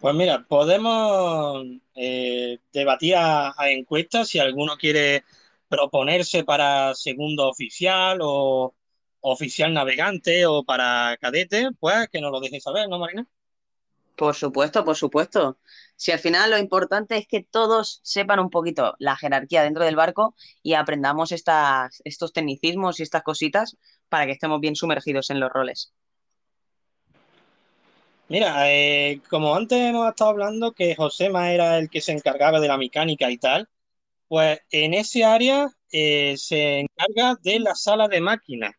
Pues 0.00 0.16
mira, 0.16 0.44
podemos 0.48 1.64
eh, 1.94 2.58
debatir 2.72 3.14
a, 3.14 3.54
a 3.56 3.70
encuestas 3.70 4.26
si 4.26 4.40
alguno 4.40 4.76
quiere 4.76 5.22
proponerse 5.68 6.42
para 6.42 6.92
segundo 6.96 7.48
oficial 7.48 8.18
o 8.20 8.74
oficial 9.20 9.72
navegante 9.72 10.44
o 10.44 10.64
para 10.64 11.16
cadete, 11.20 11.70
pues 11.78 12.08
que 12.08 12.20
nos 12.20 12.32
lo 12.32 12.40
dejen 12.40 12.60
saber, 12.60 12.88
¿no, 12.88 12.98
Marina? 12.98 13.24
Por 14.16 14.34
supuesto, 14.34 14.84
por 14.84 14.96
supuesto. 14.96 15.58
Si 15.96 16.12
al 16.12 16.18
final 16.18 16.50
lo 16.50 16.58
importante 16.58 17.16
es 17.16 17.26
que 17.26 17.42
todos 17.42 18.00
sepan 18.02 18.40
un 18.40 18.50
poquito 18.50 18.94
la 18.98 19.16
jerarquía 19.16 19.62
dentro 19.62 19.84
del 19.84 19.96
barco 19.96 20.34
y 20.62 20.74
aprendamos 20.74 21.32
estas, 21.32 22.02
estos 22.04 22.32
tecnicismos 22.32 22.98
y 22.98 23.04
estas 23.04 23.22
cositas 23.22 23.76
para 24.08 24.26
que 24.26 24.32
estemos 24.32 24.60
bien 24.60 24.76
sumergidos 24.76 25.30
en 25.30 25.40
los 25.40 25.50
roles. 25.52 25.92
Mira, 28.28 28.72
eh, 28.72 29.20
como 29.28 29.54
antes 29.54 29.78
hemos 29.78 30.08
estado 30.08 30.30
hablando 30.30 30.72
que 30.72 30.96
Josema 30.96 31.52
era 31.52 31.78
el 31.78 31.90
que 31.90 32.00
se 32.00 32.12
encargaba 32.12 32.58
de 32.58 32.68
la 32.68 32.78
mecánica 32.78 33.30
y 33.30 33.38
tal, 33.38 33.68
pues 34.28 34.60
en 34.70 34.94
ese 34.94 35.24
área 35.24 35.68
eh, 35.92 36.36
se 36.38 36.80
encarga 36.80 37.38
de 37.42 37.60
la 37.60 37.74
sala 37.74 38.08
de 38.08 38.20
máquinas, 38.20 38.72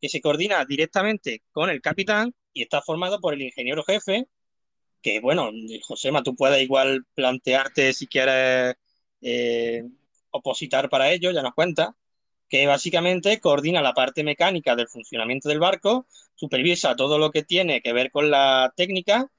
que 0.00 0.08
se 0.08 0.20
coordina 0.20 0.64
directamente 0.64 1.42
con 1.52 1.70
el 1.70 1.80
capitán 1.80 2.34
y 2.52 2.62
está 2.62 2.82
formado 2.82 3.20
por 3.20 3.34
el 3.34 3.42
ingeniero 3.42 3.84
jefe, 3.84 4.26
que 5.02 5.20
bueno, 5.20 5.50
Josema, 5.82 6.22
tú 6.22 6.34
puedes 6.34 6.62
igual 6.62 7.04
plantearte 7.14 7.92
si 7.92 8.06
quieres 8.06 8.74
eh, 9.20 9.84
opositar 10.30 10.88
para 10.88 11.10
ello, 11.10 11.30
ya 11.30 11.42
nos 11.42 11.54
cuenta, 11.54 11.96
que 12.48 12.66
básicamente 12.66 13.40
coordina 13.40 13.82
la 13.82 13.94
parte 13.94 14.24
mecánica 14.24 14.76
del 14.76 14.88
funcionamiento 14.88 15.48
del 15.48 15.60
barco, 15.60 16.06
supervisa 16.34 16.96
todo 16.96 17.18
lo 17.18 17.30
que 17.30 17.44
tiene 17.44 17.80
que 17.80 17.92
ver 17.92 18.10
con 18.10 18.30
la 18.30 18.72
técnica 18.76 19.30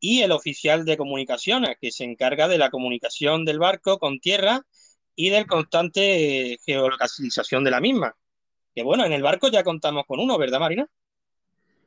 y 0.00 0.22
el 0.22 0.32
oficial 0.32 0.84
de 0.84 0.96
comunicaciones, 0.96 1.76
que 1.80 1.90
se 1.92 2.04
encarga 2.04 2.48
de 2.48 2.58
la 2.58 2.70
comunicación 2.70 3.44
del 3.44 3.58
barco 3.58 3.98
con 3.98 4.20
tierra 4.20 4.62
y 5.14 5.30
del 5.30 5.46
constante 5.46 6.58
geolocalización 6.64 7.64
de 7.64 7.70
la 7.70 7.80
misma. 7.80 8.16
Que 8.74 8.82
bueno, 8.82 9.04
en 9.06 9.12
el 9.12 9.22
barco 9.22 9.48
ya 9.48 9.64
contamos 9.64 10.04
con 10.06 10.20
uno, 10.20 10.36
¿verdad, 10.38 10.60
Marina? 10.60 10.86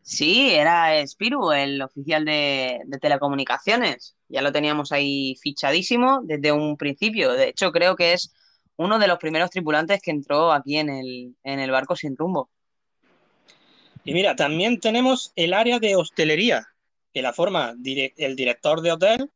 Sí, 0.01 0.51
era 0.51 1.05
Spiru, 1.05 1.51
el 1.51 1.81
oficial 1.81 2.25
de, 2.25 2.81
de, 2.85 2.97
telecomunicaciones. 2.97 4.15
Ya 4.27 4.41
lo 4.41 4.51
teníamos 4.51 4.91
ahí 4.91 5.35
fichadísimo 5.41 6.21
desde 6.23 6.51
un 6.51 6.77
principio. 6.77 7.33
De 7.33 7.49
hecho, 7.49 7.71
creo 7.71 7.95
que 7.95 8.13
es 8.13 8.33
uno 8.79 8.97
de 8.97 9.07
los 9.07 9.19
primeros 9.19 9.49
tripulantes 9.49 10.01
que 10.01 10.11
entró 10.11 10.53
aquí 10.53 10.77
en 10.77 10.89
el, 10.89 11.35
en 11.43 11.59
el 11.59 11.69
barco 11.69 11.97
sin 11.97 12.15
rumbo. 12.15 12.49
Y 14.05 14.13
mira, 14.13 14.37
también 14.37 14.79
tenemos 14.79 15.33
el 15.35 15.53
área 15.53 15.79
de 15.79 15.97
hostelería, 15.97 16.65
que 17.13 17.21
la 17.21 17.33
forma 17.33 17.75
el 17.83 18.35
director 18.35 18.81
de 18.81 18.91
hotel, 18.93 19.31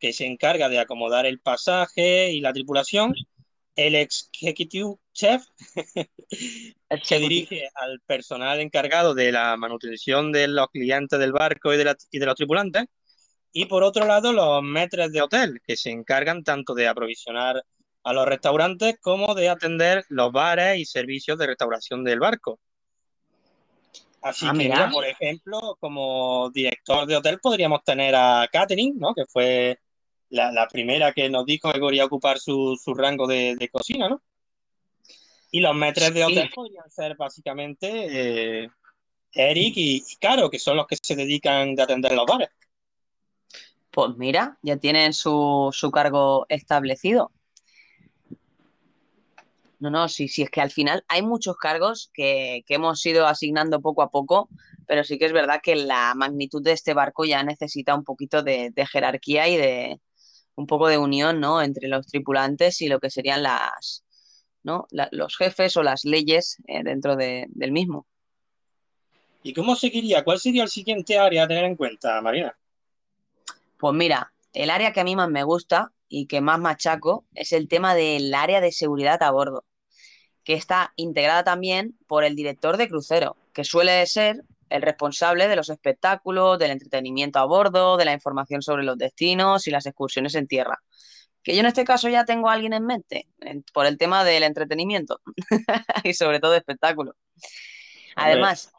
que 0.00 0.12
se 0.12 0.26
encarga 0.26 0.68
de 0.68 0.80
acomodar 0.80 1.26
el 1.26 1.38
pasaje 1.38 2.32
y 2.32 2.40
la 2.40 2.52
tripulación, 2.52 3.14
el 3.78 3.94
executive 3.94 4.96
chef, 5.12 5.44
que 7.08 7.18
dirige 7.20 7.68
al 7.76 8.00
personal 8.00 8.58
encargado 8.58 9.14
de 9.14 9.30
la 9.30 9.56
manutención 9.56 10.32
de 10.32 10.48
los 10.48 10.66
clientes 10.68 11.16
del 11.16 11.30
barco 11.32 11.72
y 11.72 11.76
de, 11.76 11.84
la, 11.84 11.96
y 12.10 12.18
de 12.18 12.26
los 12.26 12.34
tripulantes, 12.34 12.86
y 13.52 13.66
por 13.66 13.84
otro 13.84 14.04
lado 14.04 14.32
los 14.32 14.64
metres 14.64 15.12
de 15.12 15.22
hotel, 15.22 15.60
que 15.64 15.76
se 15.76 15.90
encargan 15.90 16.42
tanto 16.42 16.74
de 16.74 16.88
aprovisionar 16.88 17.62
a 18.02 18.12
los 18.12 18.26
restaurantes 18.26 18.96
como 19.00 19.32
de 19.36 19.48
atender 19.48 20.04
los 20.08 20.32
bares 20.32 20.78
y 20.78 20.84
servicios 20.84 21.38
de 21.38 21.46
restauración 21.46 22.02
del 22.02 22.18
barco. 22.18 22.58
Así 24.22 24.44
ah, 24.44 24.50
que, 24.50 24.58
mira, 24.58 24.90
por 24.90 25.06
ejemplo, 25.06 25.76
como 25.78 26.50
director 26.52 27.06
de 27.06 27.16
hotel 27.16 27.38
podríamos 27.40 27.84
tener 27.84 28.16
a 28.16 28.48
Catherine, 28.50 28.94
¿no? 28.98 29.14
que 29.14 29.24
fue 29.26 29.78
la, 30.30 30.52
la, 30.52 30.68
primera 30.68 31.12
que 31.12 31.28
nos 31.28 31.44
dijo 31.46 31.72
que 31.72 31.80
quería 31.80 32.04
ocupar 32.04 32.38
su, 32.38 32.78
su 32.82 32.94
rango 32.94 33.26
de, 33.26 33.56
de, 33.56 33.68
cocina, 33.68 34.08
¿no? 34.08 34.22
Y 35.50 35.60
los 35.60 35.74
metres 35.74 36.12
de 36.12 36.24
hotel 36.24 36.50
podrían 36.54 36.90
ser 36.90 37.16
básicamente 37.16 37.88
eh, 38.64 38.68
Eric 39.32 39.76
y, 39.76 40.04
y, 40.06 40.16
Caro, 40.16 40.50
que 40.50 40.58
son 40.58 40.76
los 40.76 40.86
que 40.86 40.96
se 41.00 41.16
dedican 41.16 41.74
de 41.74 41.82
atender 41.82 42.12
los 42.12 42.26
bares. 42.26 42.50
Pues 43.90 44.16
mira, 44.16 44.58
ya 44.62 44.76
tienen 44.76 45.14
su, 45.14 45.70
su 45.72 45.90
cargo 45.90 46.46
establecido. 46.48 47.32
No, 49.80 49.90
no, 49.90 50.08
sí, 50.08 50.28
sí, 50.28 50.42
es 50.42 50.50
que 50.50 50.60
al 50.60 50.72
final 50.72 51.04
hay 51.08 51.22
muchos 51.22 51.56
cargos 51.56 52.10
que, 52.12 52.64
que, 52.66 52.74
hemos 52.74 53.04
ido 53.06 53.26
asignando 53.26 53.80
poco 53.80 54.02
a 54.02 54.10
poco, 54.10 54.48
pero 54.86 55.04
sí 55.04 55.18
que 55.18 55.26
es 55.26 55.32
verdad 55.32 55.60
que 55.62 55.76
la 55.76 56.14
magnitud 56.16 56.62
de 56.62 56.72
este 56.72 56.94
barco 56.94 57.24
ya 57.24 57.44
necesita 57.44 57.94
un 57.94 58.02
poquito 58.02 58.42
de, 58.42 58.70
de 58.70 58.86
jerarquía 58.86 59.46
y 59.46 59.56
de, 59.56 60.00
un 60.58 60.66
poco 60.66 60.88
de 60.88 60.98
unión 60.98 61.38
¿no? 61.38 61.62
entre 61.62 61.86
los 61.86 62.04
tripulantes 62.08 62.80
y 62.82 62.88
lo 62.88 62.98
que 62.98 63.10
serían 63.10 63.44
las, 63.44 64.04
¿no? 64.64 64.88
La, 64.90 65.08
los 65.12 65.36
jefes 65.36 65.76
o 65.76 65.84
las 65.84 66.04
leyes 66.04 66.56
eh, 66.66 66.82
dentro 66.82 67.14
de, 67.14 67.46
del 67.50 67.70
mismo. 67.70 68.08
¿Y 69.44 69.54
cómo 69.54 69.76
seguiría? 69.76 70.24
¿Cuál 70.24 70.40
sería 70.40 70.64
el 70.64 70.68
siguiente 70.68 71.16
área 71.16 71.44
a 71.44 71.48
tener 71.48 71.64
en 71.64 71.76
cuenta, 71.76 72.20
Marina? 72.20 72.58
Pues 73.78 73.94
mira, 73.94 74.32
el 74.52 74.70
área 74.70 74.92
que 74.92 74.98
a 74.98 75.04
mí 75.04 75.14
más 75.14 75.30
me 75.30 75.44
gusta 75.44 75.92
y 76.08 76.26
que 76.26 76.40
más 76.40 76.58
machaco 76.58 77.24
es 77.34 77.52
el 77.52 77.68
tema 77.68 77.94
del 77.94 78.34
área 78.34 78.60
de 78.60 78.72
seguridad 78.72 79.22
a 79.22 79.30
bordo, 79.30 79.64
que 80.42 80.54
está 80.54 80.92
integrada 80.96 81.44
también 81.44 81.96
por 82.08 82.24
el 82.24 82.34
director 82.34 82.78
de 82.78 82.88
crucero, 82.88 83.36
que 83.52 83.62
suele 83.62 84.04
ser 84.06 84.42
el 84.70 84.82
responsable 84.82 85.48
de 85.48 85.56
los 85.56 85.70
espectáculos, 85.70 86.58
del 86.58 86.72
entretenimiento 86.72 87.38
a 87.38 87.44
bordo, 87.44 87.96
de 87.96 88.04
la 88.04 88.12
información 88.12 88.62
sobre 88.62 88.84
los 88.84 88.98
destinos 88.98 89.66
y 89.66 89.70
las 89.70 89.86
excursiones 89.86 90.34
en 90.34 90.46
tierra. 90.46 90.82
Que 91.42 91.54
yo 91.54 91.60
en 91.60 91.66
este 91.66 91.84
caso 91.84 92.08
ya 92.08 92.24
tengo 92.24 92.48
a 92.48 92.52
alguien 92.52 92.72
en 92.72 92.84
mente 92.84 93.28
por 93.72 93.86
el 93.86 93.96
tema 93.96 94.24
del 94.24 94.42
entretenimiento 94.42 95.20
y 96.04 96.14
sobre 96.14 96.40
todo 96.40 96.54
espectáculo. 96.54 97.14
Además, 98.16 98.72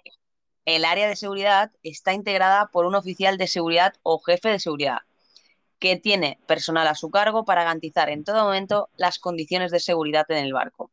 el 0.66 0.86
área 0.86 1.08
de 1.08 1.16
seguridad 1.16 1.72
está 1.82 2.14
integrada 2.14 2.68
por 2.68 2.86
un 2.86 2.96
oficial 2.96 3.38
de 3.38 3.48
seguridad 3.48 3.94
o 4.04 4.20
jefe 4.20 4.50
de 4.50 4.60
seguridad, 4.60 5.00
que 5.80 5.96
tiene 5.96 6.40
personal 6.46 6.88
a 6.88 6.96
su 6.96 7.10
cargo 7.10 7.46
para 7.46 7.64
garantizar 7.64 8.10
en 8.10 8.24
todo 8.24 8.44
momento 8.44 8.90
las 8.98 9.18
condiciones 9.18 9.72
de 9.72 9.80
seguridad 9.80 10.26
en 10.30 10.38
el 10.38 10.54
barco. 10.54 10.92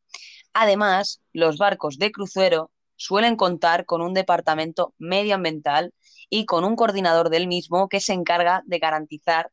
Además, 0.54 1.20
los 1.32 1.58
barcos 1.58 1.98
de 1.98 2.12
crucero 2.12 2.70
suelen 2.96 3.36
contar 3.36 3.86
con 3.86 4.02
un 4.02 4.14
departamento 4.14 4.94
medioambiental 4.98 5.92
y 6.28 6.46
con 6.46 6.64
un 6.64 6.76
coordinador 6.76 7.30
del 7.30 7.46
mismo 7.46 7.88
que 7.88 8.00
se 8.00 8.12
encarga 8.12 8.62
de 8.66 8.78
garantizar 8.78 9.50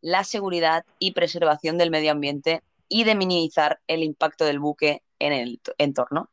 la 0.00 0.24
seguridad 0.24 0.84
y 0.98 1.12
preservación 1.12 1.78
del 1.78 1.90
medio 1.90 2.12
ambiente 2.12 2.62
y 2.88 3.04
de 3.04 3.14
minimizar 3.14 3.80
el 3.86 4.02
impacto 4.02 4.44
del 4.44 4.58
buque 4.58 5.02
en 5.18 5.32
el 5.32 5.60
entorno. 5.78 6.28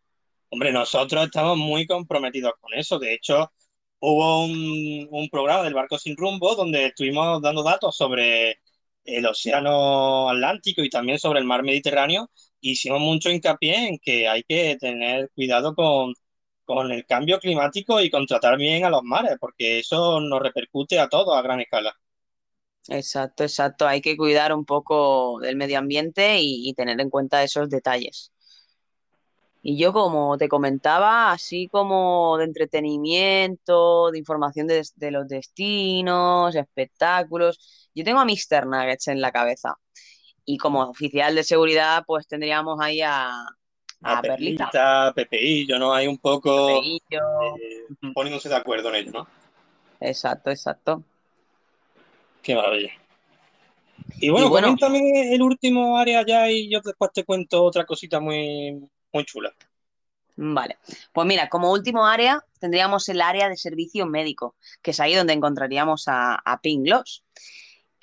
Hombre, 0.49 0.71
nosotros 0.71 1.25
estamos 1.25 1.57
muy 1.57 1.85
comprometidos 1.85 2.53
con 2.59 2.73
eso. 2.73 2.97
De 2.97 3.13
hecho, 3.13 3.51
hubo 3.99 4.45
un, 4.45 5.29
programa 5.31 5.63
del 5.63 5.75
Barco 5.75 5.97
Sin 5.97 6.17
Rumbo 6.17 6.55
donde 6.55 6.87
estuvimos 6.87 7.41
dando 7.41 7.63
datos 7.63 7.95
sobre 7.95 8.59
el 9.05 9.25
Océano 9.25 10.29
Atlántico 10.29 10.83
y 10.83 10.89
también 10.89 11.19
sobre 11.19 11.39
el 11.39 11.45
Mar 11.45 11.63
Mediterráneo. 11.63 12.31
Hicimos 12.61 12.99
mucho 12.99 13.29
hincapié 13.29 13.87
en 13.87 13.99
que 13.99 14.27
hay 14.27 14.43
que 14.43 14.75
tener 14.79 15.29
cuidado 15.35 15.75
con, 15.75 16.13
con 16.69 16.91
el 16.91 17.03
cambio 17.07 17.39
climático 17.39 17.99
y 17.99 18.11
con 18.11 18.27
tratar 18.27 18.55
bien 18.55 18.85
a 18.85 18.91
los 18.91 19.01
mares, 19.01 19.37
porque 19.39 19.79
eso 19.79 20.19
nos 20.21 20.39
repercute 20.39 20.99
a 20.99 21.09
todos 21.09 21.35
a 21.35 21.41
gran 21.41 21.59
escala. 21.59 21.91
Exacto, 22.87 23.43
exacto. 23.43 23.87
Hay 23.87 24.01
que 24.01 24.15
cuidar 24.15 24.53
un 24.53 24.65
poco 24.65 25.39
del 25.39 25.55
medio 25.55 25.79
ambiente 25.79 26.37
y, 26.39 26.71
tener 26.75 27.01
en 27.01 27.09
cuenta 27.09 27.41
esos 27.41 27.71
detalles. 27.71 28.31
Y 29.63 29.79
yo, 29.79 29.91
como 29.93 30.37
te 30.37 30.47
comentaba, 30.47 31.31
así 31.31 31.67
como 31.69 32.37
de 32.37 32.45
entretenimiento, 32.45 34.11
de 34.11 34.19
información 34.19 34.67
de, 34.67 34.87
de 34.95 35.11
los 35.11 35.27
destinos, 35.27 36.55
espectáculos, 36.55 37.89
yo 37.95 38.03
tengo 38.03 38.19
a 38.19 38.25
Mr. 38.25 38.67
Nuggets 38.67 39.07
en 39.07 39.21
la 39.21 39.31
cabeza. 39.31 39.73
Y 40.45 40.57
como 40.59 40.83
oficial 40.83 41.33
de 41.33 41.43
seguridad, 41.43 42.03
pues 42.05 42.27
tendríamos 42.27 42.79
ahí 42.79 43.01
a, 43.01 43.31
A 44.01 44.17
a 44.17 44.21
Perlita. 44.21 44.69
Perlita, 44.71 45.13
Pepeillo, 45.15 45.79
¿no? 45.79 45.93
Hay 45.93 46.07
un 46.07 46.19
poco 46.19 46.81
eh, 47.09 47.87
poniéndose 48.13 48.49
de 48.49 48.55
acuerdo 48.55 48.89
en 48.89 48.95
ello, 48.95 49.11
¿no? 49.13 49.27
Exacto, 49.99 50.49
exacto. 50.51 51.05
Qué 52.41 52.55
maravilla. 52.55 52.91
Y 54.19 54.29
bueno, 54.29 54.47
Y 54.47 54.49
bueno, 54.49 54.75
coméntame 54.75 55.33
el 55.33 55.41
último 55.41 55.97
área 55.97 56.25
ya 56.25 56.49
y 56.51 56.69
yo 56.69 56.81
después 56.83 57.11
te 57.13 57.25
cuento 57.25 57.63
otra 57.63 57.85
cosita 57.85 58.19
muy, 58.19 58.79
muy 59.11 59.25
chula. 59.25 59.53
Vale, 60.41 60.79
pues 61.11 61.27
mira, 61.27 61.49
como 61.49 61.71
último 61.71 62.05
área 62.05 62.45
tendríamos 62.59 63.09
el 63.09 63.21
área 63.21 63.49
de 63.49 63.57
servicio 63.57 64.05
médico, 64.05 64.55
que 64.81 64.91
es 64.91 64.99
ahí 65.01 65.13
donde 65.13 65.33
encontraríamos 65.33 66.07
a, 66.07 66.35
a 66.35 66.61
Pink 66.61 66.85
Gloss. 66.85 67.25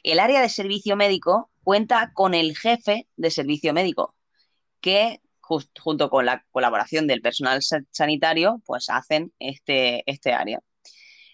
El 0.02 0.18
área 0.20 0.42
de 0.42 0.50
servicio 0.50 0.96
médico 0.96 1.50
cuenta 1.64 2.12
con 2.12 2.34
el 2.34 2.56
jefe 2.56 3.08
de 3.16 3.30
servicio 3.30 3.72
médico, 3.72 4.14
que 4.80 5.20
junto 5.46 6.10
con 6.10 6.26
la 6.26 6.44
colaboración 6.50 7.06
del 7.06 7.22
personal 7.22 7.62
sa- 7.62 7.80
sanitario, 7.90 8.62
pues 8.66 8.88
hacen 8.90 9.32
este, 9.38 10.02
este 10.10 10.32
área. 10.32 10.60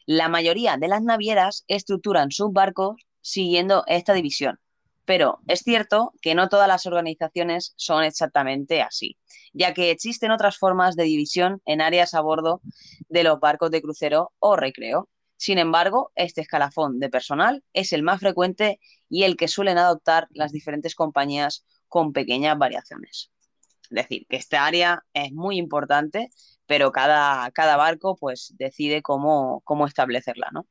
La 0.07 0.29
mayoría 0.29 0.77
de 0.77 0.89
las 0.89 1.03
navieras 1.03 1.65
estructuran 1.69 2.31
sus 2.31 2.53
barcos 2.53 2.97
siguiendo 3.21 3.85
esta 3.89 4.15
división, 4.15 4.59
pero 5.05 5.41
es 5.49 5.61
cierto 5.61 6.13
que 6.23 6.35
no 6.35 6.49
todas 6.49 6.69
las 6.69 6.87
organizaciones 6.87 7.73
son 7.77 8.05
exactamente 8.05 8.83
así, 8.83 9.17
ya 9.53 9.75
que 9.75 9.91
existen 9.91 10.31
otras 10.31 10.59
formas 10.59 10.97
de 10.97 11.05
división 11.05 11.61
en 11.67 11.81
áreas 11.81 12.15
a 12.15 12.21
bordo 12.21 12.61
de 13.09 13.25
los 13.25 13.41
barcos 13.41 13.71
de 13.71 13.83
crucero 13.83 14.33
o 14.39 14.57
recreo. 14.57 15.09
Sin 15.37 15.59
embargo, 15.59 16.13
este 16.15 16.41
escalafón 16.43 17.01
de 17.01 17.11
personal 17.11 17.65
es 17.73 17.93
el 17.93 18.03
más 18.05 18.21
frecuente 18.21 18.79
y 19.09 19.25
el 19.25 19.37
que 19.37 19.49
suelen 19.49 19.79
adoptar 19.79 20.29
las 20.31 20.53
diferentes 20.53 20.95
compañías 20.95 21.65
con 21.89 22.13
pequeñas 22.13 22.57
variaciones. 22.59 23.32
Es 23.85 23.91
decir, 23.91 24.27
que 24.29 24.37
esta 24.37 24.65
área 24.67 25.05
es 25.15 25.33
muy 25.33 25.59
importante, 25.59 26.31
pero 26.67 26.93
cada, 26.93 27.51
cada 27.53 27.77
barco 27.77 28.17
pues 28.17 28.55
decide 28.59 29.03
cómo, 29.03 29.61
cómo 29.65 29.87
establecerla, 29.87 30.49
¿no? 30.53 30.67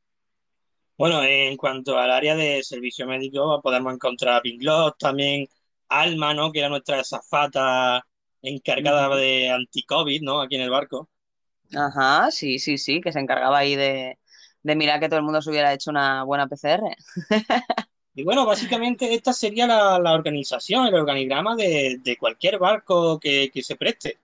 Bueno, 0.97 1.23
en 1.23 1.57
cuanto 1.57 1.97
al 1.97 2.11
área 2.11 2.35
de 2.35 2.63
servicio 2.63 3.07
médico, 3.07 3.59
podemos 3.61 3.93
encontrar 3.93 4.35
a 4.35 4.41
Pinglot, 4.41 4.97
también 4.99 5.47
Alma, 5.89 6.33
¿no? 6.33 6.51
Que 6.51 6.59
era 6.59 6.69
nuestra 6.69 6.99
azafata 6.99 8.05
encargada 8.41 9.13
de 9.15 9.49
anti-COVID, 9.49 10.21
¿no? 10.21 10.41
Aquí 10.41 10.55
en 10.55 10.61
el 10.61 10.69
barco. 10.69 11.09
Ajá, 11.75 12.31
sí, 12.31 12.59
sí, 12.59 12.77
sí, 12.77 12.99
que 13.01 13.11
se 13.13 13.19
encargaba 13.19 13.57
ahí 13.59 13.75
de, 13.75 14.19
de 14.63 14.75
mirar 14.75 14.99
que 14.99 15.07
todo 15.07 15.19
el 15.19 15.23
mundo 15.25 15.41
se 15.41 15.49
hubiera 15.49 15.73
hecho 15.73 15.89
una 15.89 16.23
buena 16.23 16.47
PCR. 16.47 16.95
Y 18.13 18.23
bueno, 18.23 18.45
básicamente 18.45 19.13
esta 19.13 19.31
sería 19.33 19.67
la, 19.67 20.13
organización, 20.13 20.87
el 20.87 20.95
organigrama 20.95 21.55
de, 21.55 22.17
cualquier 22.19 22.59
barco 22.59 23.19
que, 23.19 23.49
se 23.63 23.75
preste. 23.77 24.19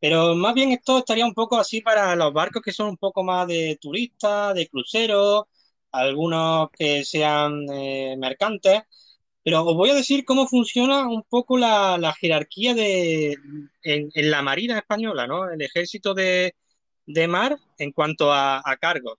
Pero 0.00 0.34
más 0.36 0.54
bien 0.54 0.72
esto 0.72 0.98
estaría 0.98 1.26
un 1.26 1.34
poco 1.34 1.58
así 1.58 1.80
para 1.80 2.14
los 2.16 2.32
barcos 2.32 2.62
que 2.62 2.72
son 2.72 2.88
un 2.90 2.96
poco 2.96 3.24
más 3.24 3.48
de 3.48 3.78
turistas, 3.80 4.54
de 4.54 4.68
cruceros, 4.68 5.44
algunos 5.92 6.70
que 6.70 7.04
sean 7.04 7.66
eh, 7.72 8.16
mercantes. 8.18 8.82
Pero 9.42 9.64
os 9.64 9.76
voy 9.76 9.90
a 9.90 9.94
decir 9.94 10.24
cómo 10.24 10.46
funciona 10.48 11.08
un 11.08 11.22
poco 11.24 11.58
la, 11.58 12.14
jerarquía 12.20 12.74
de, 12.74 13.36
en, 13.82 14.10
la 14.30 14.42
Marina 14.42 14.78
española, 14.78 15.26
¿no? 15.26 15.50
El 15.50 15.62
ejército 15.62 16.14
de, 16.14 16.54
mar 17.28 17.56
en 17.78 17.92
cuanto 17.92 18.32
a 18.32 18.62
cargos. 18.80 19.18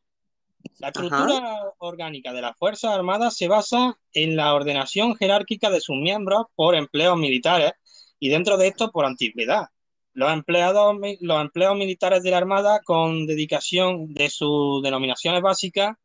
La 0.80 0.90
Ajá, 0.94 1.30
estructura 1.30 1.74
orgánica 1.80 2.34
de 2.34 2.42
las 2.42 2.58
Fuerzas 2.58 2.92
Armadas 2.92 3.36
se 3.36 3.48
basa 3.48 3.98
en 4.14 4.36
la 4.36 4.54
ordenación 4.54 5.16
jerárquica 5.16 5.70
de 5.70 5.82
sus 5.82 5.96
miembros 5.98 6.46
por 6.56 6.76
empleos 6.76 7.18
militares 7.18 7.74
y 8.20 8.30
dentro 8.30 8.58
de 8.58 8.68
esto 8.68 8.92
por 8.92 9.06
antigüedad. 9.06 9.68
Los 10.14 10.32
empleados, 10.32 10.96
los 11.22 11.42
empleos 11.42 11.76
militares 11.76 12.24
de 12.24 12.32
la 12.32 12.38
Armada 12.38 12.82
con 12.84 13.26
dedicación 13.28 14.14
de 14.14 14.30
sus 14.30 14.82
denominaciones 14.84 15.42
básicas, 15.42 15.96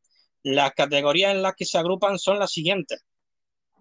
las 0.43 0.73
categorías 0.73 1.33
en 1.35 1.43
las 1.43 1.55
que 1.55 1.65
se 1.65 1.79
agrupan 1.79 2.19
son 2.19 2.39
las 2.39 2.53
siguientes. 2.53 3.05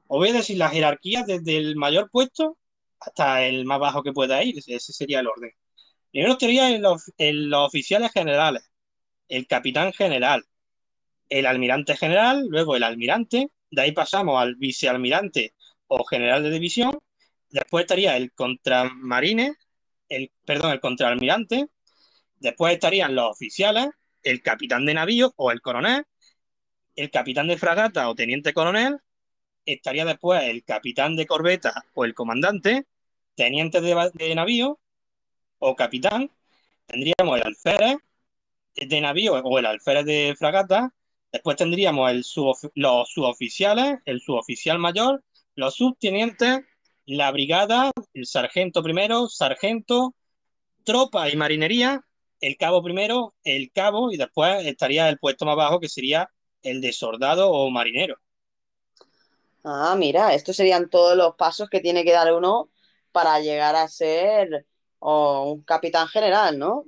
Os 0.08 0.20
voy 0.20 0.30
a 0.30 0.34
decir 0.34 0.58
la 0.58 0.70
jerarquía 0.70 1.24
desde 1.24 1.58
el 1.58 1.76
mayor 1.76 2.10
puesto 2.12 2.58
hasta 3.00 3.46
el 3.46 3.66
más 3.66 3.80
bajo 3.80 4.04
que 4.04 4.14
pueda 4.14 4.44
ir. 4.44 4.58
Ese 4.58 4.94
sería 4.94 5.20
el 5.22 5.28
orden. 5.28 5.52
Primero 6.12 6.34
estaría 6.34 6.70
en 6.70 6.82
los, 6.82 7.12
en 7.18 7.50
los 7.50 7.68
oficiales 7.68 8.12
generales, 8.12 8.70
el 9.30 9.48
capitán 9.48 9.94
general, 9.94 10.46
el 11.32 11.46
almirante 11.46 11.96
general, 11.96 12.46
luego 12.50 12.76
el 12.76 12.84
almirante, 12.84 13.48
de 13.72 13.82
ahí 13.82 13.94
pasamos 13.94 14.40
al 14.40 14.56
vicealmirante 14.56 15.56
o 15.88 16.04
general 16.04 16.44
de 16.44 16.52
división, 16.52 17.00
después 17.50 17.84
estaría 17.84 18.18
el 18.18 18.34
contramarine, 18.34 19.56
el, 20.10 20.32
perdón, 20.46 20.74
el 20.74 20.82
contraalmirante, 20.82 21.68
después 22.40 22.74
estarían 22.74 23.16
los 23.16 23.32
oficiales, 23.32 23.88
el 24.24 24.42
capitán 24.42 24.86
de 24.86 24.94
navío 24.94 25.34
o 25.38 25.52
el 25.52 25.62
coronel, 25.62 26.06
el 26.96 27.10
capitán 27.10 27.48
de 27.48 27.58
fragata 27.58 28.10
o 28.10 28.16
teniente 28.16 28.54
coronel, 28.54 28.98
estaría 29.66 30.04
después 30.04 30.44
el 30.44 30.66
capitán 30.66 31.16
de 31.16 31.28
corbeta 31.28 31.86
o 31.94 32.04
el 32.04 32.14
comandante, 32.14 32.88
teniente 33.36 33.80
de, 33.80 34.12
de 34.16 34.36
navío 34.36 34.80
o 35.60 35.76
capitán, 35.78 36.30
tendríamos 36.88 37.38
el 37.40 37.48
alférez 37.48 37.98
de 38.76 39.02
navío 39.02 39.36
o 39.36 39.60
el 39.60 39.66
alférez 39.66 40.06
de 40.06 40.36
fragata, 40.38 40.94
después 41.32 41.58
tendríamos 41.58 42.12
el 42.12 42.24
los 42.76 43.10
suboficiales, 43.10 44.00
el 44.06 44.22
suboficial 44.22 44.80
mayor, 44.80 45.24
los 45.56 45.76
subtenientes, 45.76 46.62
la 47.06 47.32
brigada, 47.32 47.92
el 48.14 48.26
sargento 48.26 48.84
primero, 48.84 49.28
sargento, 49.28 50.14
tropa 50.84 51.30
y 51.30 51.36
marinería, 51.36 52.02
el 52.40 52.58
cabo 52.58 52.84
primero, 52.84 53.36
el 53.44 53.72
cabo 53.72 54.12
y 54.12 54.18
después 54.18 54.66
estaría 54.66 55.10
el 55.10 55.20
puesto 55.20 55.46
más 55.46 55.56
bajo 55.56 55.80
que 55.80 55.90
sería 55.90 56.30
el 56.64 56.82
de 56.82 56.94
soldado 56.94 57.52
o 57.52 57.70
marinero. 57.70 58.18
Ah, 59.64 59.96
mira, 59.98 60.34
estos 60.34 60.56
serían 60.56 60.90
todos 60.90 61.16
los 61.16 61.36
pasos 61.36 61.70
que 61.70 61.82
tiene 61.82 62.04
que 62.04 62.12
dar 62.12 62.34
uno 62.34 62.70
para 63.12 63.40
llegar 63.40 63.76
a 63.76 63.88
ser 63.88 64.66
oh, 65.00 65.52
un 65.52 65.64
capitán 65.64 66.08
general, 66.08 66.58
¿no? 66.58 66.86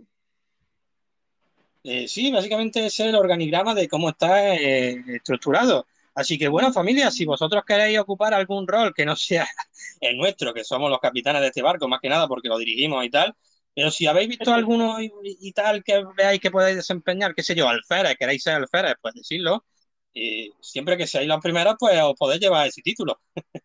Eh, 1.83 2.07
sí, 2.07 2.31
básicamente 2.31 2.85
es 2.85 2.99
el 3.01 3.15
organigrama 3.15 3.75
de 3.75 3.87
cómo 3.89 4.09
está 4.09 4.55
eh, 4.55 5.03
estructurado. 5.15 5.85
Así 6.15 6.37
que 6.37 6.47
bueno, 6.47 6.71
familia, 6.71 7.11
si 7.11 7.25
vosotros 7.25 7.63
queréis 7.65 7.99
ocupar 7.99 8.33
algún 8.33 8.67
rol 8.67 8.93
que 8.93 9.05
no 9.05 9.15
sea 9.15 9.47
el 10.01 10.17
nuestro, 10.17 10.53
que 10.53 10.63
somos 10.63 10.89
los 10.89 10.99
capitanes 10.99 11.41
de 11.41 11.47
este 11.47 11.61
barco, 11.61 11.87
más 11.87 11.99
que 11.99 12.09
nada 12.09 12.27
porque 12.27 12.47
lo 12.47 12.57
dirigimos 12.57 13.03
y 13.05 13.09
tal, 13.09 13.35
pero 13.75 13.91
si 13.91 14.05
habéis 14.07 14.29
visto 14.29 14.53
alguno 14.53 15.01
y, 15.01 15.11
y 15.23 15.51
tal 15.51 15.83
que 15.83 16.03
veáis 16.15 16.39
que 16.39 16.51
podéis 16.51 16.77
desempeñar, 16.77 17.33
qué 17.35 17.43
sé 17.43 17.55
yo, 17.55 17.67
alférez, 17.67 18.15
queréis 18.17 18.43
ser 18.43 18.55
alférez, 18.55 18.95
pues 19.01 19.15
decirlo. 19.15 19.65
Y 20.13 20.51
siempre 20.61 20.95
que 20.95 21.07
seáis 21.07 21.27
los 21.27 21.41
primeros, 21.41 21.75
pues 21.79 21.99
os 22.01 22.13
podéis 22.13 22.41
llevar 22.41 22.67
ese 22.67 22.81
título. 22.81 23.19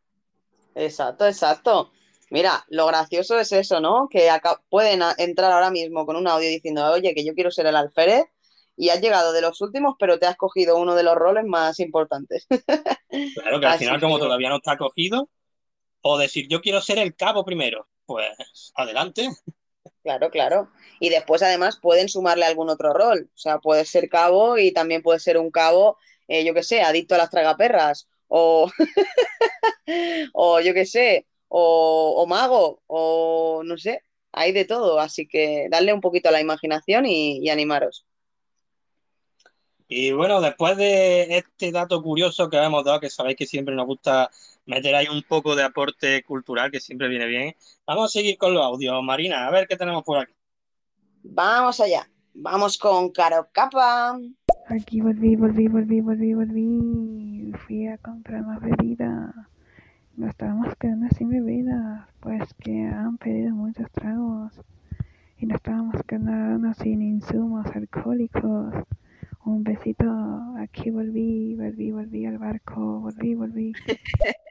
Exacto, 0.74 1.26
exacto. 1.26 1.90
Mira, 2.30 2.64
lo 2.68 2.86
gracioso 2.86 3.38
es 3.38 3.52
eso, 3.52 3.80
¿no? 3.80 4.08
Que 4.10 4.30
acá 4.30 4.60
pueden 4.68 5.00
entrar 5.16 5.50
ahora 5.52 5.70
mismo 5.70 6.04
con 6.06 6.16
un 6.16 6.28
audio 6.28 6.48
diciendo, 6.48 6.90
oye, 6.92 7.14
que 7.14 7.24
yo 7.24 7.34
quiero 7.34 7.50
ser 7.50 7.66
el 7.66 7.76
alférez 7.76 8.26
y 8.76 8.90
has 8.90 9.00
llegado 9.00 9.32
de 9.32 9.40
los 9.40 9.60
últimos, 9.60 9.96
pero 9.98 10.18
te 10.18 10.26
has 10.26 10.36
cogido 10.36 10.76
uno 10.78 10.94
de 10.94 11.02
los 11.02 11.14
roles 11.14 11.44
más 11.44 11.80
importantes. 11.80 12.46
Claro 13.34 13.58
que 13.58 13.66
al 13.66 13.72
Así 13.72 13.84
final, 13.84 14.00
como 14.00 14.18
todavía 14.18 14.50
no 14.50 14.56
está 14.56 14.76
cogido, 14.76 15.30
o 16.02 16.18
decir 16.18 16.46
yo 16.48 16.60
quiero 16.60 16.82
ser 16.82 16.98
el 16.98 17.16
cabo 17.16 17.44
primero, 17.44 17.88
pues 18.04 18.72
adelante. 18.74 19.30
Claro, 20.02 20.30
claro. 20.30 20.70
Y 21.00 21.08
después 21.08 21.42
además 21.42 21.78
pueden 21.80 22.08
sumarle 22.08 22.44
algún 22.44 22.70
otro 22.70 22.92
rol. 22.92 23.30
O 23.34 23.38
sea, 23.38 23.58
puedes 23.58 23.88
ser 23.90 24.08
cabo 24.08 24.58
y 24.58 24.72
también 24.72 25.02
puedes 25.02 25.22
ser 25.22 25.38
un 25.38 25.50
cabo, 25.50 25.98
eh, 26.28 26.44
yo 26.44 26.54
qué 26.54 26.62
sé, 26.62 26.82
adicto 26.82 27.14
a 27.14 27.18
las 27.18 27.30
tragaperras. 27.30 28.08
O, 28.28 28.70
o 30.34 30.60
yo 30.60 30.74
qué 30.74 30.86
sé, 30.86 31.26
o, 31.48 32.14
o 32.16 32.26
mago, 32.26 32.82
o 32.86 33.62
no 33.64 33.76
sé, 33.76 34.02
hay 34.32 34.52
de 34.52 34.64
todo. 34.64 35.00
Así 35.00 35.26
que 35.26 35.68
darle 35.70 35.92
un 35.92 36.00
poquito 36.00 36.28
a 36.28 36.32
la 36.32 36.40
imaginación 36.40 37.06
y, 37.06 37.38
y 37.38 37.50
animaros. 37.50 38.06
Y 39.90 40.12
bueno, 40.12 40.42
después 40.42 40.76
de 40.76 41.38
este 41.38 41.72
dato 41.72 42.02
curioso 42.02 42.50
que 42.50 42.58
hemos 42.58 42.84
dado, 42.84 43.00
que 43.00 43.08
sabéis 43.08 43.38
que 43.38 43.46
siempre 43.46 43.74
nos 43.74 43.86
gusta 43.86 44.30
meter 44.66 44.94
ahí 44.94 45.06
un 45.08 45.22
poco 45.22 45.56
de 45.56 45.62
aporte 45.62 46.22
cultural, 46.24 46.70
que 46.70 46.78
siempre 46.78 47.08
viene 47.08 47.26
bien, 47.26 47.56
vamos 47.86 48.04
a 48.04 48.18
seguir 48.18 48.36
con 48.36 48.52
los 48.52 48.62
audios. 48.62 49.02
Marina, 49.02 49.46
a 49.46 49.50
ver 49.50 49.66
qué 49.66 49.76
tenemos 49.76 50.04
por 50.04 50.18
aquí. 50.18 50.34
Vamos 51.22 51.80
allá. 51.80 52.06
Vamos 52.34 52.76
con 52.76 53.10
Caro 53.10 53.48
Capa. 53.50 54.18
Aquí 54.68 55.00
volví, 55.00 55.36
volví, 55.36 55.66
volví, 55.68 56.00
volví, 56.00 56.34
volví. 56.34 57.52
Fui 57.66 57.86
a 57.86 57.96
comprar 57.98 58.42
más 58.42 58.60
bebida. 58.60 59.32
Nos 60.18 60.30
estábamos 60.30 60.74
quedando 60.80 61.06
sin 61.16 61.30
bebidas, 61.30 62.08
pues 62.18 62.52
que 62.54 62.86
han 62.86 63.18
pedido 63.18 63.54
muchos 63.54 63.88
tragos. 63.92 64.52
Y 65.38 65.46
nos 65.46 65.58
estábamos 65.58 65.94
quedando 66.08 66.74
sin 66.74 67.02
insumos 67.02 67.64
alcohólicos. 67.72 68.74
Un 69.44 69.62
besito. 69.62 70.06
Aquí 70.58 70.90
volví, 70.90 71.54
volví, 71.54 71.92
volví 71.92 72.26
al 72.26 72.38
barco. 72.38 72.98
Volví, 72.98 73.36
volví. 73.36 73.72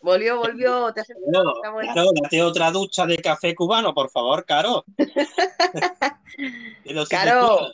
Volvió, 0.00 0.38
volvió. 0.38 0.92
Te 0.94 1.02
Está 1.02 1.70
bueno. 1.70 1.92
claro, 1.92 2.10
date 2.22 2.42
otra 2.42 2.70
ducha 2.72 3.04
de 3.06 3.18
café 3.18 3.54
cubano, 3.54 3.94
por 3.94 4.10
favor, 4.10 4.44
Caro. 4.46 4.84
Caro, 7.10 7.68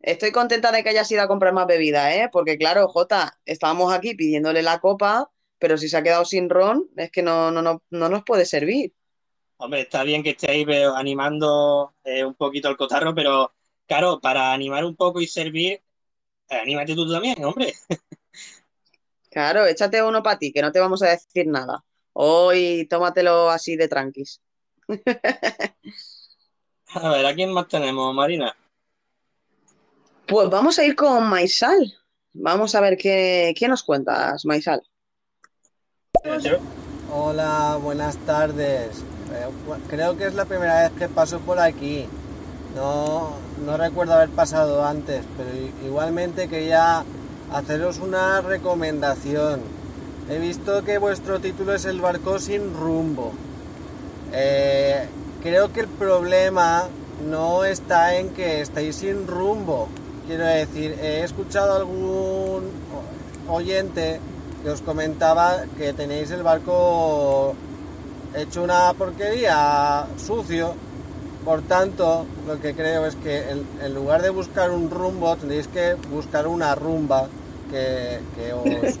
estoy 0.00 0.32
contenta 0.32 0.72
de 0.72 0.82
que 0.82 0.88
hayas 0.88 1.08
ido 1.12 1.22
a 1.22 1.28
comprar 1.28 1.52
más 1.52 1.68
bebida, 1.68 2.16
¿eh? 2.16 2.28
Porque 2.32 2.58
claro, 2.58 2.88
Jota, 2.88 3.38
estábamos 3.44 3.92
aquí 3.92 4.16
pidiéndole 4.16 4.62
la 4.62 4.80
copa, 4.80 5.30
pero 5.58 5.78
si 5.78 5.88
se 5.88 5.96
ha 5.96 6.02
quedado 6.02 6.24
sin 6.24 6.48
ron, 6.48 6.88
es 6.96 7.10
que 7.10 7.22
no, 7.22 7.50
no, 7.50 7.62
no, 7.62 7.82
no 7.90 8.08
nos 8.08 8.22
puede 8.24 8.44
servir. 8.44 8.92
Hombre, 9.58 9.82
está 9.82 10.02
bien 10.02 10.22
que 10.22 10.30
estéis 10.30 10.66
animando 10.94 11.94
eh, 12.04 12.24
un 12.24 12.34
poquito 12.34 12.68
el 12.68 12.76
cotarro, 12.76 13.14
pero 13.14 13.54
claro, 13.86 14.20
para 14.20 14.52
animar 14.52 14.84
un 14.84 14.96
poco 14.96 15.20
y 15.20 15.26
servir, 15.26 15.82
eh, 16.48 16.56
anímate 16.56 16.94
tú 16.94 17.10
también, 17.10 17.42
hombre. 17.44 17.72
Claro, 19.30 19.66
échate 19.66 20.02
uno 20.02 20.22
para 20.22 20.38
ti, 20.38 20.50
que 20.50 20.62
no 20.62 20.72
te 20.72 20.80
vamos 20.80 21.02
a 21.02 21.10
decir 21.10 21.46
nada. 21.46 21.84
Hoy 22.14 22.86
tómatelo 22.88 23.50
así 23.50 23.76
de 23.76 23.86
tranquis. 23.86 24.40
A 26.94 27.10
ver, 27.10 27.26
¿a 27.26 27.34
quién 27.34 27.52
más 27.52 27.68
tenemos, 27.68 28.14
Marina? 28.14 28.56
Pues 30.26 30.48
vamos 30.48 30.78
a 30.78 30.84
ir 30.86 30.96
con 30.96 31.28
Maisal. 31.28 31.92
Vamos 32.32 32.74
a 32.74 32.80
ver 32.80 32.96
qué, 32.96 33.52
qué 33.54 33.68
nos 33.68 33.82
cuentas, 33.82 34.46
Maisal. 34.46 34.80
Hola, 37.12 37.78
buenas 37.80 38.16
tardes. 38.18 38.98
Eh, 39.32 39.46
Creo 39.88 40.16
que 40.16 40.26
es 40.26 40.34
la 40.34 40.44
primera 40.44 40.82
vez 40.82 40.92
que 40.98 41.08
paso 41.08 41.38
por 41.40 41.58
aquí. 41.60 42.06
No, 42.74 43.30
no 43.64 43.76
recuerdo 43.76 44.14
haber 44.14 44.30
pasado 44.30 44.84
antes, 44.84 45.22
pero 45.36 45.48
igualmente 45.86 46.48
quería 46.48 47.04
haceros 47.52 47.98
una 47.98 48.40
recomendación. 48.40 49.60
He 50.28 50.38
visto 50.38 50.82
que 50.84 50.98
vuestro 50.98 51.38
título 51.40 51.74
es 51.74 51.84
El 51.84 52.00
barco 52.00 52.38
sin 52.40 52.74
rumbo. 52.74 53.32
Eh, 54.32 55.06
creo 55.42 55.72
que 55.72 55.80
el 55.80 55.88
problema 55.88 56.84
no 57.30 57.64
está 57.64 58.16
en 58.16 58.30
que 58.30 58.60
estéis 58.62 58.96
sin 58.96 59.26
rumbo. 59.28 59.88
Quiero 60.26 60.44
decir, 60.44 60.98
he 61.00 61.22
escuchado 61.22 61.76
algún 61.76 62.64
o- 63.48 63.52
oyente 63.54 64.18
os 64.70 64.82
comentaba 64.82 65.64
que 65.78 65.92
tenéis 65.92 66.30
el 66.30 66.42
barco 66.42 67.54
hecho 68.34 68.62
una 68.62 68.92
porquería, 68.94 70.06
sucio. 70.16 70.74
Por 71.44 71.62
tanto, 71.62 72.26
lo 72.46 72.60
que 72.60 72.74
creo 72.74 73.06
es 73.06 73.14
que 73.14 73.50
en, 73.50 73.64
en 73.80 73.94
lugar 73.94 74.22
de 74.22 74.30
buscar 74.30 74.70
un 74.72 74.90
rumbo, 74.90 75.36
tendréis 75.36 75.68
que 75.68 75.94
buscar 76.10 76.48
una 76.48 76.74
rumba 76.74 77.28
que, 77.70 78.20
que 78.34 78.52
os, 78.52 78.98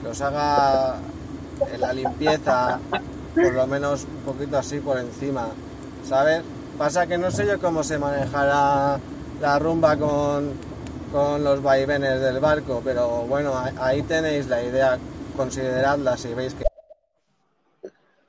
que 0.00 0.08
os 0.08 0.20
haga 0.22 0.96
la 1.78 1.92
limpieza, 1.92 2.80
por 3.34 3.52
lo 3.52 3.66
menos 3.66 4.04
un 4.04 4.32
poquito 4.32 4.58
así 4.58 4.80
por 4.80 4.98
encima, 4.98 5.48
¿sabes? 6.08 6.42
Pasa 6.78 7.06
que 7.06 7.18
no 7.18 7.30
sé 7.30 7.46
yo 7.46 7.60
cómo 7.60 7.84
se 7.84 7.98
manejará 7.98 8.98
la 9.40 9.58
rumba 9.58 9.96
con, 9.96 10.52
con 11.12 11.44
los 11.44 11.62
vaivenes 11.62 12.20
del 12.20 12.40
barco, 12.40 12.80
pero 12.82 13.22
bueno, 13.26 13.52
ahí- 13.78 14.02
tenéis 14.02 14.46
la 14.48 14.62
idea, 14.62 14.98
consideradla 15.36 16.16
si 16.16 16.32
veis 16.34 16.54
que... 16.54 16.64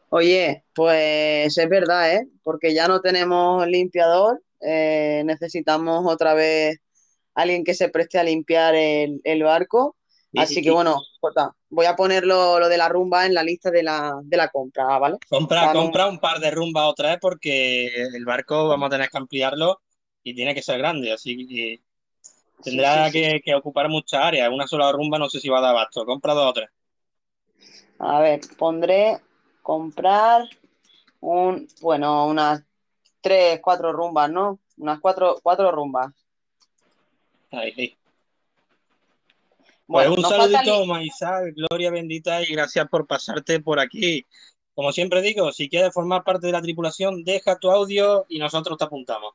Oye, 0.10 0.64
pues 0.76 1.58
es 1.58 1.70
verdad, 1.70 2.14
¿eh? 2.14 2.28
Porque 2.44 2.74
ya 2.74 2.88
no 2.88 3.02
tenemos 3.02 3.66
limpiador, 3.68 4.42
eh, 4.62 5.24
necesitamos 5.26 6.04
otra 6.06 6.34
vez 6.34 6.78
alguien 7.34 7.64
que 7.64 7.74
se 7.74 7.90
preste 7.90 8.20
a 8.20 8.24
limpiar 8.24 8.76
el, 8.76 9.22
el 9.24 9.44
barco. 9.44 9.96
Así 10.36 10.62
que 10.62 10.72
bueno, 10.72 11.00
Jota, 11.22 11.56
voy 11.70 11.86
a 11.86 11.96
ponerlo 11.96 12.60
lo 12.60 12.68
de 12.68 12.78
la 12.78 12.90
rumba 12.90 13.26
en 13.26 13.34
la 13.34 13.44
lista 13.44 13.72
de 13.72 13.84
la, 13.84 14.14
de 14.24 14.38
la 14.38 14.50
compra, 14.50 14.98
¿vale? 15.00 15.18
Compra, 15.30 15.72
compra 15.74 16.08
un 16.08 16.20
par 16.20 16.40
de 16.40 16.52
rumbas 16.52 16.86
otra 16.86 17.10
vez 17.12 17.20
porque 17.22 17.88
el 17.88 18.26
barco 18.26 18.68
vamos 18.68 18.88
a 18.88 18.90
tener 18.92 19.10
que 19.10 19.18
ampliarlo 19.18 19.82
y 20.24 20.34
tiene 20.36 20.54
que 20.56 20.62
ser 20.64 20.80
grande, 20.80 21.12
así 21.12 21.46
que 21.48 21.82
tendrá 22.64 23.06
sí, 23.06 23.12
sí. 23.12 23.22
que, 23.22 23.42
que 23.42 23.56
ocupar 23.56 23.90
mucha 23.90 24.26
área. 24.26 24.50
Una 24.50 24.68
sola 24.68 24.92
rumba 24.92 25.20
no 25.20 25.30
sé 25.30 25.40
si 25.40 25.50
va 25.50 25.60
a 25.60 25.62
dar 25.62 25.72
abasto. 25.72 26.06
Compra 26.06 26.34
dos 26.34 26.50
o 26.50 26.54
tres. 26.54 26.70
A 28.00 28.20
ver, 28.20 28.42
pondré 28.58 29.22
comprar 29.62 30.50
un, 31.22 31.68
bueno, 31.82 32.28
unas 32.28 32.64
tres, 33.22 33.60
cuatro 33.62 33.94
rumbas, 33.94 34.30
¿no? 34.30 34.60
Unas 34.78 35.00
cuatro, 35.00 35.40
cuatro 35.42 35.72
rumbas. 35.72 36.14
Ahí, 37.52 37.74
ahí. 37.78 37.98
Pues 39.86 40.08
Bueno, 40.08 40.14
un 40.16 40.22
nos 40.22 40.36
falta 40.36 40.64
saludito, 40.64 40.86
Maisal, 40.86 41.54
Gloria 41.54 41.92
bendita, 41.92 42.42
y 42.42 42.48
gracias 42.48 42.88
por 42.90 43.06
pasarte 43.06 43.60
por 43.60 43.80
aquí. 43.80 44.26
Como 44.74 44.92
siempre 44.92 45.22
digo, 45.22 45.52
si 45.52 45.70
quieres 45.70 45.94
formar 45.94 46.24
parte 46.24 46.48
de 46.48 46.54
la 46.54 46.62
tripulación, 46.62 47.24
deja 47.24 47.60
tu 47.60 47.70
audio 47.70 48.26
y 48.28 48.40
nosotros 48.40 48.78
te 48.78 48.86
apuntamos. 48.86 49.34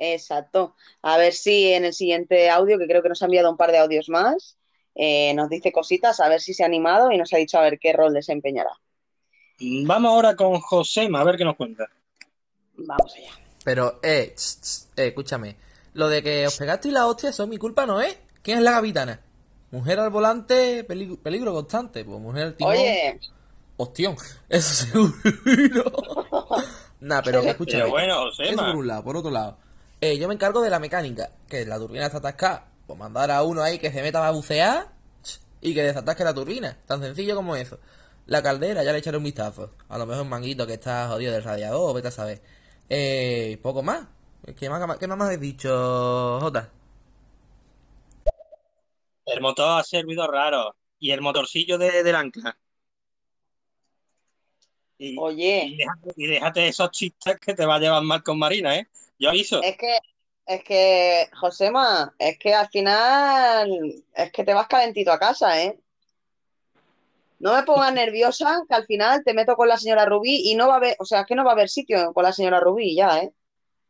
Exacto. 0.00 0.74
A 1.02 1.18
ver 1.18 1.34
si 1.34 1.72
en 1.72 1.84
el 1.84 1.92
siguiente 1.92 2.48
audio, 2.48 2.78
que 2.78 2.86
creo 2.86 3.02
que 3.02 3.10
nos 3.10 3.22
ha 3.22 3.26
enviado 3.26 3.50
un 3.50 3.58
par 3.58 3.70
de 3.70 3.78
audios 3.78 4.08
más, 4.08 4.56
eh, 4.94 5.32
nos 5.34 5.50
dice 5.50 5.70
cositas, 5.70 6.18
a 6.20 6.28
ver 6.28 6.40
si 6.40 6.54
se 6.54 6.62
ha 6.62 6.66
animado 6.66 7.12
y 7.12 7.18
nos 7.18 7.32
ha 7.34 7.36
dicho 7.36 7.58
a 7.58 7.62
ver 7.62 7.78
qué 7.78 7.92
rol 7.92 8.14
desempeñará. 8.14 8.70
Vamos 9.60 10.10
ahora 10.10 10.34
con 10.34 10.58
Josema, 10.58 11.20
a 11.20 11.24
ver 11.24 11.36
qué 11.36 11.44
nos 11.44 11.54
cuenta. 11.54 11.86
Vamos 12.76 13.14
allá. 13.14 13.30
Pero, 13.62 14.00
eh, 14.02 14.34
ch, 14.34 14.88
eh, 14.96 15.08
escúchame. 15.08 15.56
Lo 15.92 16.08
de 16.08 16.22
que 16.22 16.46
os 16.46 16.56
pegasteis 16.56 16.94
la 16.94 17.06
hostia, 17.06 17.28
eso 17.28 17.42
es 17.42 17.48
mi 17.50 17.58
culpa, 17.58 17.84
¿no 17.84 18.00
es? 18.00 18.18
¿Quién 18.42 18.56
es 18.56 18.64
la 18.64 18.72
capitana? 18.72 19.20
Mujer 19.70 20.00
al 20.00 20.08
volante, 20.08 20.82
peligro, 20.84 21.16
peligro 21.16 21.52
constante. 21.52 22.06
Pues 22.06 22.18
mujer 22.18 22.44
al 22.44 22.56
timón. 22.56 22.72
Oye, 22.72 23.20
Hostión, 23.76 24.16
eso 24.48 24.86
seguro. 24.86 25.92
nah, 27.00 27.20
pero 27.22 27.42
que 27.42 27.50
escúchame. 27.50 27.82
Pero 27.82 27.92
bueno, 27.92 28.18
Josema. 28.22 28.50
Eso 28.50 28.64
por 28.64 28.76
un 28.76 28.86
lado. 28.86 29.04
Por 29.04 29.16
otro 29.18 29.30
lado, 29.30 29.58
eh, 30.00 30.18
yo 30.18 30.28
me 30.28 30.34
encargo 30.34 30.60
de 30.62 30.70
la 30.70 30.78
mecánica. 30.78 31.30
Que 31.48 31.64
la 31.64 31.78
turbina 31.78 32.06
está 32.06 32.18
atascada. 32.18 32.68
Pues 32.86 32.98
mandar 32.98 33.30
a 33.30 33.42
uno 33.42 33.62
ahí 33.62 33.78
que 33.78 33.92
se 33.92 34.02
meta 34.02 34.26
a 34.26 34.30
bucear 34.30 34.88
y 35.60 35.74
que 35.74 35.82
desatasque 35.82 36.24
la 36.24 36.34
turbina. 36.34 36.76
Tan 36.86 37.00
sencillo 37.00 37.36
como 37.36 37.56
eso. 37.56 37.78
La 38.26 38.42
caldera, 38.42 38.84
ya 38.84 38.92
le 38.92 38.98
echaré 38.98 39.16
un 39.16 39.24
vistazo. 39.24 39.74
A 39.88 39.98
lo 39.98 40.06
mejor 40.06 40.22
un 40.22 40.28
manguito 40.28 40.66
que 40.66 40.74
está 40.74 41.08
jodido 41.08 41.32
del 41.32 41.44
radiador, 41.44 41.94
vete 41.94 42.08
a 42.08 42.12
saber. 42.12 42.42
Eh, 42.88 43.58
poco 43.62 43.82
más. 43.82 44.06
¿Qué 44.58 44.70
más, 44.70 44.98
qué 44.98 45.06
más 45.06 45.18
me 45.18 45.24
habéis 45.24 45.40
dicho, 45.40 46.38
Jota? 46.40 46.70
El 49.26 49.40
motor 49.40 49.80
ha 49.80 49.84
servido 49.84 50.26
raro. 50.26 50.74
Y 50.98 51.12
el 51.12 51.20
motorcillo 51.20 51.78
de, 51.78 52.02
del 52.02 52.14
ancla. 52.14 52.56
Y, 54.98 55.16
oye, 55.18 55.64
y 55.64 55.76
déjate, 55.78 56.12
y 56.16 56.26
déjate 56.26 56.68
esos 56.68 56.90
chistes 56.90 57.38
que 57.40 57.54
te 57.54 57.64
va 57.64 57.76
a 57.76 57.78
llevar 57.78 58.02
mal 58.02 58.22
con 58.22 58.38
Marina, 58.38 58.76
¿eh? 58.76 58.86
Yo 59.20 59.28
aviso. 59.28 59.62
es 59.62 59.76
que, 59.76 59.98
es 60.46 60.64
que, 60.64 61.28
Josema, 61.38 62.14
es 62.18 62.38
que 62.38 62.54
al 62.54 62.68
final, 62.68 63.70
es 64.14 64.32
que 64.32 64.44
te 64.44 64.54
vas 64.54 64.66
calentito 64.66 65.12
a 65.12 65.18
casa, 65.18 65.62
¿eh? 65.62 65.78
No 67.38 67.54
me 67.54 67.62
pongas 67.62 67.92
nerviosa, 67.92 68.62
que 68.66 68.74
al 68.74 68.86
final 68.86 69.22
te 69.22 69.34
meto 69.34 69.56
con 69.56 69.68
la 69.68 69.76
señora 69.76 70.06
Rubí 70.06 70.50
y 70.50 70.54
no 70.54 70.68
va 70.68 70.74
a 70.74 70.76
haber, 70.78 70.96
o 70.98 71.04
sea, 71.04 71.20
es 71.20 71.26
que 71.26 71.34
no 71.34 71.44
va 71.44 71.50
a 71.50 71.54
haber 71.54 71.68
sitio 71.68 72.12
con 72.14 72.24
la 72.24 72.32
señora 72.32 72.60
Rubí 72.60 72.96
ya, 72.96 73.18
¿eh? 73.18 73.30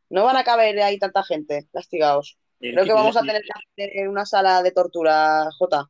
No 0.08 0.24
van 0.24 0.36
a 0.36 0.44
caber 0.44 0.80
ahí 0.82 0.98
tanta 0.98 1.22
gente, 1.22 1.68
castigados. 1.72 2.36
Creo 2.58 2.84
que 2.84 2.92
vamos 2.92 3.16
a 3.16 3.20
tener 3.20 3.42
que 3.42 3.84
hacer 3.84 4.08
una 4.08 4.26
sala 4.26 4.62
de 4.62 4.72
tortura, 4.72 5.48
Jota. 5.56 5.86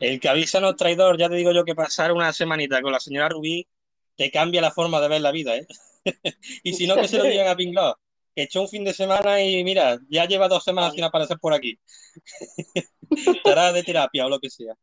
El 0.00 0.18
que 0.18 0.28
avisa 0.28 0.60
no 0.60 0.70
es 0.70 0.76
traidor, 0.76 1.16
ya 1.16 1.28
te 1.28 1.36
digo 1.36 1.52
yo 1.52 1.64
que 1.64 1.76
pasar 1.76 2.10
una 2.10 2.32
semanita 2.32 2.82
con 2.82 2.90
la 2.90 2.98
señora 2.98 3.28
Rubí 3.28 3.68
te 4.16 4.30
cambia 4.32 4.60
la 4.60 4.72
forma 4.72 5.00
de 5.00 5.08
ver 5.08 5.20
la 5.20 5.30
vida, 5.30 5.56
¿eh? 5.56 5.66
y 6.64 6.74
si 6.74 6.88
no, 6.88 6.96
que 6.96 7.06
se 7.06 7.18
lo 7.18 7.24
digan 7.24 7.46
a 7.46 7.56
Pingló. 7.56 7.96
Echó 8.34 8.62
un 8.62 8.68
fin 8.68 8.84
de 8.84 8.94
semana 8.94 9.42
y 9.42 9.62
mira, 9.62 9.98
ya 10.08 10.26
lleva 10.26 10.48
dos 10.48 10.64
semanas 10.64 10.94
sin 10.94 11.04
aparecer 11.04 11.38
por 11.38 11.52
aquí. 11.52 11.78
Estará 13.10 13.72
de 13.72 13.82
terapia 13.82 14.26
o 14.26 14.28
lo 14.28 14.40
que 14.40 14.50
sea. 14.50 14.74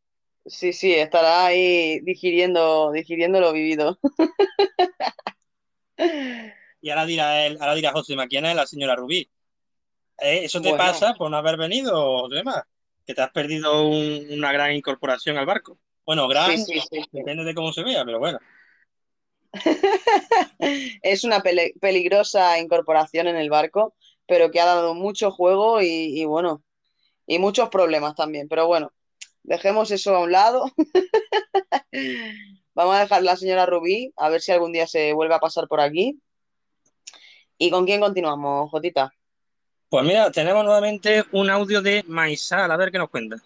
Sí, 0.45 0.73
sí, 0.73 0.93
estará 0.93 1.45
ahí 1.47 1.99
digiriendo, 2.01 2.91
digiriendo 2.91 3.39
lo 3.39 3.53
vivido. 3.53 3.99
Y 6.81 6.89
ahora 6.89 7.05
dirá 7.05 7.45
él, 7.45 7.57
ahora 7.59 7.75
dirá 7.75 7.91
José, 7.91 8.15
¿quién 8.29 8.45
es 8.45 8.55
la 8.55 8.65
señora 8.65 8.95
Rubí? 8.95 9.29
Eh, 10.21 10.45
Eso 10.45 10.61
te 10.61 10.69
Bueno. 10.69 10.85
pasa 10.85 11.13
por 11.13 11.29
no 11.29 11.37
haber 11.37 11.57
venido, 11.57 12.21
Josema, 12.21 12.65
que 13.05 13.13
te 13.13 13.21
has 13.21 13.31
perdido 13.31 13.87
un- 13.87 14.27
una 14.31 14.51
gran 14.51 14.73
incorporación 14.73 15.37
al 15.37 15.45
barco. 15.45 15.77
Bueno, 16.05 16.27
gran, 16.27 16.57
Sí, 16.57 16.65
sí, 16.65 16.79
sí, 16.89 17.01
sí. 17.01 17.07
depende 17.11 17.43
de 17.43 17.53
cómo 17.53 17.73
se 17.73 17.83
vea, 17.83 18.03
pero 18.05 18.19
bueno. 18.19 18.39
Es 21.01 21.23
una 21.23 21.41
pele- 21.41 21.73
peligrosa 21.79 22.59
incorporación 22.59 23.27
en 23.27 23.35
el 23.37 23.49
barco, 23.49 23.95
pero 24.27 24.51
que 24.51 24.59
ha 24.59 24.65
dado 24.65 24.93
mucho 24.93 25.31
juego 25.31 25.81
y, 25.81 25.87
y 26.19 26.25
bueno, 26.25 26.63
y 27.25 27.39
muchos 27.39 27.69
problemas 27.69 28.15
también. 28.15 28.47
Pero 28.47 28.67
bueno, 28.67 28.91
dejemos 29.43 29.91
eso 29.91 30.15
a 30.15 30.19
un 30.21 30.31
lado. 30.31 30.65
Vamos 32.75 32.95
a 32.95 32.99
dejar 33.01 33.19
a 33.19 33.21
la 33.23 33.35
señora 33.35 33.65
Rubí, 33.65 34.13
a 34.15 34.29
ver 34.29 34.41
si 34.41 34.51
algún 34.51 34.71
día 34.71 34.87
se 34.87 35.13
vuelve 35.13 35.35
a 35.35 35.39
pasar 35.39 35.67
por 35.67 35.81
aquí. 35.81 36.19
¿Y 37.57 37.69
con 37.71 37.85
quién 37.85 37.99
continuamos, 37.99 38.69
Jotita? 38.71 39.11
Pues 39.89 40.05
mira, 40.05 40.31
tenemos 40.31 40.63
nuevamente 40.63 41.25
un 41.31 41.49
audio 41.49 41.81
de 41.81 42.03
Maisal, 42.07 42.71
a 42.71 42.77
ver 42.77 42.91
qué 42.91 42.99
nos 42.99 43.09
cuenta. 43.09 43.37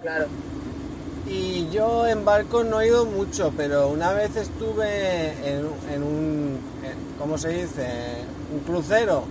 Claro. 0.00 0.28
Yo 1.72 2.06
en 2.06 2.24
barco 2.24 2.64
no 2.64 2.80
he 2.80 2.88
ido 2.88 3.06
mucho, 3.06 3.52
pero 3.56 3.88
una 3.88 4.12
vez 4.12 4.36
estuve 4.36 5.32
en, 5.48 6.02
un, 6.02 6.58
¿cómo 7.18 7.38
se 7.38 7.48
dice? 7.48 7.86
Un 8.52 8.60
crucero. 8.60 9.24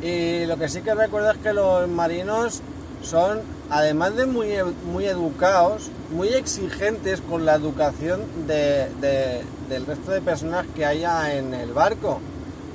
Y 0.00 0.46
lo 0.46 0.56
que 0.56 0.68
sí 0.68 0.82
que 0.82 0.94
recuerdo 0.94 1.32
es 1.32 1.38
que 1.38 1.52
los 1.52 1.88
marinos 1.88 2.60
son, 3.02 3.40
además 3.70 4.14
de 4.14 4.26
muy, 4.26 4.50
muy 4.92 5.06
educados, 5.06 5.90
muy 6.10 6.28
exigentes 6.28 7.20
con 7.20 7.44
la 7.44 7.56
educación 7.56 8.20
de- 8.46 8.88
de- 9.00 9.42
del 9.68 9.84
resto 9.84 10.12
de 10.12 10.20
personas 10.20 10.64
que 10.76 10.86
haya 10.86 11.34
en 11.34 11.54
el 11.54 11.72
barco. 11.72 12.20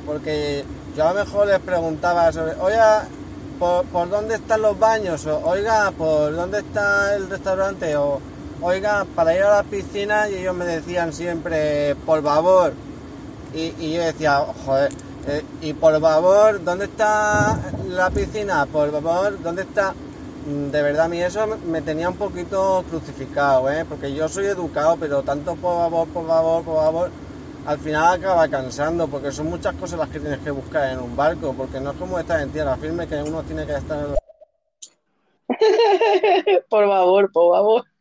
Porque 0.05 0.65
yo 0.97 1.07
a 1.07 1.14
lo 1.14 1.19
mejor 1.23 1.47
les 1.47 1.60
preguntaba 1.60 2.30
sobre, 2.34 2.55
oiga, 2.60 3.05
¿por, 3.60 4.10
dónde 4.10 4.35
están 4.35 4.61
los 4.61 4.77
baños? 4.77 5.26
Oiga, 5.26 5.91
¿por 5.97 6.35
dónde 6.35 6.60
está 6.60 7.15
el 7.15 7.30
restaurante? 7.30 7.95
O, 7.95 8.19
oiga, 8.64 9.06
para 9.15 9.35
ir 9.35 9.44
a 9.44 9.57
la 9.57 9.64
piscina 9.64 10.30
y 10.30 10.35
ellos 10.35 10.56
me 10.56 10.65
decían 10.65 11.14
siempre, 11.14 11.95
por 12.06 12.23
favor. 12.23 12.73
Y, 13.53 13.94
yo 13.94 14.02
decía, 14.02 14.40
joder, 14.65 14.91
eh, 15.27 15.44
y 15.61 15.73
por 15.73 15.99
favor, 16.02 16.64
¿dónde 16.64 16.85
está 16.85 17.60
la 17.88 18.10
piscina? 18.10 18.65
Por 18.65 18.91
favor, 18.91 19.41
¿dónde 19.41 19.61
está? 19.64 19.94
Mm, 20.48 20.72
De 20.72 20.81
verdad, 20.81 21.06
a 21.06 21.10
mí 21.10 21.22
eso 21.22 21.45
me- 21.68 21.81
tenía 21.81 22.10
un 22.10 22.15
poquito 22.18 22.84
crucificado, 22.90 23.69
¿eh? 23.72 23.85
Porque 23.88 24.14
yo 24.14 24.27
soy 24.27 24.45
educado, 24.48 24.98
pero 24.99 25.22
tanto 25.23 25.56
por 25.56 25.77
favor, 25.77 26.07
por 26.10 26.27
favor, 26.27 26.64
por 26.64 26.76
favor, 26.84 27.11
al 27.65 27.80
final 27.80 28.19
acaba 28.19 28.48
cansando, 28.49 29.07
porque 29.07 29.31
son 29.31 29.48
muchas 29.49 29.76
cosas 29.76 29.99
las 29.99 30.10
que 30.10 30.19
tienes 30.19 30.40
que 30.40 30.52
buscar 30.52 30.91
en 30.91 30.99
un 30.99 31.15
barco, 31.15 31.53
porque 31.57 31.80
no 31.80 31.91
es 31.91 31.98
como 31.98 32.19
estar 32.19 32.41
en 32.41 32.52
tierra 32.52 32.76
firme, 32.77 33.07
que 33.07 33.22
uno 33.22 33.44
tiene 33.44 33.65
que 33.65 33.76
estar... 33.76 33.99
Por 36.69 36.88
favor, 36.88 37.31
por 37.31 37.56
favor. 37.56 37.92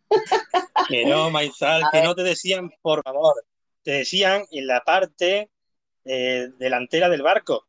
Que 0.89 1.05
no, 1.07 1.31
Maizal, 1.31 1.85
que 1.93 2.03
no 2.03 2.15
te 2.15 2.23
decían, 2.23 2.71
por 2.83 3.03
favor. 3.03 3.35
Te 3.83 3.93
decían 3.93 4.45
en 4.51 4.67
la 4.67 4.81
parte 4.81 5.51
eh, 6.05 6.49
delantera 6.59 7.09
del 7.09 7.23
barco. 7.23 7.67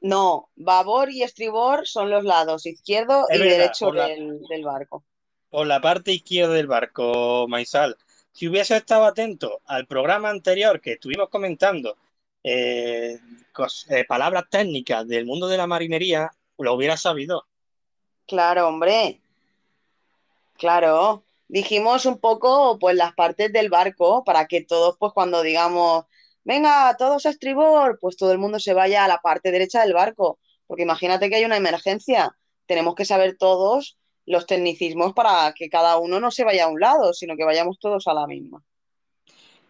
No, 0.00 0.50
babor 0.54 1.10
y 1.10 1.22
estribor 1.22 1.86
son 1.88 2.10
los 2.10 2.22
lados 2.24 2.66
izquierdo 2.66 3.24
Es 3.28 3.36
y 3.36 3.42
verdad, 3.42 3.56
derecho 3.58 3.92
la- 3.92 4.06
del, 4.06 4.40
del 4.48 4.64
barco. 4.64 5.04
por 5.50 5.66
la 5.66 5.80
parte 5.80 6.12
izquierda 6.12 6.54
del 6.54 6.68
barco, 6.68 7.46
Maizal. 7.48 7.96
Si 8.32 8.46
hubiese 8.46 8.76
estado 8.76 9.04
atento 9.06 9.60
al 9.64 9.86
programa 9.88 10.30
anterior 10.30 10.80
que 10.80 10.92
estuvimos 10.92 11.28
comentando, 11.28 11.96
eh, 12.44 13.18
cos- 13.52 13.86
eh, 13.90 14.04
palabras 14.04 14.44
técnicas 14.48 15.08
del 15.08 15.26
mundo 15.26 15.48
de 15.48 15.56
la 15.56 15.66
marinería, 15.66 16.30
lo 16.58 16.74
hubiera 16.74 16.96
sabido. 16.96 17.46
Claro, 18.28 18.68
hombre. 18.68 19.20
Claro. 20.58 21.24
Dijimos 21.48 22.04
un 22.04 22.18
poco, 22.18 22.78
pues, 22.78 22.94
las 22.96 23.14
partes 23.14 23.52
del 23.52 23.70
barco 23.70 24.24
para 24.24 24.46
que 24.46 24.62
todos, 24.62 24.96
pues, 24.98 25.12
cuando 25.14 25.42
digamos, 25.42 26.04
venga, 26.44 26.94
todos 26.98 27.24
a 27.26 27.30
estribor, 27.30 27.98
pues 28.00 28.16
todo 28.16 28.32
el 28.32 28.38
mundo 28.38 28.58
se 28.60 28.74
vaya 28.74 29.04
a 29.04 29.08
la 29.08 29.18
parte 29.18 29.50
derecha 29.50 29.82
del 29.82 29.94
barco. 29.94 30.38
Porque 30.66 30.82
imagínate 30.82 31.30
que 31.30 31.36
hay 31.36 31.44
una 31.44 31.56
emergencia. 31.56 32.36
Tenemos 32.66 32.94
que 32.94 33.06
saber 33.06 33.36
todos 33.38 33.96
los 34.26 34.46
tecnicismos 34.46 35.14
para 35.14 35.54
que 35.54 35.70
cada 35.70 35.96
uno 35.96 36.20
no 36.20 36.30
se 36.30 36.44
vaya 36.44 36.64
a 36.64 36.68
un 36.68 36.80
lado, 36.80 37.14
sino 37.14 37.36
que 37.36 37.44
vayamos 37.44 37.78
todos 37.78 38.06
a 38.08 38.14
la 38.14 38.26
misma. 38.26 38.62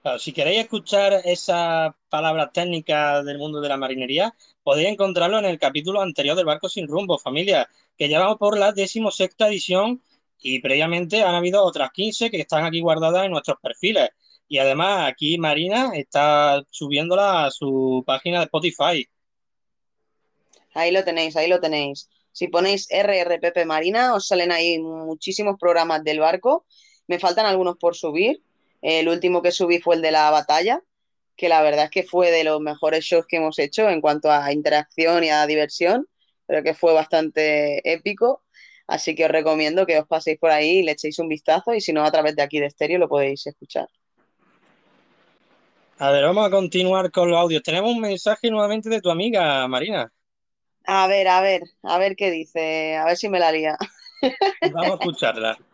Claro, 0.02 0.18
si 0.18 0.32
queréis 0.32 0.60
escuchar 0.60 1.20
esas 1.24 1.92
palabras 2.08 2.52
técnicas 2.52 3.24
del 3.24 3.38
mundo 3.38 3.60
de 3.60 3.68
la 3.68 3.76
marinería, 3.76 4.34
podéis 4.62 4.88
encontrarlo 4.88 5.38
en 5.38 5.44
el 5.44 5.58
capítulo 5.58 6.00
anterior 6.00 6.36
del 6.36 6.46
Barco 6.46 6.68
Sin 6.68 6.88
Rumbo, 6.88 7.18
familia, 7.18 7.68
que 7.96 8.08
ya 8.08 8.20
vamos 8.20 8.38
por 8.38 8.56
la 8.56 8.72
decimosexta 8.72 9.48
edición 9.48 10.00
y 10.40 10.60
previamente 10.60 11.22
han 11.22 11.34
habido 11.34 11.64
otras 11.64 11.90
15 11.92 12.30
que 12.30 12.40
están 12.40 12.64
aquí 12.64 12.80
guardadas 12.80 13.24
en 13.24 13.32
nuestros 13.32 13.58
perfiles. 13.60 14.10
Y 14.48 14.58
además 14.58 15.08
aquí 15.10 15.38
Marina 15.38 15.90
está 15.94 16.62
subiéndola 16.70 17.46
a 17.46 17.50
su 17.50 18.02
página 18.06 18.38
de 18.38 18.44
Spotify. 18.44 19.06
Ahí 20.74 20.90
lo 20.90 21.04
tenéis, 21.04 21.36
ahí 21.36 21.48
lo 21.48 21.60
tenéis. 21.60 22.08
Si 22.32 22.48
ponéis 22.48 22.88
RRPP 22.90 23.66
Marina, 23.66 24.14
os 24.14 24.28
salen 24.28 24.52
ahí 24.52 24.78
muchísimos 24.78 25.56
programas 25.58 26.04
del 26.04 26.20
barco. 26.20 26.66
Me 27.08 27.18
faltan 27.18 27.46
algunos 27.46 27.76
por 27.78 27.96
subir. 27.96 28.42
El 28.80 29.08
último 29.08 29.42
que 29.42 29.50
subí 29.50 29.80
fue 29.80 29.96
el 29.96 30.02
de 30.02 30.12
la 30.12 30.30
batalla, 30.30 30.82
que 31.36 31.48
la 31.48 31.62
verdad 31.62 31.86
es 31.86 31.90
que 31.90 32.04
fue 32.04 32.30
de 32.30 32.44
los 32.44 32.60
mejores 32.60 33.04
shows 33.04 33.26
que 33.26 33.38
hemos 33.38 33.58
hecho 33.58 33.88
en 33.88 34.00
cuanto 34.00 34.30
a 34.30 34.52
interacción 34.52 35.24
y 35.24 35.30
a 35.30 35.46
diversión, 35.46 36.06
pero 36.46 36.62
que 36.62 36.74
fue 36.74 36.92
bastante 36.92 37.80
épico. 37.90 38.44
Así 38.88 39.14
que 39.14 39.26
os 39.26 39.30
recomiendo 39.30 39.84
que 39.84 39.98
os 39.98 40.08
paséis 40.08 40.38
por 40.38 40.50
ahí 40.50 40.78
y 40.78 40.82
le 40.82 40.92
echéis 40.92 41.18
un 41.18 41.28
vistazo 41.28 41.74
y 41.74 41.80
si 41.80 41.92
no, 41.92 42.02
a 42.02 42.10
través 42.10 42.34
de 42.34 42.42
aquí 42.42 42.58
de 42.58 42.66
estéreo 42.66 42.98
lo 42.98 43.08
podéis 43.08 43.46
escuchar. 43.46 43.86
A 45.98 46.10
ver, 46.10 46.24
vamos 46.24 46.46
a 46.46 46.50
continuar 46.50 47.10
con 47.10 47.30
los 47.30 47.38
audios. 47.38 47.62
Tenemos 47.62 47.92
un 47.92 48.00
mensaje 48.00 48.50
nuevamente 48.50 48.88
de 48.88 49.02
tu 49.02 49.10
amiga 49.10 49.68
Marina. 49.68 50.10
A 50.86 51.06
ver, 51.06 51.28
a 51.28 51.42
ver, 51.42 51.62
a 51.82 51.98
ver 51.98 52.16
qué 52.16 52.30
dice, 52.30 52.96
a 52.96 53.04
ver 53.04 53.18
si 53.18 53.28
me 53.28 53.38
la 53.38 53.52
lía. 53.52 53.76
Vamos 54.72 54.92
a 54.92 54.94
escucharla. 54.94 55.58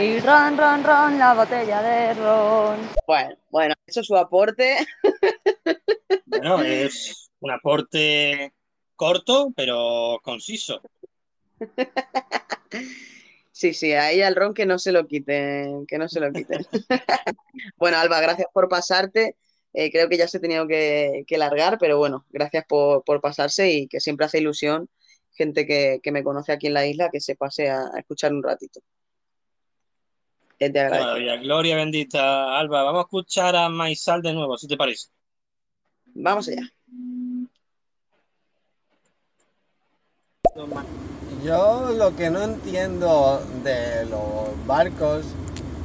Y 0.00 0.18
ron, 0.18 0.58
ron, 0.58 0.82
ron, 0.82 1.18
la 1.20 1.34
botella 1.34 1.80
de 1.80 2.14
ron. 2.14 2.76
Bueno, 3.06 3.36
bueno, 3.48 3.74
ha 3.74 3.90
hecho 3.90 4.02
su 4.02 4.16
aporte. 4.16 4.84
Bueno, 6.26 6.62
es 6.62 7.30
un 7.38 7.52
aporte 7.52 8.52
corto, 8.96 9.52
pero 9.54 10.18
conciso. 10.20 10.80
Sí, 13.52 13.72
sí, 13.72 13.92
a 13.92 14.10
ella 14.10 14.26
el 14.26 14.34
ron 14.34 14.52
que 14.52 14.66
no 14.66 14.80
se 14.80 14.90
lo 14.90 15.06
quiten, 15.06 15.86
que 15.86 15.96
no 15.96 16.08
se 16.08 16.20
lo 16.20 16.32
quiten. 16.32 16.66
Bueno, 17.76 17.98
Alba, 17.98 18.20
gracias 18.20 18.48
por 18.52 18.68
pasarte. 18.68 19.36
Eh, 19.72 19.92
creo 19.92 20.08
que 20.08 20.16
ya 20.16 20.26
se 20.26 20.38
ha 20.38 20.40
tenido 20.40 20.66
que, 20.66 21.24
que 21.26 21.38
largar, 21.38 21.78
pero 21.78 21.96
bueno, 21.96 22.26
gracias 22.30 22.64
por, 22.66 23.04
por 23.04 23.20
pasarse 23.20 23.70
y 23.70 23.86
que 23.86 24.00
siempre 24.00 24.26
hace 24.26 24.38
ilusión 24.38 24.88
gente 25.34 25.66
que, 25.66 26.00
que 26.02 26.12
me 26.12 26.24
conoce 26.24 26.52
aquí 26.52 26.66
en 26.66 26.74
la 26.74 26.86
isla 26.86 27.10
que 27.10 27.20
se 27.20 27.36
pase 27.36 27.70
a, 27.70 27.82
a 27.94 27.98
escuchar 27.98 28.32
un 28.32 28.42
ratito. 28.42 28.80
Es 30.58 30.72
de 30.72 30.80
agradecer. 30.80 31.06
Maravilla, 31.06 31.36
gloria 31.36 31.76
bendita, 31.76 32.58
Alba. 32.58 32.82
Vamos 32.82 33.00
a 33.00 33.02
escuchar 33.02 33.56
a 33.56 33.68
Maisal 33.68 34.22
de 34.22 34.32
nuevo, 34.32 34.56
si 34.56 34.66
te 34.66 34.76
parece. 34.76 35.08
Vamos 36.14 36.48
allá. 36.48 36.70
Yo 41.44 41.92
lo 41.94 42.16
que 42.16 42.30
no 42.30 42.42
entiendo 42.42 43.42
de 43.62 44.06
los 44.06 44.66
barcos, 44.66 45.26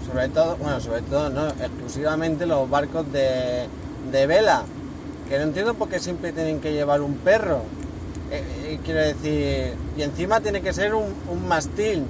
sobre 0.08 0.30
todo, 0.30 0.56
bueno, 0.56 0.80
sobre 0.80 1.02
todo 1.02 1.30
no, 1.30 1.50
exclusivamente 1.50 2.46
los 2.46 2.70
barcos 2.70 3.12
de, 3.12 3.68
de 4.10 4.26
vela, 4.26 4.64
que 5.28 5.38
no 5.38 5.44
entiendo 5.44 5.74
por 5.74 5.90
qué 5.90 6.00
siempre 6.00 6.32
tienen 6.32 6.62
que 6.62 6.72
llevar 6.72 7.02
un 7.02 7.16
perro. 7.16 7.64
Eh, 8.32 8.42
eh, 8.64 8.80
quiero 8.86 9.02
decir, 9.02 9.74
y 9.98 10.02
encima 10.02 10.40
tiene 10.40 10.62
que 10.62 10.72
ser 10.72 10.94
un, 10.94 11.14
un 11.30 11.46
mastil. 11.46 12.06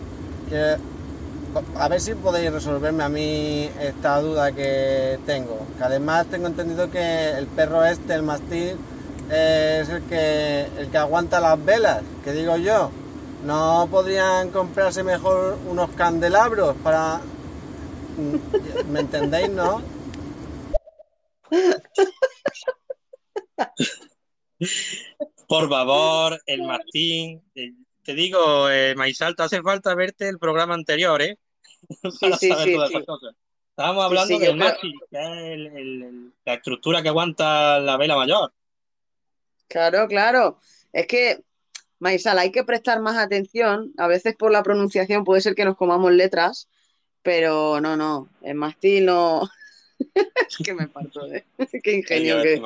a 1.75 1.87
ver 1.87 2.01
si 2.01 2.13
podéis 2.13 2.53
resolverme 2.53 3.03
a 3.03 3.09
mí 3.09 3.67
esta 3.81 4.21
duda 4.21 4.51
que 4.51 5.17
tengo. 5.25 5.57
Que 5.79 5.85
además 5.85 6.27
tengo 6.27 6.45
entendido 6.45 6.91
que 6.91 7.31
el 7.31 7.47
perro 7.47 7.83
este, 7.83 8.13
el 8.13 8.21
mastil, 8.21 8.75
es 9.31 9.89
el 9.89 10.03
que, 10.03 10.67
el 10.77 10.89
que 10.91 10.97
aguanta 10.99 11.39
las 11.39 11.65
velas, 11.65 12.01
que 12.23 12.31
digo 12.31 12.55
yo. 12.55 12.91
¿No 13.43 13.87
podrían 13.89 14.51
comprarse 14.51 15.03
mejor 15.03 15.57
unos 15.65 15.89
candelabros 15.91 16.75
para... 16.83 17.21
¿Me 18.89 18.99
entendéis, 18.99 19.49
no? 19.49 19.81
Por 25.47 25.69
favor, 25.69 26.39
el 26.45 26.63
Martín. 26.63 27.41
eh, 27.55 27.73
te 28.03 28.13
digo, 28.13 28.69
eh, 28.69 28.93
Maisal, 28.95 29.35
te 29.35 29.43
hace 29.43 29.61
falta 29.61 29.95
verte 29.95 30.27
el 30.27 30.37
programa 30.39 30.73
anterior, 30.73 31.21
¿eh? 31.21 31.37
Para 32.21 32.37
sí, 32.37 32.49
saber 32.49 32.65
sí, 32.65 32.73
todas 32.75 32.89
sí. 32.89 32.95
esas 32.95 33.05
cosas. 33.05 33.35
Estábamos 33.69 34.05
hablando 34.05 34.39
del 34.39 34.51
creo- 34.51 34.55
Maxi, 34.69 34.91
que 35.09 35.17
es 35.17 35.27
el- 35.53 35.67
el- 35.67 36.03
el- 36.03 36.33
la 36.45 36.53
estructura 36.55 37.01
que 37.01 37.09
aguanta 37.09 37.79
la 37.79 37.95
vela 37.97 38.15
mayor. 38.17 38.53
Claro, 39.67 40.07
claro. 40.07 40.59
Es 40.91 41.07
que, 41.07 41.43
Maisal, 41.99 42.39
hay 42.39 42.51
que 42.51 42.63
prestar 42.63 43.01
más 43.01 43.17
atención. 43.17 43.93
A 43.97 44.07
veces 44.07 44.35
por 44.35 44.51
la 44.51 44.63
pronunciación 44.63 45.25
puede 45.25 45.41
ser 45.41 45.53
que 45.53 45.65
nos 45.65 45.75
comamos 45.75 46.11
letras, 46.11 46.69
pero 47.21 47.81
no, 47.81 47.97
no. 47.97 48.29
El 48.41 48.55
mástil 48.55 49.05
no. 49.05 49.49
Es 50.15 50.57
que 50.63 50.73
me 50.73 50.87
parto 50.87 51.27
de. 51.27 51.45
Qué 51.83 51.93
ingenio 51.93 52.41
que, 52.41 52.61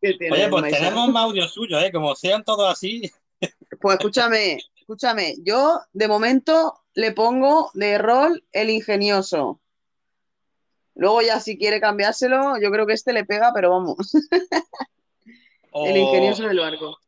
tiene 0.00 0.32
Oye, 0.32 0.48
pues 0.48 0.72
tenemos 0.72 1.08
más 1.08 1.24
audios 1.24 1.52
suyos, 1.52 1.82
¿eh? 1.82 1.90
Como 1.92 2.14
sean 2.14 2.44
todos 2.44 2.70
así. 2.70 3.10
Pues 3.80 3.98
escúchame, 3.98 4.58
escúchame. 4.76 5.34
Yo 5.42 5.80
de 5.92 6.08
momento 6.08 6.74
le 6.94 7.12
pongo 7.12 7.70
de 7.74 7.98
rol 7.98 8.44
el 8.52 8.70
ingenioso. 8.70 9.60
Luego 10.94 11.22
ya 11.22 11.40
si 11.40 11.58
quiere 11.58 11.80
cambiárselo, 11.80 12.60
yo 12.60 12.70
creo 12.70 12.86
que 12.86 12.92
este 12.92 13.12
le 13.12 13.24
pega, 13.24 13.52
pero 13.54 13.70
vamos. 13.70 13.96
El 15.72 15.96
ingenioso 15.96 16.42
del 16.42 16.58
barco. 16.58 16.98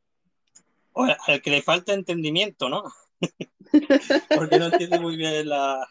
O 1.08 1.30
al 1.32 1.42
que 1.42 1.50
le 1.50 1.62
falta 1.62 1.92
entendimiento, 1.92 2.68
¿no? 2.68 2.82
Porque 4.34 4.58
no 4.58 4.66
entiende 4.66 4.98
muy 4.98 5.16
bien 5.16 5.48
la, 5.48 5.86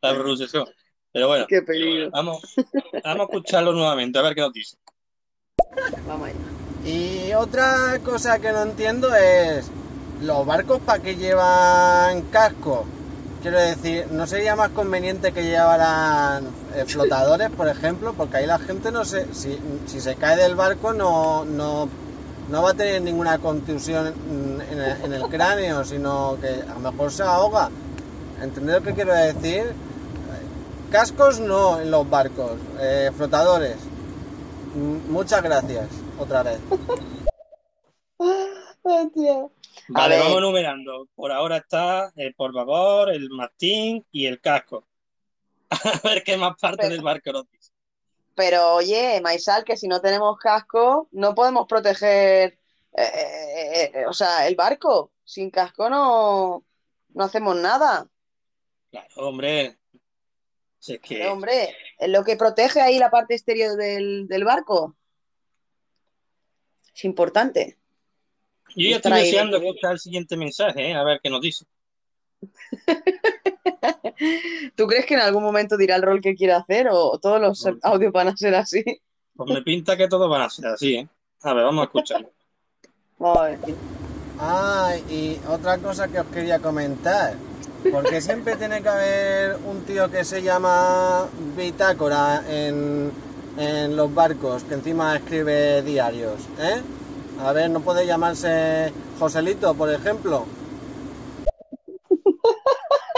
la 0.00 0.14
pronunciación. 0.14 0.66
Pero 1.12 1.28
bueno, 1.28 1.46
Qué 1.48 1.62
peligro. 1.62 2.10
vamos, 2.10 2.42
vamos 3.02 3.20
a 3.20 3.22
escucharlo 3.24 3.72
nuevamente, 3.72 4.18
a 4.18 4.22
ver 4.22 4.34
qué 4.34 4.40
nos 4.42 4.52
dice. 4.52 4.76
Vamos 6.06 6.28
allá. 6.28 6.36
Y 6.84 7.32
otra 7.32 7.98
cosa 8.04 8.38
que 8.38 8.52
no 8.52 8.62
entiendo 8.62 9.14
es 9.14 9.70
los 10.22 10.46
barcos 10.46 10.80
para 10.80 11.02
qué 11.02 11.16
llevan 11.16 12.22
casco. 12.30 12.86
Quiero 13.42 13.58
decir, 13.60 14.06
¿no 14.10 14.26
sería 14.26 14.56
más 14.56 14.70
conveniente 14.70 15.32
que 15.32 15.42
llevaran 15.44 16.46
eh, 16.74 16.84
flotadores, 16.86 17.50
por 17.50 17.68
ejemplo? 17.68 18.12
Porque 18.14 18.38
ahí 18.38 18.46
la 18.46 18.58
gente 18.58 18.90
no 18.90 19.04
se, 19.04 19.32
si, 19.34 19.58
si 19.86 20.00
se 20.00 20.16
cae 20.16 20.36
del 20.36 20.54
barco 20.54 20.92
no, 20.92 21.44
no, 21.44 21.88
no 22.48 22.62
va 22.62 22.70
a 22.70 22.74
tener 22.74 23.02
ninguna 23.02 23.38
contusión 23.38 24.14
en 24.70 24.80
el, 24.80 25.04
en 25.04 25.12
el 25.12 25.22
cráneo, 25.24 25.84
sino 25.84 26.38
que 26.40 26.48
a 26.48 26.74
lo 26.74 26.92
mejor 26.92 27.10
se 27.10 27.22
ahoga. 27.22 27.70
¿Entendéis 28.40 28.78
lo 28.80 28.84
que 28.84 28.94
quiero 28.94 29.14
decir? 29.14 29.72
Cascos 30.90 31.40
no 31.40 31.80
en 31.80 31.90
los 31.90 32.08
barcos, 32.08 32.52
eh, 32.78 33.10
flotadores. 33.16 33.76
Muchas 35.08 35.42
gracias, 35.42 35.88
otra 36.18 36.42
vez. 36.42 36.60
Vale, 39.88 40.18
vamos 40.18 40.38
enumerando. 40.38 41.08
Por 41.14 41.32
ahora 41.32 41.58
está 41.58 42.12
el 42.16 42.34
por 42.34 42.52
favor, 42.52 43.10
el 43.10 43.30
Martín 43.30 44.04
y 44.12 44.26
el 44.26 44.40
casco. 44.40 44.86
A 45.70 46.00
ver 46.04 46.22
qué 46.22 46.36
más 46.36 46.56
parte 46.60 46.88
del 46.88 47.02
barco 47.02 47.32
nos 47.32 47.50
dice. 47.50 47.72
Pero 48.36 48.74
oye, 48.74 49.20
Maisal, 49.22 49.64
que 49.64 49.78
si 49.78 49.88
no 49.88 50.00
tenemos 50.00 50.38
casco, 50.38 51.08
no 51.10 51.34
podemos 51.34 51.66
proteger, 51.66 52.58
eh, 52.92 53.02
eh, 53.02 53.90
eh, 53.94 54.06
o 54.06 54.12
sea, 54.12 54.46
el 54.46 54.54
barco. 54.54 55.10
Sin 55.24 55.50
casco 55.50 55.88
no, 55.88 56.64
no 57.14 57.24
hacemos 57.24 57.56
nada. 57.56 58.08
Claro, 58.90 59.08
hombre. 59.16 59.78
Si 60.78 60.94
es 60.94 61.00
que. 61.00 61.22
Eh, 61.22 61.28
hombre, 61.28 61.74
es 61.98 62.08
lo 62.10 62.22
que 62.24 62.36
protege 62.36 62.82
ahí 62.82 62.98
la 62.98 63.10
parte 63.10 63.34
exterior 63.34 63.74
del, 63.74 64.28
del 64.28 64.44
barco. 64.44 64.94
Es 66.94 67.04
importante. 67.06 67.78
Yo 68.76 68.90
ya 68.90 68.96
estoy 68.96 69.12
deseando 69.12 69.56
escuchar 69.56 69.92
el 69.92 69.98
siguiente 69.98 70.36
mensaje, 70.36 70.90
¿eh? 70.90 70.94
a 70.94 71.02
ver 71.02 71.20
qué 71.22 71.30
nos 71.30 71.40
dice. 71.40 71.64
¿Tú 74.74 74.86
crees 74.86 75.06
que 75.06 75.14
en 75.14 75.20
algún 75.20 75.42
momento 75.42 75.76
dirá 75.76 75.96
el 75.96 76.02
rol 76.02 76.20
que 76.20 76.34
quiere 76.34 76.52
hacer 76.52 76.88
o 76.90 77.18
todos 77.18 77.40
los 77.40 77.66
audios 77.82 78.12
van 78.12 78.28
a 78.28 78.36
ser 78.36 78.54
así? 78.54 78.84
Pues 79.34 79.50
me 79.50 79.62
pinta 79.62 79.96
que 79.96 80.08
todos 80.08 80.30
van 80.30 80.42
a 80.42 80.50
ser 80.50 80.66
así, 80.66 80.94
¿eh? 80.94 81.08
A 81.42 81.52
ver, 81.52 81.64
vamos 81.64 81.82
a 81.82 81.84
escucharlo. 81.84 82.30
Ver. 83.18 83.58
Ah, 84.38 84.94
y 85.10 85.38
otra 85.48 85.78
cosa 85.78 86.08
que 86.08 86.20
os 86.20 86.26
quería 86.26 86.58
comentar. 86.58 87.34
Porque 87.92 88.20
siempre 88.20 88.56
tiene 88.56 88.82
que 88.82 88.88
haber 88.88 89.56
un 89.64 89.82
tío 89.84 90.10
que 90.10 90.24
se 90.24 90.42
llama 90.42 91.28
Bitácora 91.56 92.42
en, 92.48 93.12
en 93.58 93.96
los 93.96 94.12
barcos, 94.12 94.64
que 94.64 94.74
encima 94.74 95.16
escribe 95.16 95.82
diarios, 95.82 96.40
¿eh? 96.58 96.80
A 97.40 97.52
ver, 97.52 97.70
¿no 97.70 97.80
puede 97.80 98.06
llamarse 98.06 98.92
Joselito, 99.18 99.74
por 99.74 99.92
ejemplo? 99.92 100.46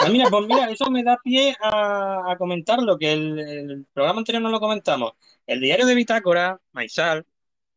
Ah, 0.00 0.08
mira, 0.10 0.30
pues 0.30 0.46
mira, 0.46 0.70
eso 0.70 0.90
me 0.90 1.02
da 1.02 1.18
pie 1.22 1.56
a, 1.60 2.32
a 2.32 2.38
comentar 2.38 2.80
lo 2.80 2.96
que 2.96 3.12
el, 3.12 3.86
programa 3.92 4.20
anterior 4.20 4.42
no 4.42 4.50
lo 4.50 4.60
comentamos. 4.60 5.12
El 5.46 5.60
diario 5.60 5.86
de 5.86 5.94
Bitácora, 5.94 6.60
Maisal, 6.72 7.26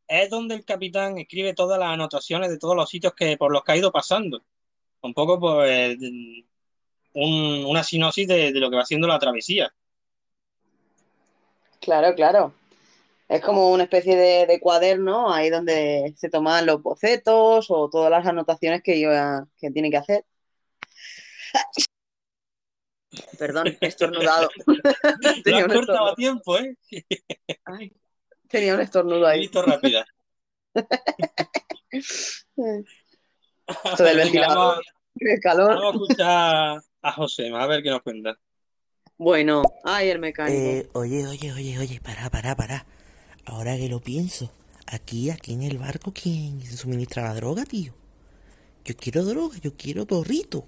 es 0.08 0.30
donde 0.30 0.56
el 0.56 0.66
capitán 0.66 1.18
escribe 1.18 1.54
todas 1.54 1.80
las 1.80 1.90
anotaciones 1.90 2.50
de 2.50 2.60
todos 2.60 2.76
los 2.76 2.90
sitios 2.90 3.14
que, 3.16 3.38
por 3.38 3.52
los 3.52 3.64
que 3.64 3.72
ha 3.72 3.78
ido 3.78 3.92
pasando. 3.92 4.44
Un 5.02 5.14
poco 5.14 5.40
un- 7.14 7.66
una 7.66 7.84
sinopsis 7.84 8.28
de, 8.28 8.52
lo 8.52 8.70
que 8.70 8.78
va 8.78 8.86
siendo 8.86 9.08
la 9.08 9.20
travesía. 9.20 9.74
Claro, 11.80 12.14
claro. 12.16 12.54
Es 13.28 13.42
como 13.42 13.72
una 13.72 13.84
especie 13.84 14.16
de, 14.16 14.46
de 14.46 14.60
cuaderno 14.60 15.34
ahí 15.34 15.50
donde 15.50 16.14
se 16.18 16.30
toman 16.30 16.66
los 16.66 16.84
bocetos 16.84 17.68
o 17.70 17.90
todas 17.90 18.12
las 18.12 18.28
anotaciones 18.28 18.84
que, 18.84 19.02
que 19.58 19.72
tiene 19.72 19.90
que 19.90 19.98
hacer. 19.98 20.26
Perdón, 23.38 23.78
he 23.80 23.88
estornudado. 23.88 24.50
Tenía 25.44 25.66
has 25.66 25.68
un 25.68 25.74
cortado 25.74 26.08
a 26.08 26.12
estornudo. 26.12 26.16
tiempo, 26.16 26.58
¿eh? 26.58 26.78
Ay, 27.66 27.92
tenía 28.48 28.76
un 28.76 28.82
estornudo 28.82 29.28
ahí. 29.28 29.42
visto 29.42 29.62
rápida. 29.62 30.06
Esto 33.86 34.04
del 34.04 34.18
ventilador, 34.18 34.58
vamos, 34.58 34.86
el 35.16 35.40
calor. 35.40 35.76
vamos 35.76 35.84
a 35.84 35.90
escuchar 36.04 36.82
a 37.02 37.12
José, 37.14 37.52
a 37.54 37.68
ver 37.68 37.84
qué 37.84 37.90
nos 37.90 38.02
cuenta. 38.02 38.38
Bueno, 39.18 39.62
ay, 39.84 40.10
el 40.10 40.20
mecánico. 40.20 40.58
Eh, 40.60 40.90
oye, 40.94 41.28
oye, 41.28 41.54
oye, 41.54 41.80
oye, 41.80 42.02
pará, 42.02 42.30
pará, 42.30 42.56
pará. 42.56 42.86
Ahora 43.46 43.78
que 43.78 43.88
lo 43.88 44.00
pienso, 44.00 44.52
aquí, 44.88 45.30
aquí 45.30 45.54
en 45.54 45.64
el 45.64 45.78
barco, 45.78 46.12
¿quién 46.12 46.62
suministraba 46.66 47.34
droga, 47.36 47.64
tío? 47.66 47.94
Yo 48.84 48.96
quiero 48.96 49.24
droga, 49.24 49.58
yo 49.62 49.76
quiero 49.78 50.06
porrito. 50.06 50.66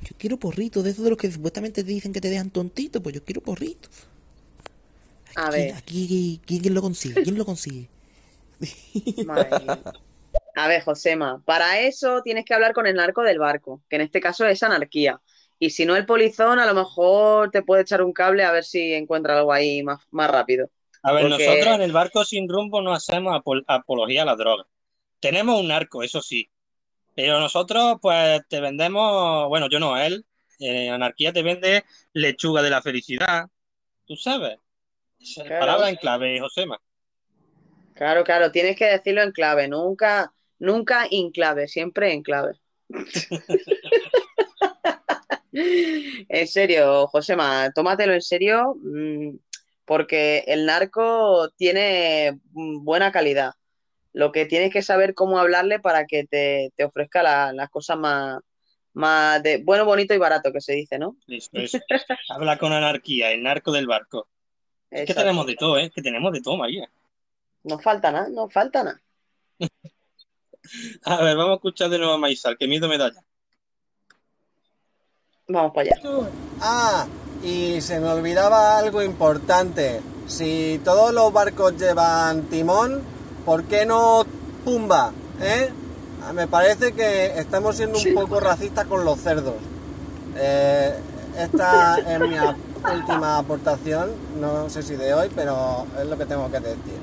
Yo 0.00 0.16
quiero 0.18 0.36
porrito, 0.38 0.82
de 0.82 0.90
esos 0.90 1.04
de 1.04 1.10
los 1.10 1.18
que 1.18 1.30
supuestamente 1.30 1.84
te 1.84 1.90
dicen 1.90 2.12
que 2.12 2.20
te 2.20 2.30
dejan 2.30 2.50
tontito, 2.50 3.02
pues 3.02 3.14
yo 3.14 3.24
quiero 3.24 3.40
porrito. 3.40 3.88
A 5.36 5.50
¿Quién- 5.50 5.66
ver, 5.68 5.74
Aquí, 5.76 6.40
¿quién 6.46 6.74
lo 6.74 6.82
consigue? 6.82 7.22
¿Quién 7.22 7.38
lo 7.38 7.44
consigue? 7.44 7.88
madre. 9.26 9.80
A 10.54 10.68
ver, 10.68 10.82
Josema, 10.82 11.42
para 11.44 11.80
eso 11.80 12.22
tienes 12.22 12.44
que 12.44 12.54
hablar 12.54 12.72
con 12.74 12.86
el 12.86 12.94
narco 12.96 13.22
del 13.22 13.38
barco, 13.38 13.80
que 13.88 13.96
en 13.96 14.02
este 14.02 14.20
caso 14.20 14.46
es 14.46 14.62
anarquía. 14.62 15.20
Y 15.58 15.70
si 15.70 15.86
no 15.86 15.96
el 15.96 16.04
polizón, 16.06 16.58
a 16.58 16.66
lo 16.66 16.74
mejor 16.74 17.50
te 17.50 17.62
puede 17.62 17.82
echar 17.82 18.02
un 18.02 18.12
cable 18.12 18.44
a 18.44 18.52
ver 18.52 18.64
si 18.64 18.92
encuentra 18.94 19.38
algo 19.38 19.52
ahí 19.52 19.82
más, 19.82 20.00
más 20.10 20.30
rápido. 20.30 20.68
A 21.02 21.12
ver, 21.12 21.28
Porque- 21.28 21.46
nosotros 21.46 21.74
en 21.76 21.82
el 21.82 21.92
barco 21.92 22.24
sin 22.24 22.48
rumbo 22.48 22.82
no 22.82 22.92
hacemos 22.92 23.34
apol- 23.34 23.64
apología 23.66 24.22
a 24.22 24.26
la 24.26 24.36
droga. 24.36 24.64
Tenemos 25.20 25.58
un 25.60 25.68
narco, 25.68 26.02
eso 26.02 26.20
sí. 26.20 26.48
Pero 27.14 27.40
nosotros, 27.40 27.96
pues, 28.00 28.40
te 28.48 28.60
vendemos, 28.60 29.48
bueno, 29.48 29.68
yo 29.70 29.78
no, 29.78 29.96
él, 29.96 30.24
eh, 30.58 30.90
Anarquía 30.90 31.32
te 31.32 31.42
vende 31.42 31.84
lechuga 32.12 32.62
de 32.62 32.70
la 32.70 32.82
felicidad. 32.82 33.46
¿Tú 34.06 34.16
sabes? 34.16 34.58
Esa 35.20 35.42
es 35.42 35.46
Claro. 35.48 35.60
palabra 35.66 35.90
en 35.90 35.96
clave, 35.96 36.40
Josema. 36.40 36.80
Claro, 37.94 38.24
claro, 38.24 38.50
tienes 38.50 38.76
que 38.76 38.86
decirlo 38.86 39.22
en 39.22 39.32
clave, 39.32 39.68
nunca, 39.68 40.32
nunca 40.58 41.06
en 41.10 41.30
clave, 41.30 41.68
siempre 41.68 42.12
en 42.12 42.22
clave. 42.22 42.54
En 45.54 46.48
serio, 46.48 47.06
Josema, 47.08 47.70
tómatelo 47.74 48.14
en 48.14 48.22
serio, 48.22 48.74
mm, 48.82 49.36
porque 49.84 50.44
el 50.46 50.64
narco 50.64 51.50
tiene 51.56 52.40
mm, 52.52 52.82
buena 52.82 53.12
calidad. 53.12 53.52
Lo 54.12 54.30
que 54.32 54.46
tienes 54.46 54.72
que 54.72 54.82
saber 54.82 55.14
cómo 55.14 55.38
hablarle 55.38 55.80
para 55.80 56.06
que 56.06 56.24
te, 56.26 56.72
te 56.76 56.84
ofrezca 56.84 57.22
la- 57.22 57.52
las 57.52 57.70
cosas 57.70 57.96
más, 57.98 58.40
más 58.92 59.42
de 59.42 59.62
bueno, 59.64 59.84
bonito 59.84 60.12
y 60.14 60.18
barato, 60.18 60.52
que 60.52 60.60
se 60.60 60.74
dice, 60.74 60.98
¿no? 60.98 61.16
Eso, 61.26 61.48
eso. 61.52 61.78
Habla 62.28 62.58
con 62.58 62.72
Anarquía, 62.72 63.30
el 63.32 63.42
narco 63.42 63.72
del 63.72 63.86
barco. 63.86 64.28
Es 64.90 65.06
que 65.06 65.14
tenemos 65.14 65.46
de 65.46 65.54
todo, 65.56 65.78
¿eh? 65.78 65.90
Que 65.94 66.02
tenemos 66.02 66.32
de 66.32 66.42
todo, 66.42 66.56
María. 66.58 66.90
No 67.64 67.78
falta 67.78 68.10
nada, 68.12 68.28
no 68.28 68.48
falta 68.50 68.84
nada. 68.84 69.00
A 71.04 71.22
ver, 71.22 71.36
vamos 71.36 71.52
a 71.52 71.54
escuchar 71.54 71.90
de 71.90 71.98
nuevo 71.98 72.12
a 72.12 72.18
Maisal, 72.18 72.56
que 72.56 72.68
miedo 72.68 72.88
me 72.88 72.98
da 72.98 73.12
ya. 73.12 73.20
Vamos 75.48 75.72
para 75.74 75.90
allá. 75.90 76.00
Ah, 76.60 77.06
y 77.42 77.80
se 77.80 77.98
me 77.98 78.08
olvidaba 78.08 78.78
algo 78.78 79.02
importante. 79.02 80.00
Si 80.26 80.80
todos 80.84 81.12
los 81.12 81.32
barcos 81.32 81.76
llevan 81.76 82.42
timón, 82.48 83.02
¿por 83.44 83.64
qué 83.64 83.86
no 83.86 84.24
pumba? 84.64 85.12
¿Eh? 85.40 85.70
Ah, 86.24 86.32
Me 86.32 86.46
parece 86.46 86.92
que 86.92 87.38
estamos 87.38 87.76
siendo 87.76 87.98
un 87.98 88.14
poco 88.14 88.40
racistas 88.40 88.86
con 88.86 89.04
los 89.04 89.20
cerdos. 89.20 89.56
Eh, 90.36 90.94
esta 91.38 91.98
es 92.06 92.20
mi 92.20 92.36
última 92.94 93.38
aportación, 93.38 94.10
no 94.40 94.68
sé 94.70 94.82
si 94.82 94.96
de 94.96 95.14
hoy, 95.14 95.30
pero 95.34 95.86
es 95.98 96.06
lo 96.06 96.16
que 96.16 96.26
tengo 96.26 96.50
que 96.50 96.60
decir. 96.60 97.00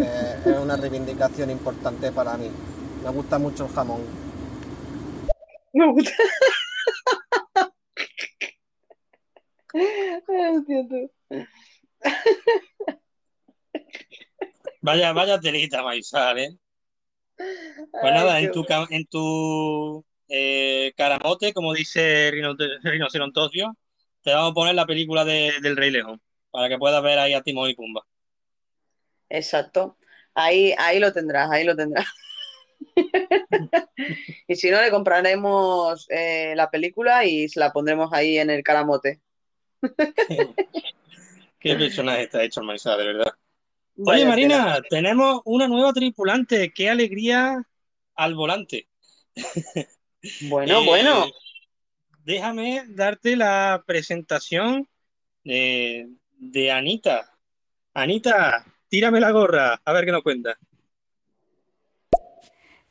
Eh, 0.00 0.38
es 0.46 0.58
una 0.58 0.76
reivindicación 0.76 1.50
importante 1.50 2.12
para 2.12 2.36
mí. 2.36 2.50
Me 3.02 3.10
gusta 3.10 3.38
mucho 3.38 3.66
el 3.66 3.72
jamón. 3.72 4.02
Me 5.72 5.92
gusta. 5.92 6.10
Tú. 9.72 11.10
Vaya, 14.82 15.12
vaya 15.12 15.40
telita, 15.40 15.82
Maisal, 15.82 16.38
¿eh? 16.38 16.56
Pues 17.36 18.02
Ay, 18.02 18.12
nada, 18.14 18.40
en 18.40 18.50
tu, 18.50 18.66
en 18.90 19.06
tu 19.06 20.04
eh, 20.28 20.92
caramote, 20.96 21.52
como 21.52 21.72
dice 21.72 22.30
Rino- 22.32 22.56
Rinocerontosio, 22.82 23.76
te 24.22 24.32
vamos 24.32 24.50
a 24.50 24.54
poner 24.54 24.74
la 24.74 24.86
película 24.86 25.24
de- 25.24 25.52
del 25.62 25.76
Rey 25.76 25.90
León, 25.90 26.20
para 26.50 26.68
que 26.68 26.78
puedas 26.78 27.02
ver 27.02 27.18
ahí 27.18 27.32
a 27.34 27.42
Timón 27.42 27.70
y 27.70 27.74
Pumba. 27.74 28.02
Exacto. 29.28 29.96
Ahí, 30.34 30.74
ahí 30.78 30.98
lo 30.98 31.12
tendrás, 31.12 31.50
ahí 31.50 31.64
lo 31.64 31.76
tendrás. 31.76 32.06
Y 34.48 34.56
si 34.56 34.70
no, 34.70 34.80
le 34.80 34.90
compraremos 34.90 36.06
eh, 36.10 36.54
la 36.56 36.70
película 36.70 37.24
y 37.24 37.48
se 37.48 37.60
la 37.60 37.72
pondremos 37.72 38.12
ahí 38.12 38.38
en 38.38 38.50
el 38.50 38.62
caramote. 38.62 39.20
Qué 41.60 41.76
personaje 41.76 42.24
está 42.24 42.42
hecho 42.42 42.60
el 42.60 42.66
de 42.96 43.06
verdad. 43.06 43.32
Oye, 43.96 44.24
Marina, 44.24 44.80
tenemos 44.88 45.42
una 45.44 45.68
nueva 45.68 45.92
tripulante. 45.92 46.72
Qué 46.72 46.88
alegría 46.90 47.62
al 48.14 48.34
volante. 48.34 48.88
Bueno, 50.42 50.82
Eh, 50.82 50.86
bueno. 50.86 51.26
Déjame 52.24 52.84
darte 52.86 53.34
la 53.34 53.82
presentación 53.84 54.88
de, 55.42 56.08
de 56.38 56.70
Anita. 56.70 57.36
Anita, 57.92 58.64
tírame 58.88 59.18
la 59.18 59.32
gorra, 59.32 59.82
a 59.84 59.92
ver 59.92 60.04
qué 60.04 60.12
nos 60.12 60.22
cuenta. 60.22 60.56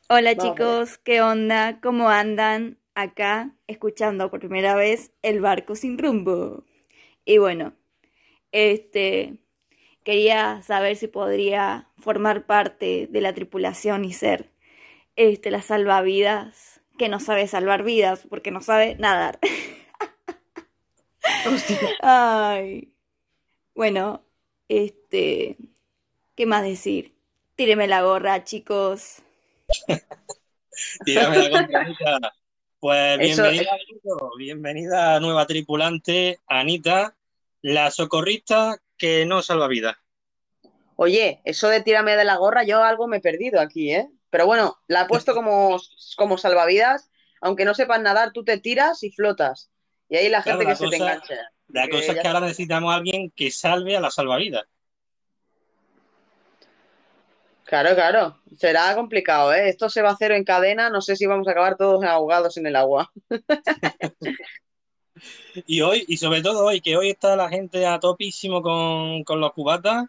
Hola 0.09 0.33
Vamos 0.35 0.55
chicos, 0.55 0.97
¿qué 0.97 1.21
onda? 1.21 1.79
¿Cómo 1.79 2.09
andan? 2.09 2.77
Acá, 2.93 3.55
escuchando 3.67 4.29
por 4.29 4.39
primera 4.41 4.75
vez 4.75 5.13
El 5.21 5.39
barco 5.39 5.75
sin 5.75 5.97
rumbo. 5.97 6.65
Y 7.23 7.37
bueno, 7.37 7.73
este, 8.51 9.37
quería 10.03 10.61
saber 10.63 10.95
si 10.95 11.07
podría 11.07 11.87
formar 11.97 12.45
parte 12.45 13.07
de 13.09 13.21
la 13.21 13.33
tripulación 13.33 14.05
y 14.05 14.13
ser, 14.13 14.49
este, 15.15 15.51
la 15.51 15.61
salvavidas, 15.61 16.81
que 16.97 17.09
no 17.09 17.19
sabe 17.19 17.47
salvar 17.47 17.83
vidas 17.83 18.25
porque 18.29 18.51
no 18.51 18.61
sabe 18.61 18.95
nadar. 18.95 19.39
Ay, 22.01 22.93
bueno, 23.75 24.23
este, 24.69 25.57
¿qué 26.35 26.45
más 26.45 26.63
decir? 26.63 27.15
Tíreme 27.55 27.87
la 27.87 28.01
gorra, 28.01 28.43
chicos. 28.43 29.21
Tírame 31.05 31.37
la 31.37 31.49
gorra, 31.49 31.81
Anita. 31.81 32.33
Pues 32.79 33.19
Eso, 33.19 33.43
bienvenida, 33.43 33.77
bienvenida 34.37 35.15
a 35.15 35.19
nueva 35.19 35.45
tripulante, 35.45 36.39
Anita, 36.47 37.15
la 37.61 37.91
socorrista 37.91 38.81
que 39.01 39.25
no 39.25 39.41
salva 39.41 39.67
vidas. 39.67 39.97
Oye, 40.95 41.41
eso 41.45 41.67
de 41.69 41.81
tírame 41.81 42.15
de 42.15 42.23
la 42.25 42.37
gorra, 42.37 42.63
yo 42.63 42.83
algo 42.83 43.07
me 43.07 43.17
he 43.17 43.21
perdido 43.21 43.59
aquí, 43.59 43.91
¿eh? 43.93 44.09
Pero 44.29 44.45
bueno, 44.45 44.77
la 44.87 45.01
he 45.03 45.05
puesto 45.07 45.33
como, 45.33 45.77
como 46.17 46.37
salvavidas. 46.37 47.09
Aunque 47.41 47.65
no 47.65 47.73
sepas 47.73 48.01
nadar, 48.01 48.31
tú 48.33 48.43
te 48.43 48.59
tiras 48.59 49.03
y 49.03 49.11
flotas. 49.11 49.71
Y 50.09 50.17
ahí 50.17 50.29
la 50.29 50.43
Claro, 50.43 50.59
gente 50.59 50.65
la 50.65 50.69
que 50.69 50.75
se 50.75 50.87
te 50.89 50.97
cosa, 50.97 50.97
enganche. 50.97 51.35
la 51.69 51.89
cosa 51.89 52.13
es 52.13 52.15
ya 52.15 52.21
que 52.21 52.27
ahora 52.27 52.41
necesitamos 52.41 52.93
a 52.93 52.97
alguien 52.97 53.31
que 53.31 53.51
salve 53.51 53.97
a 53.97 54.01
la 54.01 54.11
salvavidas. 54.11 54.65
Claro, 57.65 57.95
claro. 57.95 58.37
Será 58.57 58.93
complicado, 58.95 59.53
¿eh? 59.53 59.69
Esto 59.69 59.89
se 59.89 60.01
va 60.01 60.09
a 60.09 60.13
hacer 60.13 60.31
en 60.33 60.43
cadena. 60.43 60.89
No 60.89 61.01
sé 61.01 61.15
si 61.15 61.25
vamos 61.25 61.47
a 61.47 61.51
acabar 61.51 61.77
todos 61.77 62.03
ahogados 62.03 62.57
en 62.57 62.67
el 62.67 62.75
agua. 62.75 63.11
Y 65.65 65.81
hoy, 65.81 66.05
y 66.07 66.17
sobre 66.17 66.41
todo 66.41 66.65
hoy, 66.65 66.81
que 66.81 66.97
hoy 66.97 67.09
está 67.09 67.35
la 67.35 67.49
gente 67.49 67.85
a 67.85 67.99
topísimo 67.99 68.61
con, 68.61 69.23
con 69.23 69.39
los 69.39 69.53
cubatas, 69.53 70.05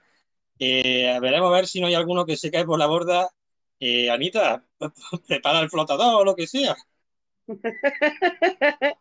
eh, 0.58 1.18
veremos 1.20 1.50
a 1.50 1.56
ver 1.56 1.66
si 1.66 1.80
no 1.80 1.88
hay 1.88 1.94
alguno 1.94 2.24
que 2.24 2.36
se 2.36 2.50
cae 2.50 2.64
por 2.64 2.78
la 2.78 2.86
borda. 2.86 3.28
Eh, 3.80 4.10
Anita, 4.10 4.64
prepara 5.26 5.60
el 5.60 5.70
flotador 5.70 6.20
o 6.20 6.24
lo 6.24 6.36
que 6.36 6.46
sea. 6.46 6.76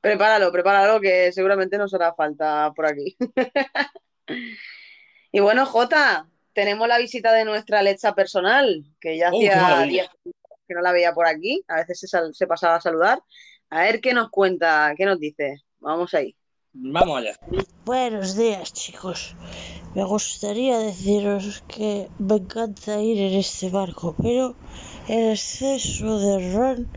Prepáralo, 0.00 0.50
prepáralo, 0.50 1.00
que 1.00 1.30
seguramente 1.32 1.78
nos 1.78 1.94
hará 1.94 2.12
falta 2.14 2.72
por 2.74 2.86
aquí. 2.86 3.16
Y 5.32 5.38
bueno, 5.38 5.64
Jota, 5.64 6.28
tenemos 6.52 6.88
la 6.88 6.98
visita 6.98 7.32
de 7.32 7.44
nuestra 7.44 7.78
Alexa 7.78 8.16
personal, 8.16 8.84
que 9.00 9.16
ya 9.16 9.30
¡Oh, 9.32 9.36
hacía 9.36 9.82
días 9.86 10.08
que 10.66 10.74
no 10.74 10.80
la 10.80 10.92
veía 10.92 11.12
por 11.14 11.26
aquí. 11.26 11.62
A 11.68 11.76
veces 11.76 12.00
se, 12.00 12.32
se 12.32 12.46
pasaba 12.48 12.76
a 12.76 12.80
saludar. 12.80 13.22
A 13.70 13.82
ver 13.82 14.00
qué 14.00 14.12
nos 14.14 14.30
cuenta, 14.30 14.92
qué 14.96 15.06
nos 15.06 15.20
dice. 15.20 15.62
Vamos 15.78 16.12
ahí. 16.14 16.34
Vamos 16.72 17.18
allá. 17.18 17.36
Buenos 17.84 18.36
días, 18.36 18.72
chicos. 18.72 19.36
Me 19.94 20.04
gustaría 20.04 20.78
deciros 20.78 21.62
que 21.68 22.08
me 22.18 22.36
encanta 22.36 23.00
ir 23.00 23.18
en 23.18 23.38
este 23.38 23.70
barco, 23.70 24.16
pero 24.20 24.56
el 25.08 25.30
exceso 25.30 26.18
de 26.18 26.52
ron 26.52 26.88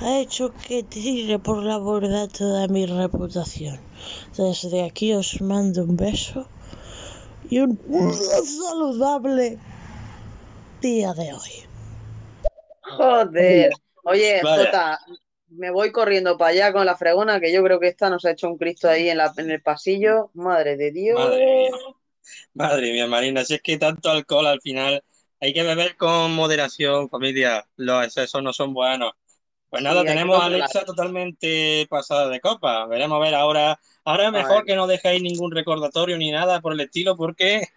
ha 0.00 0.18
hecho 0.18 0.52
que 0.54 0.84
tire 0.84 1.40
por 1.40 1.64
la 1.64 1.78
borda 1.78 2.28
toda 2.28 2.68
mi 2.68 2.86
reputación. 2.86 3.80
Desde 4.36 4.84
aquí 4.84 5.12
os 5.12 5.40
mando 5.40 5.82
un 5.82 5.96
beso 5.96 6.46
y 7.48 7.58
un 7.58 7.76
saludable 8.44 9.58
día 10.80 11.12
de 11.12 11.32
hoy. 11.32 11.54
Joder. 12.82 13.72
Oye, 14.04 14.40
Vaya. 14.42 14.64
Jota, 14.64 15.00
me 15.50 15.70
voy 15.70 15.92
corriendo 15.92 16.38
para 16.38 16.50
allá 16.50 16.72
con 16.72 16.86
la 16.86 16.96
fregona, 16.96 17.40
que 17.40 17.52
yo 17.52 17.62
creo 17.62 17.80
que 17.80 17.88
esta 17.88 18.10
nos 18.10 18.24
ha 18.24 18.30
hecho 18.30 18.48
un 18.48 18.58
Cristo 18.58 18.88
ahí 18.88 19.08
en 19.08 19.18
la, 19.18 19.32
en 19.36 19.50
el 19.50 19.62
pasillo. 19.62 20.30
Madre 20.34 20.76
de 20.76 20.90
Dios. 20.92 21.18
Madre 21.18 21.46
mía, 21.46 21.70
madre 22.54 22.92
mía, 22.92 23.06
Marina, 23.06 23.44
si 23.44 23.54
es 23.54 23.62
que 23.62 23.78
tanto 23.78 24.10
alcohol 24.10 24.46
al 24.46 24.60
final 24.60 25.02
hay 25.40 25.52
que 25.52 25.62
beber 25.62 25.96
con 25.96 26.34
moderación, 26.34 27.08
familia. 27.08 27.66
Los 27.76 28.04
excesos 28.04 28.42
no 28.42 28.52
son 28.52 28.74
buenos. 28.74 29.12
Pues 29.70 29.82
nada, 29.82 30.04
tenemos 30.04 30.38
a. 30.40 30.46
Alexa 30.46 30.84
totalmente 30.84 31.86
pasada 31.88 32.28
de 32.28 32.40
copa. 32.40 32.86
Veremos 32.86 33.16
a 33.16 33.24
ver 33.24 33.34
ahora. 33.34 33.80
Ahora 34.04 34.26
es 34.26 34.32
mejor 34.32 34.64
que 34.64 34.74
no 34.74 34.86
dejéis 34.86 35.22
ningún 35.22 35.52
recordatorio 35.52 36.18
ni 36.18 36.30
nada 36.30 36.60
por 36.60 36.72
el 36.72 36.80
estilo, 36.80 37.16
porque 37.16 37.68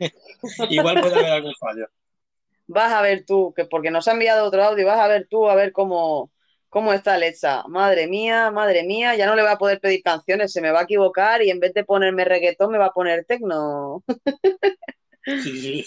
igual 0.70 1.00
puede 1.00 1.14
haber 1.14 1.32
algún 1.32 1.54
fallo. 1.54 1.86
Vas 2.66 2.92
a 2.92 3.02
ver 3.02 3.24
tú, 3.26 3.52
que 3.54 3.66
porque 3.66 3.90
nos 3.90 4.08
ha 4.08 4.12
enviado 4.12 4.46
otro 4.46 4.64
audio, 4.64 4.86
vas 4.86 4.98
a 4.98 5.08
ver 5.08 5.26
tú 5.28 5.48
a 5.48 5.54
ver 5.54 5.72
cómo, 5.72 6.31
cómo 6.72 6.94
está 6.94 7.12
Alexa. 7.14 7.64
Madre 7.68 8.06
mía, 8.06 8.50
madre 8.50 8.82
mía, 8.82 9.14
ya 9.14 9.26
no 9.26 9.36
le 9.36 9.42
voy 9.42 9.50
a 9.50 9.58
poder 9.58 9.78
pedir 9.78 10.02
canciones, 10.02 10.54
se 10.54 10.62
me 10.62 10.70
va 10.70 10.80
a 10.80 10.82
equivocar 10.84 11.42
y 11.42 11.50
en 11.50 11.60
vez 11.60 11.74
de 11.74 11.84
ponerme 11.84 12.24
reggaetón 12.24 12.72
me 12.72 12.78
va 12.78 12.86
a 12.86 12.92
poner 12.94 13.26
tecno. 13.26 14.02
Sí, 15.36 15.84
sí. 15.84 15.86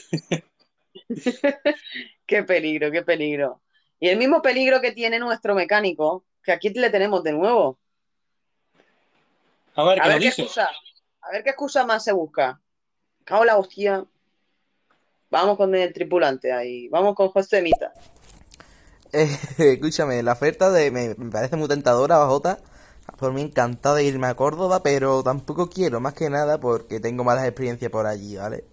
Qué 2.28 2.44
peligro, 2.44 2.91
qué 2.91 3.02
peligro. 3.02 3.62
Y 3.99 4.10
el 4.10 4.18
mismo 4.18 4.44
peligro 4.44 4.80
que 4.80 4.91
tiene 4.91 5.18
nuestro 5.18 5.56
mecánico, 5.56 6.24
que 6.44 6.52
aquí 6.52 6.70
le 6.70 6.91
tenemos 6.91 7.24
de 7.24 7.34
nuevo. 7.34 7.80
A 9.74 9.84
ver, 9.86 9.99
A 9.99 10.03
¿qué 10.03 10.10
ver 10.10 10.16
nos 10.18 10.20
qué 10.20 10.26
dice? 10.28 10.41
excusa, 10.44 10.70
a 11.22 11.32
ver 11.32 11.44
qué 11.44 11.49
excusa 11.49 11.84
más 11.86 12.03
se 12.03 12.12
busca. 12.14 12.62
Cago 13.24 13.44
la 13.44 13.57
hostia. 13.57 14.06
Vamos 15.32 15.57
con 15.57 15.74
el 15.74 15.91
tripulante 15.91 16.52
ahí, 16.53 16.88
vamos 16.90 17.16
con 17.16 17.30
José 17.30 17.64
Mita. 17.64 17.91
Escúchame, 19.58 20.22
la 20.24 20.34
oferta 20.34 20.70
de 20.72 20.92
me, 20.92 21.16
me 21.18 21.32
parece 21.32 21.56
muy 21.56 21.68
tentadora, 21.68 22.18
Bajota. 22.18 22.60
Por 23.18 23.32
mí 23.34 23.42
encantado 23.42 23.96
de 23.96 24.04
irme 24.04 24.28
a 24.28 24.36
Córdoba, 24.36 24.82
pero 24.84 25.24
tampoco 25.24 25.70
quiero, 25.70 26.02
más 26.02 26.14
que 26.14 26.30
nada 26.30 26.60
porque 26.60 27.00
tengo 27.00 27.24
malas 27.24 27.46
experiencias 27.46 27.92
por 27.92 28.08
allí, 28.08 28.36
¿vale? 28.36 28.66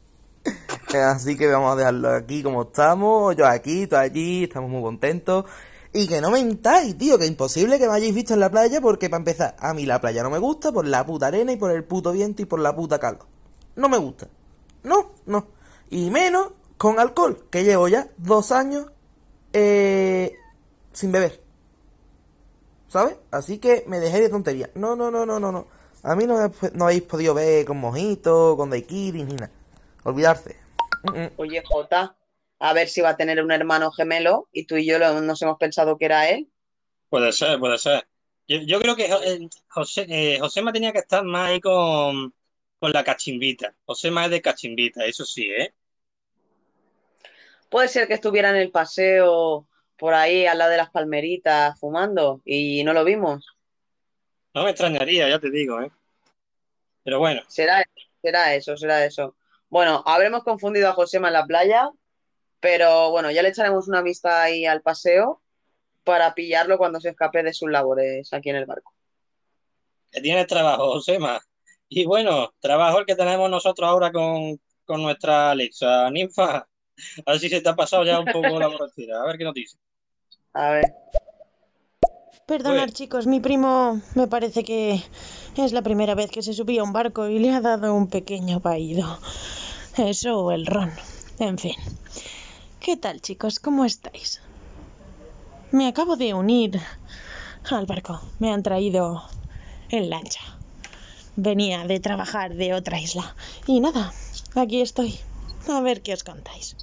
Así 0.94 1.36
que 1.36 1.46
vamos 1.46 1.72
a 1.72 1.76
dejarlo 1.76 2.10
aquí 2.10 2.42
como 2.42 2.62
estamos, 2.62 3.36
yo 3.36 3.46
aquí, 3.46 3.86
tú 3.86 3.96
allí, 3.96 4.44
estamos 4.44 4.70
muy 4.70 4.82
contentos. 4.82 5.44
Y 5.92 6.08
que 6.08 6.20
no 6.20 6.30
mentáis, 6.30 6.96
tío, 6.96 7.18
que 7.18 7.26
imposible 7.26 7.78
que 7.78 7.86
me 7.86 7.94
hayáis 7.94 8.14
visto 8.14 8.34
en 8.34 8.40
la 8.40 8.50
playa 8.50 8.80
porque 8.80 9.10
para 9.10 9.20
empezar, 9.20 9.54
a 9.58 9.74
mí 9.74 9.84
la 9.84 10.00
playa 10.00 10.22
no 10.22 10.30
me 10.30 10.38
gusta 10.38 10.72
por 10.72 10.86
la 10.86 11.04
puta 11.04 11.26
arena 11.26 11.52
y 11.52 11.56
por 11.56 11.70
el 11.70 11.84
puto 11.84 12.12
viento 12.12 12.42
y 12.42 12.46
por 12.46 12.58
la 12.58 12.74
puta 12.74 12.98
calor. 12.98 13.26
No 13.76 13.88
me 13.88 13.98
gusta. 13.98 14.28
No, 14.82 15.12
no. 15.26 15.46
Y 15.90 16.10
menos 16.10 16.48
con 16.78 16.98
alcohol, 16.98 17.44
que 17.50 17.62
llevo 17.62 17.86
ya 17.88 18.08
dos 18.16 18.50
años 18.50 18.86
eh, 19.52 20.34
sin 20.92 21.12
beber. 21.12 21.40
¿Sabes? 22.88 23.16
Así 23.30 23.58
que 23.58 23.84
me 23.86 24.00
dejé 24.00 24.20
de 24.20 24.28
tontería. 24.28 24.70
No, 24.74 24.94
no, 24.96 25.10
no, 25.10 25.24
no, 25.24 25.40
no, 25.40 25.50
no. 25.50 25.66
A 26.02 26.14
mí 26.14 26.26
no, 26.26 26.36
no 26.74 26.84
habéis 26.84 27.02
podido 27.02 27.32
ver 27.32 27.64
con 27.64 27.78
mojito, 27.78 28.54
con 28.56 28.70
daiquiri, 28.70 29.22
ni 29.22 29.34
nada. 29.34 29.50
Olvidarse. 30.04 30.56
Mm, 31.04 31.18
mm. 31.22 31.30
Oye, 31.36 31.62
Jota, 31.64 32.16
a 32.58 32.72
ver 32.72 32.88
si 32.88 33.00
va 33.00 33.10
a 33.10 33.16
tener 33.16 33.42
un 33.42 33.50
hermano 33.50 33.90
gemelo 33.92 34.48
y 34.52 34.66
tú 34.66 34.76
y 34.76 34.84
yo 34.86 34.98
lo- 34.98 35.20
nos 35.20 35.40
hemos 35.42 35.56
pensado 35.58 35.96
que 35.96 36.04
era 36.04 36.28
él. 36.28 36.50
Puede 37.08 37.32
ser, 37.32 37.58
puede 37.58 37.78
ser. 37.78 38.06
Yo, 38.48 38.58
yo 38.60 38.80
creo 38.80 38.96
que 38.96 39.06
eh, 39.06 39.48
José, 39.68 40.06
eh, 40.08 40.38
Josema 40.40 40.72
tenía 40.72 40.92
que 40.92 40.98
estar 40.98 41.24
más 41.24 41.50
ahí 41.50 41.60
con, 41.60 42.34
con 42.78 42.92
la 42.92 43.04
cachimbita. 43.04 43.74
Josema 43.84 44.24
es 44.26 44.30
de 44.32 44.42
cachimbita, 44.42 45.04
eso 45.06 45.24
sí, 45.24 45.44
¿eh? 45.50 45.72
Puede 47.72 47.88
ser 47.88 48.06
que 48.06 48.12
estuviera 48.12 48.50
en 48.50 48.56
el 48.56 48.70
paseo 48.70 49.66
por 49.96 50.12
ahí 50.12 50.44
al 50.44 50.58
lado 50.58 50.70
de 50.72 50.76
las 50.76 50.90
palmeritas 50.90 51.80
fumando 51.80 52.42
y 52.44 52.84
no 52.84 52.92
lo 52.92 53.02
vimos. 53.02 53.46
No 54.52 54.64
me 54.64 54.70
extrañaría, 54.70 55.26
ya 55.26 55.38
te 55.38 55.50
digo, 55.50 55.80
¿eh? 55.80 55.90
Pero 57.02 57.18
bueno, 57.18 57.40
Será, 57.48 57.82
será 58.20 58.54
eso, 58.54 58.76
será 58.76 59.02
eso. 59.06 59.36
Bueno, 59.70 60.02
habremos 60.04 60.44
confundido 60.44 60.90
a 60.90 60.92
Josema 60.92 61.28
en 61.28 61.32
la 61.32 61.46
playa, 61.46 61.90
pero 62.60 63.10
bueno, 63.10 63.30
ya 63.30 63.40
le 63.40 63.48
echaremos 63.48 63.88
una 63.88 64.02
vista 64.02 64.42
ahí 64.42 64.66
al 64.66 64.82
paseo 64.82 65.40
para 66.04 66.34
pillarlo 66.34 66.76
cuando 66.76 67.00
se 67.00 67.08
escape 67.08 67.42
de 67.42 67.54
sus 67.54 67.70
labores 67.70 68.30
aquí 68.34 68.50
en 68.50 68.56
el 68.56 68.66
barco. 68.66 68.92
que 70.10 70.20
tienes 70.20 70.46
trabajo, 70.46 70.92
Josema. 70.92 71.40
Y 71.88 72.04
bueno, 72.04 72.52
trabajo 72.60 72.98
el 72.98 73.06
que 73.06 73.16
tenemos 73.16 73.48
nosotros 73.48 73.88
ahora 73.88 74.12
con, 74.12 74.60
con 74.84 75.02
nuestra 75.02 75.52
Alexa 75.52 76.10
ninfa. 76.10 76.68
A 77.26 77.32
ver 77.32 77.40
si 77.40 77.48
se 77.48 77.60
te 77.60 77.68
ha 77.68 77.74
pasado 77.76 78.04
ya 78.04 78.20
un 78.20 78.26
poco 78.26 78.58
la 78.58 78.68
borrachera. 78.68 79.22
A 79.22 79.26
ver 79.26 79.38
qué 79.38 79.44
nos 79.44 79.54
dice. 79.54 79.76
A 80.54 80.70
ver. 80.70 80.94
Perdonad, 82.46 82.82
Pues- 82.84 82.94
chicos, 82.94 83.26
mi 83.26 83.40
primo 83.40 84.00
me 84.14 84.26
parece 84.26 84.64
que 84.64 85.02
es 85.56 85.72
la 85.72 85.82
primera 85.82 86.14
vez 86.14 86.30
que 86.30 86.42
se 86.42 86.52
subía 86.52 86.80
a 86.80 86.84
un 86.84 86.92
barco 86.92 87.28
y 87.28 87.38
le 87.38 87.50
ha 87.50 87.60
dado 87.60 87.94
un 87.94 88.08
pequeño 88.08 88.60
vaído. 88.60 89.18
Eso 89.96 90.38
o 90.38 90.52
el 90.52 90.66
ron. 90.66 90.90
En 91.38 91.58
fin. 91.58 91.74
¿Qué 92.80 92.96
tal, 92.96 93.20
chicos? 93.20 93.58
¿Cómo 93.58 93.84
estáis? 93.84 94.40
Me 95.70 95.86
acabo 95.88 96.16
de 96.16 96.34
unir 96.34 96.80
al 97.70 97.86
barco. 97.86 98.20
Me 98.38 98.52
han 98.52 98.62
traído 98.62 99.22
en 99.88 100.10
lancha. 100.10 100.40
Venía 101.36 101.86
de 101.86 102.00
trabajar 102.00 102.54
de 102.54 102.74
otra 102.74 103.00
isla. 103.00 103.34
Y 103.66 103.80
nada, 103.80 104.12
aquí 104.54 104.80
estoy. 104.82 105.18
A 105.68 105.80
ver 105.80 106.02
qué 106.02 106.12
os 106.12 106.24
contáis. 106.24 106.76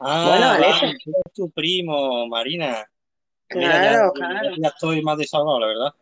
Ah, 0.00 0.56
Bueno, 0.58 0.92
tu 1.34 1.50
primo, 1.50 2.26
Marina. 2.28 2.88
Mira, 3.50 3.74
ya, 3.76 3.80
Claro, 3.82 4.12
ya- 4.14 4.26
claro. 4.26 4.50
ya 4.58 4.68
estoy 4.68 5.02
más 5.02 5.18
desahogado, 5.18 5.60
la 5.60 5.66
verdad. 5.66 5.94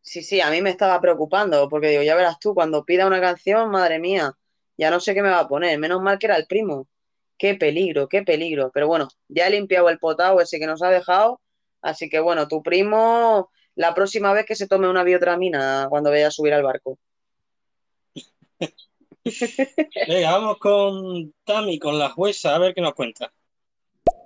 Sí, 0.00 0.22
sí, 0.22 0.40
a 0.40 0.50
mí 0.50 0.60
me 0.60 0.70
estaba 0.70 1.00
preocupando 1.00 1.68
porque 1.68 1.88
digo, 1.88 2.02
ya 2.02 2.16
verás 2.16 2.38
tú, 2.40 2.54
cuando 2.54 2.84
pida 2.84 3.06
una 3.06 3.20
canción, 3.20 3.70
madre 3.70 4.00
mía, 4.00 4.32
ya 4.76 4.90
no 4.90 4.98
sé 4.98 5.14
qué 5.14 5.22
me 5.22 5.30
va 5.30 5.40
a 5.40 5.48
poner. 5.48 5.78
Menos 5.78 6.02
mal 6.02 6.18
que 6.18 6.26
era 6.26 6.36
el 6.36 6.46
primo. 6.46 6.88
Qué 7.38 7.54
peligro, 7.54 8.08
qué 8.08 8.22
peligro. 8.22 8.70
Pero 8.74 8.88
bueno, 8.88 9.08
ya 9.28 9.46
he 9.46 9.50
limpiado 9.50 9.88
el 9.90 9.98
potado 9.98 10.40
ese 10.40 10.58
que 10.58 10.66
nos 10.66 10.82
ha 10.82 10.88
dejado. 10.90 11.40
Así 11.82 12.08
que 12.08 12.18
bueno, 12.20 12.48
tu 12.48 12.62
primo, 12.62 13.50
la 13.76 13.94
próxima 13.94 14.32
vez 14.32 14.44
que 14.46 14.56
se 14.56 14.66
tome 14.66 14.88
una 14.88 15.04
biotramina 15.04 15.86
cuando 15.88 16.10
vaya 16.10 16.28
a 16.28 16.30
subir 16.32 16.54
al 16.54 16.62
barco. 16.62 16.98
Venga, 20.08 20.32
vamos 20.32 20.58
con 20.58 21.32
Tami, 21.44 21.78
con 21.78 21.98
la 21.98 22.10
jueza, 22.10 22.54
a 22.54 22.58
ver 22.58 22.74
qué 22.74 22.80
nos 22.80 22.94
cuenta. 22.94 23.32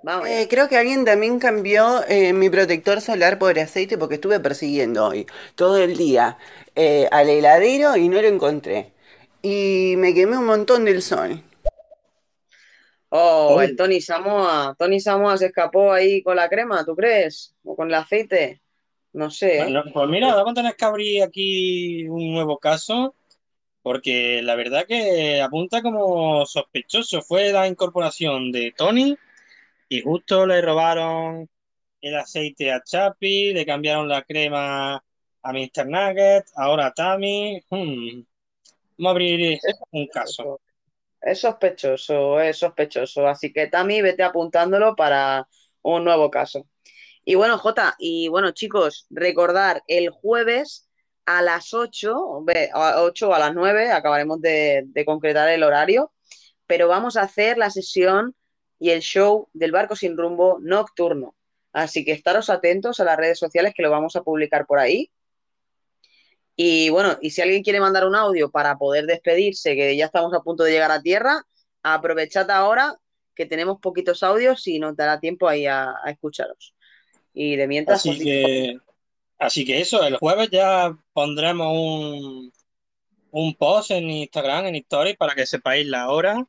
Vamos. 0.03 0.27
Eh, 0.27 0.47
creo 0.49 0.69
que 0.69 0.77
alguien 0.77 1.05
también 1.05 1.39
cambió 1.39 2.03
eh, 2.07 2.33
mi 2.33 2.49
protector 2.49 3.01
solar 3.01 3.37
por 3.37 3.57
aceite 3.59 3.97
porque 3.97 4.15
estuve 4.15 4.39
persiguiendo 4.39 5.07
hoy 5.07 5.27
todo 5.55 5.77
el 5.77 5.97
día 5.97 6.37
eh, 6.75 7.07
al 7.11 7.29
heladero 7.29 7.95
y 7.97 8.07
no 8.09 8.21
lo 8.21 8.27
encontré. 8.27 8.93
Y 9.41 9.95
me 9.97 10.13
quemé 10.13 10.37
un 10.37 10.45
montón 10.45 10.85
del 10.85 11.01
sol. 11.01 11.41
Oh, 13.09 13.61
el 13.61 13.75
Tony 13.75 14.01
Samoa. 14.01 14.75
Tony 14.77 14.99
Samoa 14.99 15.37
se 15.37 15.47
escapó 15.47 15.93
ahí 15.93 16.21
con 16.21 16.35
la 16.35 16.49
crema, 16.49 16.83
¿tú 16.83 16.95
crees? 16.95 17.55
O 17.63 17.75
con 17.75 17.87
el 17.87 17.93
aceite. 17.93 18.61
No 19.13 19.31
sé, 19.31 19.59
¿eh? 19.59 19.63
Bueno, 19.63 19.83
pues 19.93 20.09
mira, 20.09 20.35
vamos 20.35 20.51
a 20.51 20.55
tener 20.55 20.75
que 20.75 20.85
abrir 20.85 21.23
aquí 21.23 22.07
un 22.07 22.33
nuevo 22.33 22.57
caso, 22.57 23.15
porque 23.87 24.41
la 24.43 24.55
verdad 24.55 24.85
que 24.85 25.39
apunta 25.41 25.81
como 25.81 26.45
sospechoso. 26.45 27.21
Fue 27.21 27.53
la 27.53 27.69
incorporación 27.69 28.51
de 28.51 28.73
Tony 28.75 29.17
y 29.87 30.01
justo 30.01 30.45
le 30.45 30.61
robaron 30.61 31.49
el 32.01 32.17
aceite 32.17 32.69
a 32.73 32.83
Chapi, 32.83 33.53
le 33.53 33.65
cambiaron 33.65 34.09
la 34.09 34.23
crema 34.23 34.95
a 35.41 35.53
Mr. 35.53 35.87
Nugget, 35.87 36.47
ahora 36.57 36.87
a 36.87 36.93
Tammy. 36.93 37.61
Hmm. 37.69 38.23
Vamos 38.97 39.07
a 39.07 39.09
abrir 39.11 39.57
un 39.91 40.07
caso. 40.07 40.59
Es 41.21 41.39
sospechoso, 41.39 42.41
es 42.41 42.57
sospechoso. 42.57 43.25
Así 43.25 43.53
que 43.53 43.67
Tami, 43.67 44.01
vete 44.01 44.23
apuntándolo 44.23 44.97
para 44.97 45.47
un 45.81 46.03
nuevo 46.03 46.29
caso. 46.29 46.67
Y 47.23 47.35
bueno, 47.35 47.57
Jota, 47.57 47.95
y 47.99 48.27
bueno, 48.27 48.51
chicos, 48.51 49.07
recordar 49.09 49.81
el 49.87 50.09
jueves 50.09 50.86
a 51.27 51.41
las 51.41 51.73
8, 51.73 52.41
ve, 52.43 52.69
a 52.73 53.01
8 53.03 53.29
o 53.29 53.33
a 53.33 53.39
las 53.39 53.53
9, 53.53 53.91
acabaremos 53.91 54.39
de, 54.41 54.83
de 54.85 55.05
concretar 55.05 55.49
el 55.49 55.61
horario, 55.61 56.13
pero 56.65 56.87
vamos 56.87 57.17
a 57.17 57.21
hacer 57.23 57.57
la 57.57 57.69
sesión 57.69 58.33
y 58.79 58.91
el 58.91 59.01
show 59.01 59.49
del 59.53 59.71
barco 59.73 59.95
sin 59.95 60.15
rumbo 60.17 60.57
nocturno. 60.61 61.35
Así 61.73 62.05
que 62.05 62.13
estaros 62.13 62.49
atentos 62.49 62.99
a 62.99 63.03
las 63.03 63.17
redes 63.17 63.37
sociales 63.37 63.73
que 63.75 63.83
lo 63.83 63.91
vamos 63.91 64.15
a 64.15 64.23
publicar 64.23 64.65
por 64.65 64.79
ahí. 64.79 65.11
Y 66.55 66.89
bueno, 66.89 67.17
y 67.21 67.29
si 67.31 67.41
alguien 67.41 67.61
quiere 67.61 67.79
mandar 67.79 68.05
un 68.07 68.15
audio 68.15 68.49
para 68.49 68.77
poder 68.77 69.05
despedirse, 69.05 69.75
que 69.75 69.95
ya 69.95 70.05
estamos 70.05 70.33
a 70.33 70.39
punto 70.41 70.63
de 70.63 70.71
llegar 70.71 70.91
a 70.91 71.01
tierra, 71.01 71.43
aprovechad 71.83 72.49
ahora 72.49 72.95
que 73.35 73.45
tenemos 73.45 73.79
poquitos 73.79 74.23
audios 74.23 74.65
y 74.67 74.79
nos 74.79 74.95
dará 74.95 75.19
tiempo 75.19 75.47
ahí 75.47 75.67
a, 75.67 75.91
a 76.03 76.09
escucharos. 76.09 76.73
Y 77.33 77.55
de 77.57 77.67
mientras, 77.67 77.99
Así 77.99 78.09
os 78.11 78.17
digo- 78.19 78.47
que, 78.47 78.79
así 79.37 79.65
que 79.65 79.79
eso, 79.81 80.03
el 80.03 80.17
jueves 80.17 80.49
ya 80.51 80.97
pondremos 81.13 81.67
un, 81.73 82.53
un 83.31 83.55
post 83.55 83.91
en 83.91 84.09
Instagram, 84.09 84.67
en 84.67 84.75
Stories, 84.77 85.17
para 85.17 85.35
que 85.35 85.45
sepáis 85.45 85.87
la 85.87 86.09
hora 86.11 86.45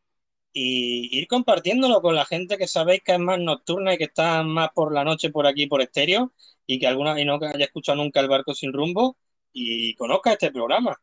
y 0.53 1.19
ir 1.19 1.29
compartiéndolo 1.29 2.03
con 2.03 2.15
la 2.15 2.25
gente 2.27 2.59
que 2.59 2.67
sabéis 2.69 3.03
que 3.05 3.13
es 3.13 3.19
más 3.19 3.39
nocturna 3.39 3.95
y 3.95 3.99
que 3.99 4.05
está 4.05 4.43
más 4.43 4.71
por 4.75 4.93
la 4.95 5.05
noche 5.05 5.31
por 5.31 5.47
aquí, 5.47 5.67
por 5.67 5.83
estéreo, 5.83 6.33
y 6.67 6.79
que 6.79 6.87
alguna 6.87 7.21
y 7.21 7.25
no 7.25 7.37
haya 7.43 7.65
escuchado 7.67 7.97
nunca 7.99 8.21
el 8.21 8.29
barco 8.29 8.55
sin 8.55 8.73
rumbo 8.73 9.17
y 9.53 9.95
conozca 9.95 10.33
este 10.33 10.51
programa. 10.53 11.01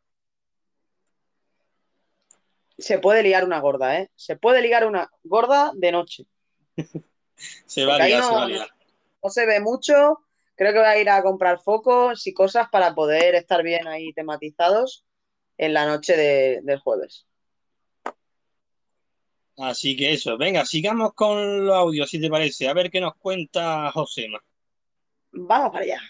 se 2.78 3.00
puede 3.00 3.24
liar 3.24 3.46
una 3.46 3.60
gorda, 3.60 4.00
¿eh? 4.00 4.10
Se 4.16 4.36
puede 4.36 4.62
ligar 4.62 4.86
una 4.86 5.10
gorda 5.24 5.72
de 5.76 5.92
noche. 5.92 6.26
Se 7.66 7.86
va 7.86 7.96
a 7.96 8.00
liar, 8.00 8.22
no- 8.22 8.28
se 8.30 8.36
va 8.36 8.44
a 8.44 8.48
liar. 8.48 8.68
No 9.24 9.30
se 9.30 9.46
ve 9.46 9.60
mucho. 9.60 10.25
Creo 10.56 10.74
que 10.74 10.80
voy 10.80 10.88
a 10.88 10.98
ir 11.00 11.10
a 11.10 11.22
comprar 11.24 11.60
focos 11.60 12.26
y 12.28 12.34
cosas 12.34 12.68
para 12.72 12.96
poder 12.96 13.36
estar 13.36 13.64
bien 13.64 13.88
ahí 13.88 14.14
tematizados 14.14 15.06
en 15.58 15.74
la 15.74 15.86
noche 15.86 16.16
de- 16.18 16.62
del 16.64 16.80
jueves. 16.80 17.28
Así 19.58 19.96
que 19.96 20.14
eso, 20.14 20.38
venga, 20.38 20.66
sigamos 20.66 21.14
con 21.14 21.66
los 21.66 21.76
audios, 21.76 22.10
si 22.10 22.20
te 22.20 22.30
parece, 22.30 22.68
a 22.68 22.74
ver 22.74 22.92
qué 22.92 23.00
nos 23.00 23.16
cuenta 23.16 23.90
Josema. 23.92 24.40
Vamos 25.32 25.72
para 25.72 25.84
allá. 25.84 26.02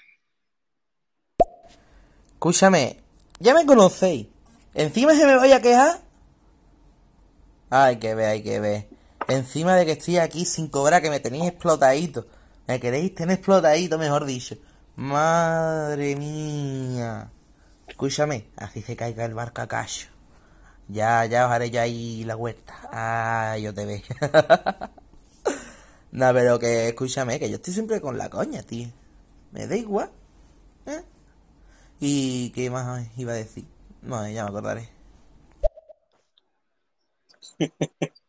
Escúchame, 2.33 2.97
ya 3.39 3.53
me 3.53 3.65
conocéis. 3.65 4.27
¿Encima 4.73 5.13
se 5.15 5.25
me 5.25 5.35
vaya 5.35 5.57
a 5.57 5.61
quejar? 5.61 6.01
Hay 7.69 7.97
que 7.97 8.15
ver, 8.15 8.25
hay 8.27 8.43
que 8.43 8.59
ver. 8.59 8.87
Encima 9.27 9.75
de 9.75 9.85
que 9.85 9.93
estoy 9.93 10.17
aquí 10.17 10.45
sin 10.45 10.67
cobrar, 10.67 11.01
que 11.01 11.09
me 11.09 11.19
tenéis 11.19 11.45
explotadito. 11.45 12.25
Me 12.67 12.79
queréis 12.79 13.13
tener 13.13 13.37
explotadito, 13.37 13.97
mejor 13.97 14.25
dicho. 14.25 14.55
Madre 14.95 16.15
mía. 16.15 17.29
Escúchame, 17.87 18.47
así 18.57 18.81
se 18.81 18.95
caiga 18.95 19.25
el 19.25 19.33
barco 19.33 19.61
a 19.61 19.67
callo. 19.67 20.07
Ya, 20.87 21.25
ya 21.25 21.47
os 21.47 21.51
haré 21.51 21.69
yo 21.71 21.81
ahí 21.81 22.23
la 22.23 22.35
vuelta. 22.35 22.73
Ah, 22.91 23.57
yo 23.59 23.73
te 23.73 23.85
veo. 23.85 24.01
no, 26.11 26.33
pero 26.33 26.59
que 26.59 26.87
escúchame, 26.89 27.39
que 27.39 27.49
yo 27.49 27.55
estoy 27.57 27.73
siempre 27.73 28.01
con 28.01 28.17
la 28.17 28.29
coña, 28.29 28.63
tío. 28.63 28.89
Me 29.51 29.67
da 29.67 29.75
igual. 29.75 30.11
¿eh? 30.87 31.01
¿Y 31.99 32.51
qué 32.51 32.69
más 32.69 33.07
iba 33.17 33.33
a 33.33 33.35
decir? 33.35 33.65
No, 34.01 34.27
ya 34.29 34.43
me 34.43 34.49
acordaré. 34.49 34.89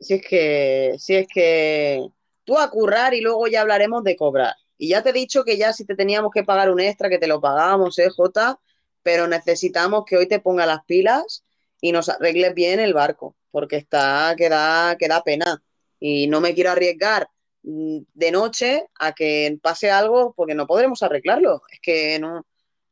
Si 0.00 0.14
es 0.14 0.22
que, 0.28 0.96
si 0.98 1.14
es 1.14 1.26
que 1.32 2.10
tú 2.46 2.58
a 2.58 2.70
currar 2.70 3.12
y 3.12 3.20
luego 3.20 3.46
ya 3.48 3.60
hablaremos 3.60 4.02
de 4.04 4.16
cobrar. 4.16 4.54
Y 4.78 4.88
ya 4.88 5.02
te 5.02 5.10
he 5.10 5.12
dicho 5.12 5.44
que 5.44 5.58
ya 5.58 5.72
si 5.72 5.84
te 5.84 5.94
teníamos 5.96 6.30
que 6.32 6.44
pagar 6.44 6.70
un 6.70 6.80
extra, 6.80 7.10
que 7.10 7.18
te 7.18 7.26
lo 7.26 7.40
pagábamos, 7.40 7.98
¿eh, 7.98 8.08
Jota? 8.08 8.58
Pero 9.02 9.26
necesitamos 9.26 10.04
que 10.06 10.16
hoy 10.16 10.28
te 10.28 10.40
ponga 10.40 10.64
las 10.66 10.84
pilas 10.84 11.44
y 11.80 11.92
nos 11.92 12.08
arregles 12.08 12.54
bien 12.54 12.80
el 12.80 12.94
barco, 12.94 13.36
porque 13.50 13.76
está 13.76 14.34
que 14.36 14.48
da, 14.48 14.96
que 14.98 15.08
da 15.08 15.22
pena. 15.22 15.62
Y 16.00 16.28
no 16.28 16.40
me 16.40 16.54
quiero 16.54 16.70
arriesgar 16.70 17.28
mm, 17.62 17.98
de 18.14 18.30
noche 18.30 18.86
a 18.98 19.12
que 19.12 19.58
pase 19.62 19.90
algo 19.90 20.34
porque 20.36 20.54
no 20.54 20.66
podremos 20.66 21.02
arreglarlo. 21.02 21.62
Es 21.70 21.80
que 21.80 22.18
no, 22.18 22.46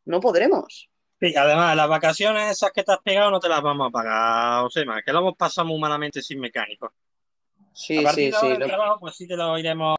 no 0.04 0.20
podremos. 0.20 0.90
Sí, 1.20 1.34
además, 1.36 1.76
las 1.76 1.88
vacaciones 1.88 2.50
esas 2.50 2.72
que 2.72 2.82
te 2.82 2.92
has 2.92 3.00
pegado 3.00 3.30
no 3.30 3.40
te 3.40 3.48
las 3.48 3.62
vamos 3.62 3.88
a 3.88 3.90
pagar, 3.90 4.62
Josema, 4.62 5.02
que 5.02 5.12
lo 5.12 5.20
hemos 5.20 5.36
pasado 5.36 5.66
muy 5.66 5.78
malamente 5.78 6.20
sin 6.22 6.40
mecánico. 6.40 6.92
Sí, 7.74 7.98
a 7.98 8.02
partir 8.04 8.26
sí, 8.26 8.30
de 8.30 8.38
sí. 8.38 8.46
el 8.52 8.58
lo- 8.60 8.66
trabajo, 8.66 9.00
pues 9.00 9.16
sí 9.16 9.26
te 9.26 9.36
lo 9.36 9.58
iremos 9.58 9.96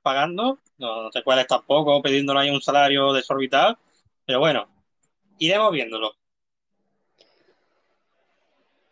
pagando. 0.00 0.60
No, 0.78 1.02
no 1.02 1.10
te 1.10 1.22
cueles 1.22 1.46
tampoco 1.46 2.00
pidiéndole 2.00 2.40
ahí 2.40 2.50
un 2.50 2.62
salario 2.62 3.12
desorbital. 3.12 3.76
Pero 4.24 4.38
bueno, 4.38 4.68
iremos 5.38 5.72
viéndolo. 5.72 6.12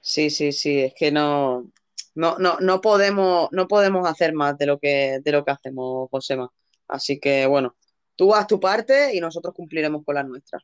Sí, 0.00 0.28
sí, 0.30 0.52
sí, 0.52 0.80
es 0.80 0.94
que 0.94 1.10
no, 1.10 1.64
no, 2.14 2.36
no, 2.38 2.58
no 2.60 2.80
podemos, 2.80 3.48
no 3.52 3.66
podemos 3.68 4.06
hacer 4.06 4.34
más 4.34 4.58
de 4.58 4.66
lo 4.66 4.78
que, 4.78 5.20
de 5.22 5.32
lo 5.32 5.44
que 5.44 5.52
hacemos, 5.52 6.08
Josema. 6.10 6.50
Así 6.88 7.18
que 7.18 7.46
bueno, 7.46 7.76
tú 8.16 8.34
haz 8.34 8.46
tu 8.46 8.60
parte 8.60 9.14
y 9.14 9.20
nosotros 9.20 9.54
cumpliremos 9.54 10.04
con 10.04 10.16
la 10.16 10.22
nuestra. 10.22 10.58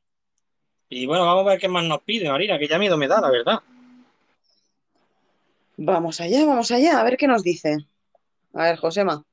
Y 0.88 1.06
bueno, 1.06 1.24
vamos 1.24 1.46
a 1.46 1.50
ver 1.50 1.60
qué 1.60 1.68
más 1.68 1.84
nos 1.84 2.02
pide, 2.02 2.28
Marina, 2.28 2.58
que 2.58 2.68
ya 2.68 2.78
miedo 2.78 2.96
me 2.98 3.08
da, 3.08 3.20
la 3.20 3.30
verdad. 3.30 3.60
Vamos 5.82 6.20
allá, 6.20 6.44
vamos 6.44 6.70
allá, 6.70 7.00
a 7.00 7.04
ver 7.04 7.16
qué 7.16 7.26
nos 7.26 7.42
dice. 7.42 7.76
A 8.52 8.64
ver, 8.64 8.76
Josema. 8.76 9.24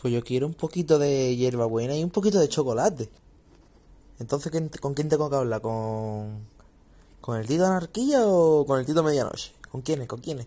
Pues 0.00 0.12
yo 0.12 0.22
quiero 0.22 0.46
un 0.46 0.54
poquito 0.54 0.98
de 0.98 1.34
hierbabuena 1.34 1.96
y 1.96 2.04
un 2.04 2.10
poquito 2.10 2.38
de 2.38 2.48
chocolate. 2.48 3.08
Entonces, 4.18 4.50
¿quién- 4.52 4.68
¿con 4.68 4.94
quién 4.94 5.08
tengo 5.08 5.30
que 5.30 5.36
hablar? 5.36 5.60
¿Con, 5.60 6.46
¿con 7.20 7.38
el 7.38 7.46
Tito 7.46 7.66
Anarquía 7.66 8.20
o 8.26 8.66
con 8.66 8.80
el 8.80 8.86
Tito 8.86 9.02
Medianoche? 9.02 9.52
¿Con 9.70 9.82
quiénes? 9.82 10.08
¿Con 10.08 10.20
quiénes? 10.20 10.46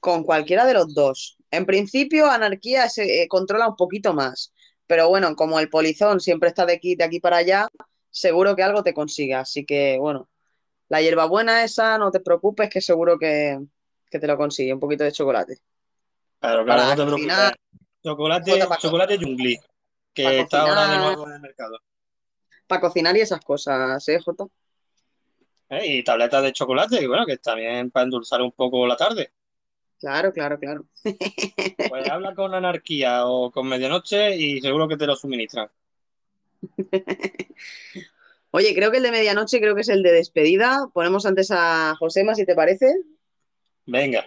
Con 0.00 0.22
cualquiera 0.24 0.64
de 0.66 0.74
los 0.74 0.94
dos. 0.94 1.36
En 1.50 1.66
principio, 1.66 2.30
Anarquía 2.30 2.88
se 2.88 3.22
eh, 3.22 3.28
controla 3.28 3.68
un 3.68 3.76
poquito 3.76 4.12
más. 4.14 4.52
Pero 4.86 5.08
bueno, 5.08 5.34
como 5.34 5.58
el 5.58 5.68
polizón 5.68 6.20
siempre 6.20 6.48
está 6.48 6.64
de 6.66 6.74
aquí, 6.74 6.94
de 6.94 7.04
aquí 7.04 7.18
para 7.20 7.38
allá, 7.38 7.68
seguro 8.10 8.54
que 8.54 8.62
algo 8.62 8.82
te 8.84 8.94
consigue. 8.94 9.34
Así 9.34 9.64
que 9.66 9.98
bueno, 9.98 10.28
la 10.88 11.00
hierbabuena 11.02 11.64
esa, 11.64 11.98
no 11.98 12.10
te 12.10 12.20
preocupes, 12.20 12.68
que 12.70 12.80
seguro 12.80 13.18
que, 13.18 13.58
que 14.10 14.18
te 14.18 14.26
lo 14.26 14.36
consigue. 14.36 14.72
Un 14.72 14.80
poquito 14.80 15.04
de 15.04 15.12
chocolate. 15.12 15.58
Claro, 16.40 16.64
claro, 16.64 16.82
Para 16.82 16.82
no 16.82 16.90
te 16.90 16.94
preocupes. 16.96 17.26
cocinar. 17.26 17.56
Chocolate, 18.04 18.66
chocolate 18.78 19.18
Jungli, 19.18 19.58
que 20.14 20.40
está 20.40 20.62
ahora 20.62 20.86
de 20.88 20.98
nuevo 20.98 21.26
en 21.26 21.34
el 21.34 21.40
mercado. 21.40 21.78
Para 22.66 22.80
cocinar 22.80 23.16
y 23.16 23.20
esas 23.20 23.40
cosas, 23.40 24.06
¿eh, 24.08 24.20
Jota? 24.24 24.44
¿Eh? 25.70 25.86
Y 25.86 26.04
tabletas 26.04 26.42
de 26.44 26.52
chocolate, 26.52 27.00
que 27.00 27.08
bueno, 27.08 27.26
que 27.26 27.32
está 27.32 27.54
bien 27.54 27.90
para 27.90 28.04
endulzar 28.04 28.40
un 28.42 28.52
poco 28.52 28.86
la 28.86 28.96
tarde. 28.96 29.32
Claro, 29.98 30.32
claro, 30.32 30.58
claro. 30.58 30.84
Pues 31.88 32.08
habla 32.08 32.34
con 32.34 32.54
Anarquía 32.54 33.26
o 33.26 33.50
con 33.50 33.66
Medianoche 33.68 34.36
y 34.36 34.60
seguro 34.60 34.86
que 34.86 34.96
te 34.96 35.06
lo 35.06 35.16
suministran. 35.16 35.68
Oye, 38.56 38.74
creo 38.74 38.90
que 38.90 38.96
el 38.96 39.02
de 39.02 39.10
medianoche 39.10 39.60
creo 39.60 39.74
que 39.74 39.82
es 39.82 39.88
el 39.90 40.02
de 40.02 40.12
despedida. 40.12 40.88
Ponemos 40.94 41.26
antes 41.26 41.50
a 41.50 41.94
Josema, 41.98 42.34
si 42.34 42.46
te 42.46 42.54
parece. 42.54 42.86
Venga. 43.86 44.24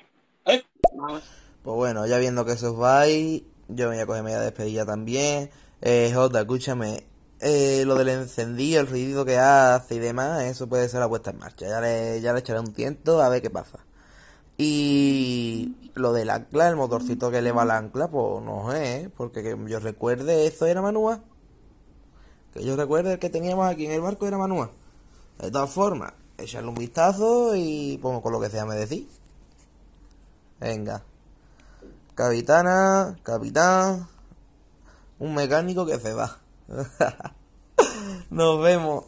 Vamos. 0.94 1.24
Pues 1.64 1.76
bueno, 1.76 2.06
ya 2.06 2.20
viendo 2.20 2.46
que 2.46 2.52
eso 2.52 2.74
os 2.74 2.78
vais, 2.78 3.42
yo 3.68 3.90
me 3.90 3.96
voy 3.96 4.04
a 4.04 4.06
coger 4.06 4.24
media 4.24 4.40
despedida 4.40 4.86
también. 4.86 5.50
Eh, 5.82 6.12
Jota, 6.14 6.42
escúchame. 6.42 7.06
eh, 7.42 7.84
lo 7.88 7.96
del 7.98 8.10
encendido, 8.10 8.82
el 8.82 8.88
ruido 8.88 9.26
que 9.26 9.38
hace 9.40 9.96
y 9.96 10.00
demás, 10.00 10.44
eso 10.44 10.70
puede 10.70 10.90
ser 10.90 11.00
la 11.00 11.10
puesta 11.10 11.32
en 11.32 11.40
marcha. 11.40 11.68
Ya 11.68 11.82
le, 11.82 12.22
ya 12.22 12.32
le 12.34 12.40
echaré 12.42 12.60
un 12.60 12.74
tiento 12.74 13.22
a 13.24 13.30
ver 13.30 13.42
qué 13.42 13.50
pasa. 13.50 13.80
Y 14.58 15.76
lo 15.96 16.14
del 16.14 16.30
ancla, 16.30 16.70
el 16.70 16.76
motorcito 16.76 17.32
que 17.32 17.40
eleva 17.40 17.64
el 17.64 17.72
ancla, 17.72 18.10
pues 18.10 18.44
no 18.44 18.72
sé, 18.72 19.02
¿eh? 19.04 19.10
porque 19.16 19.42
que 19.44 19.58
yo 19.68 19.80
recuerde, 19.80 20.48
eso 20.48 20.68
era 20.68 20.82
manúa. 20.84 21.24
Que 22.60 22.66
yo 22.66 22.74
el 22.74 23.20
que 23.20 23.30
teníamos 23.30 23.72
aquí 23.72 23.86
en 23.86 23.94
el 23.94 24.02
barco 24.02 24.28
era 24.28 24.38
manúa. 24.38 24.70
De 25.38 25.50
todas 25.50 25.70
formas, 25.70 26.12
echarle 26.38 26.68
un 26.68 26.76
vistazo 26.76 27.56
y 27.56 27.98
pongo 28.00 28.22
con 28.22 28.34
lo 28.34 28.42
que 28.42 28.50
sea 28.50 28.66
me 28.66 28.76
decís. 28.76 29.08
Venga. 30.60 31.02
Capitana, 32.16 33.18
capitán, 33.24 34.10
un 35.20 35.36
mecánico 35.36 35.86
que 35.86 36.00
se 36.00 36.14
va. 36.14 36.38
Nos 38.30 38.62
vemos. 38.62 39.06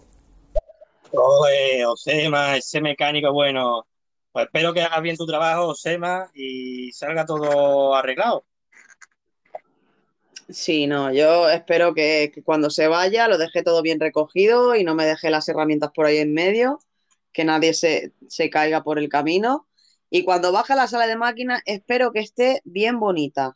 Oye, 1.11 1.85
Osema, 1.85 2.55
ese 2.55 2.79
mecánico 2.79 3.33
bueno. 3.33 3.85
Pues 4.31 4.45
espero 4.45 4.71
que 4.71 4.81
hagas 4.81 5.01
bien 5.01 5.17
tu 5.17 5.25
trabajo, 5.25 5.67
Osema, 5.67 6.31
y 6.33 6.93
salga 6.93 7.25
todo 7.25 7.95
arreglado. 7.95 8.45
Sí, 10.51 10.85
no, 10.87 11.13
yo 11.13 11.49
espero 11.49 11.93
que, 11.93 12.31
que 12.33 12.43
cuando 12.43 12.69
se 12.69 12.87
vaya 12.87 13.27
lo 13.27 13.37
deje 13.37 13.63
todo 13.63 13.81
bien 13.81 13.99
recogido 13.99 14.75
y 14.75 14.83
no 14.83 14.95
me 14.95 15.05
deje 15.05 15.29
las 15.29 15.47
herramientas 15.47 15.91
por 15.93 16.05
ahí 16.05 16.17
en 16.17 16.33
medio, 16.33 16.79
que 17.31 17.45
nadie 17.45 17.73
se, 17.73 18.13
se 18.27 18.49
caiga 18.49 18.83
por 18.83 18.99
el 18.99 19.07
camino. 19.07 19.67
Y 20.09 20.23
cuando 20.23 20.51
baje 20.51 20.73
a 20.73 20.75
la 20.75 20.87
sala 20.87 21.07
de 21.07 21.15
máquinas, 21.15 21.61
espero 21.65 22.11
que 22.11 22.19
esté 22.19 22.61
bien 22.65 22.99
bonita. 22.99 23.55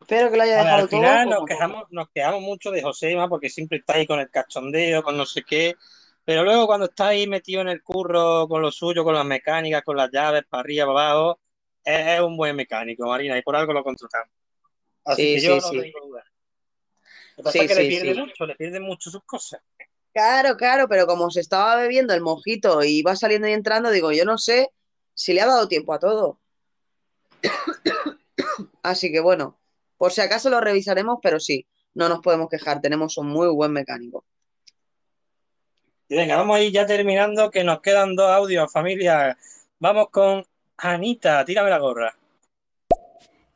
Espero 0.00 0.30
que 0.30 0.36
lo 0.36 0.42
haya 0.42 0.56
ver, 0.56 0.64
dejado 0.64 0.82
al 0.82 0.88
todo 0.88 1.00
final 1.00 1.24
como 1.24 1.36
nos 1.36 1.46
quejamos, 1.46 1.84
nos 1.90 2.08
quejamos 2.10 2.42
mucho 2.42 2.70
de 2.70 2.82
Josema 2.82 3.28
porque 3.28 3.48
siempre 3.48 3.78
está 3.78 3.94
ahí 3.94 4.06
con 4.06 4.18
el 4.18 4.30
cachondeo, 4.30 5.02
con 5.02 5.16
no 5.16 5.24
sé 5.24 5.42
qué. 5.44 5.76
Pero 6.24 6.44
luego 6.44 6.66
cuando 6.66 6.86
está 6.86 7.08
ahí 7.08 7.26
metido 7.26 7.62
en 7.62 7.68
el 7.68 7.82
curro 7.82 8.48
con 8.48 8.60
lo 8.60 8.72
suyo, 8.72 9.04
con 9.04 9.14
las 9.14 9.24
mecánicas, 9.24 9.82
con 9.82 9.96
las 9.96 10.10
llaves 10.10 10.42
para 10.48 10.62
arriba, 10.62 10.86
para 10.86 11.10
abajo, 11.10 11.40
es, 11.84 12.06
es 12.06 12.20
un 12.20 12.36
buen 12.36 12.56
mecánico, 12.56 13.06
Marina, 13.06 13.38
y 13.38 13.42
por 13.42 13.56
algo 13.56 13.72
lo 13.72 13.84
contratamos. 13.84 14.37
Así 15.08 15.22
Sí, 15.22 15.34
que 15.34 15.40
yo 15.40 15.60
sí, 15.60 15.60
no 15.60 15.68
sí. 15.68 15.92
tengo 15.92 16.06
duda. 16.06 16.24
Lo 17.36 17.36
que 17.36 17.42
pasa 17.44 17.58
es 17.62 17.68
que 17.68 17.74
le 17.74 17.88
pierde 17.88 18.14
mucho, 18.14 18.46
le 18.46 18.54
pierde 18.56 18.80
mucho 18.80 19.10
sus 19.10 19.24
cosas. 19.24 19.60
Claro, 20.12 20.56
claro, 20.56 20.88
pero 20.88 21.06
como 21.06 21.30
se 21.30 21.40
estaba 21.40 21.76
bebiendo 21.76 22.12
el 22.14 22.20
mojito 22.20 22.82
y 22.82 22.98
iba 22.98 23.14
saliendo 23.16 23.46
y 23.48 23.52
entrando, 23.52 23.90
digo, 23.90 24.10
yo 24.12 24.24
no 24.24 24.36
sé 24.38 24.70
si 25.14 25.32
le 25.32 25.40
ha 25.42 25.46
dado 25.46 25.68
tiempo 25.68 25.92
a 25.94 25.98
todo. 25.98 26.40
Así 28.82 29.12
que 29.12 29.20
bueno, 29.20 29.58
por 29.96 30.12
si 30.12 30.20
acaso 30.20 30.50
lo 30.50 30.60
revisaremos, 30.60 31.18
pero 31.22 31.38
sí, 31.40 31.66
no 31.94 32.08
nos 32.08 32.20
podemos 32.20 32.48
quejar, 32.48 32.80
tenemos 32.80 33.16
un 33.18 33.28
muy 33.28 33.48
buen 33.48 33.72
mecánico. 33.72 34.24
Y 36.08 36.16
venga, 36.16 36.36
vamos 36.36 36.56
a 36.56 36.62
ir 36.62 36.72
ya 36.72 36.86
terminando, 36.86 37.50
que 37.50 37.64
nos 37.64 37.80
quedan 37.80 38.16
dos 38.16 38.30
audios, 38.30 38.72
familia. 38.72 39.36
Vamos 39.78 40.08
con 40.10 40.44
Anita, 40.78 41.44
tírame 41.44 41.70
la 41.70 41.78
gorra. 41.78 42.16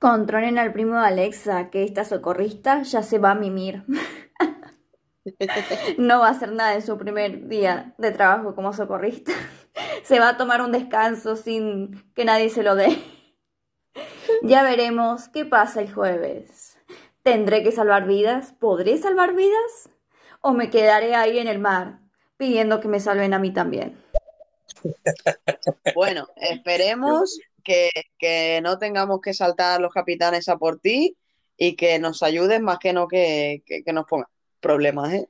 Controlen 0.02 0.58
al 0.58 0.72
primo 0.72 0.98
de 0.98 1.06
Alexa, 1.06 1.70
que 1.70 1.84
esta 1.84 2.04
socorrista 2.04 2.82
ya 2.82 3.04
se 3.04 3.20
va 3.20 3.30
a 3.30 3.34
mimir. 3.36 3.84
No 5.98 6.18
va 6.18 6.26
a 6.26 6.30
hacer 6.32 6.50
nada 6.50 6.74
en 6.74 6.82
su 6.82 6.98
primer 6.98 7.46
día 7.46 7.94
de 7.96 8.10
trabajo 8.10 8.56
como 8.56 8.72
socorrista. 8.72 9.30
Se 10.02 10.18
va 10.18 10.30
a 10.30 10.36
tomar 10.36 10.60
un 10.62 10.72
descanso 10.72 11.36
sin 11.36 12.12
que 12.14 12.24
nadie 12.24 12.50
se 12.50 12.64
lo 12.64 12.74
dé. 12.74 12.98
Ya 14.42 14.64
veremos 14.64 15.28
qué 15.28 15.44
pasa 15.44 15.80
el 15.80 15.94
jueves. 15.94 16.76
¿Tendré 17.22 17.62
que 17.62 17.70
salvar 17.70 18.08
vidas? 18.08 18.52
¿Podré 18.58 18.98
salvar 18.98 19.36
vidas? 19.36 19.90
¿O 20.40 20.54
me 20.54 20.70
quedaré 20.70 21.14
ahí 21.14 21.38
en 21.38 21.46
el 21.46 21.60
mar 21.60 22.00
pidiendo 22.36 22.80
que 22.80 22.88
me 22.88 22.98
salven 22.98 23.32
a 23.32 23.38
mí 23.38 23.52
también? 23.52 24.02
Bueno, 25.94 26.26
esperemos 26.34 27.38
que, 27.62 27.90
que 28.18 28.60
no 28.62 28.78
tengamos 28.78 29.20
que 29.20 29.34
saltar 29.34 29.80
los 29.80 29.92
capitanes 29.92 30.48
a 30.48 30.58
por 30.58 30.80
ti 30.80 31.16
y 31.56 31.76
que 31.76 31.98
nos 31.98 32.22
ayuden 32.22 32.62
más 32.64 32.78
que 32.78 32.92
no 32.92 33.08
que, 33.08 33.62
que- 33.66 33.92
nos 33.92 34.06
pongan 34.06 34.28
problemas, 34.60 35.12
¿eh? 35.14 35.28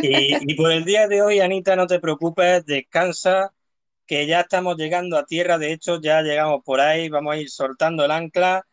Y, 0.00 0.50
y 0.50 0.54
por 0.54 0.72
el 0.72 0.84
día 0.84 1.08
de 1.08 1.22
hoy, 1.22 1.40
Anita, 1.40 1.76
no 1.76 1.86
te 1.86 2.00
preocupes, 2.00 2.64
descansa, 2.66 3.52
que 4.06 4.26
ya 4.26 4.40
estamos 4.42 4.76
llegando 4.76 5.18
a 5.18 5.26
tierra. 5.26 5.58
De 5.58 5.72
hecho, 5.72 6.00
ya 6.00 6.22
llegamos 6.22 6.62
por 6.64 6.80
ahí, 6.80 7.08
vamos 7.10 7.34
a 7.34 7.38
ir 7.38 7.50
soltando 7.50 8.04
el 8.04 8.10
ancla. 8.12 8.66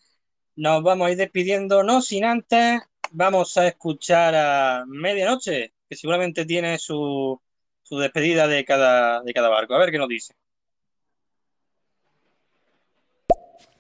Nos 0.56 0.84
vamos 0.84 1.08
a 1.10 1.12
ir 1.12 1.18
despidiendo, 1.18 1.84
no 1.84 2.02
sin 2.02 2.26
antes, 2.26 2.82
vamos 3.12 3.58
a 3.58 3.68
escuchar 3.68 4.36
a 4.36 4.86
Medianoche, 4.88 5.74
que 5.90 5.96
seguramente 5.98 6.46
tiene 6.46 6.80
su, 6.80 7.42
su 7.84 8.00
despedida 8.00 8.48
de 8.48 8.66
cada, 8.66 9.22
de 9.24 9.34
cada 9.34 9.50
barco. 9.50 9.76
A 9.76 9.80
ver 9.80 9.92
qué 9.92 10.00
nos 10.00 10.10
dice. 10.10 10.34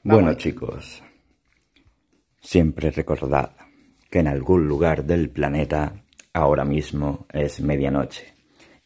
Bueno 0.09 0.35
chicos, 0.35 1.03
siempre 2.39 2.91
recordad 2.91 3.51
que 4.09 4.19
en 4.19 4.29
algún 4.29 4.65
lugar 4.65 5.03
del 5.03 5.29
planeta 5.29 6.01
ahora 6.31 6.63
mismo 6.63 7.27
es 7.33 7.59
medianoche 7.59 8.33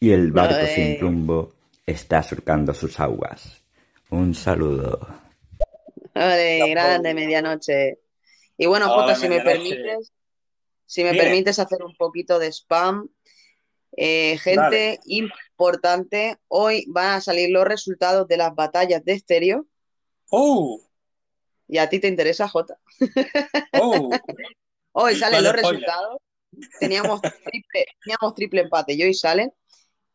y 0.00 0.10
el 0.10 0.32
barco 0.32 0.56
Ay. 0.56 0.74
sin 0.74 1.00
rumbo 1.00 1.54
está 1.86 2.24
surcando 2.24 2.74
sus 2.74 2.98
aguas. 2.98 3.62
Un 4.10 4.34
saludo. 4.34 4.98
Vale, 6.12 6.68
grande, 6.70 7.14
medianoche. 7.14 8.00
Y 8.58 8.66
bueno, 8.66 8.92
Hola, 8.92 9.02
Jota, 9.02 9.14
si 9.14 9.28
me 9.28 9.40
permites, 9.42 10.12
si 10.86 11.04
me 11.04 11.14
permites 11.14 11.60
hacer 11.60 11.84
un 11.84 11.94
poquito 11.94 12.40
de 12.40 12.50
spam, 12.50 13.08
eh, 13.96 14.38
gente 14.38 14.98
importante, 15.04 16.38
hoy 16.48 16.84
van 16.88 17.10
a 17.10 17.20
salir 17.20 17.48
los 17.50 17.64
resultados 17.64 18.26
de 18.26 18.38
las 18.38 18.52
batallas 18.56 19.04
de 19.04 19.12
estéreo. 19.12 19.66
¡Oh! 20.28 20.80
¿Y 21.72 21.78
a 21.78 21.88
ti 21.88 22.00
te 22.00 22.06
interesa, 22.06 22.46
Jota? 22.48 22.78
¡Oh! 23.80 24.10
Hoy 24.92 25.16
salen 25.16 25.42
los 25.42 25.54
resultados. 25.54 26.18
Teníamos 26.78 27.22
triple, 27.22 27.86
teníamos 28.04 28.34
triple 28.34 28.60
empate 28.60 28.92
y 28.92 29.02
hoy 29.02 29.14
salen. 29.14 29.54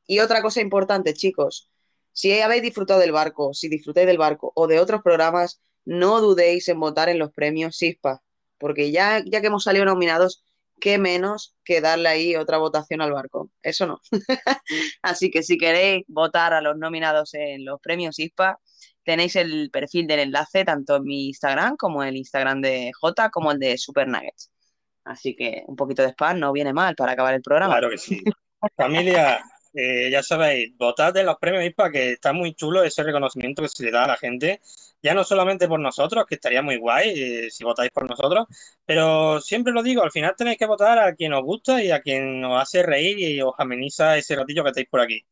Y 0.05 0.19
otra 0.19 0.43
cosa 0.43 0.61
importante, 0.61 1.15
chicos, 1.15 1.71
si 2.13 2.39
habéis 2.41 2.61
disfrutado 2.61 2.99
del 2.99 3.11
barco, 3.11 3.55
si 3.55 3.69
disfrutáis 3.69 4.05
del 4.05 4.19
barco 4.19 4.51
o 4.53 4.67
de 4.67 4.79
otros 4.79 5.01
programas, 5.01 5.59
no 5.83 6.21
dudéis 6.21 6.67
en 6.67 6.79
votar 6.79 7.09
en 7.09 7.17
los 7.17 7.31
premios 7.31 7.75
SISPA, 7.77 8.21
porque 8.59 8.91
ya, 8.91 9.23
ya 9.25 9.41
que 9.41 9.47
hemos 9.47 9.63
salido 9.63 9.85
nominados, 9.85 10.43
qué 10.79 10.99
menos 10.99 11.55
que 11.63 11.81
darle 11.81 12.09
ahí 12.09 12.35
otra 12.35 12.59
votación 12.59 13.01
al 13.01 13.13
barco. 13.13 13.49
Eso 13.63 13.87
no. 13.87 13.99
Así 15.01 15.31
que 15.31 15.41
si 15.41 15.57
queréis 15.57 16.05
votar 16.07 16.53
a 16.53 16.61
los 16.61 16.77
nominados 16.77 17.33
en 17.33 17.65
los 17.65 17.81
premios 17.81 18.19
ISPA, 18.19 18.59
tenéis 19.07 19.37
el 19.37 19.69
perfil 19.71 20.05
del 20.05 20.19
enlace 20.19 20.65
tanto 20.65 20.97
en 20.97 21.03
mi 21.05 21.27
Instagram 21.27 21.77
como 21.77 22.03
el 22.03 22.17
Instagram 22.17 22.59
de 22.59 22.91
J 22.93 23.29
como 23.29 23.53
el 23.53 23.57
de 23.57 23.77
Super 23.77 24.05
Nuggets. 24.05 24.51
Así 25.05 25.33
que 25.33 25.63
un 25.65 25.77
poquito 25.77 26.01
de 26.01 26.09
spam 26.09 26.37
no 26.37 26.51
viene 26.51 26.73
mal 26.73 26.93
para 26.93 27.13
acabar 27.13 27.33
el 27.33 27.41
programa. 27.41 27.75
Claro 27.75 27.89
que 27.89 27.97
sí. 27.97 28.21
Familia, 28.75 29.39
eh, 29.73 30.09
ya 30.11 30.21
sabéis, 30.21 30.75
votad 30.77 31.15
en 31.15 31.25
los 31.25 31.37
premios 31.37 31.63
ISPA, 31.63 31.89
que 31.89 32.11
está 32.11 32.33
muy 32.33 32.53
chulo 32.53 32.83
ese 32.83 33.01
reconocimiento 33.01 33.61
que 33.61 33.69
se 33.69 33.85
le 33.85 33.91
da 33.91 34.03
a 34.03 34.07
la 34.07 34.17
gente, 34.17 34.59
ya 35.01 35.13
no 35.13 35.23
solamente 35.23 35.69
por 35.69 35.79
nosotros, 35.79 36.25
que 36.27 36.35
estaría 36.35 36.61
muy 36.61 36.75
guay 36.75 37.13
eh, 37.15 37.47
si 37.49 37.63
votáis 37.63 37.91
por 37.91 38.09
nosotros, 38.09 38.45
pero 38.85 39.39
siempre 39.39 39.71
lo 39.71 39.83
digo, 39.83 40.03
al 40.03 40.11
final 40.11 40.35
tenéis 40.35 40.57
que 40.57 40.65
votar 40.65 40.99
a 40.99 41.15
quien 41.15 41.31
os 41.31 41.43
gusta 41.43 41.81
y 41.81 41.91
a 41.91 42.01
quien 42.01 42.43
os 42.43 42.61
hace 42.61 42.83
reír 42.83 43.17
y 43.19 43.41
os 43.41 43.53
ameniza 43.57 44.17
ese 44.17 44.35
ratillo 44.35 44.63
que 44.63 44.71
estáis 44.71 44.89
por 44.89 44.99
aquí. 44.99 45.23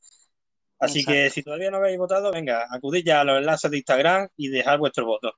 Así 0.86 1.06
que 1.06 1.30
si 1.30 1.44
todavía 1.44 1.72
no 1.72 1.78
habéis 1.78 1.98
votado, 1.98 2.32
venga, 2.32 2.68
acudid 2.70 3.03
ya 3.03 3.22
a 3.22 3.24
los 3.24 3.38
enlaces 3.40 3.70
de 3.72 3.78
Instagram 3.78 4.28
y 4.38 4.49
dejad 4.49 4.78
vuestro 4.78 5.06
voto. 5.06 5.34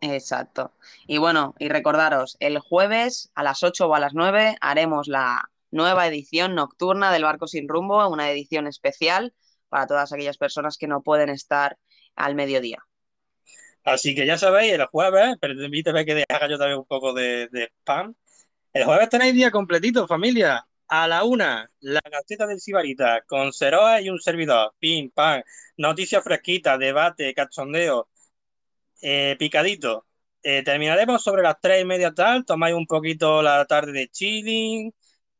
Exacto. 0.00 0.72
Y 1.06 1.18
bueno, 1.18 1.54
y 1.58 1.68
recordaros, 1.68 2.36
el 2.40 2.58
jueves 2.58 3.30
a 3.34 3.42
las 3.42 3.62
8 3.62 3.88
o 3.88 3.94
a 3.94 4.00
las 4.00 4.14
9 4.14 4.56
haremos 4.60 5.08
la 5.08 5.50
nueva 5.70 6.06
edición 6.06 6.54
nocturna 6.54 7.12
del 7.12 7.24
Barco 7.24 7.46
Sin 7.46 7.68
Rumbo, 7.68 8.08
una 8.08 8.30
edición 8.30 8.66
especial 8.66 9.34
para 9.68 9.86
todas 9.86 10.12
aquellas 10.12 10.38
personas 10.38 10.76
que 10.78 10.86
no 10.86 11.02
pueden 11.02 11.28
estar 11.28 11.76
al 12.14 12.34
mediodía. 12.34 12.78
Así 13.84 14.14
que 14.14 14.26
ya 14.26 14.36
sabéis, 14.36 14.72
el 14.74 14.86
jueves, 14.86 15.36
permíteme 15.40 16.04
que 16.04 16.24
haga 16.28 16.48
yo 16.48 16.58
también 16.58 16.78
un 16.78 16.86
poco 16.86 17.12
de, 17.12 17.48
de 17.48 17.70
spam. 17.80 18.14
El 18.72 18.84
jueves 18.84 19.08
tenéis 19.08 19.34
día 19.34 19.50
completito, 19.50 20.06
familia. 20.06 20.66
A 20.88 21.06
la 21.06 21.24
una, 21.24 21.70
la 21.80 22.00
Gaceta 22.10 22.46
del 22.46 22.60
Sibarita, 22.60 23.22
con 23.26 23.52
Ceroa 23.52 24.00
y 24.00 24.08
un 24.10 24.20
servidor. 24.20 24.74
Pim, 24.78 25.10
pam, 25.10 25.42
noticias 25.76 26.24
fresquitas, 26.24 26.78
debate, 26.78 27.34
cachondeo, 27.34 28.08
eh, 29.02 29.36
picadito. 29.38 30.06
Eh, 30.42 30.62
terminaremos 30.64 31.22
sobre 31.22 31.42
las 31.42 31.60
tres 31.60 31.82
y 31.82 31.84
media 31.84 32.12
tal, 32.14 32.44
tomáis 32.44 32.74
un 32.74 32.86
poquito 32.86 33.42
la 33.42 33.64
tarde 33.66 33.92
de 33.92 34.08
chilling, 34.08 34.92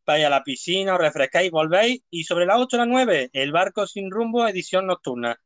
vais 0.05 0.25
a 0.25 0.31
la 0.31 0.43
piscina, 0.43 0.95
os 0.95 1.01
refrescáis, 1.01 1.51
volvéis, 1.51 2.03
y 2.11 2.25
sobre 2.25 2.47
las 2.47 2.59
8 2.59 2.77
o 2.77 2.81
las 2.81 2.89
9, 2.89 3.31
el 3.33 3.53
barco 3.53 3.87
sin 3.87 4.11
rumbo, 4.11 4.47
edición 4.49 4.87
nocturna, 4.87 5.41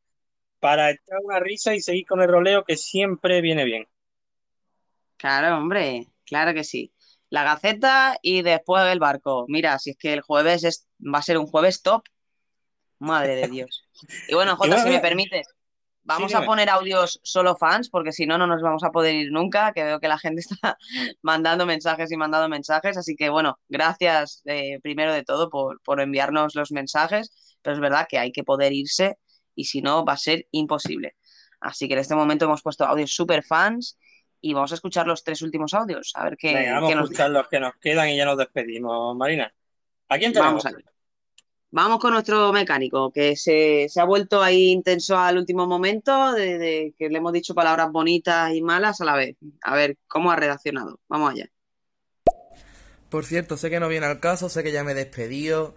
para 0.61 0.91
echar 0.91 1.19
una 1.24 1.41
risa 1.41 1.74
y 1.74 1.81
seguir 1.81 2.07
con 2.07 2.23
el 2.23 2.29
roleo 2.29 2.65
que 2.65 2.77
siempre 2.77 3.41
viene 3.41 3.65
bien. 3.65 3.89
Claro, 5.16 5.57
hombre, 5.57 6.09
claro 6.24 6.55
que 6.55 6.65
sí. 6.65 6.93
La 7.33 7.45
Gaceta 7.45 8.19
y 8.21 8.43
después 8.43 8.85
el 8.93 8.99
barco. 8.99 9.47
Mira, 9.49 9.79
si 9.79 9.93
es 9.93 9.97
que 9.97 10.13
el 10.13 10.21
jueves 10.21 10.65
es, 10.65 10.87
va 11.03 11.21
a 11.21 11.23
ser 11.23 11.39
un 11.39 11.47
jueves 11.47 11.81
top. 11.81 12.03
Madre 12.99 13.37
de 13.37 13.49
Dios. 13.49 13.85
Y 14.29 14.35
bueno, 14.35 14.55
Jota, 14.59 14.83
si 14.83 14.91
me 14.91 14.99
permites, 14.99 15.47
vamos 16.03 16.31
sí, 16.31 16.37
a 16.37 16.45
poner 16.45 16.69
audios 16.69 17.21
solo 17.23 17.57
fans, 17.57 17.89
porque 17.89 18.13
si 18.13 18.27
no, 18.27 18.37
no 18.37 18.47
nos 18.47 18.61
vamos 18.61 18.85
a 18.85 18.91
poder 18.91 19.15
ir 19.15 19.33
nunca, 19.33 19.73
que 19.73 19.83
veo 19.83 19.99
que 19.99 20.09
la 20.09 20.19
gente 20.19 20.43
está 20.51 20.77
mandando 21.23 21.65
mensajes 21.65 22.13
y 22.13 22.19
mandando 22.19 22.51
mensajes. 22.51 22.99
Así 22.99 23.17
que 23.17 23.31
bueno, 23.31 23.59
gracias 23.67 24.43
eh, 24.45 24.79
primero 24.83 25.15
de 25.15 25.25
todo 25.25 25.49
por, 25.49 25.81
por 25.81 26.03
enviarnos 26.03 26.55
los 26.55 26.71
mensajes, 26.71 27.57
pero 27.63 27.73
es 27.73 27.81
verdad 27.81 28.07
que 28.11 28.19
hay 28.19 28.31
que 28.31 28.45
poder 28.45 28.75
irse 28.75 29.17
y 29.55 29.65
si 29.65 29.81
no, 29.81 30.05
va 30.05 30.13
a 30.13 30.19
ser 30.19 30.49
imposible. 30.51 31.17
Así 31.63 31.89
que 31.89 31.95
en 31.95 32.01
este 32.01 32.15
momento 32.15 32.45
hemos 32.45 32.61
puesto 32.61 32.85
audios 32.85 33.15
super 33.15 33.43
fans 33.43 33.97
y 34.43 34.52
vamos 34.52 34.73
a 34.73 34.74
escuchar 34.74 35.06
los 35.06 35.24
tres 35.24 35.40
últimos 35.40 35.73
audios, 35.73 36.12
a 36.16 36.24
ver 36.24 36.36
qué, 36.36 36.52
Venga, 36.52 36.74
vamos 36.74 36.89
qué 36.89 36.93
a 36.93 36.97
nos 36.97 37.05
escuchar 37.05 37.31
los 37.31 37.48
que 37.48 37.60
nos 37.60 37.77
quedan 37.77 38.09
y 38.10 38.16
ya 38.16 38.27
nos 38.27 38.36
despedimos, 38.36 39.16
Marina. 39.16 39.51
¿A 40.09 40.19
quién 40.19 40.32
tenemos? 40.32 40.64
Vamos. 40.64 40.82
Vamos 41.74 42.01
con 42.01 42.12
nuestro 42.12 42.52
mecánico, 42.52 43.10
que 43.10 43.35
se, 43.35 43.89
se 43.89 43.98
ha 43.98 44.05
vuelto 44.05 44.43
ahí 44.43 44.73
intenso 44.73 45.16
al 45.16 45.39
último 45.39 45.66
momento, 45.66 46.32
de, 46.32 46.59
de 46.59 46.94
que 46.98 47.09
le 47.09 47.16
hemos 47.16 47.32
dicho 47.32 47.55
palabras 47.55 47.90
bonitas 47.90 48.52
y 48.52 48.60
malas 48.60 49.01
a 49.01 49.06
la 49.06 49.16
vez. 49.16 49.36
A 49.62 49.74
ver 49.74 49.97
cómo 50.06 50.31
ha 50.31 50.36
reaccionado. 50.36 51.01
Vamos 51.09 51.31
allá. 51.31 51.48
Por 53.09 53.24
cierto, 53.24 53.56
sé 53.56 53.70
que 53.70 53.81
no 53.81 53.89
viene 53.89 54.05
al 54.05 54.20
caso, 54.20 54.51
sé 54.51 54.62
que 54.62 54.73
ya 54.73 54.85
me 54.85 54.93
he 54.93 54.94
despedido, 54.94 55.74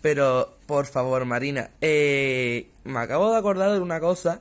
pero 0.00 0.58
por 0.66 0.86
favor, 0.86 1.24
Marina, 1.24 1.70
eh, 1.80 2.70
me 2.84 3.00
acabo 3.00 3.32
de 3.32 3.38
acordar 3.38 3.72
de 3.72 3.80
una 3.80 3.98
cosa 3.98 4.38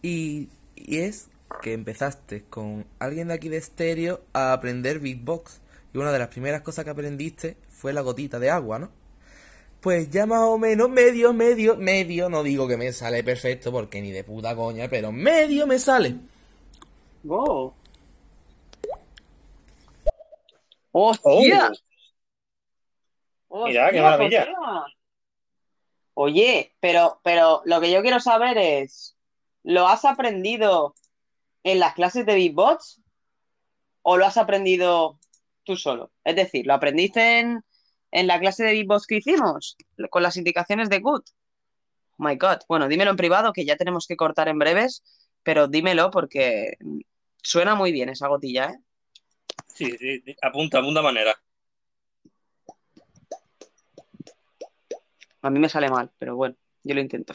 y, 0.00 0.48
y 0.76 0.98
es 0.98 1.28
que 1.62 1.72
empezaste 1.72 2.44
con 2.44 2.86
alguien 2.98 3.28
de 3.28 3.34
aquí 3.34 3.48
de 3.48 3.56
estéreo 3.56 4.20
a 4.32 4.52
aprender 4.52 5.00
beatbox 5.00 5.60
y 5.92 5.98
una 5.98 6.12
de 6.12 6.18
las 6.18 6.28
primeras 6.28 6.62
cosas 6.62 6.84
que 6.84 6.90
aprendiste 6.90 7.56
fue 7.68 7.92
la 7.92 8.02
gotita 8.02 8.38
de 8.38 8.50
agua, 8.50 8.78
¿no? 8.78 8.90
Pues 9.80 10.10
ya 10.10 10.26
más 10.26 10.42
o 10.42 10.58
menos 10.58 10.88
medio, 10.88 11.32
medio, 11.32 11.76
medio, 11.76 12.28
no 12.28 12.42
digo 12.42 12.66
que 12.66 12.76
me 12.76 12.92
sale 12.92 13.22
perfecto 13.22 13.70
porque 13.70 14.00
ni 14.02 14.10
de 14.10 14.24
puta 14.24 14.56
coña, 14.56 14.88
pero 14.88 15.12
medio 15.12 15.66
me 15.66 15.78
sale. 15.78 16.16
¡Oh! 17.28 17.72
¡Hostia! 20.90 21.70
Mira, 23.50 23.90
qué 23.90 24.00
¡Hostia, 24.00 24.02
maravilla. 24.02 24.46
Oye, 26.14 26.74
pero, 26.80 27.20
pero 27.22 27.62
lo 27.64 27.80
que 27.80 27.92
yo 27.92 28.02
quiero 28.02 28.18
saber 28.18 28.58
es, 28.58 29.16
¿lo 29.62 29.86
has 29.86 30.04
aprendido 30.04 30.94
en 31.72 31.80
las 31.80 31.94
clases 31.94 32.24
de 32.24 32.34
beatbox 32.34 33.00
o 34.02 34.16
lo 34.16 34.24
has 34.24 34.36
aprendido 34.36 35.18
tú 35.64 35.76
solo? 35.76 36.10
Es 36.24 36.36
decir, 36.36 36.66
¿lo 36.66 36.74
aprendiste 36.74 37.40
en, 37.40 37.62
en 38.10 38.26
la 38.26 38.40
clase 38.40 38.64
de 38.64 38.72
beatbox 38.72 39.06
que 39.06 39.16
hicimos 39.16 39.76
con 40.10 40.22
las 40.22 40.36
indicaciones 40.36 40.88
de 40.88 41.00
Good? 41.00 41.22
Oh 42.18 42.24
my 42.24 42.36
God. 42.36 42.58
Bueno, 42.68 42.88
dímelo 42.88 43.10
en 43.10 43.16
privado 43.16 43.52
que 43.52 43.64
ya 43.64 43.76
tenemos 43.76 44.06
que 44.06 44.16
cortar 44.16 44.48
en 44.48 44.58
breves, 44.58 45.02
pero 45.42 45.68
dímelo 45.68 46.10
porque 46.10 46.78
suena 47.42 47.74
muy 47.74 47.92
bien 47.92 48.08
esa 48.08 48.28
gotilla, 48.28 48.70
¿eh? 48.70 48.78
Sí, 49.66 49.90
sí, 49.98 50.20
sí, 50.24 50.36
apunta, 50.42 50.78
apunta 50.78 51.02
manera. 51.02 51.38
A 55.42 55.50
mí 55.50 55.58
me 55.60 55.68
sale 55.68 55.88
mal, 55.88 56.10
pero 56.18 56.34
bueno, 56.34 56.56
yo 56.82 56.94
lo 56.94 57.00
intento. 57.00 57.34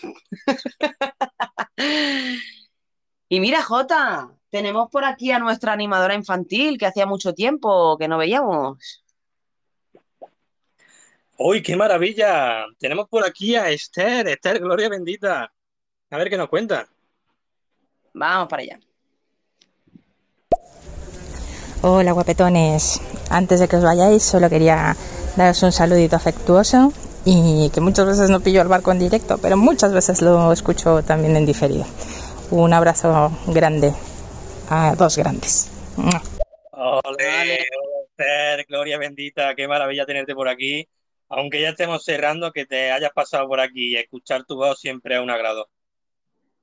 Y 3.29 3.39
mira, 3.39 3.61
Jota, 3.63 4.29
tenemos 4.49 4.89
por 4.89 5.05
aquí 5.05 5.31
a 5.31 5.39
nuestra 5.39 5.73
animadora 5.73 6.13
infantil 6.13 6.77
que 6.77 6.85
hacía 6.85 7.05
mucho 7.05 7.33
tiempo 7.33 7.97
que 7.97 8.07
no 8.07 8.17
veíamos. 8.17 9.03
¡Uy, 11.37 11.63
qué 11.63 11.75
maravilla! 11.75 12.65
Tenemos 12.77 13.09
por 13.09 13.25
aquí 13.25 13.55
a 13.55 13.69
Esther, 13.69 14.27
Esther, 14.27 14.59
gloria 14.59 14.89
bendita. 14.89 15.51
A 16.11 16.17
ver 16.17 16.29
qué 16.29 16.37
nos 16.37 16.49
cuenta. 16.49 16.87
Vamos 18.13 18.47
para 18.47 18.61
allá. 18.61 18.79
Hola 21.81 22.11
guapetones, 22.13 23.01
antes 23.29 23.59
de 23.59 23.67
que 23.67 23.75
os 23.75 23.83
vayáis 23.83 24.23
solo 24.23 24.49
quería 24.49 24.95
daros 25.35 25.63
un 25.63 25.71
saludito 25.71 26.15
afectuoso 26.15 26.93
y 27.25 27.69
que 27.71 27.81
muchas 27.81 28.05
veces 28.05 28.29
no 28.29 28.39
pillo 28.39 28.61
el 28.61 28.67
barco 28.67 28.91
en 28.91 28.99
directo, 28.99 29.37
pero 29.39 29.57
muchas 29.57 29.91
veces 29.91 30.21
lo 30.21 30.53
escucho 30.53 31.03
también 31.03 31.35
en 31.35 31.45
diferido. 31.45 31.85
Un 32.55 32.71
abrazo 32.71 33.31
grande 33.47 33.91
a 34.69 34.93
dos 34.93 35.17
grandes. 35.17 35.71
Ole, 35.97 37.01
hola, 37.01 37.25
Esther, 38.05 38.65
gloria 38.69 38.99
bendita, 38.99 39.55
qué 39.55 39.67
maravilla 39.67 40.05
tenerte 40.05 40.35
por 40.35 40.47
aquí. 40.47 40.87
Aunque 41.29 41.59
ya 41.59 41.69
estemos 41.69 42.03
cerrando, 42.03 42.51
que 42.51 42.67
te 42.67 42.91
hayas 42.91 43.11
pasado 43.11 43.47
por 43.47 43.59
aquí 43.59 43.93
y 43.93 43.95
escuchar 43.95 44.43
tu 44.45 44.55
voz 44.55 44.79
siempre 44.79 45.15
es 45.15 45.21
un 45.21 45.31
agrado. 45.31 45.67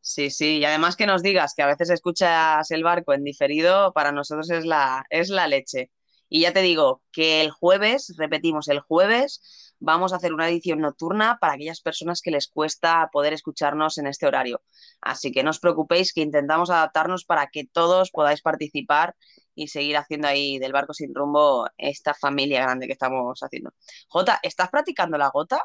Sí, 0.01 0.31
sí, 0.31 0.59
y 0.59 0.65
además 0.65 0.95
que 0.95 1.07
nos 1.07 1.25
digas 1.25 1.55
que 1.57 1.63
a 1.63 1.67
veces 1.67 1.91
escuchas 1.91 2.71
el 2.71 2.85
barco 2.85 3.13
en 3.13 3.25
diferido, 3.25 3.93
para 3.93 4.13
nosotros 4.13 4.49
es 4.51 4.65
la, 4.65 5.05
es 5.11 5.29
la 5.29 5.49
leche. 5.49 5.91
Y 6.29 6.43
ya 6.43 6.53
te 6.53 6.63
digo 6.63 7.03
que 7.11 7.41
el 7.41 7.51
jueves, 7.51 8.15
repetimos, 8.17 8.69
el 8.69 8.79
jueves 8.79 9.70
vamos 9.81 10.13
a 10.13 10.17
hacer 10.17 10.33
una 10.33 10.49
edición 10.49 10.81
nocturna 10.81 11.39
para 11.41 11.55
aquellas 11.55 11.81
personas 11.81 12.21
que 12.23 12.31
les 12.31 12.49
cuesta 12.49 13.09
poder 13.13 13.33
escucharnos 13.33 13.99
en 13.99 14.07
este 14.07 14.27
horario. 14.27 14.63
Así 15.01 15.33
que 15.33 15.43
no 15.43 15.51
os 15.51 15.59
preocupéis 15.59 16.13
que 16.13 16.21
intentamos 16.21 16.71
adaptarnos 16.71 17.25
para 17.25 17.49
que 17.49 17.65
todos 17.65 18.11
podáis 18.11 18.43
participar 18.43 19.17
y 19.55 19.69
seguir 19.69 19.97
haciendo 19.97 20.29
ahí 20.29 20.59
del 20.59 20.73
barco 20.73 20.95
sin 20.95 21.15
rumbo 21.15 21.67
esta 21.77 22.15
familia 22.15 22.63
grande 22.63 22.87
que 22.87 22.93
estamos 22.93 23.43
haciendo. 23.43 23.73
Jota, 24.09 24.39
¿estás 24.43 24.71
practicando 24.71 25.19
la 25.19 25.31
gota? 25.31 25.65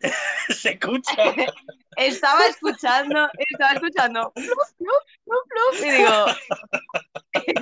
Se 0.48 0.70
escucha. 0.72 1.12
estaba 1.96 2.46
escuchando, 2.46 3.28
estaba 3.50 3.72
escuchando 3.72 4.32
pluf, 4.34 4.72
pluf, 4.76 5.02
pluf, 5.24 5.44
pluf, 5.48 5.84
y 5.84 5.90
digo, 5.90 6.26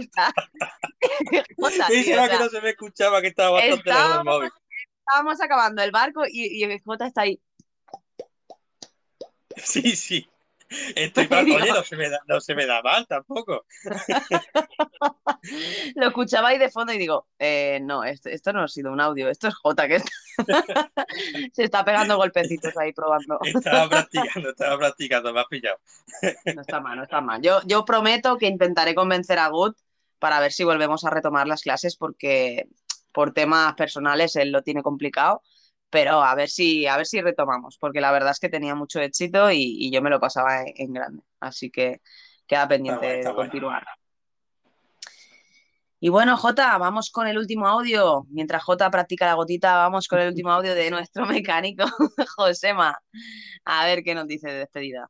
Jota, 1.56 1.86
tío, 1.86 1.96
Dice 1.96 2.18
o 2.18 2.22
que 2.22 2.28
sea, 2.28 2.38
no 2.38 2.48
se 2.48 2.60
me 2.60 2.70
escuchaba, 2.70 3.20
que 3.20 3.28
estaba 3.28 3.50
bastante 3.50 3.90
lejos 3.90 4.14
del 4.14 4.24
móvil. 4.24 4.50
Estábamos 5.06 5.40
acabando 5.40 5.82
el 5.82 5.90
barco 5.90 6.24
y, 6.26 6.58
y 6.58 6.62
el 6.64 6.80
Jota 6.82 7.06
está 7.06 7.22
ahí. 7.22 7.40
Sí, 9.56 9.94
sí. 9.94 10.28
Estoy 10.96 11.28
mal. 11.28 11.44
Oye, 11.48 11.72
no 11.72 11.84
se 11.84 11.96
me 11.96 12.08
da, 12.10 12.18
no 12.26 12.40
se 12.40 12.56
me 12.56 12.66
da 12.66 12.82
mal 12.82 13.06
tampoco. 13.06 13.64
Lo 15.94 16.08
escuchaba 16.08 16.48
ahí 16.48 16.58
de 16.58 16.70
fondo 16.70 16.92
y 16.92 16.98
digo, 16.98 17.28
eh, 17.38 17.78
no, 17.82 18.02
esto, 18.02 18.30
esto 18.30 18.52
no 18.52 18.62
ha 18.62 18.68
sido 18.68 18.90
un 18.90 19.00
audio, 19.00 19.28
esto 19.28 19.46
es 19.46 19.54
Jota 19.54 19.86
que 19.86 19.96
está- 19.96 20.10
se 21.52 21.64
está 21.64 21.84
pegando 21.84 22.16
golpecitos 22.16 22.76
ahí 22.76 22.92
probando. 22.92 23.38
Estaba 23.44 23.88
practicando, 23.88 24.50
estaba 24.50 24.78
practicando, 24.78 25.32
me 25.32 25.40
has 25.40 25.46
pillado. 25.46 25.78
No 26.54 26.62
está 26.62 26.80
mal, 26.80 26.96
no 26.96 27.04
está 27.04 27.20
mal. 27.20 27.40
Yo, 27.40 27.60
yo 27.66 27.84
prometo 27.84 28.36
que 28.38 28.48
intentaré 28.48 28.96
convencer 28.96 29.38
a 29.38 29.48
Gut 29.48 29.76
para 30.18 30.40
ver 30.40 30.50
si 30.50 30.64
volvemos 30.64 31.04
a 31.04 31.10
retomar 31.10 31.46
las 31.46 31.62
clases 31.62 31.96
porque 31.96 32.66
por 33.14 33.32
temas 33.32 33.74
personales 33.74 34.36
él 34.36 34.50
lo 34.50 34.62
tiene 34.62 34.82
complicado, 34.82 35.42
pero 35.88 36.22
a 36.22 36.34
ver 36.34 36.50
si, 36.50 36.86
a 36.86 36.96
ver 36.96 37.06
si 37.06 37.22
retomamos, 37.22 37.78
porque 37.78 38.00
la 38.00 38.12
verdad 38.12 38.32
es 38.32 38.40
que 38.40 38.48
tenía 38.48 38.74
mucho 38.74 39.00
éxito 39.00 39.50
y, 39.50 39.76
y 39.78 39.92
yo 39.92 40.02
me 40.02 40.10
lo 40.10 40.20
pasaba 40.20 40.62
en, 40.62 40.74
en 40.76 40.92
grande. 40.92 41.22
Así 41.40 41.70
que 41.70 42.00
queda 42.46 42.68
pendiente 42.68 43.06
bueno, 43.06 43.14
está 43.14 43.28
de 43.28 43.34
bueno. 43.34 43.50
continuar. 43.50 43.86
Y 46.00 46.10
bueno, 46.10 46.36
Jota, 46.36 46.76
vamos 46.76 47.10
con 47.10 47.26
el 47.28 47.38
último 47.38 47.66
audio. 47.66 48.26
Mientras 48.28 48.62
Jota 48.62 48.90
practica 48.90 49.26
la 49.26 49.34
gotita, 49.34 49.76
vamos 49.76 50.06
con 50.06 50.18
el 50.18 50.28
último 50.28 50.50
audio 50.50 50.74
de 50.74 50.90
nuestro 50.90 51.24
mecánico, 51.26 51.84
Josema. 52.36 52.98
A 53.64 53.86
ver 53.86 54.02
qué 54.02 54.14
nos 54.14 54.26
dice 54.26 54.48
de 54.48 54.58
despedida. 54.58 55.08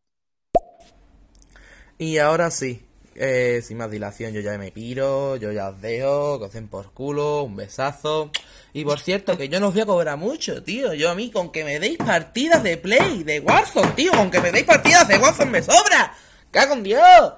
Y 1.99 2.19
ahora 2.19 2.51
sí, 2.51 2.87
eh, 3.17 3.63
sin 3.63 3.79
más 3.79 3.91
dilación, 3.91 4.33
yo 4.33 4.41
ya 4.41 4.57
me 4.59 4.73
piro, 4.73 5.37
yo 5.37 5.53
ya 5.53 5.69
os 5.69 5.81
dejo, 5.81 6.49
den 6.53 6.69
por 6.69 6.93
culo, 6.93 7.43
un 7.43 7.57
besazo. 7.57 8.31
Y 8.73 8.85
por 8.85 9.01
cierto, 9.01 9.37
que 9.37 9.49
yo 9.49 9.61
no 9.61 9.69
os 9.69 9.75
voy 9.75 9.83
a 9.83 9.87
cobrar 9.87 10.17
mucho, 10.17 10.63
tío. 10.63 10.95
Yo 10.95 11.11
a 11.11 11.15
mí, 11.15 11.31
con 11.31 11.53
que 11.53 11.65
me 11.65 11.79
deis 11.79 11.99
partidas 11.99 12.63
de 12.63 12.77
Play, 12.77 13.23
de 13.23 13.41
Warzone, 13.41 13.93
tío, 13.93 14.13
con 14.13 14.31
que 14.31 14.41
me 14.41 14.51
deis 14.51 14.65
partidas 14.65 15.07
de 15.07 15.19
Warzone 15.19 15.51
me 15.51 15.63
sobra. 15.63 16.15
¡Cago 16.51 16.75
en 16.75 16.83
Dios! 16.83 17.33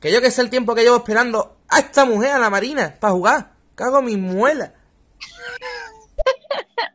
Que 0.00 0.12
yo 0.12 0.20
que 0.20 0.30
sé 0.30 0.42
el 0.42 0.50
tiempo 0.50 0.74
que 0.74 0.82
llevo 0.82 0.96
esperando 0.96 1.58
a 1.68 1.78
esta 1.78 2.04
mujer, 2.04 2.32
a 2.32 2.38
la 2.38 2.50
Marina, 2.50 2.96
para 2.98 3.12
jugar. 3.12 3.52
Cago 3.74 4.00
en 4.00 4.04
mi 4.04 4.16
muela. 4.16 4.74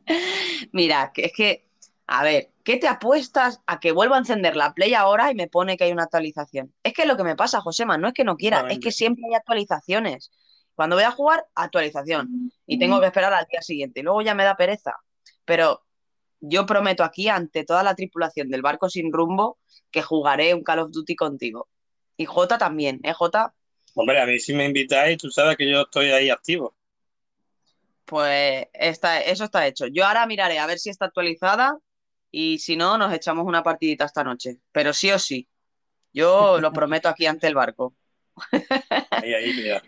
Mira, 0.71 1.11
que 1.13 1.25
es 1.25 1.31
que, 1.33 1.65
a 2.07 2.23
ver, 2.23 2.49
¿qué 2.68 2.76
te 2.76 2.89
apuestas 2.89 3.61
a 3.65 3.80
que 3.80 3.94
vuelva 3.94 4.18
a 4.18 4.19
encender 4.19 4.57
la 4.57 4.73
Play 4.73 4.94
ahora 4.94 5.31
y 5.31 5.35
me 5.35 5.48
pone 5.48 5.77
que 5.77 5.85
hay 5.85 5.94
una 5.94 6.03
actualización? 6.03 6.73
Es 6.84 6.91
que 6.91 7.03
es 7.03 7.07
lo 7.07 7.15
que 7.15 7.23
me 7.23 7.38
pasa, 7.38 7.61
Josema, 7.61 7.98
no 7.98 8.10
es 8.10 8.14
que 8.14 8.26
no 8.26 8.35
quiera, 8.35 8.68
es 8.69 8.80
que 8.80 8.91
siempre 8.91 9.23
hay 9.30 9.35
actualizaciones. 9.35 10.34
Cuando 10.76 10.98
voy 10.98 11.06
a 11.06 11.11
jugar, 11.11 11.45
actualización. 11.56 12.52
Y 12.65 12.77
tengo 12.77 12.99
que 12.99 13.06
esperar 13.06 13.34
al 13.34 13.45
día 13.49 13.61
siguiente. 13.61 14.02
Y 14.02 14.03
luego 14.03 14.22
ya 14.22 14.35
me 14.35 14.44
da 14.44 14.57
pereza. 14.57 14.98
Pero 15.45 15.85
yo 16.41 16.65
prometo 16.65 17.06
aquí, 17.06 17.30
ante 17.30 17.64
toda 17.64 17.84
la 17.84 17.95
tripulación 17.95 18.49
del 18.49 18.61
barco 18.61 18.89
sin 18.89 19.14
rumbo, 19.14 19.60
que 19.89 20.02
jugaré 20.02 20.53
un 20.53 20.61
Call 20.61 20.80
of 20.80 20.91
Duty 20.91 21.15
contigo. 21.15 21.69
Y 22.18 22.26
Jota 22.26 22.57
también, 22.57 22.99
¿eh, 23.03 23.14
Jota? 23.14 23.53
Hombre, 23.95 24.19
a 24.19 24.26
mí 24.26 24.41
si 24.41 24.53
me 24.53 24.65
invitáis, 24.65 25.18
tú 25.18 25.31
sabes 25.31 25.56
que 25.56 25.72
yo 25.72 25.84
estoy 25.84 26.11
ahí 26.11 26.30
activo. 26.30 26.76
Pues 28.03 28.68
está, 28.73 29.22
eso 29.22 29.45
está 29.45 29.65
hecho. 29.65 29.88
Yo 29.88 30.06
ahora 30.06 30.26
miraré 30.26 30.60
a 30.60 30.68
ver 30.68 30.80
si 30.80 30.89
está 30.89 31.06
actualizada 31.06 31.77
y 32.31 32.59
si 32.59 32.75
no, 32.75 32.97
nos 32.97 33.13
echamos 33.13 33.45
una 33.45 33.63
partidita 33.63 34.05
esta 34.05 34.23
noche. 34.23 34.57
Pero 34.71 34.93
sí 34.93 35.11
o 35.11 35.19
sí. 35.19 35.47
Yo 36.13 36.59
lo 36.59 36.71
prometo 36.71 37.09
aquí 37.09 37.25
ante 37.25 37.47
el 37.47 37.55
barco. 37.55 37.93
Ahí, 39.11 39.33
ahí, 39.33 39.53
mira. 39.53 39.81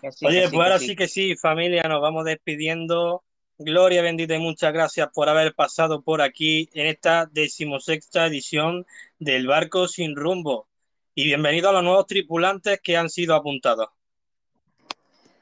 Que 0.00 0.12
sí, 0.12 0.26
Oye, 0.26 0.46
sí, 0.46 0.54
pues 0.54 0.64
ahora 0.64 0.78
sí. 0.78 0.86
sí 0.86 0.96
que 0.96 1.08
sí, 1.08 1.36
familia, 1.36 1.82
nos 1.84 2.00
vamos 2.00 2.24
despidiendo. 2.24 3.24
Gloria 3.58 4.02
bendita 4.02 4.36
y 4.36 4.38
muchas 4.38 4.72
gracias 4.72 5.08
por 5.12 5.28
haber 5.28 5.52
pasado 5.52 6.02
por 6.02 6.22
aquí 6.22 6.70
en 6.74 6.86
esta 6.86 7.26
decimosexta 7.26 8.26
edición 8.26 8.86
del 9.18 9.48
Barco 9.48 9.88
Sin 9.88 10.14
Rumbo. 10.14 10.68
Y 11.16 11.24
bienvenido 11.24 11.68
a 11.68 11.72
los 11.72 11.82
nuevos 11.82 12.06
tripulantes 12.06 12.80
que 12.80 12.96
han 12.96 13.10
sido 13.10 13.34
apuntados. 13.34 13.88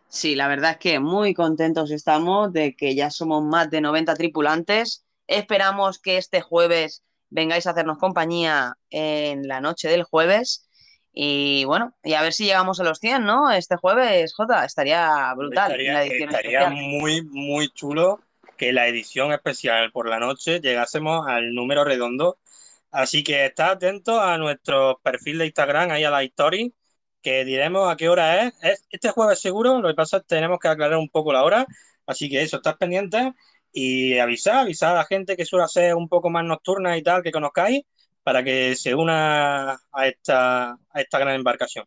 Sí, 0.09 0.35
la 0.35 0.49
verdad 0.49 0.73
es 0.73 0.77
que 0.79 0.99
muy 0.99 1.35
contentos 1.35 1.91
estamos 1.91 2.53
de 2.53 2.75
que 2.75 2.95
ya 2.95 3.11
somos 3.11 3.45
más 3.45 3.69
de 3.71 3.83
90 3.83 4.15
tripulantes. 4.15 5.06
Esperamos 5.27 5.99
que 5.99 6.17
este 6.17 6.41
jueves 6.41 7.03
vengáis 7.31 7.67
a 7.67 7.71
hacernos 7.71 7.99
compañía 7.99 8.77
en 8.91 9.49
la 9.49 9.61
noche 9.61 9.89
del 9.89 10.05
jueves. 10.05 10.69
Y 11.13 11.65
bueno, 11.65 11.95
y 12.05 12.13
a 12.13 12.23
ver 12.23 12.33
si 12.33 12.45
llegamos 12.45 12.79
a 12.79 12.85
los 12.85 12.99
100, 12.99 13.25
¿no? 13.25 13.51
Este 13.51 13.77
jueves, 13.77 14.35
Jota, 14.35 14.65
estaría 14.65 15.33
brutal 15.35 15.73
Estaría, 15.81 16.69
muy, 16.71 17.23
muy 17.23 17.69
chulo 17.71 18.21
que 18.57 18.73
la 18.73 18.87
edición 18.87 19.33
especial 19.33 19.91
por 19.93 20.09
la 20.09 20.19
noche 20.19 20.61
llegásemos 20.61 21.27
al 21.27 21.55
número 21.55 21.85
redondo. 21.85 22.39
Así 22.91 23.25
que 23.25 23.47
está 23.47 23.71
atento 23.73 24.21
a 24.21 24.39
nuestro 24.39 25.01
perfil 25.03 25.39
de 25.39 25.47
Instagram, 25.47 25.91
ahí 25.91 26.05
a 26.05 26.11
la 26.11 26.23
story, 26.23 26.75
que 27.23 27.45
diremos 27.45 27.91
a 27.91 27.97
qué 27.97 28.09
hora 28.09 28.45
es. 28.45 28.55
Es 28.63 28.87
este 28.91 29.11
jueves 29.11 29.41
seguro, 29.41 29.81
lo 29.81 29.89
que 29.89 29.95
pasa 29.95 30.19
es 30.19 30.23
que 30.23 30.29
tenemos 30.37 30.59
que 30.59 30.69
aclarar 30.69 30.99
un 30.99 31.09
poco 31.09 31.33
la 31.33 31.45
hora. 31.45 31.67
Así 32.07 32.31
que 32.31 32.43
eso, 32.43 32.59
estás 32.59 32.77
pendiente 32.77 33.35
y 33.79 34.19
avisar, 34.19 34.61
avisar 34.61 34.93
a 34.93 35.01
la 35.01 35.05
gente 35.05 35.37
que 35.37 35.45
suele 35.45 35.69
ser 35.69 35.95
un 35.95 36.09
poco 36.09 36.31
más 36.31 36.43
nocturna 36.43 36.97
y 36.97 37.03
tal, 37.03 37.23
que 37.23 37.31
conozcáis, 37.31 37.83
para 38.23 38.43
que 38.43 38.75
se 38.75 38.95
una 38.95 39.73
a 39.93 40.07
esta, 40.07 40.71
a 40.71 41.01
esta 41.01 41.19
gran 41.19 41.35
embarcación. 41.35 41.85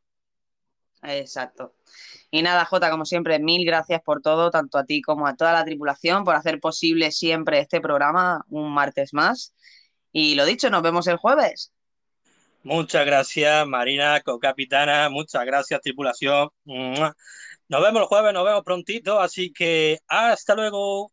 Exacto. 1.02 1.74
Y 2.30 2.44
nada, 2.44 2.64
Jota, 2.66 2.92
como 2.92 3.06
siempre, 3.06 3.40
mil 3.40 3.66
gracias 3.66 4.04
por 4.04 4.22
todo, 4.22 4.52
tanto 4.52 4.78
a 4.78 4.86
ti 4.86 5.02
como 5.02 5.26
a 5.26 5.36
toda 5.36 5.52
la 5.52 5.66
tripulación, 5.66 6.24
por 6.24 6.36
hacer 6.36 6.60
posible 6.60 7.12
siempre 7.12 7.58
este 7.58 7.82
programa 7.82 8.46
un 8.50 8.72
martes 8.72 9.12
más. 9.12 9.56
Y 10.12 10.36
lo 10.36 10.46
dicho, 10.46 10.70
nos 10.70 10.84
vemos 10.84 11.08
el 11.08 11.18
jueves. 11.18 11.74
Muchas 12.62 13.04
gracias, 13.04 13.66
Marina, 13.66 14.22
co-capitana. 14.22 15.10
Muchas 15.10 15.44
gracias, 15.44 15.82
tripulación. 15.82 16.50
Nos 16.66 17.82
vemos 17.82 18.02
el 18.04 18.08
jueves, 18.08 18.32
nos 18.32 18.46
vemos 18.46 18.64
prontito. 18.64 19.20
Así 19.20 19.52
que 19.52 19.98
hasta 20.08 20.54
luego. 20.54 21.12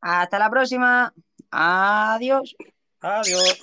Hasta 0.00 0.38
la 0.38 0.50
próxima. 0.50 1.12
Adiós. 1.50 2.54
Adiós. 3.00 3.58